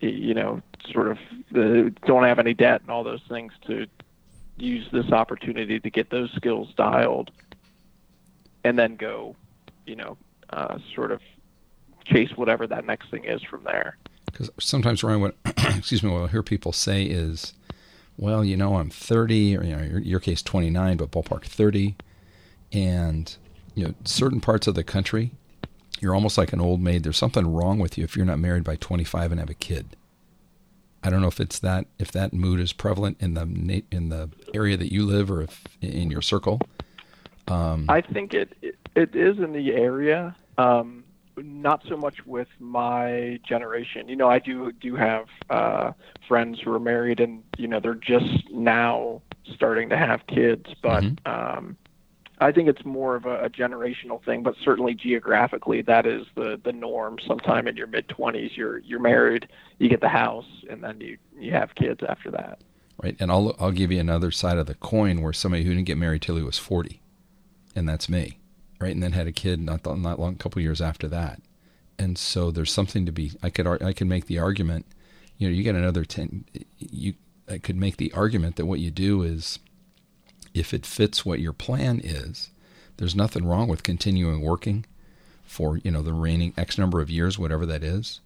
you 0.00 0.34
know 0.34 0.60
sort 0.90 1.08
of 1.08 1.18
the, 1.52 1.94
don't 2.06 2.24
have 2.24 2.38
any 2.38 2.54
debt 2.54 2.80
and 2.82 2.90
all 2.90 3.04
those 3.04 3.22
things 3.28 3.52
to 3.66 3.86
use 4.56 4.86
this 4.92 5.10
opportunity 5.10 5.80
to 5.80 5.90
get 5.90 6.10
those 6.10 6.30
skills 6.32 6.72
dialed 6.76 7.30
and 8.64 8.78
then 8.78 8.96
go, 8.96 9.34
you 9.86 9.96
know, 9.96 10.16
uh, 10.50 10.78
sort 10.94 11.12
of 11.12 11.20
chase 12.04 12.30
whatever 12.36 12.66
that 12.66 12.84
next 12.84 13.10
thing 13.10 13.24
is 13.24 13.42
from 13.42 13.64
there. 13.64 13.96
Because 14.26 14.50
sometimes, 14.58 15.02
Ryan, 15.02 15.20
what 15.20 15.36
excuse 15.76 16.02
me, 16.02 16.10
what 16.10 16.22
I 16.22 16.26
hear 16.28 16.42
people 16.42 16.72
say 16.72 17.04
is, 17.04 17.54
"Well, 18.16 18.44
you 18.44 18.56
know, 18.56 18.76
I'm 18.76 18.90
30, 18.90 19.56
or 19.56 19.64
you 19.64 19.76
know, 19.76 19.82
your, 19.82 19.98
your 20.00 20.20
case 20.20 20.42
29, 20.42 20.96
but 20.96 21.10
ballpark 21.10 21.44
30, 21.44 21.96
and 22.72 23.34
you 23.74 23.86
know, 23.86 23.94
certain 24.04 24.40
parts 24.40 24.66
of 24.66 24.74
the 24.74 24.84
country, 24.84 25.32
you're 26.00 26.14
almost 26.14 26.38
like 26.38 26.52
an 26.52 26.60
old 26.60 26.80
maid. 26.80 27.02
There's 27.02 27.16
something 27.16 27.52
wrong 27.52 27.78
with 27.78 27.96
you 27.98 28.04
if 28.04 28.16
you're 28.16 28.26
not 28.26 28.38
married 28.38 28.64
by 28.64 28.76
25 28.76 29.32
and 29.32 29.40
have 29.40 29.50
a 29.50 29.54
kid." 29.54 29.96
I 31.02 31.08
don't 31.08 31.22
know 31.22 31.28
if 31.28 31.40
it's 31.40 31.58
that 31.60 31.86
if 31.98 32.12
that 32.12 32.32
mood 32.32 32.60
is 32.60 32.72
prevalent 32.72 33.16
in 33.20 33.34
the 33.34 33.82
in 33.90 34.10
the 34.10 34.30
area 34.52 34.76
that 34.76 34.92
you 34.92 35.06
live 35.06 35.30
or 35.30 35.42
if 35.42 35.64
in 35.80 36.10
your 36.10 36.22
circle. 36.22 36.60
Um, 37.48 37.86
I 37.88 38.00
think 38.00 38.34
it, 38.34 38.52
it, 38.62 38.76
it 38.94 39.16
is 39.16 39.38
in 39.38 39.52
the 39.52 39.72
area. 39.72 40.36
Um, 40.58 41.04
not 41.36 41.82
so 41.88 41.96
much 41.96 42.26
with 42.26 42.48
my 42.58 43.40
generation. 43.48 44.08
You 44.08 44.16
know, 44.16 44.28
I 44.28 44.38
do 44.38 44.72
do 44.72 44.94
have 44.96 45.26
uh, 45.48 45.92
friends 46.28 46.60
who 46.60 46.72
are 46.72 46.80
married, 46.80 47.20
and 47.20 47.42
you 47.56 47.66
know 47.66 47.80
they're 47.80 47.94
just 47.94 48.50
now 48.50 49.22
starting 49.54 49.88
to 49.88 49.96
have 49.96 50.26
kids. 50.26 50.66
But 50.82 51.02
mm-hmm. 51.02 51.58
um, 51.58 51.76
I 52.40 52.52
think 52.52 52.68
it's 52.68 52.84
more 52.84 53.16
of 53.16 53.26
a, 53.26 53.44
a 53.44 53.50
generational 53.50 54.24
thing, 54.24 54.42
but 54.42 54.54
certainly 54.64 54.94
geographically, 54.94 55.82
that 55.82 56.06
is 56.06 56.26
the 56.34 56.60
the 56.64 56.72
norm. 56.72 57.18
Sometime 57.26 57.68
in 57.68 57.76
your 57.76 57.86
mid 57.86 58.08
twenties, 58.08 58.52
you're 58.56 58.78
you're 58.78 59.00
married, 59.00 59.48
you 59.78 59.88
get 59.88 60.00
the 60.00 60.08
house, 60.08 60.46
and 60.68 60.82
then 60.82 61.00
you 61.00 61.18
you 61.38 61.52
have 61.52 61.74
kids 61.74 62.00
after 62.08 62.30
that. 62.30 62.60
Right, 63.02 63.16
and 63.20 63.30
I'll 63.30 63.54
I'll 63.58 63.72
give 63.72 63.92
you 63.92 64.00
another 64.00 64.30
side 64.30 64.58
of 64.58 64.66
the 64.66 64.74
coin 64.74 65.20
where 65.22 65.32
somebody 65.32 65.64
who 65.64 65.70
didn't 65.70 65.86
get 65.86 65.98
married 65.98 66.22
till 66.22 66.36
he 66.36 66.42
was 66.42 66.58
forty, 66.58 67.02
and 67.76 67.88
that's 67.88 68.08
me, 68.08 68.38
right, 68.80 68.92
and 68.92 69.02
then 69.02 69.12
had 69.12 69.26
a 69.26 69.32
kid 69.32 69.60
not 69.60 69.84
not 69.84 70.18
long, 70.18 70.34
a 70.34 70.36
couple 70.36 70.62
years 70.62 70.80
after 70.80 71.08
that, 71.08 71.42
and 71.98 72.16
so 72.16 72.50
there's 72.50 72.72
something 72.72 73.04
to 73.06 73.12
be. 73.12 73.32
I 73.42 73.50
could 73.50 73.66
I 73.66 73.92
could 73.92 74.06
make 74.06 74.26
the 74.26 74.38
argument, 74.38 74.86
you 75.36 75.48
know, 75.48 75.54
you 75.54 75.62
get 75.62 75.74
another 75.74 76.04
ten, 76.04 76.46
you 76.78 77.14
I 77.50 77.58
could 77.58 77.76
make 77.76 77.96
the 77.98 78.12
argument 78.12 78.56
that 78.56 78.66
what 78.66 78.80
you 78.80 78.90
do 78.90 79.22
is 79.22 79.58
if 80.54 80.74
it 80.74 80.86
fits 80.86 81.24
what 81.24 81.40
your 81.40 81.52
plan 81.52 82.00
is, 82.02 82.50
there's 82.96 83.14
nothing 83.14 83.46
wrong 83.46 83.68
with 83.68 83.82
continuing 83.82 84.40
working 84.40 84.84
for 85.44 85.78
you 85.78 85.90
know 85.90 86.02
the 86.02 86.12
remaining 86.12 86.52
X 86.56 86.78
number 86.78 87.00
of 87.00 87.10
years, 87.10 87.38
whatever 87.38 87.66
that 87.66 87.82
is, 87.82 88.20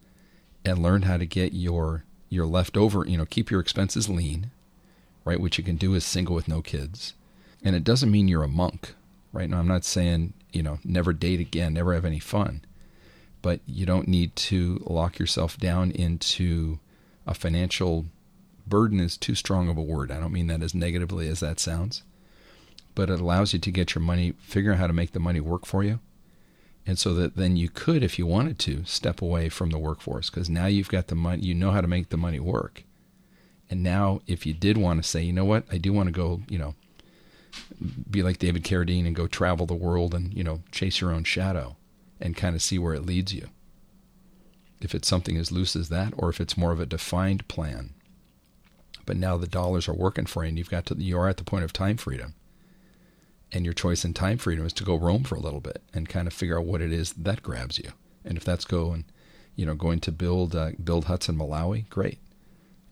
and 0.65 0.83
learn 0.83 1.03
how 1.03 1.17
to 1.17 1.27
get 1.27 1.53
your 1.53 2.05
your 2.29 2.47
leftover. 2.47 3.07
You 3.07 3.19
know, 3.19 3.27
keep 3.27 3.51
your 3.51 3.61
expenses 3.61 4.09
lean, 4.09 4.51
right? 5.25 5.41
Which 5.41 5.59
you 5.59 5.65
can 5.65 5.77
do 5.77 5.95
as 5.95 6.05
single 6.05 6.35
with 6.35 6.49
no 6.49 6.61
kids, 6.61 7.15
and 7.63 7.77
it 7.77 7.85
doesn't 7.85 8.11
mean 8.11 8.29
you're 8.29 8.43
a 8.43 8.49
monk, 8.49 8.95
right? 9.33 9.49
Now, 9.49 9.59
I'm 9.59 9.69
not 9.69 9.85
saying 9.85 10.33
you 10.53 10.63
know 10.63 10.79
never 10.85 11.13
date 11.13 11.41
again, 11.41 11.75
never 11.75 11.95
have 11.95 12.05
any 12.05 12.21
fun, 12.21 12.63
but 13.43 13.61
you 13.67 13.87
don't 13.87 14.09
need 14.09 14.35
to 14.37 14.83
lock 14.87 15.19
yourself 15.19 15.57
down 15.57 15.91
into 15.93 16.79
a 17.27 17.35
financial 17.35 18.07
burden 18.67 18.99
is 18.99 19.17
too 19.17 19.35
strong 19.35 19.69
of 19.69 19.77
a 19.77 19.83
word. 19.83 20.11
I 20.11 20.19
don't 20.19 20.33
mean 20.33 20.47
that 20.49 20.63
as 20.63 20.75
negatively 20.75 21.29
as 21.29 21.41
that 21.41 21.61
sounds 21.61 22.03
but 22.95 23.11
it 23.11 23.21
allows 23.21 23.53
you 23.53 23.59
to 23.59 23.71
get 23.71 23.95
your 23.95 24.03
money, 24.03 24.35
figure 24.39 24.73
out 24.73 24.79
how 24.79 24.87
to 24.87 24.93
make 24.93 25.13
the 25.13 25.21
money 25.21 25.41
work 25.41 25.67
for 25.67 25.83
you. 25.83 26.01
And 26.87 26.99
so 26.99 27.15
that 27.15 27.37
then 27.37 27.57
you 27.57 27.69
could, 27.69 28.03
if 28.03 28.19
you 28.19 28.27
wanted 28.27 28.59
to, 28.61 28.85
step 28.85 29.23
away 29.23 29.49
from 29.49 29.71
the 29.71 29.79
workforce 29.79 30.31
because 30.31 30.51
now 30.51 30.67
you've 30.67 30.91
got 30.91 31.09
the 31.09 31.15
money, 31.15 31.43
you 31.43 31.55
know 31.55 31.71
how 31.71 31.81
to 31.81 31.89
make 31.89 32.11
the 32.11 32.17
money 32.17 32.39
work. 32.39 32.85
And 33.71 33.83
now, 33.83 34.21
if 34.27 34.45
you 34.45 34.53
did 34.53 34.77
want 34.77 35.03
to 35.03 35.09
say, 35.09 35.23
you 35.23 35.33
know 35.33 35.47
what, 35.47 35.65
I 35.73 35.79
do 35.79 35.93
want 35.93 36.09
to 36.09 36.13
go, 36.13 36.43
you 36.49 36.59
know, 36.59 36.75
be 38.11 38.23
like 38.23 38.39
David 38.39 38.65
Carradine 38.65 39.07
and 39.07 39.17
go 39.17 39.27
travel 39.27 39.65
the 39.65 39.75
world 39.75 40.15
and, 40.15 40.35
you 40.35 40.45
know, 40.45 40.61
chase 40.71 41.01
your 41.01 41.11
own 41.11 41.25
shadow 41.25 41.77
and 42.21 42.37
kind 42.37 42.55
of 42.55 42.63
see 42.63 42.79
where 42.79 42.95
it 42.95 43.07
leads 43.07 43.33
you. 43.33 43.49
If 44.83 44.95
it's 44.95 45.09
something 45.09 45.39
as 45.39 45.51
loose 45.51 45.75
as 45.75 45.89
that, 45.89 46.13
or 46.19 46.29
if 46.29 46.41
it's 46.41 46.59
more 46.59 46.73
of 46.73 46.81
a 46.81 46.87
defined 46.87 47.49
plan. 47.49 47.95
But 49.07 49.17
now 49.17 49.39
the 49.39 49.47
dollars 49.47 49.89
are 49.89 49.95
working 49.95 50.27
for 50.27 50.45
you 50.45 50.51
and 50.51 50.59
you've 50.59 50.71
got 50.71 50.85
to, 50.87 50.97
you 50.97 51.19
are 51.19 51.29
at 51.29 51.39
the 51.39 51.45
point 51.45 51.65
of 51.65 51.73
time 51.73 51.97
freedom 51.97 52.35
and 53.55 53.65
your 53.65 53.73
choice 53.73 54.05
in 54.05 54.13
time 54.13 54.37
freedom 54.37 54.67
is 54.67 54.73
to 54.75 54.85
go 54.85 54.97
roam 54.97 55.23
for 55.23 55.37
a 55.37 55.41
little 55.41 55.61
bit 55.61 55.81
and 55.95 56.09
kind 56.09 56.27
of 56.27 56.35
figure 56.35 56.59
out 56.59 56.67
what 56.67 56.81
it 56.81 56.93
is 56.93 57.13
that 57.13 57.43
grabs 57.43 57.79
you. 57.79 57.91
And 58.25 58.37
if 58.37 58.45
that's 58.45 58.65
going, 58.65 59.05
you 59.55 59.65
know, 59.65 59.77
going 59.77 60.01
to 60.01 60.13
build 60.13 60.57
uh, 60.57 60.73
build 60.83 61.05
huts 61.05 61.29
in 61.29 61.39
Malawi, 61.39 61.89
great. 61.89 62.19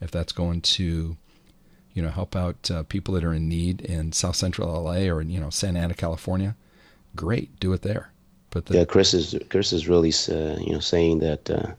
If 0.01 0.11
that's 0.11 0.33
going 0.33 0.61
to, 0.63 1.17
you 1.93 2.03
know, 2.03 2.11
help 2.11 2.37
out 2.37 2.71
uh, 2.71 2.85
people 2.85 3.15
that 3.15 3.25
are 3.25 3.35
in 3.35 3.49
need 3.49 3.81
in 3.81 4.13
South 4.13 4.37
Central 4.37 4.83
LA 4.83 5.09
or 5.13 5.21
you 5.23 5.41
know 5.41 5.51
Santa 5.51 5.81
Ana, 5.81 5.95
California, 5.95 6.55
great, 7.17 7.59
do 7.59 7.73
it 7.73 7.83
there. 7.83 8.13
But 8.51 8.67
the, 8.67 8.79
yeah, 8.79 8.85
Chris 8.85 9.15
is 9.15 9.35
Chris 9.49 9.73
is 9.73 9.89
really 9.89 10.13
uh, 10.31 10.59
you 10.61 10.73
know 10.73 10.81
saying 10.81 11.19
that 11.21 11.51
uh, 11.51 11.73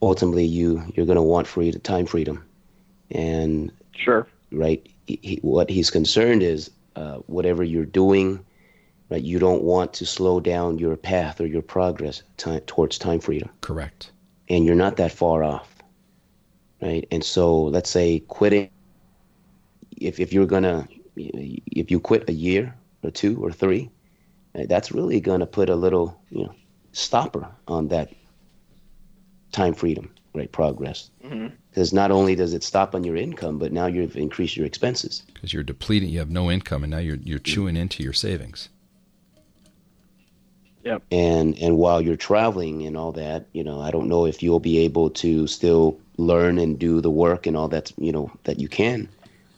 ultimately 0.00 0.44
you 0.44 0.84
you're 0.94 1.06
going 1.06 1.16
to 1.16 1.22
want 1.22 1.48
free 1.48 1.72
time 1.72 2.06
freedom, 2.06 2.44
and 3.10 3.72
sure, 3.92 4.28
right. 4.52 4.86
He, 5.06 5.40
what 5.42 5.68
he's 5.68 5.90
concerned 5.90 6.44
is 6.44 6.70
uh, 6.96 7.16
whatever 7.26 7.62
you're 7.62 7.84
doing, 7.84 8.44
right? 9.10 9.22
You 9.22 9.38
don't 9.38 9.62
want 9.62 9.92
to 9.94 10.06
slow 10.06 10.40
down 10.40 10.78
your 10.78 10.96
path 10.96 11.40
or 11.40 11.46
your 11.46 11.62
progress 11.62 12.22
time, 12.36 12.60
towards 12.60 12.98
time 12.98 13.20
freedom. 13.20 13.50
Correct. 13.60 14.12
And 14.48 14.64
you're 14.64 14.74
not 14.74 14.96
that 14.96 15.12
far 15.12 15.42
off, 15.42 15.76
right? 16.80 17.06
And 17.10 17.24
so 17.24 17.64
let's 17.64 17.90
say 17.90 18.20
quitting, 18.20 18.70
if, 19.96 20.20
if 20.20 20.32
you're 20.32 20.46
going 20.46 20.64
to 20.64 20.86
if 21.16 21.90
you 21.90 22.00
quit 22.00 22.28
a 22.28 22.32
year 22.32 22.74
or 23.02 23.10
two 23.10 23.42
or 23.42 23.52
three, 23.52 23.90
that's 24.54 24.92
really 24.92 25.20
going 25.20 25.40
to 25.40 25.46
put 25.46 25.68
a 25.68 25.76
little, 25.76 26.18
you 26.30 26.44
know, 26.44 26.54
stopper 26.92 27.48
on 27.68 27.88
that 27.88 28.12
time 29.52 29.74
freedom, 29.74 30.12
right? 30.34 30.50
Progress. 30.50 31.10
Because 31.20 31.90
mm-hmm. 31.90 31.96
not 31.96 32.10
only 32.10 32.34
does 32.34 32.54
it 32.54 32.62
stop 32.62 32.94
on 32.94 33.04
your 33.04 33.16
income, 33.16 33.58
but 33.58 33.72
now 33.72 33.86
you've 33.86 34.16
increased 34.16 34.56
your 34.56 34.66
expenses. 34.66 35.22
Because 35.34 35.52
you're 35.52 35.62
depleting, 35.62 36.08
you 36.08 36.18
have 36.18 36.30
no 36.30 36.50
income, 36.50 36.84
and 36.84 36.90
now 36.90 36.98
you're 36.98 37.16
you're 37.16 37.38
chewing 37.38 37.76
into 37.76 38.02
your 38.02 38.12
savings. 38.12 38.68
Yep. 40.84 41.02
And 41.12 41.58
and 41.58 41.76
while 41.76 42.00
you're 42.00 42.16
traveling 42.16 42.86
and 42.86 42.96
all 42.96 43.12
that, 43.12 43.46
you 43.52 43.62
know, 43.62 43.80
I 43.80 43.90
don't 43.90 44.08
know 44.08 44.26
if 44.26 44.42
you'll 44.42 44.60
be 44.60 44.78
able 44.78 45.10
to 45.10 45.46
still 45.46 46.00
learn 46.16 46.58
and 46.58 46.78
do 46.78 47.00
the 47.00 47.10
work 47.10 47.46
and 47.46 47.56
all 47.56 47.68
that, 47.68 47.92
you 47.96 48.12
know, 48.12 48.30
that 48.44 48.58
you 48.58 48.68
can 48.68 49.08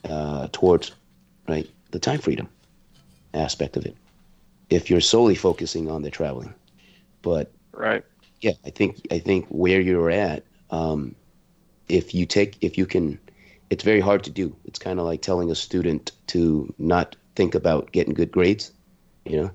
uh, 0.07 0.47
towards 0.51 0.91
right 1.47 1.69
the 1.91 1.99
time 1.99 2.19
freedom 2.19 2.47
aspect 3.33 3.75
of 3.75 3.85
it. 3.85 3.95
If 4.69 4.89
you're 4.89 5.01
solely 5.01 5.35
focusing 5.35 5.89
on 5.89 6.01
the 6.03 6.11
traveling, 6.11 6.53
but 7.21 7.51
right, 7.71 8.03
yeah, 8.41 8.53
I 8.63 8.69
think 8.69 9.07
I 9.11 9.19
think 9.19 9.47
where 9.49 9.81
you're 9.81 10.11
at, 10.11 10.43
um, 10.71 11.15
if 11.89 12.13
you 12.13 12.25
take 12.25 12.57
if 12.61 12.77
you 12.77 12.85
can, 12.85 13.19
it's 13.69 13.83
very 13.83 13.99
hard 13.99 14.23
to 14.23 14.29
do. 14.29 14.55
It's 14.65 14.79
kind 14.79 14.99
of 14.99 15.05
like 15.05 15.21
telling 15.21 15.51
a 15.51 15.55
student 15.55 16.11
to 16.27 16.73
not 16.77 17.15
think 17.35 17.55
about 17.55 17.91
getting 17.91 18.13
good 18.13 18.31
grades, 18.31 18.71
you 19.25 19.37
know, 19.37 19.51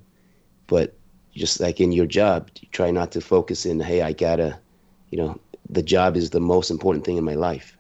but 0.67 0.95
just 1.35 1.61
like 1.61 1.81
in 1.81 1.93
your 1.93 2.07
job, 2.07 2.51
you 2.61 2.69
try 2.73 2.91
not 2.91 3.13
to 3.13 3.21
focus 3.21 3.65
in, 3.65 3.81
hey, 3.81 4.03
I 4.03 4.13
gotta, 4.13 4.59
you 5.11 5.19
know, 5.19 5.41
the 5.69 5.83
job 5.83 6.17
is 6.17 6.31
the 6.31 6.41
most 6.41 6.71
important 6.71 7.05
thing 7.05 7.17
in 7.17 7.25
my 7.25 7.35
life. 7.35 7.77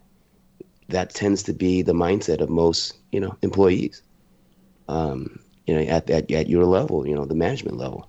That 0.88 1.14
tends 1.14 1.42
to 1.44 1.52
be 1.52 1.82
the 1.82 1.92
mindset 1.92 2.40
of 2.40 2.50
most, 2.50 2.94
you 3.12 3.20
know, 3.20 3.36
employees. 3.42 4.02
Um, 4.88 5.38
you 5.66 5.74
know, 5.74 5.82
at, 5.82 6.10
at 6.10 6.30
at 6.32 6.48
your 6.48 6.64
level, 6.64 7.06
you 7.06 7.14
know, 7.14 7.24
the 7.24 7.34
management 7.34 7.76
level. 7.76 8.08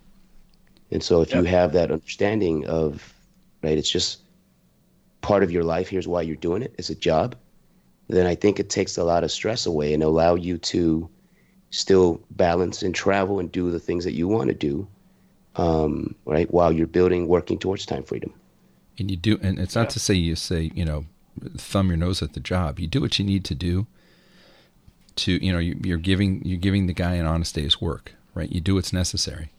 And 0.92 1.04
so 1.04 1.22
if 1.22 1.30
yep. 1.30 1.38
you 1.38 1.44
have 1.44 1.74
that 1.74 1.92
understanding 1.92 2.66
of, 2.66 3.14
right, 3.62 3.78
it's 3.78 3.90
just 3.90 4.22
part 5.22 5.44
of 5.44 5.52
your 5.52 5.64
life. 5.64 5.88
Here's 5.88 6.08
why 6.08 6.22
you're 6.22 6.36
doing 6.36 6.62
it. 6.62 6.74
It's 6.78 6.90
a 6.90 6.96
job. 6.96 7.36
Then 8.08 8.26
I 8.26 8.36
think 8.36 8.60
it 8.60 8.70
takes 8.70 8.98
a 8.98 9.04
lot 9.04 9.24
of 9.24 9.32
stress 9.32 9.66
away 9.66 9.94
and 9.94 10.04
allow 10.04 10.36
you 10.36 10.58
to 10.58 11.10
still 11.70 12.22
balance 12.32 12.84
and 12.84 12.94
travel 12.94 13.40
and 13.40 13.52
do 13.52 13.72
the 13.72 13.80
things 13.80 14.04
that 14.04 14.14
you 14.14 14.28
want 14.28 14.50
to 14.50 14.54
do 14.54 14.88
um, 15.56 16.16
right? 16.26 16.52
While 16.52 16.72
you're 16.72 16.88
building, 16.88 17.28
working 17.28 17.60
towards 17.60 17.86
time 17.86 18.04
freedom. 18.04 18.34
And 18.98 19.10
you 19.10 19.18
do, 19.18 19.40
and 19.42 19.60
it's 19.60 19.76
not 19.76 19.84
yeah. 19.84 19.90
to 19.90 20.00
say 20.00 20.14
you 20.14 20.36
say, 20.36 20.72
you 20.74 20.86
know, 20.86 21.06
thumb 21.58 21.88
your 21.88 21.98
nose 21.98 22.22
at 22.22 22.34
the 22.34 22.40
job. 22.40 22.80
You 22.80 22.88
do 22.88 23.02
what 23.02 23.18
you 23.20 23.26
need 23.26 23.46
to 23.46 23.56
do. 23.56 23.88
To 25.18 25.44
you 25.46 25.52
know, 25.52 25.60
you, 25.60 25.94
are 25.94 25.98
giving 25.98 26.42
you're 26.46 26.58
giving 26.58 26.88
the 26.88 26.94
guy 26.94 27.16
an 27.16 27.26
honest 27.26 27.56
day's 27.56 27.82
work, 27.82 28.14
right? 28.34 28.50
You 28.50 28.62
do 28.62 28.76
what's 28.76 28.94
necessary. 28.94 29.52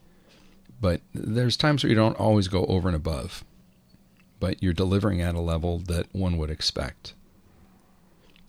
But 0.80 1.02
there's 1.14 1.56
times 1.56 1.84
where 1.84 1.90
you 1.90 1.96
don't 1.96 2.18
always 2.18 2.48
go 2.48 2.64
over 2.66 2.88
and 2.88 2.96
above, 2.96 3.44
but 4.42 4.60
you're 4.60 4.72
delivering 4.72 5.20
at 5.20 5.36
a 5.36 5.40
level 5.40 5.78
that 5.78 6.12
one 6.12 6.36
would 6.36 6.50
expect. 6.50 7.14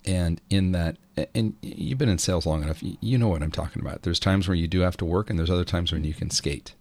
And 0.03 0.41
in 0.49 0.71
that, 0.71 0.97
and 1.35 1.55
you've 1.61 1.99
been 1.99 2.09
in 2.09 2.17
sales 2.17 2.47
long 2.47 2.63
enough, 2.63 2.79
you 2.81 3.19
know 3.19 3.27
what 3.27 3.43
I'm 3.43 3.51
talking 3.51 3.79
about. 3.79 4.01
There's 4.01 4.19
times 4.19 4.47
where 4.47 4.57
you 4.57 4.67
do 4.67 4.79
have 4.79 4.97
to 4.97 5.05
work, 5.05 5.29
and 5.29 5.37
there's 5.37 5.51
other 5.51 5.63
times 5.63 5.91
when 5.91 6.03
you 6.03 6.15
can 6.15 6.31
skate 6.31 6.73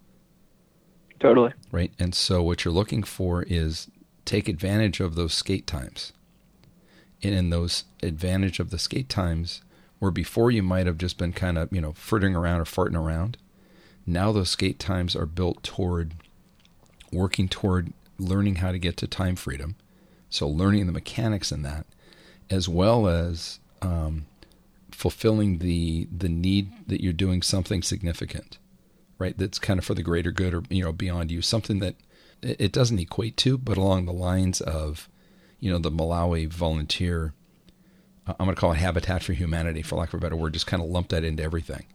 Totally. 1.20 1.52
Right. 1.70 1.92
And 1.98 2.14
so 2.14 2.42
what 2.42 2.64
you're 2.64 2.72
looking 2.72 3.02
for 3.02 3.42
is 3.42 3.88
take 4.24 4.48
advantage 4.48 4.98
of 4.98 5.14
those 5.14 5.34
skate 5.34 5.66
times. 5.66 6.14
And 7.22 7.34
in 7.34 7.50
those 7.50 7.84
advantage 8.02 8.60
of 8.60 8.70
the 8.70 8.78
skate 8.78 9.10
times, 9.10 9.60
where 9.98 10.10
before 10.10 10.50
you 10.50 10.62
might 10.62 10.86
have 10.86 10.98
just 10.98 11.18
been 11.18 11.34
kind 11.34 11.58
of, 11.58 11.70
you 11.70 11.82
know, 11.82 11.92
frittering 11.92 12.34
around 12.34 12.60
or 12.60 12.64
farting 12.64 12.96
around, 12.96 13.36
now 14.06 14.32
those 14.32 14.48
skate 14.48 14.78
times 14.78 15.14
are 15.14 15.26
built 15.26 15.62
toward 15.62 16.14
working 17.12 17.46
toward 17.46 17.92
learning 18.22 18.56
how 18.56 18.72
to 18.72 18.78
get 18.78 18.96
to 18.98 19.06
time 19.06 19.36
freedom. 19.36 19.76
So 20.30 20.48
learning 20.48 20.86
the 20.86 20.92
mechanics 20.92 21.52
in 21.52 21.62
that, 21.62 21.86
as 22.48 22.68
well 22.68 23.06
as 23.06 23.60
um, 23.82 24.26
fulfilling 24.90 25.58
the 25.58 26.08
the 26.16 26.28
need 26.28 26.72
that 26.88 27.02
you're 27.02 27.12
doing 27.12 27.42
something 27.42 27.82
significant 27.82 28.58
right? 29.22 29.38
That's 29.38 29.60
kind 29.60 29.78
of 29.78 29.84
for 29.84 29.94
the 29.94 30.02
greater 30.02 30.32
good 30.32 30.52
or, 30.52 30.64
you 30.68 30.82
know, 30.82 30.92
beyond 30.92 31.30
you, 31.30 31.42
something 31.42 31.78
that 31.78 31.94
it 32.42 32.72
doesn't 32.72 32.98
equate 32.98 33.36
to, 33.38 33.56
but 33.56 33.76
along 33.76 34.04
the 34.04 34.12
lines 34.12 34.60
of, 34.60 35.08
you 35.60 35.70
know, 35.70 35.78
the 35.78 35.92
Malawi 35.92 36.48
volunteer, 36.48 37.32
I'm 38.26 38.34
going 38.38 38.50
to 38.50 38.60
call 38.60 38.72
it 38.72 38.78
Habitat 38.78 39.22
for 39.22 39.32
Humanity, 39.32 39.80
for 39.80 39.94
lack 39.94 40.08
of 40.08 40.14
a 40.14 40.18
better 40.20 40.34
word, 40.34 40.54
just 40.54 40.66
kind 40.66 40.82
of 40.82 40.88
lump 40.88 41.10
that 41.10 41.22
into 41.22 41.40
everything. 41.40 41.86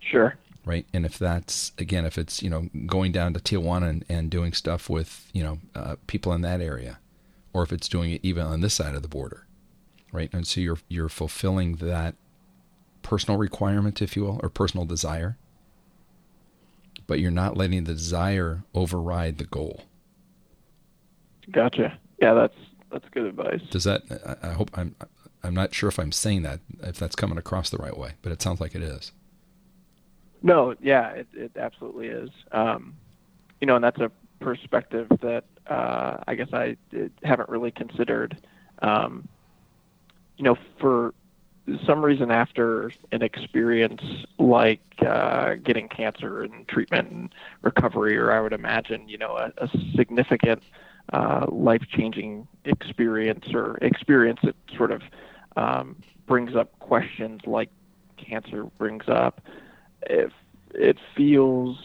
Sure. 0.00 0.34
Right. 0.66 0.84
And 0.92 1.06
if 1.06 1.18
that's, 1.18 1.72
again, 1.78 2.04
if 2.04 2.18
it's, 2.18 2.42
you 2.42 2.50
know, 2.50 2.68
going 2.86 3.12
down 3.12 3.32
to 3.34 3.40
Tijuana 3.40 3.88
and, 3.88 4.04
and 4.08 4.30
doing 4.30 4.52
stuff 4.52 4.90
with, 4.90 5.30
you 5.32 5.42
know, 5.42 5.58
uh, 5.74 5.96
people 6.08 6.32
in 6.34 6.42
that 6.42 6.60
area, 6.60 6.98
or 7.54 7.62
if 7.62 7.72
it's 7.72 7.88
doing 7.88 8.10
it 8.10 8.20
even 8.22 8.44
on 8.44 8.60
this 8.60 8.74
side 8.74 8.94
of 8.94 9.02
the 9.02 9.08
border, 9.08 9.46
right? 10.12 10.28
And 10.34 10.46
so 10.46 10.60
you're, 10.60 10.78
you're 10.88 11.08
fulfilling 11.08 11.76
that 11.76 12.16
personal 13.02 13.38
requirement, 13.38 14.02
if 14.02 14.16
you 14.16 14.24
will, 14.24 14.40
or 14.42 14.50
personal 14.50 14.84
desire 14.84 15.38
but 17.06 17.20
you're 17.20 17.30
not 17.30 17.56
letting 17.56 17.84
the 17.84 17.92
desire 17.92 18.64
override 18.74 19.38
the 19.38 19.44
goal. 19.44 19.84
Gotcha. 21.50 21.98
Yeah, 22.20 22.34
that's 22.34 22.56
that's 22.90 23.04
good 23.10 23.26
advice. 23.26 23.60
Does 23.70 23.84
that? 23.84 24.02
I, 24.42 24.48
I 24.48 24.52
hope 24.52 24.70
I'm. 24.74 24.94
I'm 25.42 25.54
not 25.54 25.72
sure 25.74 25.88
if 25.88 25.98
I'm 25.98 26.10
saying 26.10 26.42
that 26.42 26.60
if 26.82 26.98
that's 26.98 27.14
coming 27.14 27.38
across 27.38 27.70
the 27.70 27.76
right 27.76 27.96
way, 27.96 28.14
but 28.22 28.32
it 28.32 28.42
sounds 28.42 28.60
like 28.60 28.74
it 28.74 28.82
is. 28.82 29.12
No, 30.46 30.76
yeah, 30.80 31.08
it, 31.10 31.26
it 31.34 31.50
absolutely 31.56 32.06
is. 32.06 32.30
Um, 32.52 32.94
you 33.60 33.66
know, 33.66 33.74
and 33.74 33.82
that's 33.82 33.98
a 33.98 34.12
perspective 34.38 35.08
that 35.20 35.42
uh, 35.66 36.18
I 36.28 36.36
guess 36.36 36.50
I 36.52 36.76
haven't 37.24 37.48
really 37.48 37.72
considered. 37.72 38.38
Um, 38.80 39.26
you 40.36 40.44
know, 40.44 40.56
for 40.78 41.14
some 41.84 42.04
reason 42.04 42.30
after 42.30 42.92
an 43.10 43.22
experience 43.22 44.00
like 44.38 44.82
uh, 45.04 45.54
getting 45.54 45.88
cancer 45.88 46.44
and 46.44 46.68
treatment 46.68 47.10
and 47.10 47.34
recovery, 47.62 48.16
or 48.16 48.30
I 48.30 48.40
would 48.40 48.52
imagine, 48.52 49.08
you 49.08 49.18
know, 49.18 49.36
a, 49.36 49.52
a 49.64 49.68
significant 49.96 50.62
uh, 51.12 51.46
life-changing 51.48 52.46
experience 52.64 53.52
or 53.52 53.78
experience 53.82 54.38
that 54.44 54.54
sort 54.76 54.92
of 54.92 55.02
um, 55.56 55.96
brings 56.28 56.54
up 56.54 56.78
questions 56.78 57.40
like 57.46 57.70
cancer 58.16 58.62
brings 58.78 59.08
up. 59.08 59.40
If 60.06 60.32
it 60.74 60.98
feels 61.16 61.78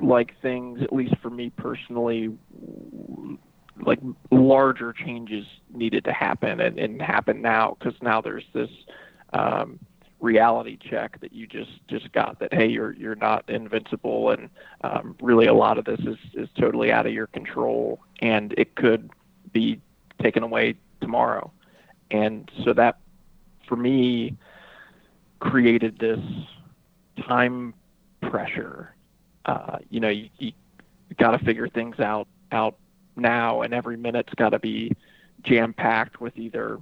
like 0.00 0.40
things, 0.40 0.82
at 0.82 0.92
least 0.92 1.16
for 1.22 1.30
me 1.30 1.50
personally, 1.50 2.36
like 3.82 4.00
larger 4.30 4.92
changes 4.92 5.46
needed 5.72 6.04
to 6.04 6.12
happen 6.12 6.60
and, 6.60 6.78
and 6.78 7.00
happen 7.00 7.40
now 7.40 7.76
because 7.78 8.00
now 8.02 8.20
there's 8.20 8.44
this 8.52 8.70
um, 9.32 9.78
reality 10.20 10.76
check 10.76 11.18
that 11.20 11.32
you 11.32 11.46
just 11.46 11.70
just 11.88 12.12
got 12.12 12.38
that 12.40 12.52
hey 12.52 12.66
you're 12.66 12.92
you're 12.92 13.14
not 13.14 13.48
invincible 13.48 14.28
and 14.30 14.50
um, 14.82 15.16
really 15.22 15.46
a 15.46 15.54
lot 15.54 15.78
of 15.78 15.86
this 15.86 16.00
is 16.00 16.18
is 16.34 16.48
totally 16.58 16.92
out 16.92 17.06
of 17.06 17.12
your 17.12 17.26
control 17.28 17.98
and 18.20 18.52
it 18.58 18.74
could 18.74 19.08
be 19.52 19.80
taken 20.22 20.42
away 20.42 20.76
tomorrow. 21.00 21.50
And 22.10 22.50
so 22.64 22.72
that 22.74 22.98
for 23.68 23.76
me 23.76 24.36
created 25.38 25.98
this 25.98 26.20
time 27.26 27.74
pressure 28.20 28.94
uh, 29.46 29.78
you 29.88 30.00
know 30.00 30.08
you, 30.08 30.28
you 30.38 30.52
got 31.18 31.32
to 31.32 31.44
figure 31.44 31.68
things 31.68 31.98
out 31.98 32.28
out 32.52 32.76
now, 33.16 33.62
and 33.62 33.74
every 33.74 33.96
minute's 33.96 34.34
got 34.34 34.50
to 34.50 34.58
be 34.58 34.96
jam 35.42 35.72
packed 35.72 36.20
with 36.20 36.36
either 36.38 36.78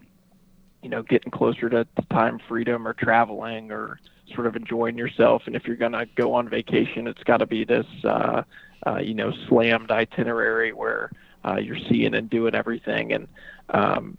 you 0.82 0.88
know 0.88 1.02
getting 1.02 1.30
closer 1.30 1.68
to 1.68 1.86
time 2.10 2.40
freedom 2.48 2.86
or 2.86 2.92
traveling 2.92 3.70
or 3.70 3.98
sort 4.34 4.46
of 4.46 4.56
enjoying 4.56 4.98
yourself. 4.98 5.42
And 5.46 5.56
if 5.56 5.66
you're 5.66 5.76
to 5.92 6.06
go 6.16 6.34
on 6.34 6.48
vacation, 6.48 7.06
it's 7.06 7.22
got 7.24 7.38
to 7.38 7.46
be 7.46 7.64
this 7.64 7.86
uh, 8.04 8.42
uh, 8.86 8.98
you 8.98 9.14
know 9.14 9.32
slammed 9.48 9.90
itinerary 9.90 10.72
where 10.72 11.10
uh, 11.44 11.56
you're 11.56 11.78
seeing 11.88 12.14
and 12.14 12.28
doing 12.28 12.54
everything. 12.54 13.12
And 13.12 13.28
um, 13.70 14.18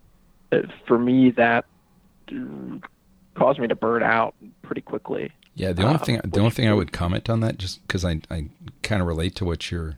for 0.87 0.97
me, 0.97 1.31
that 1.31 1.65
caused 3.35 3.59
me 3.59 3.67
to 3.67 3.75
burn 3.75 4.03
out 4.03 4.35
pretty 4.61 4.81
quickly. 4.81 5.31
Yeah, 5.60 5.73
the 5.73 5.84
only 5.84 5.95
uh, 5.95 6.03
thing 6.06 6.22
the 6.23 6.40
only 6.40 6.52
thing 6.52 6.69
I 6.69 6.73
would 6.73 6.94
comment 6.94 7.30
on 7.30 7.41
that, 7.41 7.57
just 7.57 7.86
because 7.86 8.06
I 8.06 8.22
I 8.31 8.45
kind 8.81 9.02
of 9.02 9.07
relate 9.10 9.36
to 9.36 9.45
what 9.45 9.69
you're 9.69 9.98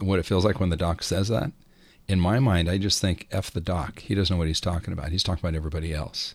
what 0.00 0.18
it 0.18 0.24
feels 0.24 0.42
like 0.42 0.58
when 0.58 0.70
the 0.70 0.76
doc 0.76 1.02
says 1.02 1.28
that. 1.28 1.52
In 2.08 2.18
my 2.18 2.38
mind, 2.38 2.70
I 2.70 2.78
just 2.78 2.98
think 2.98 3.26
F 3.30 3.50
the 3.50 3.60
doc. 3.60 4.00
He 4.00 4.14
doesn't 4.14 4.34
know 4.34 4.38
what 4.38 4.48
he's 4.48 4.60
talking 4.60 4.94
about. 4.94 5.12
He's 5.12 5.22
talking 5.22 5.46
about 5.46 5.54
everybody 5.54 5.92
else. 5.92 6.34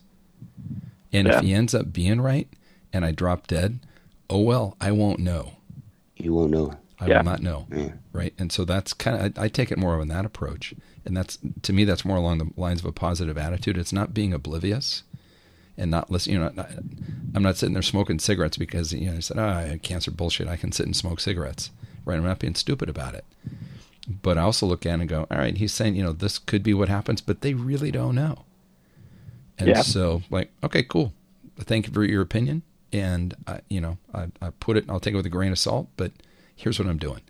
And 1.12 1.26
yeah. 1.26 1.38
if 1.38 1.42
he 1.42 1.52
ends 1.52 1.74
up 1.74 1.92
being 1.92 2.20
right 2.20 2.48
and 2.92 3.04
I 3.04 3.10
drop 3.10 3.48
dead, 3.48 3.80
oh 4.30 4.42
well, 4.42 4.76
I 4.80 4.92
won't 4.92 5.18
know. 5.18 5.54
You 6.16 6.34
won't 6.34 6.52
know. 6.52 6.78
I 7.00 7.08
yeah. 7.08 7.16
will 7.16 7.24
not 7.24 7.42
know. 7.42 7.66
Yeah. 7.74 7.92
Right. 8.12 8.32
And 8.38 8.52
so 8.52 8.64
that's 8.64 8.92
kind 8.92 9.16
of, 9.16 9.38
I, 9.38 9.46
I, 9.46 9.48
take 9.48 9.72
it 9.72 9.78
more 9.78 9.96
of 9.96 10.00
in 10.00 10.08
that 10.08 10.24
approach. 10.24 10.72
And 11.04 11.16
that's, 11.16 11.36
to 11.62 11.72
me, 11.72 11.84
that's 11.84 12.04
more 12.04 12.16
along 12.16 12.38
the 12.38 12.50
lines 12.56 12.78
of 12.78 12.86
a 12.86 12.92
positive 12.92 13.36
attitude. 13.36 13.76
It's 13.76 13.92
not 13.92 14.14
being 14.14 14.32
oblivious. 14.32 15.02
And 15.76 15.90
not 15.90 16.10
listen. 16.10 16.32
You 16.32 16.40
know, 16.40 16.52
not, 16.54 16.70
I'm 17.34 17.42
not 17.42 17.56
sitting 17.56 17.72
there 17.72 17.82
smoking 17.82 18.18
cigarettes 18.18 18.56
because 18.56 18.92
you 18.92 19.10
know 19.10 19.16
I 19.16 19.20
said, 19.20 19.38
oh, 19.38 19.46
I 19.46 19.62
had 19.62 19.82
cancer 19.82 20.10
bullshit. 20.10 20.48
I 20.48 20.56
can 20.56 20.72
sit 20.72 20.86
and 20.86 20.96
smoke 20.96 21.20
cigarettes. 21.20 21.70
Right? 22.04 22.16
I'm 22.16 22.24
not 22.24 22.38
being 22.40 22.54
stupid 22.54 22.88
about 22.88 23.14
it. 23.14 23.24
But 24.08 24.36
I 24.36 24.42
also 24.42 24.66
look 24.66 24.84
at 24.84 24.98
it 24.98 25.00
and 25.00 25.08
go, 25.08 25.26
all 25.30 25.38
right, 25.38 25.56
he's 25.56 25.72
saying, 25.72 25.94
you 25.94 26.02
know, 26.02 26.12
this 26.12 26.38
could 26.38 26.62
be 26.62 26.74
what 26.74 26.88
happens, 26.88 27.20
but 27.20 27.40
they 27.40 27.54
really 27.54 27.92
don't 27.92 28.16
know. 28.16 28.44
And 29.58 29.68
yeah. 29.68 29.82
so, 29.82 30.22
like, 30.28 30.50
okay, 30.64 30.82
cool. 30.82 31.12
Thank 31.60 31.86
you 31.86 31.92
for 31.92 32.04
your 32.04 32.22
opinion. 32.22 32.62
And, 32.92 33.34
I, 33.46 33.60
you 33.70 33.80
know, 33.80 33.98
I, 34.12 34.26
I 34.40 34.50
put 34.50 34.76
it, 34.76 34.86
I'll 34.88 34.98
take 35.00 35.14
it 35.14 35.16
with 35.16 35.26
a 35.26 35.30
grain 35.30 35.52
of 35.52 35.58
salt, 35.58 35.88
but 35.96 36.10
here's 36.56 36.78
what 36.78 36.88
I'm 36.88 36.98
doing. 36.98 37.20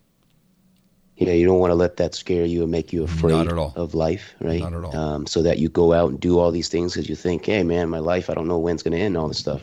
Yeah, 1.16 1.32
you 1.32 1.46
don't 1.46 1.58
want 1.58 1.70
to 1.70 1.76
let 1.76 1.98
that 1.98 2.14
scare 2.14 2.46
you 2.46 2.62
and 2.62 2.70
make 2.70 2.92
you 2.92 3.04
afraid 3.04 3.48
of 3.48 3.94
life, 3.94 4.34
right? 4.40 4.60
Not 4.60 4.72
at 4.72 4.84
all. 4.84 4.96
Um, 4.96 5.26
so 5.26 5.42
that 5.42 5.58
you 5.58 5.68
go 5.68 5.92
out 5.92 6.10
and 6.10 6.18
do 6.18 6.38
all 6.38 6.50
these 6.50 6.68
things 6.68 6.94
because 6.94 7.08
you 7.08 7.14
think, 7.14 7.44
hey, 7.44 7.62
man, 7.62 7.90
my 7.90 7.98
life, 7.98 8.30
I 8.30 8.34
don't 8.34 8.48
know 8.48 8.58
when 8.58 8.74
it's 8.74 8.82
going 8.82 8.96
to 8.96 8.98
end, 8.98 9.16
all 9.16 9.28
this 9.28 9.38
stuff. 9.38 9.62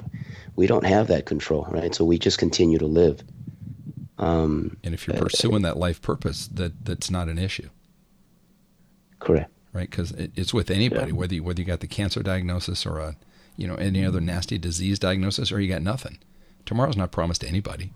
We 0.56 0.68
don't 0.68 0.86
have 0.86 1.08
that 1.08 1.26
control, 1.26 1.68
right? 1.70 1.94
So 1.94 2.06
we 2.06 2.20
just 2.20 2.38
continue 2.38 2.78
to 2.78 2.86
live. 2.86 3.24
Um, 4.20 4.78
and 4.84 4.94
if 4.94 5.08
you're 5.08 5.18
uh, 5.18 5.22
pursuing 5.22 5.64
that 5.64 5.78
life 5.78 6.02
purpose, 6.02 6.48
that 6.48 6.86
that's 6.86 7.10
not 7.10 7.30
an 7.30 7.40
issue. 7.40 7.70
Correct. 9.18 9.52
Right, 9.74 9.90
because 9.90 10.12
it, 10.12 10.32
it's 10.36 10.54
with 10.54 10.72
anybody, 10.72 11.12
yeah. 11.12 11.18
whether 11.18 11.36
you, 11.36 11.44
whether 11.44 11.62
you 11.62 11.66
got 11.66 11.80
the 11.80 11.88
cancer 11.88 12.24
diagnosis 12.24 12.86
or 12.86 13.00
a, 13.00 13.16
you 13.56 13.68
know, 13.68 13.76
any 13.76 14.06
other 14.06 14.20
nasty 14.20 14.58
disease 14.58 14.98
diagnosis, 15.00 15.52
or 15.52 15.60
you 15.60 15.70
got 15.72 15.82
nothing. 15.82 16.18
Tomorrow's 16.66 16.98
not 16.98 17.12
promised 17.12 17.42
to 17.42 17.48
anybody 17.48 17.92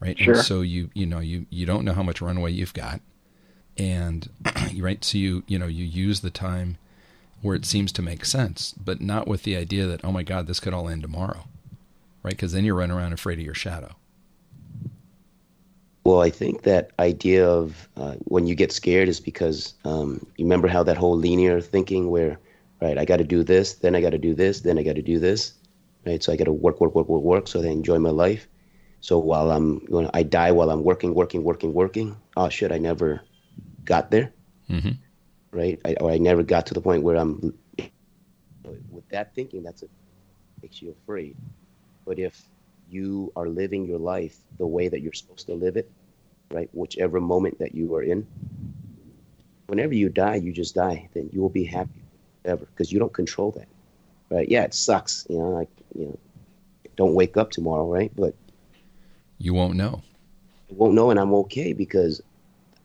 right? 0.00 0.18
Sure. 0.18 0.34
And 0.34 0.44
so 0.44 0.60
you 0.60 0.90
you 0.94 1.06
know 1.06 1.18
you 1.18 1.46
you 1.50 1.66
don't 1.66 1.84
know 1.84 1.92
how 1.92 2.02
much 2.02 2.20
runway 2.20 2.52
you've 2.52 2.74
got, 2.74 3.00
and 3.76 4.28
right, 4.78 5.02
so 5.04 5.18
you 5.18 5.42
you 5.46 5.58
know 5.58 5.66
you 5.66 5.84
use 5.84 6.20
the 6.20 6.30
time 6.30 6.78
where 7.42 7.54
it 7.54 7.64
seems 7.66 7.92
to 7.92 8.02
make 8.02 8.24
sense, 8.24 8.72
but 8.72 9.00
not 9.00 9.28
with 9.28 9.42
the 9.42 9.56
idea 9.56 9.86
that 9.86 10.04
oh 10.04 10.12
my 10.12 10.22
God, 10.22 10.46
this 10.46 10.60
could 10.60 10.74
all 10.74 10.88
end 10.88 11.02
tomorrow, 11.02 11.44
right? 12.22 12.32
Because 12.32 12.52
then 12.52 12.64
you're 12.64 12.74
running 12.74 12.96
around 12.96 13.12
afraid 13.12 13.38
of 13.38 13.44
your 13.44 13.54
shadow. 13.54 13.94
Well, 16.06 16.22
I 16.22 16.30
think 16.30 16.62
that 16.62 16.92
idea 17.00 17.48
of 17.48 17.88
uh, 17.96 18.14
when 18.26 18.46
you 18.46 18.54
get 18.54 18.70
scared 18.70 19.08
is 19.08 19.18
because 19.18 19.74
um, 19.84 20.24
you 20.36 20.44
remember 20.44 20.68
how 20.68 20.84
that 20.84 20.96
whole 20.96 21.16
linear 21.16 21.60
thinking 21.60 22.10
where, 22.10 22.38
right, 22.80 22.96
I 22.96 23.04
got 23.04 23.16
to 23.16 23.24
do 23.24 23.42
this, 23.42 23.74
then 23.74 23.96
I 23.96 24.00
got 24.00 24.10
to 24.10 24.18
do 24.18 24.32
this, 24.32 24.60
then 24.60 24.78
I 24.78 24.84
got 24.84 24.94
to 24.94 25.02
do 25.02 25.18
this, 25.18 25.54
right? 26.06 26.22
So 26.22 26.32
I 26.32 26.36
got 26.36 26.44
to 26.44 26.52
work, 26.52 26.80
work, 26.80 26.94
work, 26.94 27.08
work, 27.08 27.22
work, 27.22 27.48
so 27.48 27.60
I 27.60 27.66
enjoy 27.66 27.98
my 27.98 28.10
life. 28.10 28.46
So 29.06 29.20
while 29.20 29.52
I'm 29.52 29.78
going, 29.84 30.10
I 30.14 30.24
die 30.24 30.50
while 30.50 30.68
I'm 30.68 30.82
working, 30.82 31.14
working, 31.14 31.44
working, 31.44 31.72
working. 31.72 32.16
Oh 32.36 32.48
shit! 32.48 32.72
I 32.72 32.78
never 32.78 33.22
got 33.84 34.10
there, 34.10 34.32
mm-hmm. 34.68 34.98
right? 35.52 35.78
I, 35.84 35.94
or 36.00 36.10
I 36.10 36.18
never 36.18 36.42
got 36.42 36.66
to 36.66 36.74
the 36.74 36.80
point 36.80 37.04
where 37.04 37.14
I'm. 37.14 37.54
With 38.90 39.08
that 39.10 39.32
thinking, 39.32 39.62
that's 39.62 39.84
it 39.84 39.90
makes 40.60 40.82
you 40.82 40.90
afraid. 40.90 41.36
But 42.04 42.18
if 42.18 42.42
you 42.90 43.32
are 43.36 43.46
living 43.48 43.86
your 43.86 44.00
life 44.00 44.38
the 44.58 44.66
way 44.66 44.88
that 44.88 45.02
you're 45.02 45.12
supposed 45.12 45.46
to 45.46 45.54
live 45.54 45.76
it, 45.76 45.88
right? 46.50 46.68
Whichever 46.72 47.20
moment 47.20 47.60
that 47.60 47.76
you 47.76 47.94
are 47.94 48.02
in, 48.02 48.26
whenever 49.68 49.94
you 49.94 50.08
die, 50.08 50.34
you 50.34 50.52
just 50.52 50.74
die. 50.74 51.08
Then 51.14 51.30
you 51.32 51.40
will 51.40 51.48
be 51.48 51.62
happy 51.62 52.02
ever 52.44 52.66
because 52.66 52.90
you 52.90 52.98
don't 52.98 53.14
control 53.14 53.52
that, 53.52 53.68
right? 54.30 54.48
Yeah, 54.48 54.64
it 54.64 54.74
sucks, 54.74 55.28
you 55.30 55.38
know. 55.38 55.50
Like 55.50 55.70
you 55.94 56.06
know, 56.06 56.18
don't 56.96 57.14
wake 57.14 57.36
up 57.36 57.52
tomorrow, 57.52 57.86
right? 57.88 58.10
But 58.16 58.34
you 59.38 59.54
won't 59.54 59.74
know. 59.74 60.02
I 60.70 60.74
won't 60.74 60.94
know, 60.94 61.10
and 61.10 61.20
I'm 61.20 61.34
okay 61.34 61.72
because 61.72 62.22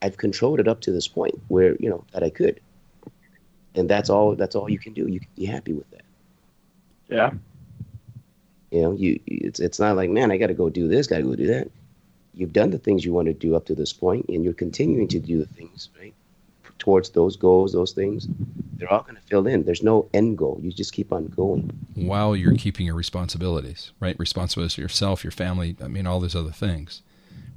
I've 0.02 0.18
controlled 0.18 0.60
it 0.60 0.68
up 0.68 0.82
to 0.82 0.92
this 0.92 1.08
point 1.08 1.40
where 1.48 1.76
you 1.80 1.90
know 1.90 2.04
that 2.14 2.24
I 2.24 2.30
could, 2.30 2.60
and 3.76 3.90
that's 3.90 4.10
all. 4.10 4.36
That's 4.36 4.56
all 4.56 4.70
you 4.70 4.80
can 4.80 4.94
do. 4.94 5.08
You 5.08 5.20
can 5.20 5.30
be 5.36 5.46
happy 5.46 5.74
with 5.74 5.90
that. 5.92 6.04
Yeah. 7.10 7.32
You 8.72 8.82
know, 8.82 8.92
you 8.94 9.20
it's 9.28 9.60
it's 9.60 9.80
not 9.80 9.96
like 9.96 10.10
man, 10.10 10.32
I 10.32 10.38
got 10.38 10.48
to 10.48 10.54
go 10.54 10.70
do 10.70 10.88
this, 10.88 11.08
got 11.08 11.18
to 11.18 11.24
go 11.24 11.36
do 11.36 11.48
that. 11.48 11.70
You've 12.34 12.54
done 12.54 12.72
the 12.72 12.80
things 12.80 13.04
you 13.04 13.12
want 13.12 13.28
to 13.28 13.34
do 13.34 13.56
up 13.56 13.66
to 13.66 13.76
this 13.76 13.92
point, 13.92 14.26
and 14.30 14.44
you're 14.44 14.54
continuing 14.54 15.08
to 15.10 15.20
do 15.20 15.38
the 15.38 15.46
things 15.46 15.90
right 16.00 16.14
towards 16.82 17.12
those 17.12 17.38
goals, 17.38 17.72
those 17.72 17.92
things. 17.94 18.28
They're 18.76 18.92
all 18.92 19.04
going 19.04 19.16
to 19.16 19.22
fill 19.22 19.46
in. 19.46 19.64
There's 19.64 19.84
no 19.84 20.10
end 20.14 20.40
goal. 20.40 20.60
You 20.62 20.72
just 20.72 20.92
keep 20.92 21.14
on 21.14 21.28
going 21.28 21.70
while 21.96 22.36
you're 22.36 22.56
keeping 22.56 22.88
your 22.88 22.96
responsibilities, 22.96 23.92
right? 24.00 24.18
Responsibilities 24.20 24.74
to 24.76 24.82
yourself, 24.82 25.24
your 25.24 25.32
family, 25.32 25.76
I 25.82 25.88
mean, 25.88 26.08
all 26.08 26.20
those 26.20 26.36
other 26.36 26.52
things, 26.52 27.04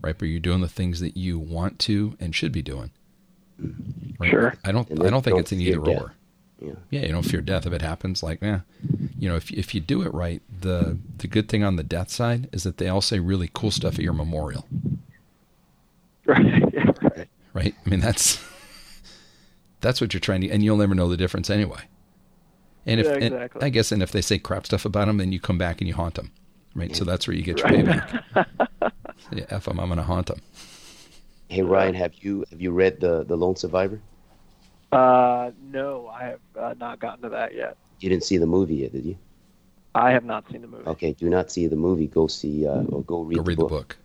right? 0.02 0.16
But 0.16 0.26
you're 0.26 0.38
doing 0.40 0.60
the 0.60 0.68
things 0.68 1.00
that 1.00 1.16
you 1.16 1.38
want 1.38 1.78
to 1.80 2.16
and 2.20 2.34
should 2.34 2.52
be 2.52 2.60
doing. 2.60 2.90
Mm-hmm. 3.60 4.22
Right? 4.22 4.30
Sure. 4.30 4.54
I 4.64 4.72
don't. 4.72 4.90
I 4.92 5.08
don't 5.08 5.22
think 5.22 5.34
don't 5.34 5.40
it's 5.40 5.52
an 5.52 5.60
either 5.60 5.80
death. 5.80 6.02
or. 6.02 6.14
Yeah. 6.60 6.72
yeah, 6.90 7.00
you 7.02 7.12
don't 7.12 7.24
fear 7.24 7.40
death 7.40 7.66
if 7.66 7.72
it 7.72 7.82
happens. 7.82 8.22
Like, 8.22 8.40
yeah, 8.40 8.60
you 9.18 9.28
know, 9.28 9.36
if 9.36 9.50
if 9.50 9.74
you 9.74 9.80
do 9.80 10.02
it 10.02 10.12
right, 10.14 10.40
the 10.60 10.98
the 11.18 11.26
good 11.26 11.48
thing 11.48 11.62
on 11.64 11.76
the 11.76 11.82
death 11.82 12.10
side 12.10 12.48
is 12.52 12.62
that 12.62 12.78
they 12.78 12.88
all 12.88 13.00
say 13.00 13.18
really 13.18 13.50
cool 13.52 13.70
stuff 13.70 13.94
at 13.94 14.00
your 14.04 14.12
memorial. 14.12 14.66
Right. 16.26 16.44
Yeah, 16.74 16.90
right. 17.02 17.28
Right. 17.52 17.74
I 17.86 17.88
mean, 17.88 18.00
that's 18.00 18.42
that's 19.84 20.00
what 20.00 20.14
you're 20.14 20.20
trying 20.20 20.40
to, 20.40 20.50
and 20.50 20.64
you'll 20.64 20.78
never 20.78 20.94
know 20.94 21.08
the 21.08 21.16
difference 21.16 21.50
anyway. 21.50 21.82
And 22.86 23.00
if 23.00 23.06
yeah, 23.06 23.12
exactly. 23.12 23.58
and 23.58 23.64
I 23.64 23.68
guess, 23.68 23.92
and 23.92 24.02
if 24.02 24.12
they 24.12 24.22
say 24.22 24.38
crap 24.38 24.66
stuff 24.66 24.84
about 24.84 25.06
them, 25.06 25.18
then 25.18 25.30
you 25.30 25.38
come 25.38 25.58
back 25.58 25.80
and 25.80 25.86
you 25.86 25.94
haunt 25.94 26.14
them, 26.14 26.32
right? 26.74 26.94
So 26.96 27.04
that's 27.04 27.28
where 27.28 27.36
you 27.36 27.42
get 27.42 27.58
your 27.58 27.68
right. 27.68 27.84
payback. 27.84 28.46
yeah, 29.32 29.44
f 29.50 29.66
them, 29.66 29.78
I'm 29.78 29.86
going 29.86 29.98
to 29.98 30.02
haunt 30.02 30.26
them. 30.26 30.40
Hey 31.48 31.62
Ryan, 31.62 31.94
have 31.94 32.14
you 32.20 32.44
have 32.50 32.60
you 32.60 32.72
read 32.72 33.00
the 33.00 33.24
the 33.24 33.36
Lone 33.36 33.56
Survivor? 33.56 34.00
Uh, 34.90 35.50
no, 35.70 36.08
I 36.08 36.24
have 36.24 36.40
uh, 36.58 36.74
not 36.78 36.98
gotten 36.98 37.22
to 37.22 37.28
that 37.30 37.54
yet. 37.54 37.76
You 38.00 38.08
didn't 38.08 38.24
see 38.24 38.38
the 38.38 38.46
movie 38.46 38.76
yet, 38.76 38.92
did 38.92 39.04
you? 39.04 39.16
I 39.94 40.10
have 40.10 40.24
not 40.24 40.44
seen 40.50 40.62
the 40.62 40.68
movie. 40.68 40.86
Okay, 40.86 41.12
do 41.12 41.28
not 41.28 41.52
see 41.52 41.66
the 41.68 41.76
movie. 41.76 42.06
Go 42.06 42.26
see 42.26 42.66
uh, 42.66 42.82
or 42.84 43.02
go 43.02 43.22
read, 43.22 43.36
go 43.36 43.42
read 43.42 43.58
the, 43.58 43.64
book. 43.64 43.68
the 43.70 43.76
book. 43.76 43.96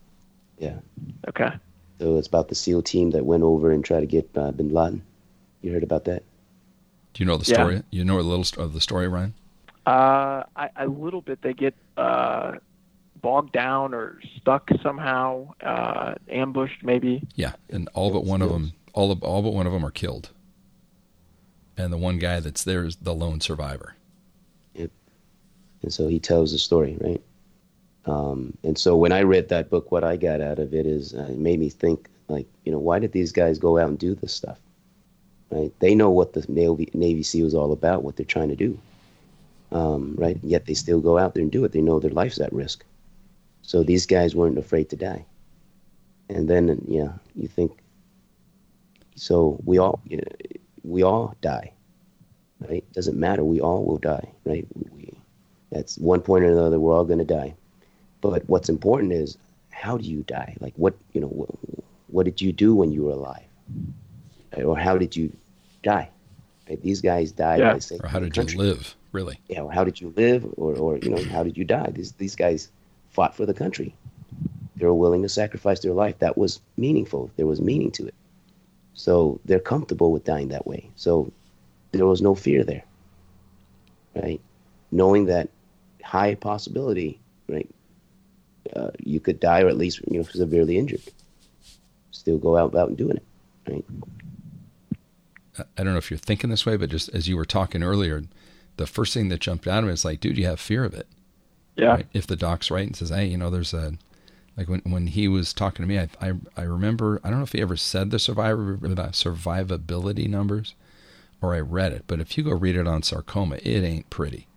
Yeah. 0.60 1.30
Okay. 1.30 1.52
So 2.00 2.18
it's 2.18 2.28
about 2.28 2.50
the 2.50 2.56
SEAL 2.56 2.84
team 2.84 3.12
that 3.12 3.26
went 3.26 3.44
over 3.44 3.72
and 3.72 3.84
tried 3.84 4.02
to 4.02 4.06
get 4.06 4.30
uh, 4.36 4.52
Bin 4.52 4.74
Laden. 4.74 5.02
You 5.61 5.73
heard 5.73 5.84
about 5.84 6.06
that? 6.06 6.23
Do 7.14 7.23
you 7.23 7.26
know 7.26 7.38
the 7.38 7.45
story? 7.45 7.76
Yeah. 7.76 7.81
You 7.91 8.06
know 8.06 8.19
a 8.19 8.22
little 8.22 8.45
of 8.64 8.73
the 8.73 8.81
story, 8.81 9.07
Ryan? 9.07 9.34
Uh, 9.86 10.44
I, 10.56 10.69
a 10.76 10.88
little 10.88 11.22
bit. 11.22 11.41
They 11.41 11.53
get 11.53 11.73
uh, 11.98 12.53
bogged 13.22 13.52
down 13.52 13.94
or 13.94 14.19
stuck 14.38 14.69
somehow, 14.81 15.53
uh, 15.61 16.15
ambushed 16.30 16.84
maybe. 16.84 17.23
Yeah, 17.36 17.53
and 17.69 17.90
all 17.94 18.11
but 18.11 18.23
one 18.26 18.41
of 18.41 18.49
them, 18.49 18.73
all 18.94 19.11
of, 19.11 19.23
all 19.23 19.41
but 19.41 19.53
one 19.53 19.65
of 19.68 19.73
them 19.73 19.86
are 19.86 19.91
killed, 19.91 20.30
and 21.76 21.91
the 21.91 21.98
one 21.98 22.19
guy 22.19 22.40
that's 22.40 22.64
there 22.64 22.86
is 22.86 22.98
the 22.98 23.14
lone 23.14 23.41
survivor. 23.41 23.95
Yep. 24.76 24.91
And 25.81 25.94
so 25.94 26.07
he 26.07 26.19
tells 26.19 26.52
the 26.52 26.60
story, 26.60 26.98
right? 27.02 27.22
Um, 28.06 28.57
and 28.64 28.77
so 28.77 28.95
when 28.95 29.11
I 29.11 29.23
read 29.23 29.49
that 29.49 29.69
book, 29.69 29.91
what 29.91 30.03
I 30.03 30.15
got 30.15 30.40
out 30.41 30.60
of 30.60 30.73
it 30.73 30.86
is 30.86 31.14
uh, 31.14 31.27
it 31.30 31.38
made 31.38 31.60
me 31.60 31.69
think, 31.69 32.07
like, 32.27 32.48
you 32.64 32.72
know, 32.72 32.80
why 32.80 32.99
did 32.99 33.11
these 33.11 33.31
guys 33.31 33.57
go 33.57 33.77
out 33.77 33.90
and 33.90 33.99
do 33.99 34.15
this 34.15 34.34
stuff? 34.34 34.60
Right? 35.52 35.72
They 35.80 35.96
know 35.96 36.10
what 36.10 36.34
the 36.34 36.46
Navy, 36.48 36.90
Navy 36.94 37.24
SEAL 37.24 37.48
is 37.48 37.56
all 37.56 37.72
about, 37.72 38.04
what 38.04 38.16
they're 38.16 38.26
trying 38.26 38.50
to 38.50 38.56
do, 38.56 38.80
um, 39.72 40.16
right? 40.18 40.38
Yet 40.44 40.66
they 40.66 40.74
still 40.74 41.00
go 41.00 41.18
out 41.18 41.34
there 41.34 41.44
and 41.44 41.52
do 41.52 41.64
it. 41.66 41.72
They 41.72 41.82
know 41.82 42.00
their 42.00 42.12
life's 42.12 42.40
at 42.40 42.54
risk. 42.54 42.86
So 43.62 43.84
these 43.84 44.06
guys 44.06 44.36
weren't 44.36 44.58
afraid 44.58 44.90
to 44.90 44.96
die. 44.96 45.26
And 46.30 46.48
then, 46.48 46.84
yeah, 46.88 47.14
you 47.36 47.48
think, 47.48 47.78
so 49.16 49.60
we 49.66 49.78
all, 49.78 50.00
you 50.06 50.18
know, 50.18 50.24
we 50.84 51.04
all 51.04 51.36
die, 51.42 51.74
right? 52.68 52.84
Doesn't 52.94 53.18
matter. 53.18 53.44
We 53.44 53.60
all 53.60 53.84
will 53.84 53.98
die, 53.98 54.30
right? 54.46 54.68
We, 54.92 55.14
that's 55.72 55.98
one 55.98 56.22
point 56.22 56.46
or 56.46 56.52
another. 56.52 56.80
We're 56.80 56.96
all 56.96 57.06
going 57.06 57.20
to 57.20 57.26
die. 57.26 57.56
But 58.22 58.48
what's 58.48 58.70
important 58.70 59.14
is 59.14 59.38
how 59.72 59.98
do 59.98 60.04
you 60.04 60.24
die? 60.24 60.56
Like 60.60 60.74
what, 60.76 60.96
you 61.14 61.22
know, 61.22 61.28
what, 61.28 61.50
what 62.08 62.26
did 62.26 62.42
you 62.42 62.52
do 62.52 62.76
when 62.76 62.92
you 62.92 63.04
were 63.04 63.12
alive? 63.12 63.44
Or 64.58 64.78
how 64.78 64.98
did 64.98 65.16
you 65.16 65.32
die? 65.84 66.10
Right? 66.70 66.82
These 66.82 67.02
guys 67.02 67.32
died 67.32 67.60
yeah. 67.60 67.74
by 67.74 67.80
saying, 67.80 68.02
or 68.04 68.10
how 68.10 68.20
did 68.20 68.36
you 68.38 68.44
live? 68.58 68.96
Really? 69.12 69.40
Yeah. 69.48 69.62
Or 69.62 69.72
how 69.72 69.84
did 69.84 70.00
you 70.00 70.14
live? 70.16 70.46
Or, 70.58 70.76
or 70.76 70.98
you 70.98 71.10
know, 71.10 71.24
how 71.26 71.44
did 71.44 71.58
you 71.58 71.66
die? 71.66 71.90
These 71.92 72.14
these 72.14 72.36
guys 72.36 72.70
fought 73.12 73.36
for 73.36 73.46
the 73.46 73.54
country. 73.54 73.96
They 74.76 74.86
were 74.86 74.94
willing 74.94 75.24
to 75.24 75.30
sacrifice 75.30 75.82
their 75.82 75.94
life. 75.94 76.20
That 76.20 76.38
was 76.38 76.62
meaningful. 76.78 77.32
There 77.36 77.48
was 77.48 77.60
meaning 77.60 77.92
to 77.92 78.08
it. 78.08 78.14
So 78.94 79.40
they're 79.46 79.60
comfortable 79.60 80.12
with 80.12 80.24
dying 80.24 80.50
that 80.50 80.68
way. 80.68 80.90
So 80.96 81.32
there 81.92 82.06
was 82.06 82.22
no 82.22 82.36
fear 82.36 82.64
there. 82.64 82.84
Right? 84.16 84.40
Knowing 84.92 85.26
that 85.26 85.50
high 86.04 86.36
possibility, 86.36 87.20
right? 87.48 87.70
Uh, 88.76 88.92
you 89.00 89.20
could 89.20 89.40
die 89.40 89.62
or 89.62 89.68
at 89.68 89.78
least 89.78 90.02
you 90.10 90.20
know 90.20 90.24
severely 90.24 90.78
injured. 90.78 91.02
Still 92.12 92.38
go 92.38 92.56
out 92.58 92.76
out 92.76 92.90
and 92.90 92.98
doing 92.98 93.18
it. 93.18 93.24
Right? 93.68 93.86
I 95.77 95.84
don't 95.84 95.94
know 95.94 95.98
if 95.98 96.11
you're 96.11 96.18
thinking 96.18 96.49
this 96.49 96.65
way, 96.65 96.77
but 96.77 96.90
just 96.90 97.10
as 97.10 97.27
you 97.27 97.36
were 97.38 97.45
talking 97.45 97.84
earlier, 97.84 98.23
the 98.77 98.88
first 98.88 99.14
thing 99.14 99.30
that 99.30 99.40
jumped 99.40 99.68
out 99.68 99.80
of 99.80 99.86
me 99.86 99.94
is 99.94 100.06
like, 100.06 100.19
dude, 100.19 100.38
you 100.38 100.45
have 100.45 100.60
fear 100.60 100.84
of 100.84 100.94
it. 100.94 101.07
Yeah. 101.76 101.88
Right? 101.88 102.07
If 102.14 102.27
the 102.27 102.36
doc's 102.36 102.72
right 102.72 102.86
and 102.86 102.95
says, 102.95 103.10
hey, 103.10 103.26
you 103.26 103.38
know, 103.38 103.49
there's 103.49 103.73
a, 103.73 103.94
like 104.57 104.68
when, 104.68 104.81
when 104.81 105.07
he 105.07 105.27
was 105.27 105.53
talking 105.53 105.84
to 105.84 105.88
me, 105.88 105.99
I, 105.99 106.10
I, 106.22 106.34
I 106.57 106.64
remember, 106.64 107.22
I 107.23 107.30
don't 107.30 107.40
know 107.40 107.44
if 107.44 107.53
he 107.53 107.61
ever 107.61 107.77
said 107.77 108.11
the 108.11 108.19
survivor, 108.19 108.77
survivability 108.77 110.30
numbers 110.30 110.76
or 111.41 111.56
I 111.56 111.60
read 111.60 111.94
it, 111.94 112.03
but 112.07 112.19
if 112.19 112.38
you 112.38 112.44
go 112.44 112.52
read 112.52 112.76
it 112.76 112.88
on 112.88 113.03
sarcoma, 113.03 113.57
it 113.64 113.84
ain't 113.84 114.10
pretty. 114.10 114.48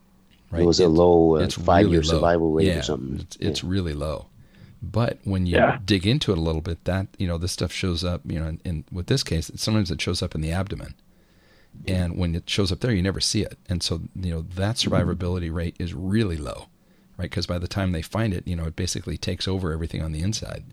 Right? 0.50 0.62
It 0.62 0.66
was 0.66 0.80
a 0.80 0.88
low 0.88 1.36
uh, 1.36 1.48
five 1.48 1.84
really 1.84 1.92
year 1.92 2.02
low. 2.02 2.10
survival 2.10 2.52
rate 2.52 2.66
yeah, 2.66 2.78
or 2.78 2.82
something. 2.82 3.20
It's, 3.20 3.36
it's 3.36 3.62
yeah. 3.62 3.70
really 3.70 3.94
low. 3.94 4.26
But 4.82 5.18
when 5.22 5.46
you 5.46 5.56
Yeah. 5.56 5.78
dig 5.84 6.06
into 6.06 6.32
it 6.32 6.38
a 6.38 6.40
little 6.40 6.60
bit, 6.60 6.84
that 6.84 7.06
you 7.18 7.28
know 7.28 7.38
this 7.38 7.52
stuff 7.52 7.72
shows 7.72 8.02
up. 8.02 8.20
You 8.26 8.40
know, 8.40 8.46
in, 8.48 8.60
in 8.64 8.84
with 8.90 9.06
this 9.06 9.22
case, 9.22 9.50
sometimes 9.54 9.90
it 9.90 10.00
shows 10.00 10.22
up 10.22 10.34
in 10.34 10.40
the 10.40 10.50
abdomen, 10.50 10.94
and 11.86 12.16
when 12.18 12.34
it 12.34 12.50
shows 12.50 12.72
up 12.72 12.80
there, 12.80 12.92
you 12.92 13.02
never 13.02 13.20
see 13.20 13.42
it. 13.42 13.58
And 13.68 13.82
so 13.82 14.02
you 14.14 14.30
know 14.32 14.42
that 14.56 14.76
survivability 14.76 15.52
rate 15.54 15.76
is 15.78 15.94
really 15.94 16.36
low, 16.36 16.66
right? 17.16 17.30
Because 17.30 17.46
by 17.46 17.58
the 17.58 17.68
time 17.68 17.92
they 17.92 18.02
find 18.02 18.34
it, 18.34 18.46
you 18.46 18.56
know 18.56 18.64
it 18.64 18.74
basically 18.76 19.16
takes 19.16 19.46
over 19.46 19.72
everything 19.72 20.02
on 20.02 20.10
the 20.12 20.20
inside. 20.22 20.64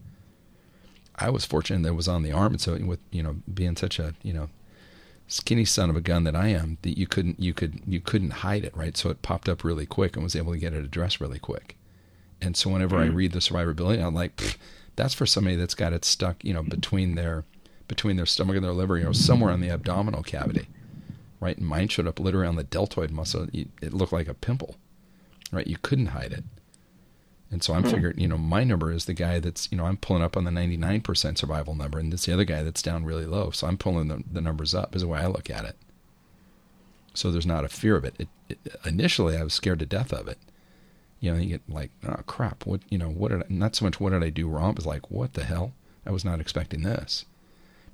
I 1.15 1.29
was 1.29 1.45
fortunate 1.45 1.83
that 1.83 1.89
it 1.89 1.95
was 1.95 2.07
on 2.07 2.23
the 2.23 2.31
arm, 2.31 2.53
and 2.53 2.61
so 2.61 2.75
with 2.77 2.99
you 3.11 3.21
know 3.21 3.37
being 3.53 3.75
such 3.75 3.99
a 3.99 4.15
you 4.23 4.33
know 4.33 4.49
skinny 5.27 5.65
son 5.65 5.91
of 5.91 5.95
a 5.95 6.01
gun 6.01 6.23
that 6.23 6.35
I 6.35 6.47
am, 6.47 6.79
that 6.81 6.97
you 6.97 7.05
couldn't 7.05 7.39
you 7.39 7.53
could 7.53 7.81
you 7.85 7.99
couldn't 7.99 8.31
hide 8.41 8.63
it, 8.63 8.75
right? 8.75 8.97
So 8.97 9.09
it 9.11 9.21
popped 9.21 9.47
up 9.47 9.63
really 9.63 9.85
quick 9.85 10.15
and 10.15 10.23
was 10.23 10.35
able 10.35 10.53
to 10.53 10.57
get 10.59 10.73
it 10.73 10.83
addressed 10.83 11.21
really 11.21 11.37
quick. 11.37 11.75
And 12.41 12.55
so 12.55 12.69
whenever 12.69 12.97
I 12.97 13.07
hmm. 13.07 13.15
read 13.15 13.31
the 13.33 13.39
survivability, 13.39 14.03
I'm 14.03 14.13
like, 14.13 14.57
that's 14.95 15.13
for 15.13 15.25
somebody 15.25 15.55
that's 15.55 15.75
got 15.75 15.93
it 15.93 16.05
stuck, 16.05 16.43
you 16.43 16.53
know, 16.53 16.63
hmm. 16.63 16.69
between 16.69 17.15
their 17.15 17.45
between 17.87 18.17
their 18.17 18.25
stomach 18.25 18.55
and 18.55 18.63
their 18.63 18.71
liver, 18.71 18.97
you 18.97 19.03
know, 19.03 19.11
somewhere 19.11 19.51
on 19.51 19.61
the 19.61 19.69
abdominal 19.71 20.21
cavity, 20.21 20.67
right? 21.39 21.57
And 21.57 21.65
mine 21.65 21.87
showed 21.87 22.05
up 22.05 22.19
literally 22.19 22.47
on 22.47 22.55
the 22.55 22.63
deltoid 22.63 23.09
muscle. 23.09 23.47
It 23.51 23.93
looked 23.93 24.13
like 24.13 24.27
a 24.27 24.35
pimple, 24.35 24.75
right? 25.51 25.65
You 25.65 25.77
couldn't 25.81 26.07
hide 26.07 26.31
it. 26.31 26.43
And 27.51 27.63
so 27.63 27.73
I'm 27.73 27.83
hmm. 27.83 27.89
figuring, 27.89 28.19
you 28.19 28.27
know, 28.27 28.37
my 28.37 28.63
number 28.63 28.91
is 28.91 29.05
the 29.05 29.13
guy 29.15 29.39
that's, 29.39 29.71
you 29.71 29.77
know, 29.77 29.85
I'm 29.85 29.97
pulling 29.97 30.21
up 30.21 30.37
on 30.37 30.43
the 30.43 30.51
99% 30.51 31.37
survival 31.37 31.73
number, 31.73 31.97
and 31.97 32.13
it's 32.13 32.25
the 32.25 32.33
other 32.33 32.43
guy 32.43 32.61
that's 32.61 32.83
down 32.83 33.05
really 33.05 33.25
low. 33.25 33.49
So 33.49 33.65
I'm 33.65 33.77
pulling 33.77 34.07
the, 34.07 34.23
the 34.31 34.41
numbers 34.41 34.75
up, 34.75 34.95
is 34.95 35.01
the 35.01 35.07
way 35.07 35.19
I 35.19 35.27
look 35.27 35.49
at 35.49 35.65
it. 35.65 35.75
So 37.15 37.31
there's 37.31 37.47
not 37.47 37.65
a 37.65 37.69
fear 37.69 37.95
of 37.95 38.05
it. 38.05 38.15
It, 38.19 38.27
it. 38.49 38.59
Initially, 38.85 39.35
I 39.35 39.43
was 39.43 39.53
scared 39.53 39.79
to 39.79 39.85
death 39.85 40.13
of 40.13 40.27
it. 40.27 40.37
You 41.19 41.33
know, 41.33 41.37
you 41.39 41.49
get 41.49 41.61
like, 41.69 41.91
oh 42.07 42.21
crap, 42.25 42.65
what, 42.65 42.81
you 42.89 42.97
know, 42.97 43.09
what 43.09 43.31
did 43.31 43.41
I, 43.41 43.45
not 43.49 43.75
so 43.75 43.85
much 43.85 43.99
what 43.99 44.11
did 44.11 44.23
I 44.23 44.29
do 44.29 44.47
wrong, 44.47 44.73
but 44.73 44.85
like, 44.85 45.11
what 45.11 45.33
the 45.33 45.43
hell? 45.43 45.73
I 46.05 46.11
was 46.11 46.23
not 46.23 46.39
expecting 46.39 46.83
this. 46.83 47.25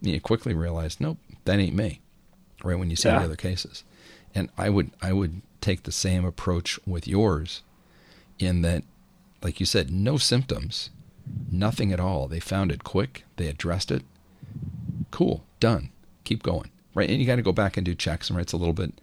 And 0.02 0.12
you 0.12 0.22
quickly 0.22 0.54
realize, 0.54 1.00
nope, 1.00 1.18
that 1.46 1.60
ain't 1.60 1.76
me. 1.76 2.02
Right 2.64 2.78
when 2.78 2.90
you 2.90 2.96
see 2.96 3.10
Yeah. 3.10 3.20
the 3.20 3.26
other 3.26 3.36
cases, 3.36 3.84
and 4.34 4.50
I 4.58 4.70
would 4.70 4.92
I 5.02 5.14
would 5.14 5.42
take 5.62 5.84
the 5.84 5.92
same 5.92 6.26
approach 6.26 6.80
with 6.86 7.08
yours, 7.08 7.62
in 8.40 8.62
that, 8.62 8.84
like 9.44 9.60
you 9.60 9.66
said, 9.66 9.92
no 9.92 10.18
symptoms, 10.18 10.90
nothing 11.52 11.92
at 11.92 12.00
all. 12.00 12.28
They 12.28 12.40
found 12.40 12.72
it 12.72 12.84
quick. 12.84 13.26
They 13.38 13.48
addressed 13.48 13.92
it. 13.92 14.04
Cool, 15.12 15.44
done. 15.60 15.90
Keep 16.24 16.44
going. 16.44 16.70
Right, 16.94 17.10
and 17.10 17.20
you 17.20 17.26
got 17.28 17.36
to 17.36 17.42
go 17.42 17.52
back 17.52 17.78
and 17.78 17.86
do 17.86 17.94
checks. 17.94 18.30
And 18.30 18.38
right, 18.38 18.44
it's 18.44 18.54
a 18.54 18.58
little 18.58 18.74
bit, 18.74 18.94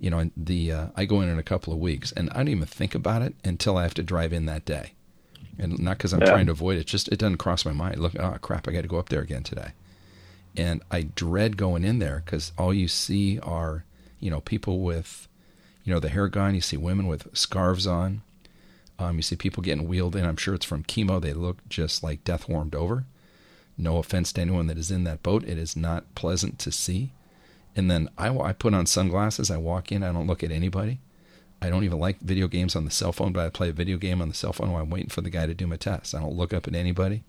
you 0.00 0.10
know. 0.10 0.30
The 0.36 0.72
uh, 0.72 0.86
I 0.96 1.04
go 1.04 1.20
in 1.20 1.28
in 1.28 1.38
a 1.38 1.42
couple 1.44 1.72
of 1.72 1.78
weeks, 1.78 2.10
and 2.12 2.30
I 2.30 2.38
don't 2.38 2.48
even 2.48 2.66
think 2.66 2.94
about 2.94 3.22
it 3.22 3.34
until 3.44 3.76
I 3.76 3.82
have 3.84 3.94
to 3.94 4.02
drive 4.02 4.32
in 4.32 4.46
that 4.46 4.64
day, 4.64 4.92
and 5.58 5.78
not 5.78 5.98
because 5.98 6.12
I'm 6.12 6.20
Yeah. 6.20 6.30
trying 6.30 6.46
to 6.46 6.52
avoid 6.52 6.78
it. 6.78 6.86
Just 6.86 7.08
it 7.08 7.18
doesn't 7.18 7.38
cross 7.38 7.64
my 7.64 7.72
mind. 7.72 7.98
Look, 7.98 8.18
oh 8.18 8.36
crap, 8.40 8.66
I 8.66 8.72
got 8.72 8.82
to 8.82 8.88
go 8.88 8.98
up 8.98 9.08
there 9.10 9.22
again 9.22 9.42
today 9.42 9.72
and 10.56 10.82
I 10.90 11.02
dread 11.02 11.56
going 11.56 11.84
in 11.84 12.00
there 12.00 12.22
because 12.24 12.50
all 12.58 12.74
you 12.74 12.88
see 12.88 13.38
are, 13.38 13.84
you 14.18 14.30
know, 14.30 14.40
people 14.40 14.80
with, 14.80 15.28
you 15.84 15.92
know, 15.94 16.00
the 16.00 16.08
hair 16.08 16.26
gone. 16.28 16.54
You 16.54 16.60
see 16.60 16.76
women 16.76 17.06
with 17.06 17.28
scarves 17.36 17.86
on. 17.86 18.22
Um, 18.98 19.16
you 19.16 19.22
see 19.22 19.36
people 19.36 19.62
getting 19.62 19.86
wheeled 19.88 20.16
in. 20.16 20.24
I'm 20.26 20.36
sure 20.36 20.54
it's 20.54 20.66
from 20.66 20.82
chemo. 20.84 21.20
They 21.20 21.32
look 21.32 21.66
just 21.68 22.02
like 22.02 22.24
death 22.24 22.48
warmed 22.48 22.74
over. 22.74 23.04
No 23.78 23.96
offense 23.98 24.32
to 24.32 24.40
anyone 24.40 24.66
that 24.66 24.76
is 24.76 24.90
in 24.90 25.04
that 25.04 25.22
boat. 25.22 25.44
It 25.44 25.56
is 25.56 25.76
not 25.76 26.12
pleasant 26.14 26.58
to 26.60 26.72
see. 26.72 27.12
And 27.76 27.90
then 27.90 28.08
I, 28.18 28.36
I 28.36 28.52
put 28.52 28.74
on 28.74 28.86
sunglasses. 28.86 29.50
I 29.50 29.56
walk 29.56 29.92
in. 29.92 30.02
I 30.02 30.12
don't 30.12 30.26
look 30.26 30.42
at 30.42 30.50
anybody. 30.50 31.00
I 31.62 31.68
don't 31.68 31.84
even 31.84 31.98
like 31.98 32.20
video 32.20 32.48
games 32.48 32.74
on 32.74 32.84
the 32.84 32.90
cell 32.90 33.12
phone, 33.12 33.32
but 33.32 33.44
I 33.44 33.50
play 33.50 33.68
a 33.68 33.72
video 33.72 33.98
game 33.98 34.22
on 34.22 34.28
the 34.28 34.34
cell 34.34 34.52
phone 34.52 34.72
while 34.72 34.82
I'm 34.82 34.90
waiting 34.90 35.10
for 35.10 35.20
the 35.20 35.30
guy 35.30 35.46
to 35.46 35.54
do 35.54 35.66
my 35.66 35.76
test. 35.76 36.14
I 36.14 36.20
don't 36.20 36.36
look 36.36 36.54
up 36.54 36.66
at 36.66 36.74
anybody. 36.74 37.22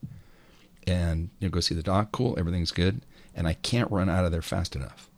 And 0.88 1.30
you 1.40 1.48
know, 1.48 1.52
go 1.52 1.60
see 1.60 1.76
the 1.76 1.84
doc. 1.84 2.12
Cool, 2.12 2.36
everything's 2.40 2.72
good. 2.72 3.02
And 3.36 3.48
I 3.48 3.54
can't 3.54 3.92
run 3.92 4.10
out 4.10 4.26
of 4.26 4.32
there 4.32 4.42
fast 4.42 4.76
enough. 4.76 5.10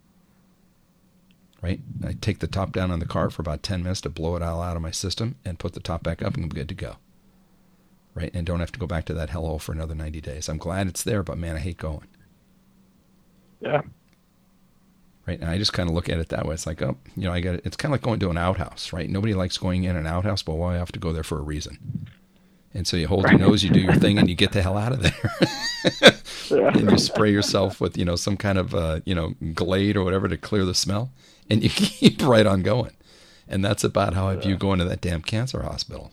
Right? 1.62 1.80
I 2.06 2.14
take 2.20 2.40
the 2.40 2.48
top 2.48 2.74
down 2.74 2.92
on 2.92 3.00
the 3.00 3.06
car 3.06 3.30
for 3.30 3.42
about 3.42 3.64
10 3.64 3.84
minutes 3.84 4.02
to 4.02 4.10
blow 4.10 4.36
it 4.36 4.42
all 4.42 4.62
out 4.62 4.76
of 4.76 4.82
my 4.82 4.92
system 4.92 5.36
and 5.46 5.60
put 5.60 5.74
the 5.74 5.80
top 5.80 6.04
back 6.04 6.22
up 6.22 6.34
and 6.34 6.44
I'm 6.44 6.50
good 6.50 6.68
to 6.70 6.76
go. 6.76 6.98
Right? 8.16 8.32
And 8.34 8.46
don't 8.46 8.60
have 8.60 8.72
to 8.74 8.80
go 8.80 8.88
back 8.88 9.06
to 9.06 9.14
that 9.14 9.30
hellhole 9.30 9.62
for 9.62 9.72
another 9.72 9.96
90 9.96 10.20
days. 10.22 10.50
I'm 10.50 10.58
glad 10.58 10.88
it's 10.88 11.04
there, 11.04 11.24
but 11.24 11.38
man, 11.38 11.56
I 11.56 11.60
hate 11.60 11.78
going. 11.78 12.08
Yeah. 13.62 13.82
Right? 15.26 15.40
And 15.40 15.50
I 15.50 15.58
just 15.58 15.72
kind 15.72 15.88
of 15.88 15.96
look 15.96 16.10
at 16.10 16.20
it 16.20 16.30
that 16.30 16.46
way. 16.46 16.54
It's 16.54 16.68
like, 16.68 16.82
oh, 16.82 16.98
you 17.16 17.24
know, 17.24 17.34
I 17.34 17.40
got 17.40 17.56
it's 17.64 17.78
kind 17.78 17.94
of 17.94 18.00
like 18.00 18.02
going 18.02 18.20
to 18.20 18.30
an 18.30 18.38
outhouse, 18.38 18.92
right? 18.92 19.10
Nobody 19.10 19.34
likes 19.34 19.58
going 19.58 19.86
in 19.86 19.96
an 19.96 20.06
outhouse, 20.06 20.44
but 20.44 20.56
why 20.56 20.76
I 20.76 20.78
have 20.78 20.92
to 20.92 21.00
go 21.00 21.14
there 21.14 21.24
for 21.24 21.40
a 21.40 21.44
reason? 21.44 22.08
And 22.74 22.88
so 22.88 22.98
you 22.98 23.08
hold 23.08 23.30
your 23.30 23.38
nose, 23.38 23.64
you 23.64 23.70
do 23.70 23.80
your 23.80 23.94
thing, 23.94 24.18
and 24.18 24.28
you 24.28 24.36
get 24.36 24.52
the 24.52 24.62
hell 24.62 24.78
out 24.78 24.92
of 24.92 25.02
there. 25.02 26.20
And 26.52 26.92
you 26.92 26.98
spray 26.98 27.32
yourself 27.32 27.80
with 27.80 27.98
you 27.98 28.06
know 28.06 28.16
some 28.16 28.38
kind 28.38 28.58
of 28.58 28.76
uh, 28.76 29.00
you 29.06 29.16
know 29.16 29.34
glade 29.54 29.96
or 29.96 30.04
whatever 30.04 30.28
to 30.28 30.38
clear 30.38 30.66
the 30.66 30.74
smell, 30.74 31.12
and 31.50 31.64
you 31.64 31.70
keep 31.74 32.22
right 32.22 32.46
on 32.46 32.62
going. 32.62 32.92
And 33.48 33.64
that's 33.64 33.84
about 33.84 34.14
how 34.14 34.28
I 34.28 34.36
view 34.36 34.56
going 34.56 34.80
to 34.80 34.86
that 34.86 35.02
damn 35.02 35.22
cancer 35.22 35.64
hospital. 35.64 36.12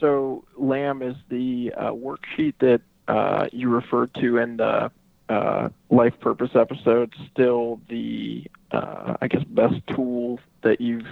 So, 0.00 0.44
Lamb 0.56 1.02
is 1.02 1.14
the 1.28 1.72
uh, 1.76 1.90
worksheet 1.90 2.54
that 2.60 2.80
uh, 3.08 3.46
you 3.52 3.68
referred 3.70 4.14
to 4.16 4.38
in 4.38 4.56
the 4.56 4.90
uh, 5.34 5.68
life 5.90 6.18
purpose 6.20 6.50
episode 6.54 7.12
still 7.30 7.80
the, 7.88 8.44
uh, 8.70 9.16
I 9.20 9.28
guess, 9.28 9.44
best 9.44 9.84
tool 9.88 10.38
that 10.62 10.80
you've 10.80 11.06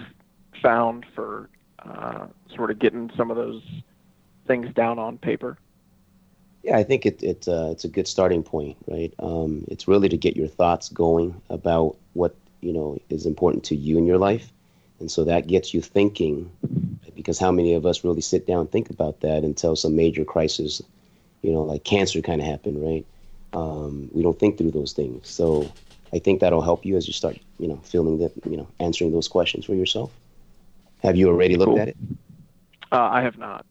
found 0.62 1.04
for 1.14 1.48
uh, 1.80 2.26
sort 2.54 2.70
of 2.70 2.78
getting 2.78 3.10
some 3.16 3.30
of 3.30 3.36
those 3.36 3.62
things 4.46 4.72
down 4.74 4.98
on 4.98 5.18
paper? 5.18 5.58
Yeah, 6.62 6.76
I 6.76 6.84
think 6.84 7.04
it, 7.04 7.22
it 7.22 7.48
uh, 7.48 7.68
it's 7.72 7.84
a 7.84 7.88
good 7.88 8.06
starting 8.06 8.44
point, 8.44 8.76
right? 8.86 9.12
Um, 9.18 9.64
it's 9.66 9.88
really 9.88 10.08
to 10.08 10.16
get 10.16 10.36
your 10.36 10.46
thoughts 10.46 10.88
going 10.88 11.40
about 11.50 11.96
what 12.12 12.36
you 12.60 12.72
know 12.72 13.00
is 13.10 13.26
important 13.26 13.64
to 13.64 13.76
you 13.76 13.98
in 13.98 14.06
your 14.06 14.18
life, 14.18 14.52
and 15.00 15.10
so 15.10 15.24
that 15.24 15.48
gets 15.48 15.74
you 15.74 15.82
thinking. 15.82 16.50
Because 17.16 17.38
how 17.38 17.52
many 17.52 17.74
of 17.74 17.84
us 17.84 18.04
really 18.04 18.22
sit 18.22 18.46
down 18.46 18.60
and 18.60 18.72
think 18.72 18.88
about 18.88 19.20
that 19.20 19.44
until 19.44 19.76
some 19.76 19.94
major 19.94 20.24
crisis, 20.24 20.80
you 21.42 21.52
know, 21.52 21.62
like 21.62 21.84
cancer 21.84 22.22
kind 22.22 22.40
of 22.40 22.46
happened, 22.46 22.82
right? 22.82 23.04
Um, 23.52 24.08
we 24.12 24.22
don't 24.22 24.38
think 24.38 24.58
through 24.58 24.70
those 24.70 24.92
things. 24.92 25.28
So 25.28 25.70
I 26.12 26.18
think 26.18 26.40
that'll 26.40 26.62
help 26.62 26.84
you 26.84 26.96
as 26.96 27.06
you 27.06 27.12
start, 27.12 27.38
you 27.58 27.68
know, 27.68 27.76
feeling 27.84 28.18
that, 28.18 28.32
you 28.48 28.56
know, 28.56 28.66
answering 28.80 29.12
those 29.12 29.28
questions 29.28 29.64
for 29.64 29.74
yourself. 29.74 30.10
Have 31.02 31.16
you 31.16 31.28
already 31.28 31.56
looked 31.56 31.70
Cool. 31.70 31.80
at 31.80 31.88
it? 31.88 31.96
Uh, 32.90 33.08
I 33.10 33.22
have 33.22 33.38
not. 33.38 33.66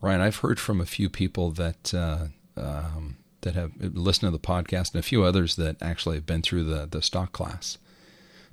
Ryan, 0.00 0.20
I've 0.20 0.36
heard 0.36 0.58
from 0.60 0.80
a 0.80 0.86
few 0.86 1.08
people 1.08 1.50
that 1.52 1.94
uh, 1.94 2.26
um, 2.56 3.16
that 3.42 3.54
have 3.54 3.72
listened 3.80 4.26
to 4.26 4.36
the 4.36 4.38
podcast, 4.38 4.92
and 4.94 4.98
a 4.98 5.02
few 5.02 5.22
others 5.22 5.56
that 5.56 5.80
actually 5.80 6.16
have 6.16 6.26
been 6.26 6.42
through 6.42 6.64
the 6.64 6.86
the 6.90 7.00
stock 7.02 7.32
class 7.32 7.78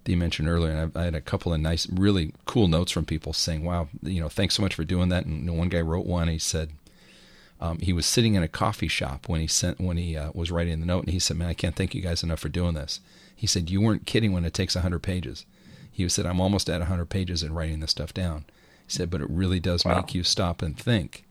that 0.04 0.12
you 0.12 0.18
mentioned 0.18 0.48
earlier. 0.48 0.72
And 0.72 0.92
I, 0.96 1.02
I 1.02 1.04
had 1.06 1.16
a 1.16 1.22
couple 1.22 1.52
of 1.54 1.60
nice, 1.60 1.88
really 1.90 2.34
cool 2.46 2.68
notes 2.68 2.92
from 2.92 3.06
people 3.06 3.34
saying, 3.34 3.66
"Wow, 3.66 3.90
you 4.04 4.22
know, 4.22 4.30
thanks 4.30 4.56
so 4.56 4.62
much 4.62 4.76
for 4.76 4.84
doing 4.84 5.10
that." 5.10 5.26
And 5.26 5.58
one 5.58 5.70
guy 5.70 5.82
wrote 5.82 6.06
one. 6.06 6.28
He 6.28 6.38
said 6.38 6.70
um, 7.62 7.80
he 7.80 7.94
was 7.94 8.06
sitting 8.06 8.36
in 8.36 8.44
a 8.44 8.48
coffee 8.48 8.88
shop 8.88 9.28
when 9.28 9.42
he 9.42 9.48
sent 9.48 9.80
when 9.80 9.98
he 9.98 10.16
uh, 10.16 10.32
was 10.34 10.52
writing 10.52 10.80
the 10.80 10.86
note, 10.86 11.04
and 11.06 11.14
he 11.14 11.20
said, 11.20 11.38
"Man, 11.38 11.50
I 11.50 11.54
can't 11.54 11.76
thank 11.76 11.94
you 11.94 12.02
guys 12.02 12.24
enough 12.24 12.40
for 12.40 12.50
doing 12.50 12.74
this." 12.74 13.00
He 13.36 13.48
said, 13.48 13.70
"You 13.70 13.82
weren't 13.82 14.06
kidding 14.06 14.32
when 14.32 14.46
it 14.46 14.54
takes 14.54 14.76
hundred 14.76 15.00
pages." 15.04 15.46
He 15.92 16.08
said, 16.10 16.26
"I'm 16.26 16.40
almost 16.42 16.70
at 16.70 16.82
hundred 16.82 17.10
pages 17.10 17.44
in 17.44 17.54
writing 17.54 17.80
this 17.80 17.92
stuff 17.92 18.14
down." 18.14 18.46
He 18.88 18.92
said, 18.94 19.10
"But 19.10 19.22
it 19.22 19.30
really 19.30 19.60
does 19.60 19.84
Wow. 19.86 19.98
make 19.98 20.14
you 20.16 20.24
stop 20.24 20.62
and 20.62 20.78
think." 20.78 21.26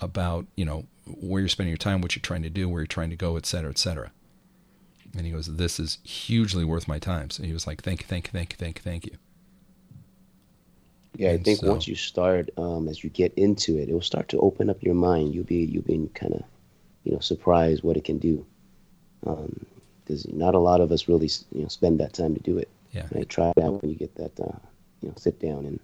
about 0.00 0.46
you 0.54 0.64
know 0.64 0.86
where 1.06 1.40
you're 1.40 1.48
spending 1.48 1.72
your 1.72 1.76
time, 1.76 2.00
what 2.00 2.14
you're 2.14 2.20
trying 2.22 2.44
to 2.44 2.48
do, 2.50 2.68
where 2.68 2.80
you're 2.82 2.86
trying 2.86 3.10
to 3.10 3.16
go, 3.16 3.36
et 3.36 3.44
cetera, 3.44 3.68
et 3.68 3.78
cetera. 3.78 4.12
And 5.16 5.26
he 5.26 5.32
goes, 5.32 5.46
"This 5.56 5.80
is 5.80 5.98
hugely 6.04 6.64
worth 6.64 6.86
my 6.86 7.00
time." 7.00 7.30
So 7.30 7.42
he 7.42 7.52
was 7.52 7.66
like, 7.66 7.82
"Thank 7.82 8.02
you, 8.02 8.06
thank 8.06 8.26
you, 8.28 8.30
thank 8.32 8.52
you, 8.52 8.56
thank 8.56 8.78
you, 8.78 8.82
thank 8.84 9.06
you." 9.06 9.16
Yeah, 11.16 11.30
I 11.32 11.38
think 11.38 11.60
so- 11.60 11.70
once 11.70 11.88
you 11.88 11.94
start, 11.94 12.50
um, 12.56 12.88
as 12.88 13.02
you 13.02 13.10
get 13.10 13.32
into 13.34 13.76
it, 13.78 13.88
it 13.88 13.92
will 13.92 14.00
start 14.00 14.28
to 14.30 14.38
open 14.40 14.70
up 14.70 14.82
your 14.82 14.94
mind. 14.94 15.34
You'll 15.34 15.44
be 15.44 15.64
you'll 15.64 15.82
be 15.82 16.08
kind 16.14 16.34
of, 16.34 16.42
you 17.04 17.12
know, 17.12 17.18
surprised 17.20 17.82
what 17.82 17.96
it 17.96 18.04
can 18.04 18.18
do. 18.18 18.44
Because 20.04 20.26
not 20.32 20.54
a 20.54 20.58
lot 20.58 20.80
of 20.80 20.90
us 20.92 21.08
really, 21.08 21.28
you 21.54 21.62
know, 21.62 21.68
spend 21.68 22.00
that 22.00 22.12
time 22.12 22.34
to 22.34 22.40
do 22.40 22.56
it. 22.58 22.68
Yeah, 22.92 23.06
Right? 23.12 23.28
Try 23.28 23.50
it 23.56 23.58
out 23.62 23.82
when 23.82 23.90
you 23.90 23.96
get 23.96 24.14
that, 24.14 24.38
uh, 24.40 24.56
you 25.02 25.08
know, 25.08 25.14
sit 25.16 25.38
down 25.40 25.66
and 25.66 25.78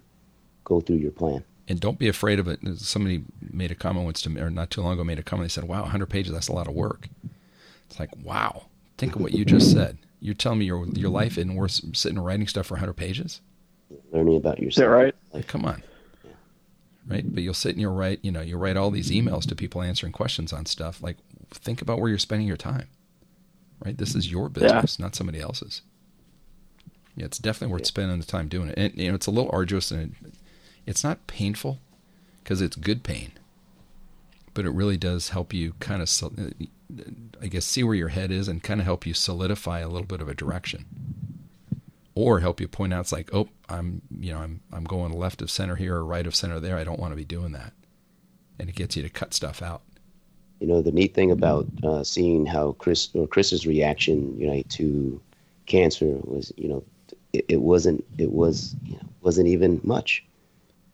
go 0.63 0.81
through 0.81 0.97
your 0.97 1.11
plan. 1.11 1.43
and 1.67 1.79
don't 1.79 1.97
be 1.97 2.07
afraid 2.07 2.37
of 2.37 2.47
it. 2.47 2.59
Somebody 2.77 3.23
made 3.51 3.71
a 3.71 3.75
comment 3.75 4.05
once 4.05 4.21
to 4.21 4.29
me, 4.29 4.39
or 4.39 4.51
not 4.51 4.69
too 4.69 4.81
long 4.83 4.93
ago, 4.93 5.03
made 5.03 5.17
a 5.17 5.23
comment. 5.23 5.45
They 5.49 5.53
said, 5.53 5.63
"Wow, 5.67 5.81
100 5.81 6.05
pages, 6.11 6.31
that's 6.31 6.47
a 6.47 6.53
lot 6.53 6.67
of 6.67 6.75
work." 6.75 7.09
It's 7.89 7.99
like, 7.99 8.11
wow, 8.23 8.67
think 8.99 9.15
of 9.15 9.21
what 9.23 9.33
you 9.33 9.45
just 9.45 9.71
said. 9.71 9.97
You're 10.19 10.35
telling 10.35 10.59
me 10.59 10.65
your 10.65 10.85
your 10.89 11.09
life 11.09 11.39
isn't 11.39 11.55
worth 11.55 11.81
sitting 11.97 12.17
and 12.19 12.25
writing 12.25 12.45
stuff 12.47 12.67
for 12.67 12.75
100 12.75 12.93
pages? 12.93 13.41
Learning 14.11 14.37
about 14.37 14.59
Is 14.59 14.75
that 14.75 14.87
yourself. 14.87 14.89
right? 14.91 15.15
Like, 15.33 15.47
come 15.47 15.65
on. 15.65 15.83
Right, 17.07 17.23
but 17.35 17.43
you'll 17.43 17.53
sit 17.53 17.71
and 17.71 17.81
you'll 17.81 17.95
write, 17.95 18.19
you 18.23 18.31
know, 18.31 18.41
you'll 18.41 18.59
write 18.59 18.77
all 18.77 18.89
these 18.89 19.11
emails 19.11 19.47
to 19.47 19.55
people 19.55 19.81
answering 19.83 20.11
questions 20.11 20.51
on 20.51 20.65
stuff. 20.65 21.03
Like, 21.03 21.17
think 21.51 21.81
about 21.81 21.99
where 21.99 22.09
you're 22.09 22.17
spending 22.17 22.47
your 22.47 22.57
time. 22.57 22.87
Right, 23.83 23.97
this 23.97 24.15
is 24.15 24.31
your 24.31 24.49
business, 24.49 24.97
not 24.97 25.15
somebody 25.15 25.39
else's. 25.39 25.81
Yeah, 27.15 27.25
it's 27.25 27.37
definitely 27.37 27.73
worth 27.73 27.81
yeah. 27.81 27.87
spending 27.87 28.19
the 28.19 28.25
time 28.25 28.47
doing 28.47 28.69
it. 28.69 28.77
And 28.77 28.97
you 28.97 29.09
know, 29.09 29.15
it's 29.15 29.27
a 29.27 29.31
little 29.31 29.51
arduous 29.53 29.91
and 29.91 30.15
it, 30.25 30.33
it's 30.85 31.03
not 31.03 31.27
painful 31.27 31.79
because 32.43 32.61
it's 32.61 32.75
good 32.75 33.03
pain, 33.03 33.31
but 34.53 34.65
it 34.65 34.71
really 34.71 34.97
does 34.97 35.29
help 35.29 35.53
you 35.53 35.73
kind 35.79 36.01
of, 36.01 36.09
I 37.41 37.47
guess, 37.47 37.65
see 37.65 37.83
where 37.83 37.95
your 37.95 38.09
head 38.09 38.31
is 38.31 38.47
and 38.47 38.63
kind 38.63 38.79
of 38.79 38.85
help 38.85 39.05
you 39.05 39.13
solidify 39.13 39.79
a 39.79 39.87
little 39.89 40.07
bit 40.07 40.21
of 40.21 40.27
a 40.29 40.33
direction, 40.33 40.85
or 42.15 42.39
help 42.39 42.61
you 42.61 42.67
point 42.67 42.93
out 42.93 43.01
it's 43.01 43.11
like, 43.11 43.29
oh, 43.33 43.49
I'm, 43.69 44.01
you 44.19 44.33
know, 44.33 44.39
I'm 44.39 44.61
I'm 44.71 44.85
going 44.85 45.11
left 45.11 45.41
of 45.41 45.51
center 45.51 45.75
here 45.75 45.95
or 45.95 46.05
right 46.05 46.25
of 46.25 46.35
center 46.35 46.59
there. 46.59 46.77
I 46.77 46.83
don't 46.83 46.99
want 46.99 47.11
to 47.11 47.17
be 47.17 47.25
doing 47.25 47.51
that, 47.51 47.73
and 48.57 48.69
it 48.69 48.75
gets 48.75 48.95
you 48.95 49.03
to 49.03 49.09
cut 49.09 49.33
stuff 49.33 49.61
out. 49.61 49.81
You 50.59 50.67
know, 50.67 50.81
the 50.81 50.91
neat 50.91 51.13
thing 51.13 51.31
about 51.31 51.67
uh, 51.83 52.03
seeing 52.03 52.45
how 52.45 52.71
Chris 52.73 53.09
or 53.13 53.27
Chris's 53.27 53.67
reaction, 53.67 54.39
you 54.39 54.47
know, 54.47 54.63
to 54.69 55.21
cancer 55.65 56.17
was, 56.23 56.53
you 56.55 56.69
know, 56.69 56.83
it, 57.33 57.45
it 57.49 57.61
wasn't 57.61 58.05
it 58.17 58.31
was 58.31 58.75
you 58.85 58.93
know, 58.93 59.07
wasn't 59.21 59.47
even 59.47 59.81
much. 59.83 60.23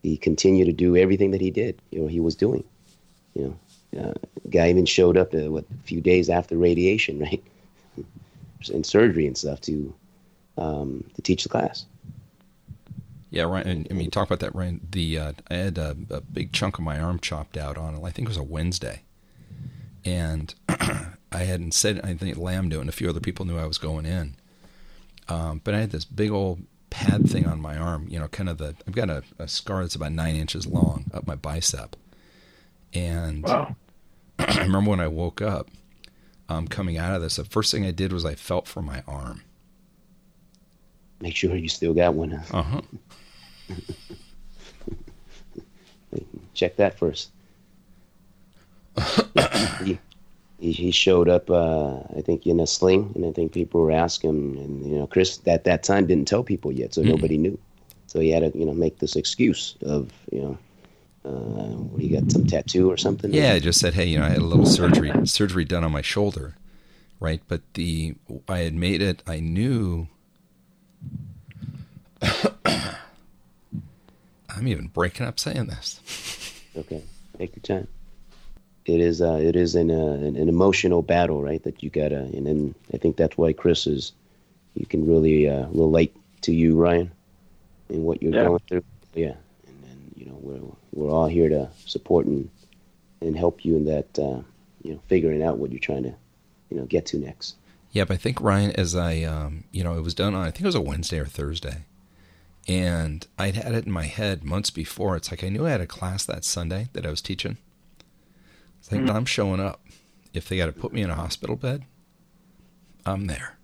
He 0.02 0.18
continued 0.18 0.66
to 0.66 0.74
do 0.74 0.98
everything 0.98 1.30
that 1.32 1.42
he 1.42 1.52
did. 1.52 1.80
You 1.92 2.02
know, 2.02 2.08
he 2.08 2.20
was 2.20 2.36
doing. 2.36 2.64
You 3.36 3.56
know, 3.94 4.02
uh, 4.02 4.14
guy 4.50 4.70
even 4.70 4.86
showed 4.86 5.16
up 5.16 5.32
to, 5.32 5.50
what 5.50 5.66
a 5.72 5.84
few 5.84 6.02
days 6.02 6.30
after 6.30 6.58
radiation, 6.58 7.20
right, 7.22 7.44
and 8.74 8.86
surgery 8.86 9.28
and 9.28 9.38
stuff 9.38 9.62
to 9.62 9.94
um, 10.58 11.04
to 11.16 11.22
teach 11.22 11.44
the 11.44 11.50
class. 11.50 11.86
Yeah, 13.30 13.44
right. 13.44 13.66
I 13.66 13.94
mean, 13.94 14.12
talk 14.12 14.28
about 14.28 14.40
that, 14.42 14.54
Ryan. 14.54 14.82
The 14.92 15.18
uh, 15.18 15.34
I 15.50 15.54
had 15.56 15.78
a, 15.78 15.96
a, 16.10 16.20
big 16.20 16.52
chunk 16.52 16.78
of 16.78 16.84
my 16.84 17.00
arm 17.00 17.18
chopped 17.18 17.56
out 17.56 17.78
on 17.78 17.96
I 18.04 18.12
think 18.12 18.28
it 18.28 18.30
was 18.30 18.36
a 18.36 18.44
Wednesday, 18.44 19.04
and 20.04 20.54
I 20.70 21.44
hadn't 21.44 21.74
said. 21.74 22.02
I 22.04 22.14
think 22.14 22.38
Lamb 22.38 22.68
knew, 22.68 22.82
and 22.82 22.90
a 22.90 22.94
few 22.94 23.08
other 23.10 23.22
people 23.22 23.46
knew 23.46 23.58
I 23.58 23.66
was 23.66 23.78
going 23.78 24.06
in. 24.06 24.36
Um, 25.30 25.62
but 25.64 25.74
I 25.74 25.80
had 25.80 25.92
this 25.92 26.04
big 26.04 26.30
old 26.30 26.64
pad 26.92 27.30
thing 27.30 27.48
on 27.48 27.60
my 27.60 27.78
arm, 27.78 28.06
you 28.10 28.20
know, 28.20 28.28
kind 28.28 28.50
of 28.50 28.60
the, 28.60 28.76
I've 28.86 28.94
got 28.94 29.10
a, 29.10 29.24
a 29.40 29.48
scar 29.48 29.82
that's 29.82 29.96
about 29.96 30.12
nine 30.12 30.36
inches 30.36 30.68
long 30.68 31.06
up 31.14 31.26
my 31.26 31.36
bicep. 31.36 31.96
And 32.94 33.44
wow. 33.44 33.76
I 34.40 34.60
remember 34.60 34.92
when 34.92 35.00
I 35.00 35.08
woke 35.08 35.42
up, 35.42 35.70
um, 36.50 36.68
coming 36.68 36.98
out 36.98 37.16
of 37.16 37.22
this, 37.22 37.38
the 37.38 37.46
first 37.46 37.72
thing 37.72 37.86
I 37.86 37.92
did 37.92 38.12
was 38.12 38.26
I 38.26 38.36
felt 38.36 38.68
for 38.68 38.82
my 38.82 39.04
arm. 39.08 39.44
Make 41.22 41.36
sure 41.36 41.56
you 41.56 41.70
still 41.70 41.94
got 41.94 42.16
one. 42.16 42.34
Uh 42.34 42.64
huh. 42.64 42.82
Check 46.54 46.76
that 46.76 46.98
first. 46.98 47.32
he, 49.84 49.98
he 50.60 50.92
showed 50.92 51.30
up, 51.30 51.50
uh, 51.50 52.00
I 52.16 52.22
think, 52.22 52.46
in 52.46 52.60
a 52.60 52.68
sling, 52.68 53.12
and 53.16 53.26
I 53.26 53.32
think 53.32 53.52
people 53.52 53.82
were 53.82 53.92
asking, 53.92 54.58
and 54.58 54.86
you 54.86 54.98
know, 54.98 55.08
Chris 55.08 55.40
at 55.48 55.64
that 55.64 55.84
time 55.84 56.06
didn't 56.08 56.28
tell 56.28 56.44
people 56.44 56.72
yet, 56.72 56.94
so 56.94 57.02
mm-hmm. 57.02 57.12
nobody 57.12 57.38
knew. 57.38 57.58
So 58.08 58.20
he 58.20 58.30
had 58.30 58.52
to, 58.52 58.58
you 58.58 58.66
know, 58.66 58.74
make 58.74 59.00
this 59.00 59.16
excuse 59.16 59.78
of, 59.84 60.12
you 60.32 60.42
know, 60.42 60.58
uh, 61.24 61.30
what, 61.30 62.04
you 62.04 62.20
got 62.20 62.32
some 62.32 62.46
tattoo 62.46 62.92
or 62.92 62.98
something? 62.98 63.34
Yeah, 63.34 63.54
I 63.54 63.60
just 63.60 63.80
said, 63.80 63.94
hey, 63.94 64.06
you 64.06 64.20
know, 64.20 64.26
I 64.26 64.30
had 64.30 64.40
a 64.40 64.46
little 64.46 64.66
surgery 64.66 65.12
surgery 65.26 65.66
done 65.66 65.84
on 65.84 65.92
my 65.92 66.02
shoulder, 66.02 66.56
right? 67.20 67.42
But 67.48 67.62
the 67.76 68.16
I 68.50 68.60
had 68.60 68.74
made 68.74 69.02
it. 69.02 69.24
I 69.28 69.40
knew. 69.40 70.08
I'm 74.50 74.68
even 74.68 74.88
breaking 74.88 75.26
up 75.26 75.40
saying 75.40 75.68
this. 75.68 76.00
Okay, 76.76 77.04
take 77.38 77.56
your 77.56 77.64
time 77.64 77.88
it 78.86 79.00
is 79.00 79.22
uh, 79.22 79.36
it 79.42 79.56
is 79.56 79.76
an, 79.76 79.92
uh, 79.92 80.14
an, 80.14 80.36
an 80.36 80.50
emotional 80.50 81.02
battle, 81.02 81.42
right? 81.42 81.62
That 81.64 81.84
you 81.84 81.90
gotta, 81.90 82.18
and 82.18 82.48
then 82.48 82.76
I 82.94 82.98
think 82.98 83.18
that's 83.18 83.38
why 83.38 83.54
Chris 83.54 83.88
is. 83.88 84.14
You 84.74 84.86
can 84.86 85.06
really 85.06 85.50
uh, 85.50 85.68
relate 85.68 86.16
to 86.42 86.54
you, 86.54 86.78
Ryan, 86.78 87.12
and 87.90 88.04
what 88.04 88.22
you're 88.22 88.34
yeah. 88.34 88.46
going 88.46 88.62
through. 88.68 88.84
Yeah, 89.14 89.34
and 89.68 89.84
then 89.84 90.12
you 90.16 90.26
know 90.26 90.38
we're 90.42 90.62
we're 90.94 91.14
all 91.14 91.28
here 91.28 91.50
to 91.50 91.70
support 91.86 92.26
and 92.26 92.50
and 93.20 93.38
help 93.38 93.66
you 93.66 93.76
in 93.76 93.86
that 93.86 94.18
uh, 94.18 94.42
you 94.82 94.94
know 94.94 95.00
figuring 95.08 95.44
out 95.44 95.58
what 95.58 95.72
you're 95.72 95.80
trying 95.80 96.04
to 96.04 96.14
you 96.70 96.78
know 96.78 96.86
get 96.86 97.06
to 97.08 97.18
next. 97.18 97.56
Yeah, 97.92 98.06
but 98.06 98.14
I 98.14 98.18
think 98.18 98.40
Ryan, 98.40 98.72
as 98.72 98.96
I 98.96 99.24
um, 99.24 99.66
you 99.72 99.84
know, 99.84 99.98
it 99.98 100.02
was 100.02 100.14
done 100.14 100.34
on 100.34 100.42
I 100.42 100.52
think 100.52 100.62
it 100.62 100.68
was 100.68 100.76
a 100.76 100.82
Wednesday 100.82 101.20
or 101.20 101.26
Thursday, 101.26 101.86
and 102.68 103.28
I'd 103.38 103.56
had 103.56 103.74
it 103.74 103.86
in 103.86 103.92
my 103.92 104.06
head 104.06 104.44
months 104.44 104.70
before. 104.70 105.16
It's 105.16 105.32
like 105.32 105.44
I 105.44 105.50
knew 105.50 105.66
I 105.66 105.72
had 105.72 105.82
a 105.82 105.88
class 105.88 106.26
that 106.26 106.44
Sunday 106.44 106.90
that 106.94 107.06
I 107.06 107.10
was 107.10 107.22
teaching 107.22 107.58
it's 108.82 108.92
like, 108.92 109.02
mm-hmm. 109.02 109.16
I'm 109.16 109.26
showing 109.26 109.60
up. 109.60 109.80
If 110.34 110.50
they 110.50 110.58
got 110.58 110.66
to 110.68 110.72
put 110.72 110.92
me 110.92 111.02
in 111.02 111.10
a 111.10 111.16
hospital 111.16 111.56
bed, 111.56 111.84
I'm 113.06 113.28
there. 113.28 113.58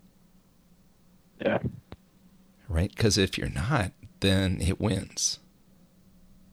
Yeah. 1.41 1.60
Right? 2.68 2.94
Because 2.94 3.18
if 3.18 3.38
you're 3.38 3.49
not, 3.49 3.94
then 4.19 4.61
it 4.61 4.80
wins. 4.80 5.40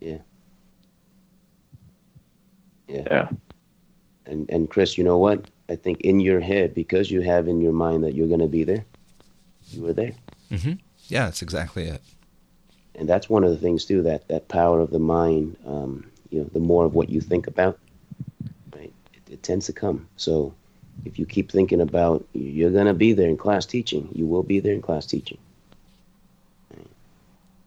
Yeah. 0.00 0.18
Yeah. 2.88 3.02
Yeah. 3.10 3.28
And 4.24 4.48
and 4.48 4.70
Chris, 4.70 4.96
you 4.96 5.04
know 5.04 5.18
what? 5.18 5.50
I 5.68 5.76
think 5.76 6.00
in 6.02 6.20
your 6.20 6.40
head, 6.40 6.74
because 6.74 7.10
you 7.10 7.20
have 7.22 7.48
in 7.48 7.60
your 7.60 7.72
mind 7.72 8.04
that 8.04 8.14
you're 8.14 8.28
going 8.28 8.40
to 8.40 8.46
be 8.46 8.64
there, 8.64 8.84
you 9.70 9.82
were 9.82 9.92
there. 9.92 10.12
Mm-hmm. 10.50 10.74
Yeah, 11.08 11.24
that's 11.24 11.42
exactly 11.42 11.84
it. 11.84 12.02
And 12.96 13.08
that's 13.08 13.28
one 13.28 13.44
of 13.44 13.50
the 13.50 13.56
things 13.56 13.84
too 13.84 14.02
that 14.02 14.28
that 14.28 14.48
power 14.48 14.80
of 14.80 14.90
the 14.90 14.98
mind. 14.98 15.56
Um, 15.66 16.10
you 16.30 16.40
know, 16.40 16.50
the 16.52 16.60
more 16.60 16.84
of 16.84 16.94
what 16.94 17.10
you 17.10 17.20
think 17.20 17.46
about, 17.46 17.78
it 19.34 19.42
tends 19.42 19.66
to 19.66 19.72
come. 19.72 20.08
So 20.16 20.54
if 21.04 21.18
you 21.18 21.26
keep 21.26 21.50
thinking 21.50 21.80
about 21.80 22.24
you're 22.32 22.70
going 22.70 22.86
to 22.86 22.94
be 22.94 23.12
there 23.12 23.28
in 23.28 23.36
class 23.36 23.66
teaching, 23.66 24.08
you 24.12 24.26
will 24.26 24.44
be 24.44 24.60
there 24.60 24.72
in 24.72 24.80
class 24.80 25.06
teaching. 25.06 25.38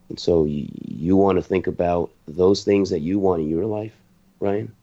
And 0.09 0.17
so 0.17 0.45
you, 0.45 0.69
you 0.87 1.17
want 1.17 1.37
to 1.37 1.41
think 1.41 1.67
about 1.67 2.11
those 2.25 2.63
things 2.63 2.89
that 2.91 3.01
you 3.01 3.19
want 3.19 3.41
in 3.41 3.49
your 3.49 3.65
life, 3.65 3.93
Ryan, 4.39 4.73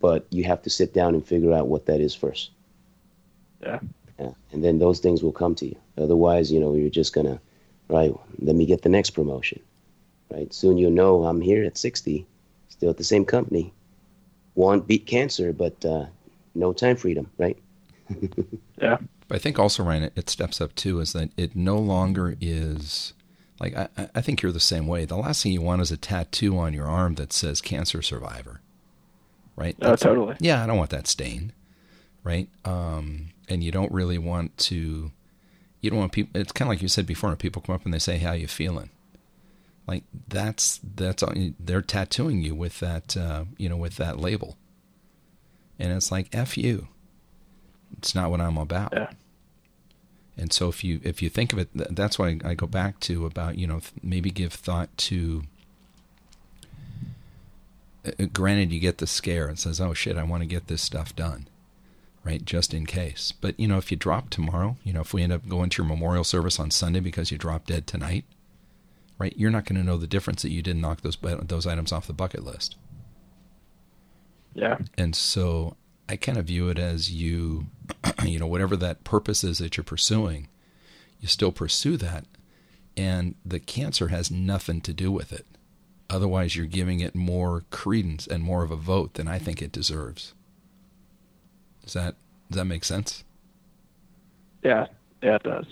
but 0.00 0.26
you 0.30 0.44
have 0.44 0.62
to 0.62 0.70
sit 0.70 0.94
down 0.94 1.14
and 1.14 1.26
figure 1.26 1.52
out 1.52 1.68
what 1.68 1.84
that 1.86 2.00
is 2.00 2.14
first. 2.14 2.50
Yeah. 3.60 3.80
yeah. 4.18 4.30
And 4.52 4.64
then 4.64 4.78
those 4.78 5.00
things 5.00 5.22
will 5.22 5.32
come 5.32 5.54
to 5.56 5.66
you. 5.66 5.76
Otherwise, 5.98 6.50
you 6.50 6.58
know, 6.58 6.74
you're 6.74 6.88
just 6.88 7.12
going 7.12 7.26
to, 7.26 7.38
right, 7.90 8.12
let 8.38 8.56
me 8.56 8.66
get 8.66 8.82
the 8.82 8.88
next 8.88 9.10
promotion. 9.10 9.60
Right. 10.30 10.52
Soon 10.54 10.78
you'll 10.78 10.92
know 10.92 11.24
I'm 11.24 11.40
here 11.40 11.64
at 11.64 11.76
60, 11.76 12.24
still 12.68 12.90
at 12.90 12.96
the 12.96 13.04
same 13.04 13.24
company 13.24 13.72
want 14.54 14.86
beat 14.86 15.06
cancer, 15.06 15.52
but 15.52 15.84
uh, 15.84 16.06
no 16.54 16.72
time 16.72 16.96
freedom, 16.96 17.30
right? 17.38 17.58
yeah. 18.80 18.98
But 19.28 19.36
I 19.36 19.38
think 19.38 19.58
also, 19.58 19.82
Ryan, 19.82 20.04
it, 20.04 20.12
it 20.16 20.30
steps 20.30 20.60
up 20.60 20.74
too 20.74 21.00
is 21.00 21.12
that 21.12 21.30
it 21.36 21.54
no 21.54 21.78
longer 21.78 22.36
is 22.40 23.12
like 23.60 23.76
I, 23.76 23.88
I 24.14 24.20
think 24.20 24.42
you're 24.42 24.52
the 24.52 24.60
same 24.60 24.86
way. 24.86 25.04
The 25.04 25.16
last 25.16 25.42
thing 25.42 25.52
you 25.52 25.62
want 25.62 25.82
is 25.82 25.92
a 25.92 25.96
tattoo 25.96 26.58
on 26.58 26.74
your 26.74 26.86
arm 26.86 27.14
that 27.16 27.32
says 27.32 27.60
cancer 27.60 28.02
survivor, 28.02 28.60
right? 29.56 29.76
Oh, 29.80 29.90
That's, 29.90 30.04
oh, 30.04 30.08
totally. 30.08 30.36
Yeah, 30.40 30.62
I 30.62 30.66
don't 30.66 30.78
want 30.78 30.90
that 30.90 31.06
stain, 31.06 31.52
right? 32.24 32.48
Um, 32.64 33.30
and 33.48 33.62
you 33.62 33.70
don't 33.70 33.92
really 33.92 34.18
want 34.18 34.56
to. 34.58 35.12
You 35.80 35.90
don't 35.90 35.98
want 35.98 36.12
people. 36.12 36.40
It's 36.40 36.52
kind 36.52 36.68
of 36.68 36.72
like 36.72 36.82
you 36.82 36.88
said 36.88 37.06
before. 37.06 37.34
People 37.36 37.62
come 37.62 37.74
up 37.74 37.84
and 37.84 37.94
they 37.94 37.98
say, 37.98 38.18
"How 38.18 38.32
you 38.32 38.46
feeling?" 38.46 38.90
Like 39.86 40.04
that's 40.28 40.80
that's 40.94 41.24
they're 41.58 41.82
tattooing 41.82 42.42
you 42.42 42.54
with 42.54 42.80
that 42.80 43.16
uh, 43.16 43.44
you 43.56 43.68
know 43.68 43.76
with 43.76 43.96
that 43.96 44.18
label, 44.18 44.56
and 45.78 45.92
it's 45.92 46.12
like 46.12 46.28
f 46.32 46.56
you. 46.56 46.88
It's 47.98 48.14
not 48.14 48.30
what 48.30 48.40
I'm 48.40 48.56
about. 48.56 48.92
Yeah. 48.92 49.10
And 50.36 50.52
so 50.52 50.68
if 50.68 50.84
you 50.84 51.00
if 51.02 51.22
you 51.22 51.28
think 51.28 51.52
of 51.52 51.58
it, 51.58 51.68
that's 51.74 52.18
why 52.18 52.38
I 52.44 52.54
go 52.54 52.66
back 52.66 53.00
to 53.00 53.26
about 53.26 53.58
you 53.58 53.66
know 53.66 53.80
maybe 54.02 54.30
give 54.30 54.52
thought 54.52 54.96
to. 54.98 55.42
Uh, 58.06 58.26
granted, 58.32 58.72
you 58.72 58.80
get 58.80 58.98
the 58.98 59.06
scare 59.06 59.48
and 59.48 59.58
says, 59.58 59.80
"Oh 59.80 59.92
shit, 59.92 60.16
I 60.16 60.22
want 60.22 60.42
to 60.42 60.46
get 60.46 60.68
this 60.68 60.82
stuff 60.82 61.16
done." 61.16 61.48
Right? 62.24 62.44
Just 62.44 62.74
in 62.74 62.86
case. 62.86 63.32
But, 63.32 63.58
you 63.58 63.66
know, 63.66 63.78
if 63.78 63.90
you 63.90 63.96
drop 63.96 64.30
tomorrow, 64.30 64.76
you 64.84 64.92
know, 64.92 65.00
if 65.00 65.14
we 65.14 65.22
end 65.22 65.32
up 65.32 65.48
going 65.48 65.70
to 65.70 65.82
your 65.82 65.88
memorial 65.88 66.24
service 66.24 66.60
on 66.60 66.70
Sunday 66.70 67.00
because 67.00 67.30
you 67.30 67.38
drop 67.38 67.66
dead 67.66 67.86
tonight, 67.86 68.24
right? 69.18 69.34
You're 69.36 69.50
not 69.50 69.64
going 69.64 69.80
to 69.80 69.86
know 69.86 69.96
the 69.96 70.06
difference 70.06 70.42
that 70.42 70.50
you 70.50 70.62
didn't 70.62 70.82
knock 70.82 71.02
those 71.02 71.16
those 71.42 71.66
items 71.66 71.92
off 71.92 72.06
the 72.06 72.12
bucket 72.12 72.44
list. 72.44 72.76
Yeah. 74.54 74.78
And 74.98 75.14
so 75.14 75.76
I 76.08 76.16
kind 76.16 76.38
of 76.38 76.46
view 76.46 76.68
it 76.68 76.78
as 76.78 77.12
you, 77.12 77.66
you 78.24 78.38
know, 78.38 78.46
whatever 78.46 78.76
that 78.76 79.04
purpose 79.04 79.44
is 79.44 79.58
that 79.58 79.76
you're 79.76 79.84
pursuing, 79.84 80.48
you 81.20 81.28
still 81.28 81.52
pursue 81.52 81.96
that, 81.98 82.24
and 82.96 83.34
the 83.44 83.60
cancer 83.60 84.08
has 84.08 84.30
nothing 84.30 84.80
to 84.82 84.92
do 84.92 85.12
with 85.12 85.32
it. 85.32 85.46
Otherwise, 86.08 86.56
you're 86.56 86.66
giving 86.66 86.98
it 86.98 87.14
more 87.14 87.64
credence 87.70 88.26
and 88.26 88.42
more 88.42 88.64
of 88.64 88.72
a 88.72 88.76
vote 88.76 89.14
than 89.14 89.28
I 89.28 89.38
think 89.38 89.62
it 89.62 89.70
deserves. 89.70 90.34
Does 91.90 91.94
that 92.04 92.14
does 92.48 92.56
that 92.58 92.66
make 92.66 92.84
sense? 92.84 93.24
Yeah, 94.62 94.86
yeah, 95.24 95.34
it 95.34 95.42
does. 95.42 95.66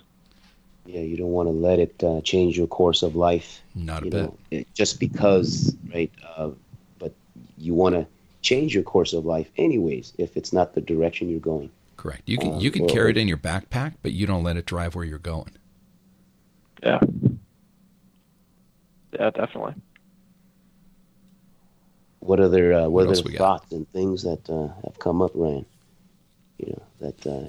Yeah, 0.85 1.03
you 1.03 1.17
don't 1.17 1.31
want 1.31 1.47
to 1.47 1.53
let 1.53 1.79
it 1.79 2.03
uh, 2.03 2.21
change 2.23 2.59
your 2.59 2.67
course 2.67 3.05
of 3.05 3.15
life. 3.15 3.61
Not 3.77 4.03
a 4.03 4.07
you 4.07 4.11
bit. 4.11 4.23
Know, 4.23 4.37
it, 4.51 4.75
just 4.75 4.99
because, 4.99 5.77
right? 5.95 6.11
Uh, 6.37 6.51
but 6.99 7.13
you 7.57 7.73
want 7.73 7.95
to 7.95 8.05
change 8.43 8.75
your 8.75 8.83
course 8.83 9.13
of 9.13 9.27
life 9.27 9.49
anyways 9.59 10.13
if 10.19 10.37
it's 10.37 10.53
not 10.53 10.75
the 10.75 10.81
direction 10.81 11.29
you're 11.29 11.39
going. 11.39 11.71
Correct. 11.97 12.23
You 12.27 12.37
can 12.37 12.55
uh, 12.55 12.59
you 12.59 12.73
can 12.73 12.89
carry 12.89 13.13
it 13.13 13.17
in 13.17 13.29
your 13.29 13.37
backpack, 13.37 13.95
but 14.03 14.11
you 14.11 14.27
don't 14.27 14.43
let 14.43 14.57
it 14.57 14.67
drive 14.67 14.97
where 14.97 15.05
you're 15.05 15.19
going. 15.19 15.53
Yeah. 16.83 16.99
Yeah, 19.13 19.31
definitely. 19.31 19.75
What 22.19 22.41
other 22.41 22.73
uh, 22.73 22.83
what, 22.89 23.07
What 23.07 23.19
other 23.19 23.23
we 23.23 23.33
got? 23.35 23.39
thoughts 23.39 23.73
and 23.73 23.89
things 23.93 24.25
that 24.25 24.51
uh, 24.51 24.67
have 24.83 24.99
come 24.99 25.23
up, 25.23 25.31
Ryan? 25.35 25.65
You 26.59 26.75
know 26.77 26.83
that 27.01 27.27
uh, 27.27 27.49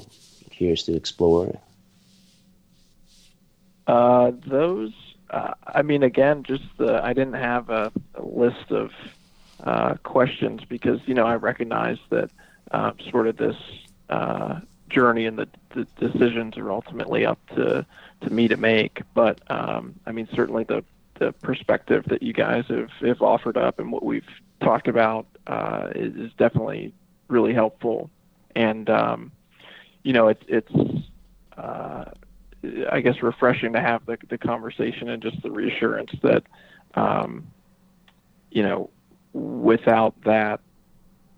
curious 0.52 0.84
to 0.84 0.96
explore. 0.96 1.60
Uh, 3.88 4.32
those, 4.46 4.94
uh, 5.32 5.56
I 5.66 5.82
mean, 5.82 6.04
again, 6.04 6.44
just 6.44 6.64
the, 6.78 7.04
I 7.04 7.14
didn't 7.14 7.34
have 7.34 7.72
a, 7.72 7.92
a 8.14 8.24
list 8.24 8.70
of 8.70 8.92
uh, 9.64 9.96
questions 10.04 10.64
because, 10.64 11.00
you 11.08 11.16
know, 11.16 11.26
I 11.26 11.38
recognize 11.38 11.98
that 12.10 12.30
uh, 12.70 12.92
sort 13.10 13.26
of 13.26 13.38
this 13.38 13.56
uh, 14.12 14.60
journey 14.90 15.26
and 15.26 15.40
the, 15.40 15.48
the 15.74 15.86
decisions 16.00 16.56
are 16.56 16.72
ultimately 16.72 17.26
up 17.26 17.40
to, 17.56 17.84
to 18.22 18.30
me 18.30 18.48
to 18.48 18.58
make. 18.58 19.02
But, 19.16 19.42
um, 19.50 19.96
I 20.06 20.12
mean, 20.12 20.28
certainly 20.36 20.66
the, 20.66 20.84
the 21.16 21.32
perspective 21.32 22.06
that 22.10 22.22
you 22.22 22.34
guys 22.34 22.66
have, 22.68 22.92
have 23.02 23.24
offered 23.24 23.58
up 23.58 23.80
and 23.80 23.92
what 23.92 24.04
we've 24.04 24.30
talked 24.62 24.88
about 24.88 25.26
uh, 25.48 25.88
is 25.96 26.32
definitely 26.34 26.94
really 27.28 27.56
helpful. 27.56 28.12
And, 28.56 28.90
um, 28.90 29.32
you 30.04 30.14
know, 30.14 30.28
it, 30.30 30.44
it's, 30.48 30.72
uh, 31.58 32.06
I 32.92 33.00
guess 33.02 33.22
refreshing 33.22 33.74
to 33.74 33.80
have 33.80 34.06
the 34.06 34.18
the 34.30 34.38
conversation 34.38 35.10
and 35.10 35.22
just 35.22 35.42
the 35.42 35.52
reassurance 35.52 36.12
that 36.24 36.44
um, 36.96 37.48
you 38.52 38.64
know 38.64 38.90
without 39.34 40.16
that 40.26 40.60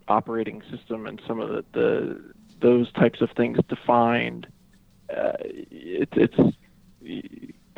operating 0.08 0.62
system 0.72 1.06
and 1.06 1.22
some 1.28 1.40
of 1.40 1.50
the, 1.50 1.66
the 1.74 2.22
those 2.60 2.92
types 2.94 3.22
of 3.22 3.30
things 3.32 3.58
defined, 3.70 4.48
uh, 5.16 5.34
it, 5.42 6.10
it's 6.14 6.56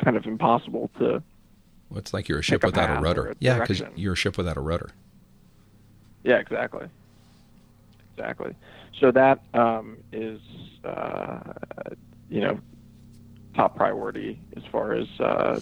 kind 0.02 0.16
of 0.16 0.26
impossible 0.26 0.90
to. 0.98 1.22
Well, 1.90 1.98
it's 1.98 2.14
like 2.14 2.28
you're 2.28 2.38
a 2.38 2.42
ship 2.42 2.64
a 2.64 2.66
without 2.66 2.98
a 2.98 3.00
rudder. 3.00 3.28
a 3.28 3.36
Yeah, 3.40 3.60
because 3.60 3.82
you're 3.94 4.14
a 4.14 4.16
ship 4.16 4.36
without 4.36 4.56
a 4.56 4.60
rudder. 4.60 4.90
Yeah, 6.22 6.36
exactly. 6.36 6.88
Exactly. 8.16 8.54
So 9.00 9.10
that 9.12 9.40
um, 9.54 9.98
is, 10.12 10.40
uh, 10.84 11.40
you 12.28 12.40
know, 12.40 12.60
top 13.56 13.76
priority 13.76 14.40
as 14.56 14.62
far 14.70 14.92
as 14.92 15.06
uh, 15.20 15.60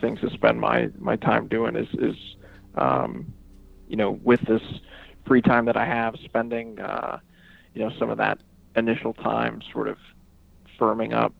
things 0.00 0.20
to 0.20 0.30
spend 0.30 0.60
my, 0.60 0.90
my 0.98 1.16
time 1.16 1.46
doing 1.48 1.76
is, 1.76 1.88
is 1.94 2.16
um, 2.76 3.32
you 3.88 3.96
know, 3.96 4.12
with 4.22 4.40
this 4.42 4.62
free 5.26 5.42
time 5.42 5.66
that 5.66 5.76
I 5.76 5.86
have, 5.86 6.16
spending, 6.24 6.80
uh, 6.80 7.18
you 7.74 7.82
know, 7.82 7.90
some 7.98 8.10
of 8.10 8.18
that 8.18 8.38
initial 8.76 9.14
time 9.14 9.60
sort 9.72 9.88
of 9.88 9.98
firming 10.78 11.14
up 11.14 11.32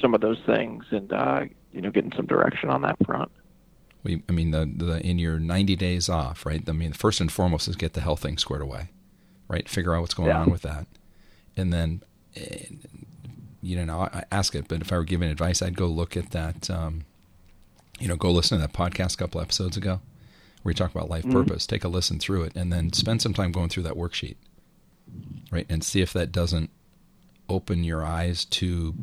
some 0.00 0.14
of 0.14 0.20
those 0.20 0.38
things 0.46 0.84
and, 0.90 1.12
uh, 1.12 1.44
you 1.72 1.80
know, 1.80 1.90
getting 1.90 2.12
some 2.16 2.26
direction 2.26 2.70
on 2.70 2.82
that 2.82 2.96
front. 3.04 3.30
We, 4.02 4.22
I 4.28 4.32
mean, 4.32 4.50
the, 4.50 4.70
the 4.76 5.06
in 5.06 5.18
your 5.18 5.38
90 5.38 5.76
days 5.76 6.08
off, 6.08 6.44
right? 6.44 6.62
I 6.68 6.72
mean, 6.72 6.92
first 6.92 7.20
and 7.20 7.32
foremost 7.32 7.68
is 7.68 7.76
get 7.76 7.94
the 7.94 8.00
health 8.00 8.20
thing 8.20 8.36
squared 8.36 8.62
away, 8.62 8.90
right? 9.48 9.68
Figure 9.68 9.94
out 9.94 10.00
what's 10.00 10.14
going 10.14 10.28
Yeah. 10.30 10.40
on 10.40 10.50
with 10.50 10.62
that, 10.62 10.86
and 11.56 11.72
then, 11.72 12.02
eh, 12.36 12.66
you 13.62 13.84
know, 13.84 14.00
I 14.00 14.24
ask 14.30 14.54
it. 14.54 14.68
But 14.68 14.80
if 14.82 14.92
I 14.92 14.96
were 14.98 15.04
giving 15.04 15.30
advice, 15.30 15.62
I'd 15.62 15.76
go 15.76 15.86
look 15.86 16.16
at 16.16 16.30
that. 16.30 16.68
Um, 16.70 17.04
you 18.00 18.08
know, 18.08 18.16
go 18.16 18.30
listen 18.32 18.58
to 18.60 18.66
that 18.66 18.72
podcast 18.72 19.14
a 19.14 19.16
couple 19.18 19.40
episodes 19.40 19.76
ago, 19.76 20.00
where 20.62 20.70
we 20.70 20.74
talk 20.74 20.90
about 20.94 21.08
life 21.08 21.28
purpose. 21.30 21.66
Take 21.66 21.84
a 21.84 21.88
listen 21.88 22.18
through 22.18 22.42
it, 22.44 22.52
and 22.56 22.72
then 22.72 22.92
spend 22.92 23.22
some 23.22 23.32
time 23.34 23.52
going 23.52 23.68
through 23.68 23.84
that 23.84 23.94
worksheet, 23.94 24.36
right? 25.50 25.66
And 25.68 25.84
see 25.84 26.00
if 26.02 26.12
that 26.12 26.32
doesn't 26.32 26.70
open 27.48 27.84
your 27.84 28.04
eyes 28.04 28.44
to 28.46 28.94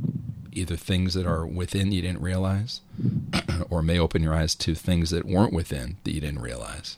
either 0.51 0.75
things 0.75 1.13
that 1.13 1.25
are 1.25 1.45
within 1.45 1.91
you 1.93 2.01
didn't 2.01 2.21
realize, 2.21 2.81
or 3.69 3.81
may 3.81 3.97
open 3.97 4.21
your 4.21 4.33
eyes 4.33 4.53
to 4.55 4.75
things 4.75 5.09
that 5.11 5.25
weren't 5.25 5.53
within 5.53 5.95
that 6.03 6.11
you 6.13 6.19
didn't 6.19 6.41
realize. 6.41 6.97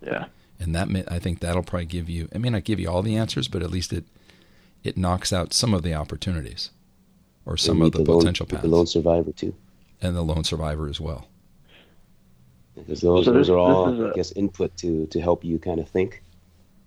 Yeah. 0.00 0.26
And 0.60 0.74
that 0.74 0.88
may, 0.90 1.02
I 1.08 1.18
think 1.18 1.40
that'll 1.40 1.62
probably 1.62 1.86
give 1.86 2.08
you. 2.10 2.28
It 2.32 2.38
may 2.40 2.50
not 2.50 2.64
give 2.64 2.78
you 2.78 2.88
all 2.90 3.02
the 3.02 3.16
answers, 3.16 3.48
but 3.48 3.62
at 3.62 3.70
least 3.70 3.92
it 3.92 4.04
it 4.84 4.96
knocks 4.96 5.32
out 5.32 5.52
some 5.54 5.72
of 5.74 5.82
the 5.82 5.94
opportunities, 5.94 6.70
or 7.46 7.56
some 7.56 7.78
Meet 7.80 7.86
of 7.86 7.92
the, 7.92 8.10
lone- 8.12 8.18
potential 8.20 8.44
meet 8.46 8.50
paths, 8.50 8.62
The 8.62 8.68
lone 8.68 8.86
survivor 8.86 9.32
too, 9.32 9.54
and 10.02 10.14
the 10.14 10.22
lone 10.22 10.44
survivor 10.44 10.86
as 10.88 11.00
well. 11.00 11.28
because 12.74 13.00
those 13.00 13.24
So 13.24 13.32
those 13.32 13.46
this- 13.46 13.50
are 13.50 13.58
all, 13.58 13.86
this 13.86 13.94
is 13.94 14.00
a- 14.00 14.08
I 14.08 14.12
guess, 14.12 14.32
input 14.32 14.76
to 14.78 15.06
to 15.06 15.20
help 15.20 15.44
you 15.44 15.58
kind 15.58 15.80
of 15.80 15.88
think, 15.88 16.22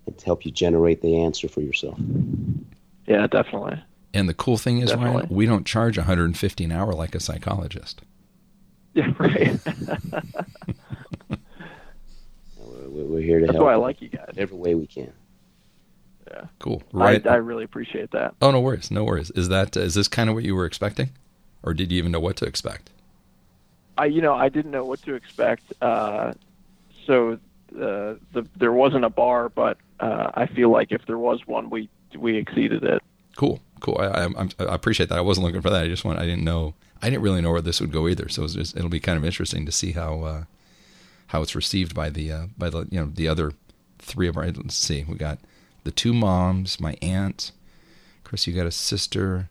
and 0.06 0.16
to 0.18 0.24
help 0.24 0.44
you 0.46 0.52
generate 0.52 1.02
the 1.02 1.16
answer 1.22 1.48
for 1.48 1.60
yourself. 1.60 1.98
Yeah, 3.06 3.26
definitely. 3.26 3.82
And 4.14 4.28
the 4.28 4.34
cool 4.34 4.56
thing 4.56 4.78
is, 4.78 4.94
Ryan, 4.94 5.26
we 5.28 5.46
don't 5.46 5.66
charge 5.66 5.98
150 5.98 6.64
an 6.64 6.70
hour 6.72 6.92
like 6.94 7.14
a 7.16 7.20
psychologist. 7.20 8.02
Yeah, 8.96 9.12
right. 9.18 9.58
We're, 12.94 13.00
we're- 13.02 13.08
we're 13.14 13.20
here 13.22 13.40
to 13.40 13.46
That's 13.46 13.56
help 13.56 13.66
why 13.66 13.72
I 13.72 13.76
like 13.76 14.00
you 14.00 14.08
guys. 14.08 14.34
Every 14.36 14.56
way 14.56 14.74
we 14.74 14.86
can. 14.86 15.12
Yeah. 16.30 16.44
Cool, 16.58 16.82
right? 16.92 17.24
I, 17.26 17.34
I 17.34 17.36
really 17.36 17.64
appreciate 17.64 18.10
that. 18.12 18.34
oh, 18.40 18.50
no 18.50 18.60
worries, 18.60 18.90
no 18.90 19.04
worries. 19.04 19.30
Is 19.32 19.48
that 19.50 19.76
is 19.76 19.94
this 19.94 20.08
kind 20.08 20.28
of 20.30 20.34
what 20.34 20.44
you 20.44 20.54
were 20.54 20.64
expecting, 20.64 21.10
or 21.62 21.74
did 21.74 21.92
you 21.92 21.98
even 21.98 22.12
know 22.12 22.20
what 22.20 22.36
to 22.36 22.46
expect? 22.46 22.90
I, 23.98 24.06
you 24.06 24.22
know, 24.22 24.34
I 24.34 24.48
didn't 24.48 24.70
know 24.70 24.84
what 24.84 25.02
to 25.02 25.14
expect. 25.14 25.62
Uh, 25.82 26.32
so 27.06 27.34
uh, 27.76 28.14
the 28.32 28.46
there 28.56 28.72
wasn't 28.72 29.04
a 29.04 29.10
bar, 29.10 29.50
but 29.50 29.76
uh, 30.00 30.30
I 30.34 30.46
feel 30.46 30.70
like 30.70 30.92
if 30.92 31.04
there 31.06 31.18
was 31.18 31.46
one, 31.46 31.68
we 31.70 31.88
we 32.16 32.36
exceeded 32.38 32.82
it. 32.84 33.02
Cool, 33.36 33.60
cool. 33.80 33.98
I, 34.00 34.04
I, 34.06 34.22
I'm- 34.22 34.50
appreciate 34.58 35.10
that. 35.10 35.18
I 35.18 35.22
wasn't 35.22 35.44
looking 35.46 35.60
for 35.60 35.70
that. 35.70 35.84
I 35.84 35.88
just 35.88 36.04
want. 36.06 36.18
I 36.18 36.24
didn't 36.24 36.44
know. 36.44 36.74
I 37.02 37.10
didn't 37.10 37.22
really 37.22 37.42
know 37.42 37.52
where 37.52 37.60
this 37.60 37.80
would 37.82 37.92
go 37.92 38.08
either. 38.08 38.30
So 38.30 38.44
it's 38.44 38.54
just, 38.54 38.76
it'll 38.76 38.88
be 38.88 38.98
kind 39.00 39.18
of 39.18 39.24
interesting 39.26 39.66
to 39.66 39.72
see 39.72 39.92
how 39.92 40.22
uh, 40.22 40.44
how 41.34 41.42
it's 41.42 41.56
received 41.56 41.96
by 41.96 42.10
the 42.10 42.30
uh, 42.30 42.46
by 42.56 42.70
the 42.70 42.86
you 42.92 43.00
know 43.00 43.10
the 43.12 43.26
other 43.26 43.52
three 43.98 44.28
of 44.28 44.36
our. 44.36 44.46
Let's 44.46 44.76
see. 44.76 45.04
We 45.08 45.16
got 45.16 45.40
the 45.82 45.90
two 45.90 46.14
moms, 46.14 46.78
my 46.78 46.96
aunt, 47.02 47.50
Chris. 48.22 48.46
You 48.46 48.54
got 48.54 48.66
a 48.66 48.70
sister. 48.70 49.48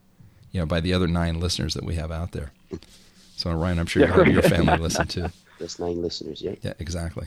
You 0.50 0.60
know, 0.60 0.66
by 0.66 0.80
the 0.80 0.94
other 0.94 1.06
nine 1.06 1.40
listeners 1.40 1.74
that 1.74 1.84
we 1.84 1.96
have 1.96 2.10
out 2.10 2.32
there. 2.32 2.52
So 3.36 3.52
Ryan, 3.52 3.80
I'm 3.80 3.86
sure 3.86 4.02
Yeah, 4.02 4.14
your, 4.16 4.28
your 4.28 4.42
family 4.42 4.78
listen 4.78 5.06
too. 5.06 5.26
That's 5.58 5.78
nine 5.78 6.00
listeners, 6.00 6.40
yeah. 6.40 6.54
Yeah, 6.62 6.72
exactly. 6.78 7.26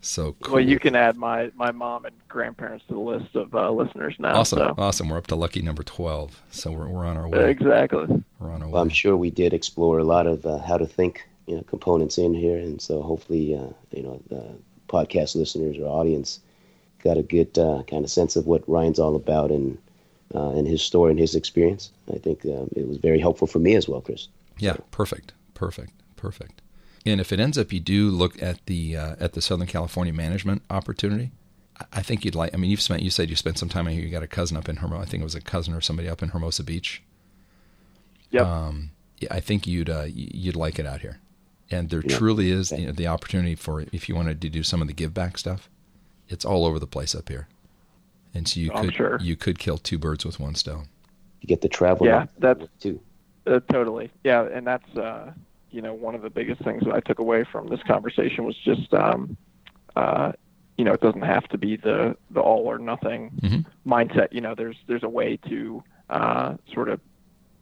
So 0.00 0.34
cool. 0.42 0.56
Well, 0.56 0.64
you 0.64 0.78
can 0.78 0.94
add 0.94 1.16
my 1.16 1.50
my 1.54 1.70
mom 1.70 2.04
and 2.04 2.14
grandparents 2.28 2.84
to 2.88 2.94
the 2.94 3.00
list 3.00 3.34
of 3.34 3.54
uh, 3.54 3.70
listeners 3.70 4.14
now. 4.18 4.34
Awesome, 4.34 4.58
So. 4.58 4.74
awesome. 4.76 5.08
We're 5.08 5.16
up 5.16 5.28
to 5.28 5.36
lucky 5.36 5.62
number 5.62 5.82
twelve. 5.84 6.42
So 6.50 6.70
we're 6.70 6.88
we're 6.88 7.06
on 7.06 7.16
our 7.16 7.28
way. 7.28 7.50
Exactly. 7.50 8.22
We're 8.38 8.50
on 8.52 8.62
our 8.62 8.68
Well, 8.68 8.82
I'm 8.82 8.90
sure 8.90 9.16
we 9.16 9.30
did 9.30 9.54
explore 9.54 10.00
a 10.00 10.04
lot 10.04 10.26
of 10.26 10.44
uh, 10.44 10.58
how 10.58 10.76
to 10.76 10.86
think, 10.86 11.26
you 11.46 11.56
know, 11.56 11.62
components 11.62 12.18
in 12.18 12.34
here, 12.34 12.56
and 12.56 12.80
so 12.80 13.02
hopefully, 13.02 13.54
uh, 13.54 13.68
you 13.90 14.02
know, 14.02 14.20
the 14.28 14.44
podcast 14.88 15.34
listeners 15.34 15.76
or 15.78 15.86
audience 15.86 16.40
got 17.02 17.18
a 17.18 17.22
good 17.22 17.58
uh, 17.58 17.82
kind 17.86 18.04
of 18.04 18.10
sense 18.10 18.36
of 18.36 18.46
what 18.46 18.66
Ryan's 18.68 18.98
all 18.98 19.14
about 19.16 19.50
and 19.50 19.78
uh, 20.34 20.50
and 20.50 20.66
his 20.66 20.82
story 20.82 21.10
and 21.10 21.20
his 21.20 21.34
experience. 21.34 21.90
I 22.12 22.18
think 22.18 22.44
um, 22.46 22.70
it 22.74 22.88
was 22.88 22.96
very 22.96 23.18
helpful 23.20 23.46
for 23.46 23.58
me 23.58 23.74
as 23.76 23.88
well, 23.88 24.00
Chris. 24.00 24.28
Yeah, 24.58 24.76
perfect, 24.90 25.32
perfect, 25.54 25.92
perfect. 26.16 26.62
And 27.06 27.20
if 27.20 27.32
it 27.32 27.40
ends 27.40 27.58
up 27.58 27.72
you 27.72 27.80
do 27.80 28.08
look 28.10 28.42
at 28.42 28.64
the 28.66 28.96
uh, 28.96 29.16
at 29.20 29.34
the 29.34 29.42
Southern 29.42 29.66
California 29.66 30.12
management 30.12 30.62
opportunity, 30.70 31.30
I- 31.78 31.84
I 31.98 32.02
think 32.02 32.24
you'd 32.24 32.34
like. 32.34 32.54
I 32.54 32.56
mean, 32.56 32.70
you've 32.70 32.80
spent 32.80 33.02
you 33.02 33.10
said 33.10 33.28
you 33.28 33.36
spent 33.36 33.58
some 33.58 33.68
time 33.68 33.86
here. 33.86 34.00
You 34.02 34.08
got 34.08 34.22
a 34.22 34.26
cousin 34.26 34.56
up 34.56 34.68
in 34.68 34.76
Hermosa. 34.76 35.02
I 35.02 35.04
think 35.04 35.20
it 35.20 35.24
was 35.24 35.34
a 35.34 35.40
cousin 35.42 35.74
or 35.74 35.80
somebody 35.82 36.08
up 36.08 36.22
in 36.22 36.30
Hermosa 36.30 36.64
Beach. 36.64 37.02
Yep. 38.30 38.46
Um, 38.46 38.90
yeah, 39.18 39.28
I 39.30 39.40
think 39.40 39.66
you'd 39.66 39.90
uh, 39.90 40.06
you'd 40.08 40.56
like 40.56 40.78
it 40.78 40.86
out 40.86 41.00
here, 41.02 41.20
and 41.70 41.90
there 41.90 42.02
Yeah. 42.04 42.16
truly 42.16 42.50
is 42.50 42.72
you 42.72 42.86
know, 42.86 42.92
the 42.92 43.06
opportunity 43.06 43.54
for 43.54 43.84
if 43.92 44.08
you 44.08 44.14
wanted 44.14 44.40
to 44.42 44.48
do 44.48 44.62
some 44.62 44.80
of 44.82 44.88
the 44.88 44.94
give 44.94 45.14
back 45.14 45.38
stuff. 45.38 45.68
It's 46.28 46.44
all 46.44 46.64
over 46.64 46.78
the 46.78 46.86
place 46.86 47.14
up 47.14 47.28
here, 47.28 47.48
and 48.34 48.48
so 48.48 48.58
you 48.60 48.72
I'm 48.72 48.86
could 48.86 48.94
sure. 48.94 49.18
you 49.20 49.36
could 49.36 49.58
kill 49.58 49.76
two 49.78 49.98
birds 49.98 50.24
with 50.24 50.40
one 50.40 50.54
stone. 50.54 50.88
You 51.42 51.46
get 51.48 51.60
the 51.60 51.68
travel, 51.68 52.06
Yeah, 52.06 52.26
that's- 52.38 52.66
too. 52.80 52.98
Uh, 53.46 53.60
totally. 53.70 54.10
Yeah, 54.24 54.44
and 54.50 54.66
that's 54.66 54.88
uh, 54.96 55.32
you 55.70 55.82
know 55.82 55.92
one 55.92 56.14
of 56.14 56.22
the 56.22 56.30
biggest 56.30 56.62
things 56.62 56.82
that 56.84 56.94
I 56.94 57.00
took 57.00 57.18
away 57.18 57.44
from 57.44 57.68
this 57.68 57.82
conversation 57.82 58.44
was 58.44 58.56
just 58.56 58.92
um, 58.94 59.36
uh, 59.96 60.32
you 60.78 60.84
know 60.86 60.92
it 60.94 61.02
doesn't 61.02 61.20
have 61.22 61.46
to 61.48 61.58
be 61.58 61.76
the 61.76 62.16
the 62.30 62.40
all 62.40 62.64
or 62.66 62.78
nothing 62.78 63.30
Mhm. 63.42 63.66
mindset. 63.86 64.32
You 64.32 64.40
know, 64.40 64.54
there's 64.54 64.76
there's 64.86 65.02
a 65.02 65.08
way 65.10 65.36
to 65.48 65.84
uh, 66.08 66.54
sort 66.72 66.88
of 66.88 67.00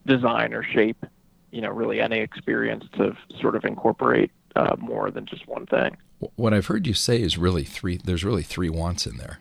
design 0.06 0.54
or 0.54 0.62
shape 0.62 1.04
you 1.52 1.60
know 1.60 1.70
really 1.70 2.00
any 2.00 2.18
experience 2.18 2.84
to 2.96 3.16
sort 3.40 3.54
of 3.54 3.64
incorporate 3.64 4.30
uh, 4.56 4.74
more 4.78 5.10
than 5.10 5.26
just 5.26 5.46
one 5.46 5.66
thing. 5.66 5.96
What 6.36 6.52
I've 6.54 6.66
heard 6.66 6.86
you 6.86 6.94
say 6.94 7.20
is 7.22 7.38
really 7.38 7.64
three. 7.64 7.98
There's 8.02 8.24
really 8.24 8.42
three 8.42 8.68
wants 8.68 9.06
in 9.06 9.16
there. 9.18 9.38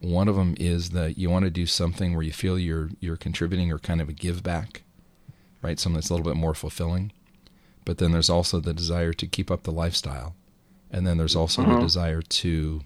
One 0.00 0.28
of 0.28 0.36
them 0.36 0.54
is 0.58 0.90
that 0.90 1.16
you 1.18 1.30
want 1.30 1.44
to 1.46 1.50
do 1.50 1.66
something 1.66 2.14
where 2.14 2.22
you 2.22 2.32
feel 2.32 2.58
you're 2.58 2.90
you're 3.00 3.16
contributing 3.16 3.72
or 3.72 3.78
kind 3.78 4.00
of 4.00 4.08
a 4.08 4.12
give 4.12 4.42
back, 4.42 4.82
right? 5.62 5.78
Something 5.80 5.96
that's 5.96 6.10
a 6.10 6.14
little 6.14 6.30
bit 6.30 6.38
more 6.38 6.54
fulfilling. 6.54 7.12
But 7.84 7.98
then 7.98 8.12
there's 8.12 8.28
also 8.30 8.60
the 8.60 8.74
desire 8.74 9.12
to 9.14 9.26
keep 9.26 9.50
up 9.50 9.62
the 9.62 9.70
lifestyle, 9.72 10.34
and 10.90 11.06
then 11.06 11.16
there's 11.18 11.36
also 11.36 11.62
the 11.62 11.68
Mhm. 11.76 11.80
desire 11.80 12.20
to, 12.20 12.80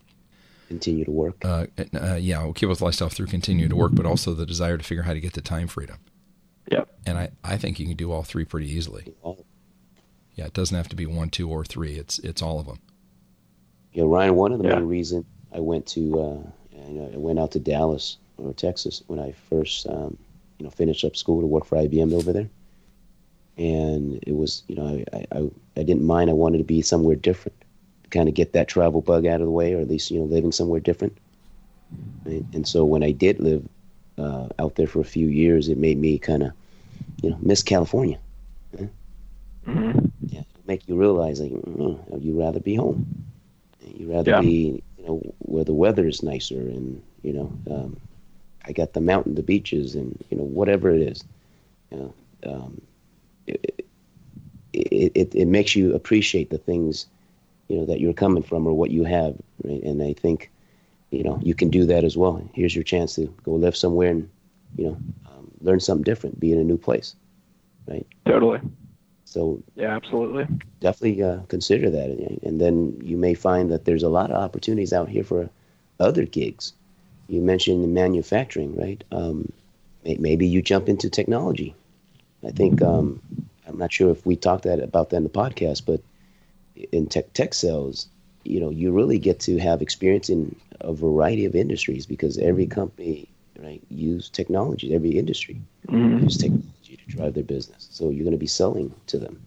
Continue 0.68 1.04
to 1.06 1.10
work. 1.10 1.42
uh, 1.42 1.66
uh, 1.94 2.14
yeah, 2.20 2.42
we'll 2.44 2.52
keep 2.52 2.68
up 2.68 2.76
the 2.78 2.84
lifestyle 2.84 3.08
through 3.08 3.26
continue 3.26 3.66
to 3.66 3.74
work, 3.74 3.92
but 3.94 4.04
also 4.04 4.34
the 4.34 4.44
desire 4.44 4.76
to 4.76 4.84
figure 4.84 5.02
out 5.02 5.06
how 5.06 5.14
to 5.14 5.20
get 5.20 5.32
the 5.32 5.40
time 5.40 5.66
freedom. 5.68 5.96
Yep. 7.06 7.16
And 7.16 7.18
I, 7.18 7.52
I 7.54 7.56
think 7.56 7.78
you 7.80 7.86
can 7.86 7.96
do 7.96 8.12
all 8.12 8.22
three 8.22 8.44
pretty 8.44 8.70
easily. 8.70 9.12
Yeah, 10.34 10.46
it 10.46 10.52
doesn't 10.54 10.76
have 10.76 10.88
to 10.88 10.96
be 10.96 11.06
one, 11.06 11.28
two, 11.30 11.48
or 11.50 11.64
three. 11.64 11.94
It's 11.96 12.18
it's 12.20 12.40
all 12.42 12.60
of 12.60 12.66
them. 12.66 12.78
Yeah, 13.92 14.04
Ryan. 14.06 14.36
One 14.36 14.52
of 14.52 14.58
the 14.62 14.68
Yeah. 14.68 14.76
main 14.76 14.86
reason 14.86 15.24
I 15.52 15.60
went 15.60 15.86
to 15.88 16.20
uh, 16.20 16.50
you 16.88 16.94
know, 17.00 17.10
I 17.12 17.16
went 17.16 17.38
out 17.38 17.50
to 17.52 17.58
Dallas 17.58 18.16
or 18.38 18.52
Texas 18.54 19.02
when 19.08 19.18
I 19.18 19.32
first 19.32 19.86
um, 19.88 20.16
you 20.58 20.64
know 20.64 20.70
finished 20.70 21.04
up 21.04 21.16
school 21.16 21.40
to 21.40 21.46
work 21.46 21.64
for 21.66 21.76
IBM 21.76 22.12
over 22.14 22.32
there, 22.32 22.48
and 23.58 24.22
it 24.26 24.34
was 24.34 24.62
you 24.68 24.76
know 24.76 25.04
I, 25.12 25.26
I 25.32 25.50
I 25.76 25.82
didn't 25.82 26.04
mind. 26.04 26.30
I 26.30 26.34
wanted 26.34 26.58
to 26.58 26.64
be 26.64 26.80
somewhere 26.82 27.16
different, 27.16 27.56
kind 28.10 28.28
of 28.28 28.34
get 28.34 28.52
that 28.52 28.68
travel 28.68 29.00
bug 29.00 29.26
out 29.26 29.40
of 29.40 29.46
the 29.46 29.52
way, 29.52 29.74
or 29.74 29.80
at 29.80 29.88
least 29.88 30.10
you 30.10 30.18
know 30.20 30.26
living 30.26 30.52
somewhere 30.52 30.80
different. 30.80 31.16
Right? 32.24 32.44
And 32.54 32.66
so 32.66 32.84
when 32.84 33.02
I 33.02 33.10
did 33.10 33.40
live 33.40 33.68
uh, 34.16 34.48
out 34.58 34.76
there 34.76 34.86
for 34.86 35.00
a 35.00 35.04
few 35.04 35.26
years, 35.26 35.68
it 35.68 35.76
made 35.76 35.98
me 35.98 36.18
kind 36.18 36.44
of 36.44 36.52
you 37.22 37.30
know 37.30 37.38
miss 37.42 37.62
California. 37.62 38.18
hmm 39.64 40.08
Yeah, 40.28 40.42
make 40.66 40.88
you 40.88 40.96
realize 40.96 41.40
like 41.40 41.52
mm, 41.52 42.22
you'd 42.22 42.38
rather 42.38 42.60
be 42.60 42.74
home. 42.74 43.06
You'd 43.96 44.10
rather 44.10 44.32
Yeah. 44.32 44.42
be 44.42 44.82
you 44.98 45.04
know 45.06 45.20
where 45.40 45.64
the 45.64 45.74
weather 45.74 46.06
is 46.06 46.22
nicer 46.22 46.58
and 46.60 47.02
you 47.22 47.32
know 47.32 47.52
um, 47.70 47.96
I 48.66 48.72
got 48.72 48.92
the 48.92 49.00
mountain, 49.00 49.34
the 49.34 49.42
beaches, 49.42 49.94
and 49.94 50.18
you 50.30 50.36
know 50.38 50.44
whatever 50.44 50.90
it 50.90 51.00
is. 51.02 51.24
You 51.90 51.98
know, 51.98 52.14
um, 52.52 52.80
it, 53.46 53.84
it, 54.72 55.12
it 55.14 55.34
it 55.34 55.46
makes 55.46 55.74
you 55.76 55.94
appreciate 55.94 56.50
the 56.50 56.58
things 56.58 57.06
you 57.68 57.76
know 57.78 57.84
that 57.86 58.00
you're 58.00 58.12
coming 58.14 58.42
from 58.42 58.66
or 58.66 58.72
what 58.72 58.90
you 58.90 59.04
have, 59.04 59.34
right? 59.64 59.82
And 59.82 60.02
I 60.02 60.12
think 60.12 60.50
you 61.10 61.22
know 61.22 61.38
you 61.42 61.54
can 61.54 61.70
do 61.70 61.84
that 61.86 62.04
as 62.04 62.16
well. 62.16 62.42
Here's 62.54 62.74
your 62.74 62.84
chance 62.84 63.14
to 63.16 63.26
go 63.44 63.52
live 63.52 63.76
somewhere 63.76 64.10
and 64.10 64.28
you 64.76 64.86
know 64.86 64.96
learn 65.60 65.80
something 65.80 66.04
different, 66.04 66.40
be 66.40 66.52
in 66.52 66.58
a 66.58 66.64
new 66.64 66.78
place, 66.78 67.16
right? 67.86 68.06
Totally. 68.26 68.60
So 69.24 69.62
Yeah, 69.76 69.96
absolutely. 69.96 70.46
definitely 70.80 71.22
uh, 71.22 71.40
consider 71.48 71.90
that, 71.90 72.10
and 72.10 72.40
and 72.42 72.60
then 72.60 73.00
you 73.02 73.16
may 73.16 73.34
find 73.34 73.70
that 73.70 73.84
there's 73.84 74.02
a 74.04 74.08
lot 74.08 74.30
of 74.30 74.36
opportunities 74.42 74.92
out 74.92 75.08
here 75.08 75.24
for 75.24 75.50
other 76.00 76.26
gigs. 76.26 76.74
You 77.28 77.40
mentioned 77.40 77.94
manufacturing, 77.94 78.76
right? 78.76 79.02
Um, 79.12 79.52
maybe 80.04 80.46
you 80.46 80.62
jump 80.62 80.88
into 80.88 81.10
technology. 81.10 81.76
I 82.44 82.50
think 82.50 82.82
um, 82.82 83.22
I'm 83.66 83.78
not 83.78 83.92
sure 83.92 84.10
if 84.10 84.26
we 84.26 84.36
talked 84.36 84.64
that 84.64 84.80
about 84.80 85.10
that 85.10 85.16
in 85.18 85.24
the 85.24 85.30
podcast, 85.30 85.86
but 85.86 86.02
in 86.92 87.06
tech 87.06 87.32
tech 87.34 87.54
sales, 87.54 88.08
you 88.44 88.60
know, 88.60 88.70
you 88.70 88.92
really 88.92 89.18
get 89.18 89.40
to 89.40 89.58
have 89.58 89.82
experience 89.82 90.30
in 90.30 90.56
a 90.80 90.92
variety 90.92 91.46
of 91.46 91.56
industries 91.56 92.06
because 92.06 92.38
every 92.38 92.66
company, 92.66 93.29
right, 93.62 93.82
use 93.88 94.28
technology. 94.28 94.94
Every 94.94 95.10
industry 95.10 95.60
hmm 95.88 96.18
use 96.22 96.36
technology 96.36 96.96
to 96.96 97.16
drive 97.16 97.34
their 97.34 97.44
business. 97.44 97.88
So 97.90 98.10
you're 98.10 98.24
going 98.24 98.32
to 98.32 98.38
be 98.38 98.46
selling 98.46 98.94
to 99.06 99.18
them, 99.18 99.40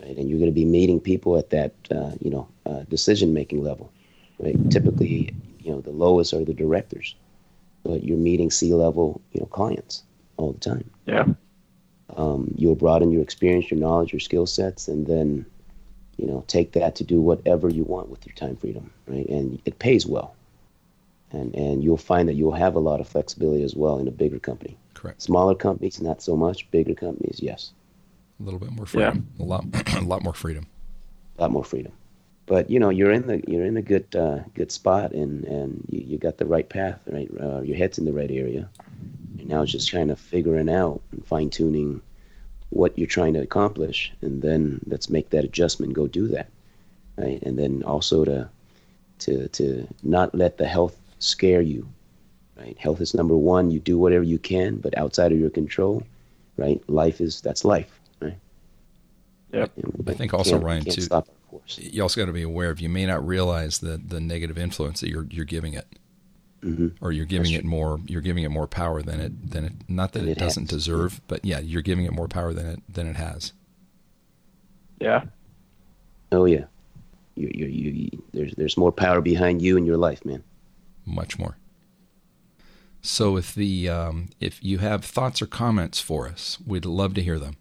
right? 0.00 0.16
And 0.16 0.28
you're 0.28 0.38
going 0.38 0.50
to 0.50 0.54
be 0.54 0.64
meeting 0.64 1.00
people 1.00 1.36
at 1.36 1.50
that, 1.50 1.72
uh, 1.90 2.12
you 2.20 2.30
know, 2.30 2.48
uh, 2.66 2.82
decision-making 2.88 3.62
level, 3.62 3.90
right? 4.38 4.58
Typically, 4.70 5.34
you 5.60 5.72
know, 5.72 5.80
the 5.80 5.90
lowest 5.90 6.34
are 6.34 6.44
the 6.44 6.54
directors, 6.54 7.14
but 7.84 8.04
you're 8.04 8.18
meeting 8.18 8.50
C-level, 8.50 9.20
you 9.32 9.40
know, 9.40 9.46
clients 9.46 10.02
all 10.36 10.52
the 10.52 10.60
time. 10.60 10.90
Yeah. 11.06 11.26
Um, 12.16 12.52
you'll 12.56 12.74
broaden 12.74 13.10
your 13.10 13.22
experience, 13.22 13.70
your 13.70 13.80
knowledge, 13.80 14.12
your 14.12 14.20
skill 14.20 14.46
sets, 14.46 14.88
and 14.88 15.06
then, 15.06 15.46
you 16.18 16.26
know, 16.26 16.44
take 16.46 16.72
that 16.72 16.94
to 16.96 17.04
do 17.04 17.20
whatever 17.20 17.68
you 17.68 17.84
want 17.84 18.08
with 18.10 18.26
your 18.26 18.34
time 18.34 18.56
freedom, 18.56 18.90
right? 19.06 19.26
And 19.28 19.60
it 19.64 19.78
pays 19.78 20.06
well. 20.06 20.34
And, 21.32 21.54
and 21.54 21.82
you'll 21.82 21.96
find 21.96 22.28
that 22.28 22.34
you'll 22.34 22.52
have 22.52 22.74
a 22.74 22.78
lot 22.78 23.00
of 23.00 23.08
flexibility 23.08 23.62
as 23.64 23.74
well 23.74 23.98
in 23.98 24.06
a 24.06 24.10
bigger 24.10 24.38
company. 24.38 24.76
Correct. 24.94 25.22
Smaller 25.22 25.54
companies, 25.54 26.00
not 26.00 26.22
so 26.22 26.36
much. 26.36 26.70
Bigger 26.70 26.94
companies, 26.94 27.40
yes, 27.42 27.72
A 28.38 28.42
little 28.44 28.60
bit 28.60 28.70
more 28.70 28.86
freedom. 28.86 29.26
Yeah. 29.38 29.44
A 29.44 29.46
lot 29.46 29.64
a 29.96 30.00
lot 30.02 30.22
more 30.22 30.34
freedom. 30.34 30.66
a 31.38 31.42
lot 31.42 31.50
more 31.50 31.64
freedom. 31.64 31.92
But 32.46 32.68
you 32.70 32.78
know, 32.78 32.90
you're 32.90 33.12
in 33.12 33.26
the 33.26 33.42
you're 33.48 33.64
in 33.64 33.76
a 33.76 33.82
good 33.82 34.14
uh, 34.14 34.40
good 34.54 34.70
spot, 34.70 35.12
and 35.12 35.44
and 35.44 35.84
you, 35.88 36.00
you 36.00 36.18
got 36.18 36.36
the 36.38 36.44
right 36.44 36.68
path, 36.68 37.00
right? 37.06 37.30
Uh, 37.40 37.60
your 37.62 37.76
head's 37.76 37.98
in 37.98 38.04
the 38.04 38.12
right 38.12 38.30
area. 38.30 38.68
And 39.38 39.48
now 39.48 39.62
it's 39.62 39.72
just 39.72 39.90
kind 39.90 40.10
of 40.10 40.18
figuring 40.20 40.68
out 40.68 41.00
and 41.12 41.24
fine 41.26 41.50
tuning 41.50 42.02
what 42.70 42.98
you're 42.98 43.06
trying 43.06 43.34
to 43.34 43.40
accomplish, 43.40 44.12
and 44.22 44.42
then 44.42 44.80
let's 44.86 45.08
make 45.08 45.30
that 45.30 45.44
adjustment. 45.44 45.94
Go 45.94 46.06
do 46.06 46.26
that, 46.28 46.48
right? 47.16 47.40
And 47.42 47.58
then 47.58 47.82
also 47.84 48.24
to 48.24 48.48
to 49.20 49.48
to 49.48 49.86
not 50.02 50.34
let 50.34 50.58
the 50.58 50.66
health 50.66 50.96
scare 51.22 51.60
you, 51.62 51.88
right? 52.56 52.76
Health 52.78 53.00
is 53.00 53.14
number 53.14 53.36
one. 53.36 53.70
You 53.70 53.80
do 53.80 53.98
whatever 53.98 54.24
you 54.24 54.38
can, 54.38 54.76
but 54.76 54.96
outside 54.98 55.32
of 55.32 55.38
your 55.38 55.50
control, 55.50 56.02
right? 56.56 56.82
Life 56.88 57.20
is 57.20 57.40
that's 57.40 57.64
life, 57.64 58.00
right? 58.20 58.36
Yep. 59.52 59.72
And 59.76 60.04
I 60.08 60.14
think 60.14 60.34
also, 60.34 60.58
Ryan, 60.58 60.84
can't 60.84 60.94
too- 60.96 61.02
stop 61.02 61.28
our 61.28 61.58
course. 61.58 61.78
You 61.78 62.02
also 62.02 62.20
got 62.20 62.26
to 62.26 62.32
be 62.32 62.42
aware 62.42 62.70
of 62.70 62.80
you 62.80 62.88
may 62.88 63.06
not 63.06 63.26
realize 63.26 63.78
the 63.78 64.00
the 64.04 64.20
negative 64.20 64.58
influence 64.58 65.00
that 65.00 65.08
you're 65.10 65.26
you're 65.30 65.44
giving 65.44 65.74
it, 65.74 65.86
hmm 66.62 66.88
or 67.00 67.12
you're 67.12 67.26
giving 67.26 67.52
That's 67.52 67.64
it 67.64 67.66
more 67.66 68.00
you're 68.06 68.20
giving 68.22 68.44
it 68.44 68.50
more 68.50 68.66
power 68.66 69.02
than 69.02 69.20
it 69.20 69.50
than 69.50 69.64
it 69.64 69.72
not 69.88 70.12
that 70.12 70.22
it, 70.24 70.30
it 70.30 70.38
doesn't 70.38 70.70
has. 70.70 70.78
deserve, 70.78 71.20
but 71.28 71.44
yeah, 71.44 71.60
you're 71.60 71.82
giving 71.82 72.04
it 72.04 72.12
more 72.12 72.28
power 72.28 72.52
than 72.52 72.66
it 72.66 72.82
than 72.88 73.06
it 73.06 73.16
has. 73.16 73.52
Yeah. 75.00 75.24
Oh 76.30 76.46
yeah, 76.46 76.64
you, 77.34 77.50
you, 77.52 77.66
you, 77.66 77.90
you, 77.90 78.24
there's 78.32 78.54
there's 78.54 78.76
more 78.78 78.92
power 78.92 79.20
behind 79.20 79.60
you 79.60 79.76
in 79.76 79.84
your 79.84 79.98
life, 79.98 80.24
man. 80.24 80.42
Much 81.04 81.38
more. 81.38 81.56
So 83.02 83.36
if 83.36 83.54
the 83.54 83.88
um, 83.88 84.30
if 84.40 84.62
you 84.62 84.78
have 84.78 85.04
thoughts 85.04 85.42
or 85.42 85.46
comments 85.46 86.00
for 86.00 86.28
us, 86.28 86.58
we'd 86.64 86.84
love 86.84 87.14
to 87.14 87.22
hear 87.22 87.38
them. 87.38 87.56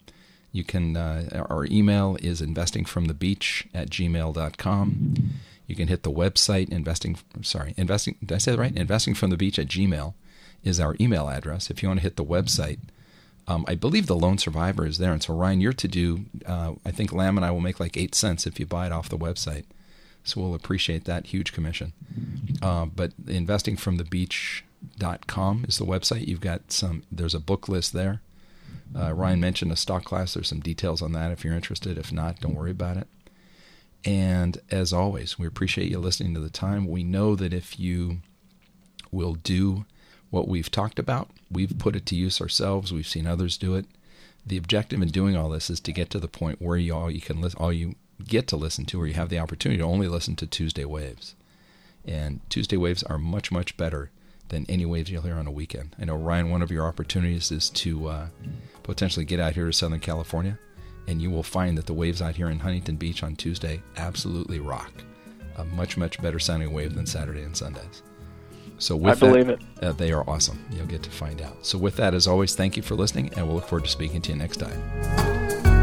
You 0.52 0.64
can 0.64 0.96
uh, 0.96 1.46
our 1.50 1.66
email 1.66 2.18
is 2.22 2.42
investingfromthebeach 2.42 3.68
at 3.74 3.90
gmail.com. 3.90 5.16
You 5.66 5.76
can 5.76 5.88
hit 5.88 6.04
the 6.04 6.12
website 6.12 6.70
investing 6.70 7.18
sorry, 7.42 7.74
investing 7.76 8.18
did 8.20 8.34
I 8.34 8.38
say 8.38 8.52
that 8.52 8.60
right? 8.60 8.76
Investing 8.76 9.16
from 9.16 9.32
the 9.32 9.38
beach 9.38 9.58
at 9.58 9.68
gmail 9.68 10.14
is 10.64 10.80
our 10.80 10.96
email 11.00 11.28
address. 11.28 11.72
If 11.72 11.82
you 11.82 11.90
want 11.90 12.02
to 12.02 12.04
hit 12.04 12.18
the 12.18 12.26
website, 12.26 12.80
um, 13.48 13.66
I 13.68 13.74
believe 13.74 14.06
the 14.06 14.16
lone 14.16 14.38
survivor 14.38 14.86
is 14.86 15.00
there. 15.00 15.12
And 15.12 15.24
so 15.24 15.34
Ryan, 15.34 15.62
you're 15.62 15.74
to 15.74 15.88
do 15.88 16.26
uh, 16.46 16.74
I 16.86 16.92
think 16.92 17.12
Lamb 17.12 17.38
and 17.38 17.46
I 17.46 17.50
will 17.50 17.62
make 17.62 17.80
like 17.80 17.98
eight 17.98 18.14
cents 18.14 18.46
if 18.46 18.60
you 18.60 18.68
buy 18.68 18.86
it 18.86 18.92
off 18.92 19.10
the 19.10 19.18
website. 19.18 19.66
So 20.24 20.42
we'll 20.42 20.54
appreciate 20.54 21.06
that 21.06 21.28
huge 21.28 21.54
commission. 21.54 21.94
Uh, 22.62 22.86
but 22.86 23.18
investingfromthebeach.com 23.26 25.66
is 25.68 25.78
the 25.78 25.86
website. 25.86 26.28
You've 26.28 26.42
got 26.42 26.72
some, 26.72 27.04
there's 27.12 27.36
a 27.36 27.40
book 27.40 27.68
list 27.68 27.94
there. 27.94 28.22
Uh, 28.96 29.14
Ryan 29.14 29.40
mentioned 29.40 29.72
a 29.72 29.76
stock 29.76 30.04
class. 30.04 30.34
There's 30.34 30.50
some 30.50 30.60
details 30.60 31.02
on 31.02 31.14
that 31.14 31.32
if 31.32 31.44
you're 31.44 31.56
interested. 31.56 31.98
If 31.98 32.12
not, 32.12 32.40
don't 32.40 32.56
worry 32.56 32.72
about 32.72 32.98
it. 32.98 33.08
And 34.04 34.60
as 34.70 34.94
always, 34.94 35.38
we 35.38 35.48
appreciate 35.48 35.90
you 35.90 36.00
listening 36.00 36.34
to 36.34 36.40
the 36.40 36.50
time. 36.50 36.88
We 36.88 37.04
know 37.04 37.36
that 37.36 37.54
if 37.54 37.80
you 37.80 38.18
will 39.12 39.36
do 39.36 39.86
what 40.30 40.48
we've 40.48 40.72
talked 40.72 40.98
about, 40.98 41.30
we've 41.52 41.78
put 41.78 41.96
it 41.96 42.06
to 42.08 42.16
use 42.16 42.42
ourselves. 42.42 42.92
We've 42.92 43.08
seen 43.08 43.28
others 43.28 43.58
do 43.58 43.76
it. 43.76 43.86
The 44.46 44.58
objective 44.58 45.02
in 45.02 45.10
doing 45.10 45.38
all 45.38 45.50
this 45.50 45.70
is 45.70 45.80
to 45.82 45.92
get 45.92 46.10
to 46.12 46.20
the 46.20 46.28
point 46.28 46.62
where 46.62 46.78
you 46.78 46.96
all 46.96 47.12
you 47.12 47.22
can 47.22 47.42
listen, 47.42 47.60
all 47.60 47.72
you 47.72 47.96
get 48.22 48.48
to 48.48 48.56
listen 48.56 48.86
to, 48.86 49.02
or 49.02 49.08
you 49.08 49.14
have 49.14 49.30
the 49.30 49.40
opportunity 49.40 49.80
to 49.80 49.86
only 49.88 50.08
listen 50.08 50.36
to 50.38 50.48
Tuesday 50.48 50.86
waves. 50.86 51.36
And 52.06 52.40
Tuesday 52.50 52.78
waves 52.78 53.04
are 53.04 53.18
much 53.18 53.52
much 53.52 53.78
better 53.78 54.12
than 54.50 54.66
any 54.68 54.86
waves 54.86 55.10
you'll 55.10 55.22
hear 55.22 55.36
on 55.36 55.48
a 55.48 55.52
weekend. 55.52 55.96
I 56.00 56.06
know 56.06 56.16
Ryan, 56.16 56.50
one 56.50 56.62
of 56.62 56.72
your 56.72 56.86
opportunities 56.86 57.52
is 57.52 57.70
to 57.72 58.08
uh, 58.08 58.28
potentially 58.84 59.26
get 59.26 59.40
out 59.40 59.54
here 59.54 59.66
to 59.66 59.74
Southern 59.74 60.00
California, 60.00 60.60
and 61.08 61.22
you 61.22 61.32
will 61.32 61.44
find 61.44 61.78
that 61.78 61.86
the 61.86 61.94
waves 61.94 62.22
out 62.22 62.36
here 62.36 62.50
in 62.50 62.60
Huntington 62.60 62.98
Beach 62.98 63.24
on 63.24 63.36
Tuesday 63.36 63.82
absolutely 63.98 64.60
rock. 64.60 64.92
A 65.58 65.66
much 65.66 65.98
much 65.98 66.22
better 66.22 66.40
sounding 66.40 66.74
wave 66.74 66.96
than 66.96 67.06
Saturday 67.06 67.44
and 67.44 67.56
Sundays. 67.56 68.04
So 68.78 68.96
with 68.96 69.18
I 69.18 69.28
believe 69.28 69.48
that, 69.48 69.62
it. 69.62 69.84
Uh, 69.84 69.92
they 69.92 70.12
are 70.12 70.28
awesome. 70.28 70.66
You'll 70.72 70.88
get 70.88 71.04
to 71.04 71.12
find 71.12 71.42
out. 71.42 71.66
So 71.66 71.78
with 71.78 71.98
that, 71.98 72.16
as 72.16 72.26
always, 72.28 72.56
thank 72.56 72.76
you 72.76 72.84
for 72.84 72.96
listening, 72.96 73.32
and 73.36 73.46
we'll 73.46 73.56
look 73.56 73.68
forward 73.68 73.86
to 73.86 73.92
speaking 73.92 74.22
to 74.24 74.32
you 74.32 74.38
next 74.38 74.58
time. 74.58 75.81